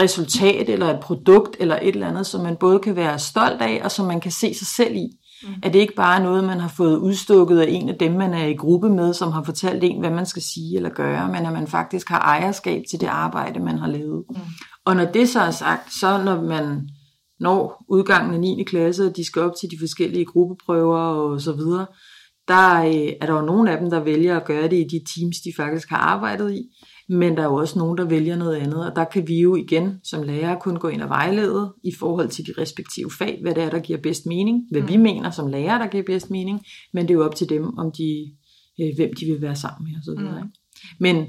resultat 0.00 0.68
eller 0.68 0.94
et 0.94 1.00
produkt 1.00 1.56
eller 1.60 1.78
et 1.82 1.88
eller 1.88 2.08
andet, 2.08 2.26
som 2.26 2.40
man 2.42 2.56
både 2.56 2.78
kan 2.78 2.96
være 2.96 3.18
stolt 3.18 3.62
af, 3.62 3.80
og 3.84 3.90
som 3.90 4.06
man 4.06 4.20
kan 4.20 4.30
se 4.30 4.54
sig 4.54 4.66
selv 4.66 4.96
i. 4.96 5.08
Mm. 5.44 5.54
At 5.62 5.72
det 5.72 5.78
ikke 5.78 5.94
bare 5.94 6.18
er 6.18 6.22
noget, 6.22 6.44
man 6.44 6.60
har 6.60 6.68
fået 6.68 6.96
udstukket 6.96 7.60
af 7.60 7.66
en 7.68 7.88
af 7.88 7.94
dem, 7.94 8.12
man 8.12 8.34
er 8.34 8.46
i 8.46 8.54
gruppe 8.54 8.88
med, 8.88 9.14
som 9.14 9.32
har 9.32 9.42
fortalt 9.42 9.84
en, 9.84 10.00
hvad 10.00 10.10
man 10.10 10.26
skal 10.26 10.42
sige 10.42 10.76
eller 10.76 10.90
gøre, 10.90 11.28
men 11.28 11.46
at 11.46 11.52
man 11.52 11.66
faktisk 11.66 12.08
har 12.08 12.20
ejerskab 12.20 12.82
til 12.90 13.00
det 13.00 13.06
arbejde, 13.06 13.60
man 13.60 13.78
har 13.78 13.88
lavet. 13.88 14.24
Mm. 14.30 14.36
Og 14.84 14.96
når 14.96 15.04
det 15.04 15.28
så 15.28 15.40
er 15.40 15.50
sagt, 15.50 15.94
så 15.94 16.22
når 16.24 16.42
man 16.42 16.88
når 17.40 17.84
udgangen 17.88 18.34
af 18.34 18.40
9. 18.40 18.64
klasse, 18.64 19.06
og 19.06 19.16
de 19.16 19.24
skal 19.24 19.42
op 19.42 19.52
til 19.60 19.70
de 19.70 19.76
forskellige 19.78 20.24
gruppeprøver 20.24 20.98
og 20.98 21.40
så 21.40 21.52
videre, 21.52 21.86
der 22.48 22.84
øh, 22.84 23.12
er 23.20 23.26
der 23.26 23.34
jo 23.34 23.40
nogle 23.40 23.72
af 23.72 23.78
dem, 23.78 23.90
der 23.90 24.00
vælger 24.00 24.36
at 24.36 24.44
gøre 24.44 24.68
det 24.68 24.76
i 24.76 24.88
de 24.90 25.04
teams, 25.14 25.36
de 25.44 25.52
faktisk 25.56 25.88
har 25.88 25.96
arbejdet 25.96 26.54
i, 26.54 26.62
men 27.12 27.36
der 27.36 27.42
er 27.42 27.46
jo 27.46 27.54
også 27.54 27.78
nogen, 27.78 27.98
der 27.98 28.04
vælger 28.04 28.36
noget 28.36 28.56
andet, 28.56 28.86
og 28.86 28.96
der 28.96 29.04
kan 29.04 29.28
vi 29.28 29.40
jo 29.40 29.56
igen 29.56 30.00
som 30.04 30.22
lærer 30.22 30.58
kun 30.58 30.76
gå 30.76 30.88
ind 30.88 31.02
og 31.02 31.08
vejlede 31.08 31.74
i 31.84 31.92
forhold 31.98 32.28
til 32.28 32.46
de 32.46 32.52
respektive 32.58 33.10
fag, 33.10 33.38
hvad 33.42 33.54
det 33.54 33.62
er, 33.62 33.70
der 33.70 33.78
giver 33.78 33.98
bedst 34.02 34.26
mening, 34.26 34.62
hvad 34.70 34.82
mm. 34.82 34.88
vi 34.88 34.96
mener 34.96 35.30
som 35.30 35.46
lærer, 35.46 35.78
der 35.78 35.86
giver 35.86 36.02
bedst 36.06 36.30
mening, 36.30 36.60
men 36.92 37.08
det 37.08 37.10
er 37.10 37.18
jo 37.18 37.24
op 37.24 37.34
til 37.34 37.48
dem, 37.48 37.78
om 37.78 37.92
de, 37.98 38.32
øh, 38.80 38.88
hvem 38.96 39.10
de 39.20 39.26
vil 39.26 39.42
være 39.42 39.56
sammen 39.56 39.92
med 39.92 40.00
osv. 40.00 40.42
Mm. 40.42 40.52
Men 41.00 41.26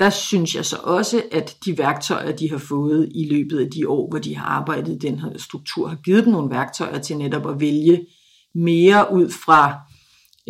der 0.00 0.10
synes 0.10 0.54
jeg 0.54 0.64
så 0.64 0.76
også, 0.76 1.22
at 1.32 1.56
de 1.64 1.78
værktøjer, 1.78 2.36
de 2.36 2.50
har 2.50 2.58
fået 2.58 3.08
i 3.14 3.28
løbet 3.30 3.58
af 3.58 3.70
de 3.70 3.88
år, 3.88 4.10
hvor 4.10 4.18
de 4.18 4.36
har 4.36 4.46
arbejdet 4.46 4.92
i 4.92 4.98
den 4.98 5.18
her 5.18 5.38
struktur, 5.38 5.88
har 5.88 5.96
givet 5.96 6.24
dem 6.24 6.32
nogle 6.32 6.50
værktøjer 6.50 6.98
til 6.98 7.16
netop 7.18 7.50
at 7.50 7.60
vælge 7.60 8.06
mere 8.54 9.06
ud 9.12 9.30
fra 9.44 9.80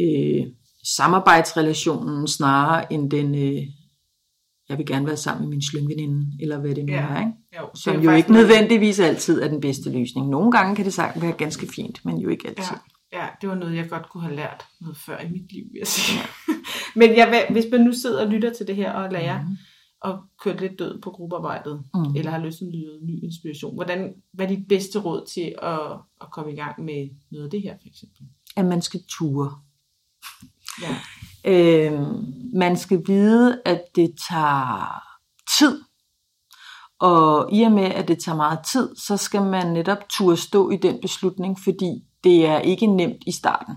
øh, 0.01 0.47
samarbejdsrelationen 0.97 2.29
snarere 2.29 2.93
end 2.93 3.11
den, 3.11 3.35
øh, 3.35 3.63
jeg 4.71 4.79
vil 4.79 4.87
gerne 4.87 5.07
være 5.07 5.17
sammen 5.17 5.43
med 5.43 5.51
min 5.51 5.63
slyngveninde, 5.63 6.27
eller 6.41 6.59
hvad 6.59 6.75
det 6.75 6.85
nu 6.85 6.93
ja. 6.93 7.01
er, 7.01 7.19
ikke? 7.19 7.33
Jo, 7.59 7.69
som 7.75 8.01
jo 8.01 8.11
ikke 8.11 8.33
nødvendigvis 8.33 9.01
altid 9.01 9.43
er 9.43 9.49
den 9.49 9.61
bedste 9.61 9.91
løsning. 9.91 10.29
Nogle 10.29 10.53
gange 10.53 10.77
kan 10.77 10.85
det 10.85 10.95
sagtens 10.95 11.23
være 11.23 11.33
ganske 11.33 11.67
fint, 11.67 12.05
men 12.05 12.19
jo 12.19 12.29
ikke 12.29 12.49
altid. 12.49 12.77
Ja, 13.13 13.19
ja, 13.19 13.29
det 13.41 13.49
var 13.49 13.55
noget, 13.55 13.77
jeg 13.77 13.89
godt 13.89 14.09
kunne 14.09 14.23
have 14.23 14.37
lært 14.37 14.67
noget 14.81 14.97
før 14.97 15.19
i 15.19 15.29
mit 15.29 15.53
liv, 15.53 15.65
vil 15.73 15.79
jeg 15.79 15.87
sige. 15.87 16.19
Ja. 16.19 16.55
men 17.01 17.17
jeg, 17.17 17.47
hvis 17.51 17.65
man 17.73 17.81
nu 17.81 17.93
sidder 17.93 18.25
og 18.25 18.33
lytter 18.33 18.53
til 18.53 18.67
det 18.67 18.77
her 18.77 18.93
og 18.93 19.13
lærer, 19.13 19.43
mm. 19.43 19.57
og 20.01 20.19
kørt 20.41 20.61
lidt 20.61 20.79
død 20.79 21.01
på 21.01 21.11
gruppearbejdet, 21.11 21.83
mm. 21.95 22.17
eller 22.17 22.31
har 22.31 22.39
lyst 22.39 22.59
til 22.59 22.67
en 22.67 23.07
ny 23.07 23.25
inspiration, 23.25 23.75
hvordan, 23.75 24.15
hvad 24.33 24.47
er 24.47 24.57
dit 24.57 24.69
bedste 24.69 24.99
råd 24.99 25.27
til 25.35 25.55
at, 25.63 25.81
at 26.21 26.31
komme 26.33 26.53
i 26.53 26.57
gang 26.57 26.85
med 26.85 27.09
noget 27.33 27.45
af 27.45 27.51
det 27.51 27.63
her, 27.63 27.75
for 27.81 27.89
eksempel? 27.89 28.23
At 28.57 28.65
man 28.65 28.83
skal 28.83 29.01
ture. 29.09 29.51
Ja. 30.83 30.97
Øh, 31.45 32.01
man 32.55 32.77
skal 32.77 33.03
vide, 33.07 33.61
at 33.65 33.83
det 33.95 34.15
tager 34.31 35.03
tid. 35.59 35.81
Og 37.01 37.53
i 37.53 37.63
og 37.63 37.73
med, 37.73 37.85
at 37.85 38.09
det 38.09 38.19
tager 38.19 38.37
meget 38.37 38.59
tid, 38.73 38.97
så 38.97 39.17
skal 39.17 39.43
man 39.43 39.73
netop 39.73 39.99
turde 40.11 40.37
stå 40.37 40.71
i 40.71 40.77
den 40.77 41.01
beslutning, 41.01 41.61
fordi 41.65 42.05
det 42.25 42.47
er 42.47 42.59
ikke 42.59 42.87
nemt 42.87 43.23
i 43.27 43.33
starten. 43.33 43.75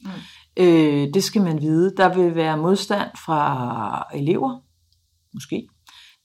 Mm. 0.00 0.10
Øh, 0.56 1.14
det 1.14 1.24
skal 1.24 1.42
man 1.42 1.60
vide. 1.60 1.96
Der 1.96 2.14
vil 2.14 2.34
være 2.34 2.56
modstand 2.56 3.10
fra 3.26 4.06
elever, 4.14 4.60
måske. 5.34 5.68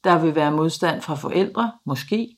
Der 0.04 0.20
vil 0.20 0.36
være 0.36 0.52
modstand 0.52 1.02
fra 1.02 1.16
forældre, 1.16 1.72
måske 1.86 2.38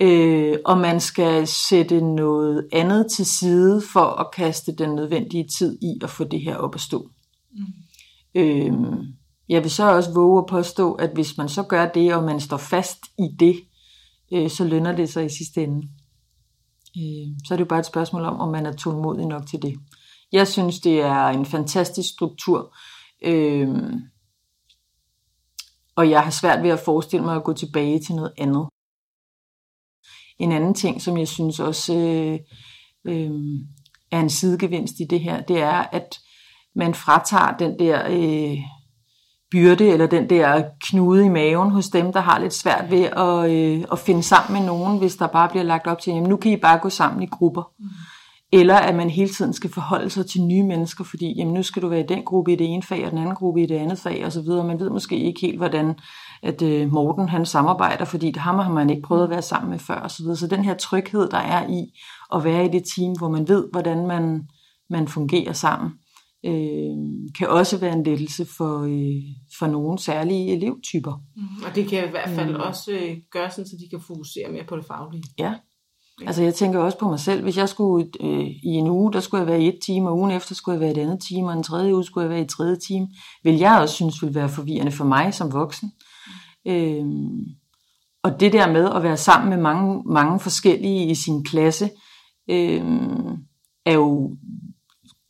øh, 0.00 0.58
og 0.64 0.78
man 0.78 1.00
skal 1.00 1.46
sætte 1.46 2.00
noget 2.00 2.68
andet 2.72 3.06
til 3.10 3.26
side 3.26 3.82
for 3.92 4.04
at 4.04 4.30
kaste 4.30 4.76
den 4.76 4.94
nødvendige 4.94 5.48
tid 5.58 5.78
i 5.82 5.98
at 6.02 6.10
få 6.10 6.24
det 6.24 6.40
her 6.40 6.56
op 6.56 6.74
at 6.74 6.80
stå. 6.80 7.08
Øh, 8.34 8.72
jeg 9.48 9.62
vil 9.62 9.70
så 9.70 9.96
også 9.96 10.14
våge 10.14 10.38
at 10.38 10.46
påstå, 10.46 10.92
at 10.92 11.10
hvis 11.14 11.38
man 11.38 11.48
så 11.48 11.62
gør 11.62 11.88
det, 11.88 12.14
og 12.14 12.24
man 12.24 12.40
står 12.40 12.56
fast 12.56 12.98
i 13.18 13.36
det, 13.38 13.60
øh, 14.32 14.50
så 14.50 14.64
lønner 14.64 14.96
det 14.96 15.08
sig 15.08 15.26
i 15.26 15.28
sidste 15.28 15.62
ende. 15.62 15.88
Øh, 16.96 17.36
så 17.46 17.54
er 17.54 17.56
det 17.56 17.64
jo 17.64 17.68
bare 17.68 17.78
et 17.78 17.86
spørgsmål 17.86 18.22
om, 18.22 18.40
om 18.40 18.52
man 18.52 18.66
er 18.66 18.72
tålmodig 18.72 19.26
nok 19.26 19.46
til 19.46 19.62
det. 19.62 19.76
Jeg 20.32 20.48
synes, 20.48 20.80
det 20.80 21.00
er 21.00 21.26
en 21.26 21.46
fantastisk 21.46 22.08
struktur. 22.10 22.76
Øh, 23.22 23.68
og 25.96 26.10
jeg 26.10 26.22
har 26.22 26.30
svært 26.30 26.62
ved 26.62 26.70
at 26.70 26.80
forestille 26.80 27.24
mig 27.24 27.36
at 27.36 27.44
gå 27.44 27.52
tilbage 27.52 27.98
til 27.98 28.14
noget 28.14 28.32
andet. 28.38 28.68
En 30.38 30.52
anden 30.52 30.74
ting, 30.74 31.02
som 31.02 31.18
jeg 31.18 31.28
synes 31.28 31.60
også 31.60 31.94
øh, 31.94 32.38
øh, 33.04 33.30
er 34.10 34.20
en 34.20 34.30
sidegevinst 34.30 34.94
i 35.00 35.04
det 35.04 35.20
her, 35.20 35.40
det 35.40 35.58
er, 35.58 35.78
at 35.92 36.20
man 36.76 36.94
fratager 36.94 37.56
den 37.58 37.78
der 37.78 38.02
øh, 38.08 38.58
byrde, 39.50 39.88
eller 39.88 40.06
den 40.06 40.30
der 40.30 40.62
knude 40.80 41.24
i 41.24 41.28
maven 41.28 41.70
hos 41.70 41.88
dem, 41.88 42.12
der 42.12 42.20
har 42.20 42.38
lidt 42.38 42.54
svært 42.54 42.90
ved 42.90 43.02
at, 43.02 43.50
øh, 43.50 43.84
at 43.92 43.98
finde 43.98 44.22
sammen 44.22 44.60
med 44.60 44.66
nogen, 44.66 44.98
hvis 44.98 45.16
der 45.16 45.26
bare 45.26 45.48
bliver 45.48 45.62
lagt 45.62 45.86
op 45.86 46.00
til, 46.00 46.12
jamen 46.12 46.28
nu 46.28 46.36
kan 46.36 46.52
I 46.52 46.56
bare 46.56 46.78
gå 46.78 46.90
sammen 46.90 47.22
i 47.22 47.26
grupper. 47.26 47.62
Mm. 47.78 47.86
Eller 48.52 48.74
at 48.74 48.94
man 48.94 49.10
hele 49.10 49.30
tiden 49.30 49.52
skal 49.52 49.72
forholde 49.72 50.10
sig 50.10 50.26
til 50.26 50.42
nye 50.42 50.62
mennesker, 50.62 51.04
fordi 51.04 51.34
jamen, 51.38 51.54
nu 51.54 51.62
skal 51.62 51.82
du 51.82 51.88
være 51.88 52.00
i 52.00 52.06
den 52.08 52.22
gruppe 52.22 52.52
i 52.52 52.56
det 52.56 52.66
ene 52.66 52.82
fag, 52.82 53.04
og 53.04 53.10
den 53.10 53.18
anden 53.18 53.34
gruppe 53.34 53.62
i 53.62 53.66
det 53.66 53.74
andet 53.74 53.98
fag 53.98 54.26
osv. 54.26 54.48
Man 54.48 54.80
ved 54.80 54.90
måske 54.90 55.18
ikke 55.18 55.40
helt, 55.40 55.56
hvordan 55.56 55.94
at 56.42 56.62
øh, 56.62 56.92
Morten 56.92 57.28
han 57.28 57.46
samarbejder, 57.46 58.04
fordi 58.04 58.30
det 58.30 58.42
ham 58.42 58.58
har 58.58 58.72
man 58.72 58.90
ikke 58.90 59.02
prøvet 59.02 59.24
at 59.24 59.30
være 59.30 59.42
sammen 59.42 59.70
med 59.70 59.78
før 59.78 60.00
osv. 60.00 60.24
Så, 60.24 60.36
så 60.36 60.46
den 60.46 60.64
her 60.64 60.74
tryghed, 60.74 61.28
der 61.28 61.38
er 61.38 61.68
i 61.68 61.98
at 62.34 62.44
være 62.44 62.64
i 62.64 62.68
det 62.68 62.82
team, 62.96 63.12
hvor 63.18 63.28
man 63.28 63.48
ved, 63.48 63.68
hvordan 63.72 64.06
man, 64.06 64.48
man 64.90 65.08
fungerer 65.08 65.52
sammen, 65.52 65.92
øh, 66.44 66.96
kan 67.38 67.48
også 67.48 67.78
være 67.78 67.92
en 67.92 68.02
lettelse 68.02 68.44
for, 68.44 68.82
øh, 68.82 69.22
for 69.58 69.66
nogle 69.66 69.98
særlige 69.98 70.52
elevtyper. 70.52 71.22
Mm, 71.36 71.64
og 71.66 71.74
det 71.74 71.88
kan 71.88 72.08
i 72.08 72.10
hvert 72.10 72.30
fald 72.30 72.50
mm. 72.50 72.60
også 72.60 72.92
øh, 72.92 73.16
gøre 73.30 73.50
sådan, 73.50 73.66
så 73.66 73.76
de 73.80 73.88
kan 73.90 74.00
fokusere 74.00 74.52
mere 74.52 74.64
på 74.68 74.76
det 74.76 74.84
faglige. 74.84 75.24
Ja, 75.38 75.54
Altså 76.26 76.42
jeg 76.42 76.54
tænker 76.54 76.78
også 76.78 76.98
på 76.98 77.08
mig 77.08 77.20
selv, 77.20 77.42
hvis 77.42 77.56
jeg 77.56 77.68
skulle 77.68 78.06
øh, 78.20 78.46
i 78.46 78.68
en 78.68 78.88
uge, 78.88 79.12
der 79.12 79.20
skulle 79.20 79.40
jeg 79.40 79.48
være 79.48 79.62
i 79.62 79.68
et 79.68 79.78
time, 79.86 80.08
og 80.08 80.18
ugen 80.18 80.30
efter 80.30 80.54
skulle 80.54 80.72
jeg 80.72 80.80
være 80.80 80.88
i 80.88 80.92
et 80.92 81.02
andet 81.02 81.22
time, 81.22 81.48
og 81.48 81.54
en 81.54 81.62
tredje 81.62 81.94
uge 81.94 82.04
skulle 82.04 82.22
jeg 82.22 82.30
være 82.30 82.38
i 82.38 82.42
et 82.42 82.48
tredje 82.48 82.76
time, 82.76 83.08
vil 83.44 83.58
jeg 83.58 83.80
også 83.80 83.94
synes 83.94 84.22
ville 84.22 84.34
være 84.34 84.48
forvirrende 84.48 84.92
for 84.92 85.04
mig 85.04 85.34
som 85.34 85.52
voksen. 85.52 85.92
Øh, 86.66 87.04
og 88.22 88.40
det 88.40 88.52
der 88.52 88.72
med 88.72 88.90
at 88.94 89.02
være 89.02 89.16
sammen 89.16 89.50
med 89.50 89.58
mange, 89.58 90.02
mange 90.06 90.40
forskellige 90.40 91.10
i 91.10 91.14
sin 91.14 91.44
klasse, 91.44 91.90
øh, 92.50 92.84
er 93.86 93.92
jo 93.92 94.36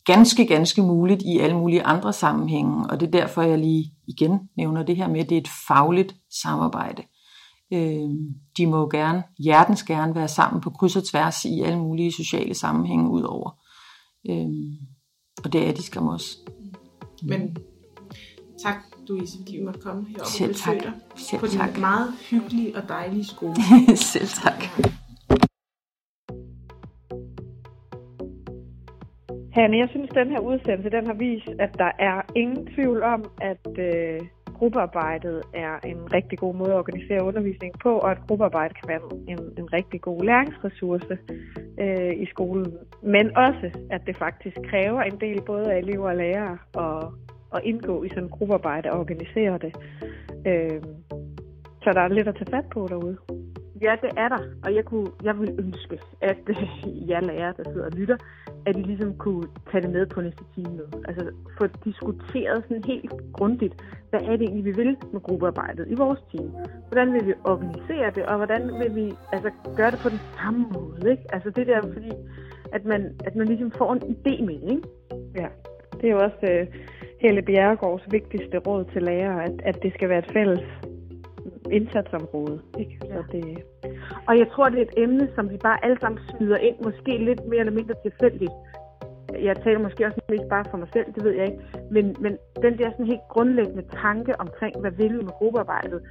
ganske, 0.05 0.45
ganske 0.45 0.81
muligt 0.81 1.21
i 1.21 1.39
alle 1.39 1.57
mulige 1.57 1.83
andre 1.83 2.13
sammenhænge, 2.13 2.85
og 2.89 2.99
det 2.99 3.07
er 3.07 3.11
derfor, 3.11 3.41
jeg 3.41 3.59
lige 3.59 3.91
igen 4.07 4.39
nævner 4.57 4.83
det 4.83 4.95
her 4.95 5.07
med, 5.07 5.19
at 5.19 5.29
det 5.29 5.35
er 5.35 5.41
et 5.41 5.49
fagligt 5.67 6.15
samarbejde. 6.41 7.03
Øh, 7.73 8.09
de 8.57 8.67
må 8.67 8.89
gerne, 8.89 9.23
hjertens 9.39 9.83
gerne 9.83 10.15
være 10.15 10.27
sammen 10.27 10.61
på 10.61 10.69
kryds 10.69 10.95
og 10.95 11.03
tværs 11.03 11.45
i 11.45 11.61
alle 11.61 11.79
mulige 11.79 12.11
sociale 12.11 12.53
sammenhænge 12.53 13.09
udover. 13.09 13.51
Øh, 14.29 14.47
og 15.43 15.53
det 15.53 15.67
er 15.67 15.73
de 15.73 15.83
skam 15.83 16.07
også. 16.07 16.37
Men 17.23 17.57
tak, 18.63 18.75
Louise, 19.07 19.37
fordi 19.37 19.57
vi 19.57 19.63
måtte 19.63 19.79
komme 19.79 20.05
herop 20.09 20.25
Selv 20.25 20.49
og 20.49 20.55
besøge 20.55 20.81
dig 20.81 21.39
på 21.39 21.47
tak. 21.47 21.73
din 21.73 21.81
meget 21.81 22.13
hyggelige 22.29 22.77
og 22.77 22.89
dejlige 22.89 23.25
skole. 23.25 23.55
Selv 24.13 24.27
tak. 24.27 24.63
Hanne, 29.55 29.77
jeg 29.77 29.89
synes, 29.89 30.09
at 30.09 30.15
den 30.15 30.29
her 30.29 30.39
udsendelse 30.39 30.89
den 30.89 31.07
har 31.07 31.13
vist, 31.13 31.49
at 31.59 31.71
der 31.79 31.91
er 31.99 32.21
ingen 32.35 32.65
tvivl 32.65 33.03
om, 33.03 33.25
at 33.41 33.67
øh, 33.79 34.19
gruppearbejdet 34.53 35.43
er 35.53 35.73
en 35.91 36.13
rigtig 36.13 36.37
god 36.39 36.55
måde 36.55 36.71
at 36.71 36.77
organisere 36.77 37.23
undervisning 37.23 37.73
på, 37.83 37.91
og 37.97 38.11
at 38.11 38.17
gruppearbejde 38.27 38.73
kan 38.73 38.87
være 38.87 38.99
en, 39.27 39.39
en 39.57 39.73
rigtig 39.73 40.01
god 40.01 40.23
læringsressource 40.23 41.17
øh, 41.79 42.13
i 42.23 42.25
skolen. 42.25 42.73
Men 43.03 43.37
også, 43.37 43.67
at 43.89 44.01
det 44.07 44.17
faktisk 44.17 44.57
kræver 44.69 45.01
en 45.01 45.17
del 45.19 45.41
både 45.41 45.73
af 45.73 45.77
elever 45.77 46.09
og 46.09 46.15
lærere 46.15 46.57
at, 46.85 47.03
at 47.55 47.61
indgå 47.63 48.03
i 48.03 48.09
sådan 48.09 48.23
en 48.23 48.29
gruppearbejde 48.29 48.91
og 48.91 48.99
organisere 48.99 49.57
det. 49.57 49.75
Øh, 50.47 50.81
så 51.83 51.89
der 51.93 52.01
er 52.01 52.07
lidt 52.07 52.27
at 52.27 52.35
tage 52.35 52.51
fat 52.51 52.69
på 52.73 52.87
derude. 52.89 53.17
Ja, 53.81 53.95
det 54.01 54.11
er 54.17 54.29
der. 54.29 54.41
Og 54.65 54.75
jeg, 54.75 54.85
kunne, 54.85 55.07
jeg 55.23 55.39
vil 55.39 55.55
ønske, 55.59 55.99
at 56.21 56.37
øh, 56.47 57.09
jer 57.09 57.21
lærere, 57.21 57.53
der 57.57 57.63
sidder 57.63 57.85
og 57.85 57.91
lytter, 57.91 58.17
at 58.65 58.75
de 58.75 58.81
ligesom 58.81 59.17
kunne 59.17 59.47
tage 59.71 59.81
det 59.81 59.91
med 59.91 60.05
på 60.05 60.21
næste 60.21 60.43
time 60.55 60.71
med. 60.75 60.87
Altså 61.07 61.31
få 61.57 61.67
diskuteret 61.85 62.63
sådan 62.67 62.83
helt 62.83 63.11
grundigt, 63.33 63.75
hvad 64.09 64.21
er 64.21 64.35
det 64.35 64.41
egentlig, 64.41 64.65
vi 64.65 64.71
vil 64.71 64.97
med 65.13 65.21
gruppearbejdet 65.21 65.85
i 65.89 65.95
vores 65.95 66.19
team? 66.31 66.49
Hvordan 66.87 67.13
vil 67.13 67.25
vi 67.27 67.33
organisere 67.43 68.11
det, 68.15 68.25
og 68.25 68.37
hvordan 68.37 68.61
vil 68.81 68.95
vi 68.95 69.13
altså, 69.31 69.49
gøre 69.77 69.91
det 69.91 69.99
på 69.99 70.09
den 70.09 70.19
samme 70.37 70.65
måde? 70.73 71.11
Ikke? 71.11 71.23
Altså 71.33 71.49
det 71.49 71.67
der, 71.67 71.81
fordi 71.81 72.11
at 72.71 72.85
man, 72.85 73.15
at 73.25 73.35
man 73.35 73.47
ligesom 73.47 73.71
får 73.71 73.93
en 73.93 74.01
idé 74.01 74.43
med 74.45 74.59
det, 74.59 74.69
ikke? 74.69 74.87
Ja, 75.35 75.47
det 75.91 76.05
er 76.07 76.11
jo 76.11 76.23
også 76.23 76.37
uh, 76.43 76.75
Helle 77.19 77.41
Bjerregårds 77.41 78.05
vigtigste 78.11 78.57
råd 78.57 78.85
til 78.93 79.03
lærere, 79.03 79.43
at, 79.43 79.61
at 79.63 79.83
det 79.83 79.93
skal 79.93 80.09
være 80.09 80.19
et 80.19 80.31
fælles 80.33 80.63
indsatsområde. 81.71 82.61
Ikke? 82.79 82.97
Så 83.01 83.23
det... 83.31 83.63
Og 84.27 84.37
jeg 84.37 84.47
tror, 84.51 84.69
det 84.69 84.79
er 84.79 84.87
et 84.91 84.97
emne, 85.03 85.29
som 85.35 85.49
vi 85.49 85.57
bare 85.57 85.85
alle 85.85 85.97
sammen 86.01 86.19
smider 86.29 86.57
ind, 86.57 86.75
måske 86.83 87.17
lidt 87.17 87.47
mere 87.47 87.59
eller 87.59 87.73
mindre 87.73 87.95
tilfældigt. 88.05 88.51
Jeg 89.41 89.55
taler 89.63 89.79
måske 89.79 90.05
også 90.05 90.19
mest 90.29 90.49
bare 90.49 90.65
for 90.71 90.77
mig 90.77 90.87
selv, 90.93 91.05
det 91.15 91.23
ved 91.23 91.31
jeg 91.31 91.45
ikke. 91.45 91.59
Men, 91.91 92.15
men 92.19 92.37
den 92.61 92.77
der 92.77 92.91
sådan 92.91 93.05
helt 93.05 93.27
grundlæggende 93.29 93.85
tanke 94.01 94.39
omkring, 94.39 94.73
hvad 94.81 94.91
vil 94.91 95.13
vi 95.17 95.23
med 95.23 95.37
gruppearbejdet, 95.39 96.01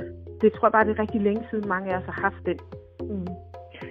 det 0.40 0.52
tror 0.52 0.66
jeg 0.68 0.72
bare, 0.72 0.84
det 0.84 0.98
er 0.98 1.02
rigtig 1.02 1.20
længe 1.20 1.42
siden 1.50 1.68
mange 1.68 1.92
af 1.92 1.98
os 1.98 2.04
har 2.04 2.20
haft 2.22 2.46
den. 2.46 2.58
Mm. 3.00 3.26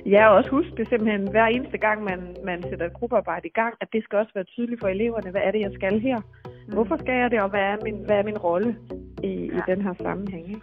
Ja, 0.06 0.28
og 0.28 0.36
også 0.36 0.50
husk 0.50 0.78
det 0.78 0.90
simpelthen 0.90 1.32
hver 1.32 1.46
eneste 1.46 1.78
gang, 1.78 2.04
man, 2.04 2.36
man 2.44 2.64
sætter 2.64 2.86
et 2.86 2.94
gruppearbejde 2.94 3.48
i 3.48 3.52
gang, 3.52 3.74
at 3.82 3.88
det 3.94 4.04
skal 4.04 4.20
også 4.20 4.32
være 4.36 4.44
tydeligt 4.44 4.82
for 4.82 4.88
eleverne, 4.88 5.32
hvad 5.32 5.42
er 5.44 5.52
det, 5.52 5.60
jeg 5.60 5.72
skal 5.74 6.00
her? 6.00 6.18
Mm. 6.18 6.74
Hvorfor 6.74 6.98
skal 6.98 7.16
jeg 7.22 7.32
det, 7.32 7.42
og 7.42 7.50
hvad 7.50 7.62
er 7.62 7.78
min, 7.84 8.06
hvad 8.06 8.18
er 8.18 8.24
min 8.24 8.38
rolle 8.38 8.76
i, 9.24 9.28
ja. 9.28 9.58
i 9.58 9.60
den 9.68 9.82
her 9.82 9.94
sammenhæng? 10.02 10.48
Ikke? 10.48 10.62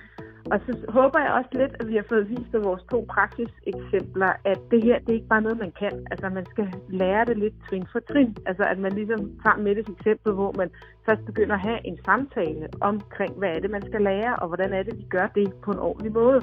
Og 0.53 0.61
så 0.67 0.73
håber 0.89 1.19
jeg 1.21 1.33
også 1.33 1.51
lidt, 1.53 1.75
at 1.81 1.89
vi 1.89 1.97
har 1.97 2.05
fået 2.09 2.31
vist 2.31 2.53
med 2.53 2.61
vores 2.61 2.83
to 2.91 3.07
praksiseksempler, 3.09 4.33
at 4.45 4.59
det 4.71 4.85
her, 4.85 4.99
det 4.99 5.09
er 5.09 5.19
ikke 5.21 5.35
bare 5.35 5.43
noget, 5.43 5.59
man 5.59 5.73
kan. 5.73 6.07
Altså, 6.11 6.29
man 6.29 6.47
skal 6.47 6.75
lære 6.89 7.25
det 7.25 7.39
lidt 7.39 7.55
trin 7.69 7.87
for 7.93 8.01
trin. 8.11 8.37
Altså, 8.47 8.65
at 8.65 8.79
man 8.79 8.93
ligesom 8.93 9.21
tager 9.43 9.59
med 9.65 9.77
et 9.77 9.89
eksempel, 9.89 10.33
hvor 10.33 10.53
man 10.57 10.71
først 11.07 11.25
begynder 11.25 11.55
at 11.55 11.61
have 11.61 11.87
en 11.87 11.99
samtale 12.05 12.69
omkring, 12.81 13.33
hvad 13.39 13.49
er 13.49 13.61
det, 13.61 13.71
man 13.71 13.83
skal 13.83 14.03
lære, 14.03 14.37
og 14.37 14.47
hvordan 14.49 14.73
er 14.73 14.83
det, 14.83 14.99
vi 14.99 15.07
gør 15.11 15.27
det 15.27 15.53
på 15.65 15.71
en 15.71 15.79
ordentlig 15.79 16.13
måde 16.13 16.41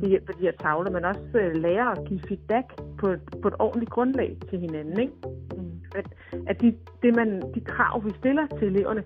ved 0.00 0.08
hjælp 0.08 0.28
af 0.28 0.34
de 0.34 0.42
her 0.42 0.52
tavler, 0.52 0.90
men 0.90 1.04
også 1.04 1.20
uh, 1.34 1.62
lære 1.62 1.92
at 1.92 1.98
give 2.08 2.20
feedback 2.28 2.66
på 2.98 3.06
et, 3.08 3.20
på 3.42 3.48
et 3.48 3.54
ordentligt 3.58 3.90
grundlag 3.90 4.36
til 4.50 4.58
hinanden. 4.58 5.00
Ikke? 5.00 5.12
Mm. 5.56 5.80
At, 5.94 6.06
at 6.46 6.60
de, 6.60 6.76
det 7.02 7.16
man, 7.16 7.42
de 7.54 7.60
krav, 7.60 8.04
vi 8.04 8.10
stiller 8.10 8.46
til 8.58 8.66
eleverne, 8.68 9.02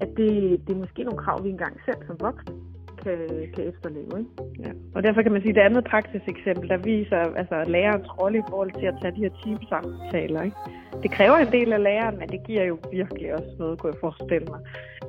at 0.00 0.08
det, 0.16 0.30
det 0.66 0.72
er 0.74 0.78
måske 0.78 1.04
nogle 1.04 1.18
krav, 1.18 1.44
vi 1.44 1.48
engang 1.48 1.80
selv 1.84 2.06
som 2.06 2.16
voksne 2.20 2.54
kan, 3.04 3.18
kan 3.54 3.64
efterleve. 3.72 4.12
Ikke? 4.18 4.30
Ja. 4.64 4.72
Og 4.94 5.02
derfor 5.02 5.22
kan 5.22 5.32
man 5.32 5.40
sige, 5.42 5.50
at 5.50 5.56
det 5.56 5.60
andet 5.68 5.84
praksiseksempel, 5.84 6.68
der 6.68 6.76
viser 6.76 7.20
altså, 7.40 7.56
lærerens 7.66 8.10
rolle 8.20 8.38
i 8.38 8.42
forhold 8.50 8.72
til 8.80 8.86
at 8.86 8.94
tage 9.02 9.14
de 9.16 9.24
her 9.26 9.34
teamsamtaler. 9.42 10.42
Ikke? 10.42 10.56
Det 11.02 11.10
kræver 11.10 11.36
en 11.36 11.52
del 11.52 11.72
af 11.72 11.82
læreren, 11.82 12.18
men 12.18 12.28
det 12.28 12.40
giver 12.46 12.64
jo 12.64 12.78
virkelig 12.92 13.34
også 13.34 13.50
noget, 13.58 13.78
kunne 13.78 13.92
jeg 13.92 14.00
forestille 14.00 14.46
mig, 14.52 14.60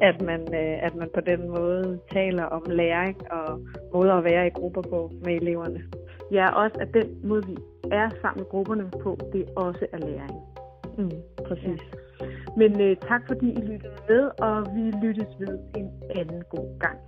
at 0.02 0.22
man, 0.22 0.41
øh, 0.53 0.84
at 0.88 0.95
man 0.95 1.10
på 1.14 1.22
den 1.22 1.48
måde 1.48 1.99
taler 2.11 2.44
om 2.44 2.64
læring 2.70 3.18
og 3.32 3.60
måder 3.94 4.14
at 4.14 4.24
være 4.24 4.48
i 4.48 4.49
grupper 4.49 4.82
på 4.82 5.11
med 5.26 5.34
eleverne. 5.41 5.82
Ja, 6.32 6.45
også 6.64 6.78
at 6.80 6.94
den 6.94 7.07
måde, 7.24 7.44
vi 7.48 7.57
er 7.91 8.10
sammen 8.22 8.40
med 8.41 8.49
grupperne 8.49 8.91
på, 9.03 9.18
det 9.34 9.45
også 9.56 9.86
er 9.94 9.98
læring. 9.98 10.40
Mm, 10.98 11.11
præcis. 11.48 11.82
Ja. 12.22 12.26
Men 12.57 12.82
øh, 12.82 12.95
tak 13.10 13.22
fordi 13.28 13.48
I 13.52 13.61
lyttede 13.61 13.94
med, 14.10 14.30
og 14.40 14.66
vi 14.76 15.07
lyttes 15.07 15.40
ved 15.40 15.60
en 15.76 15.90
anden 16.16 16.44
god 16.49 16.80
gang. 16.80 16.99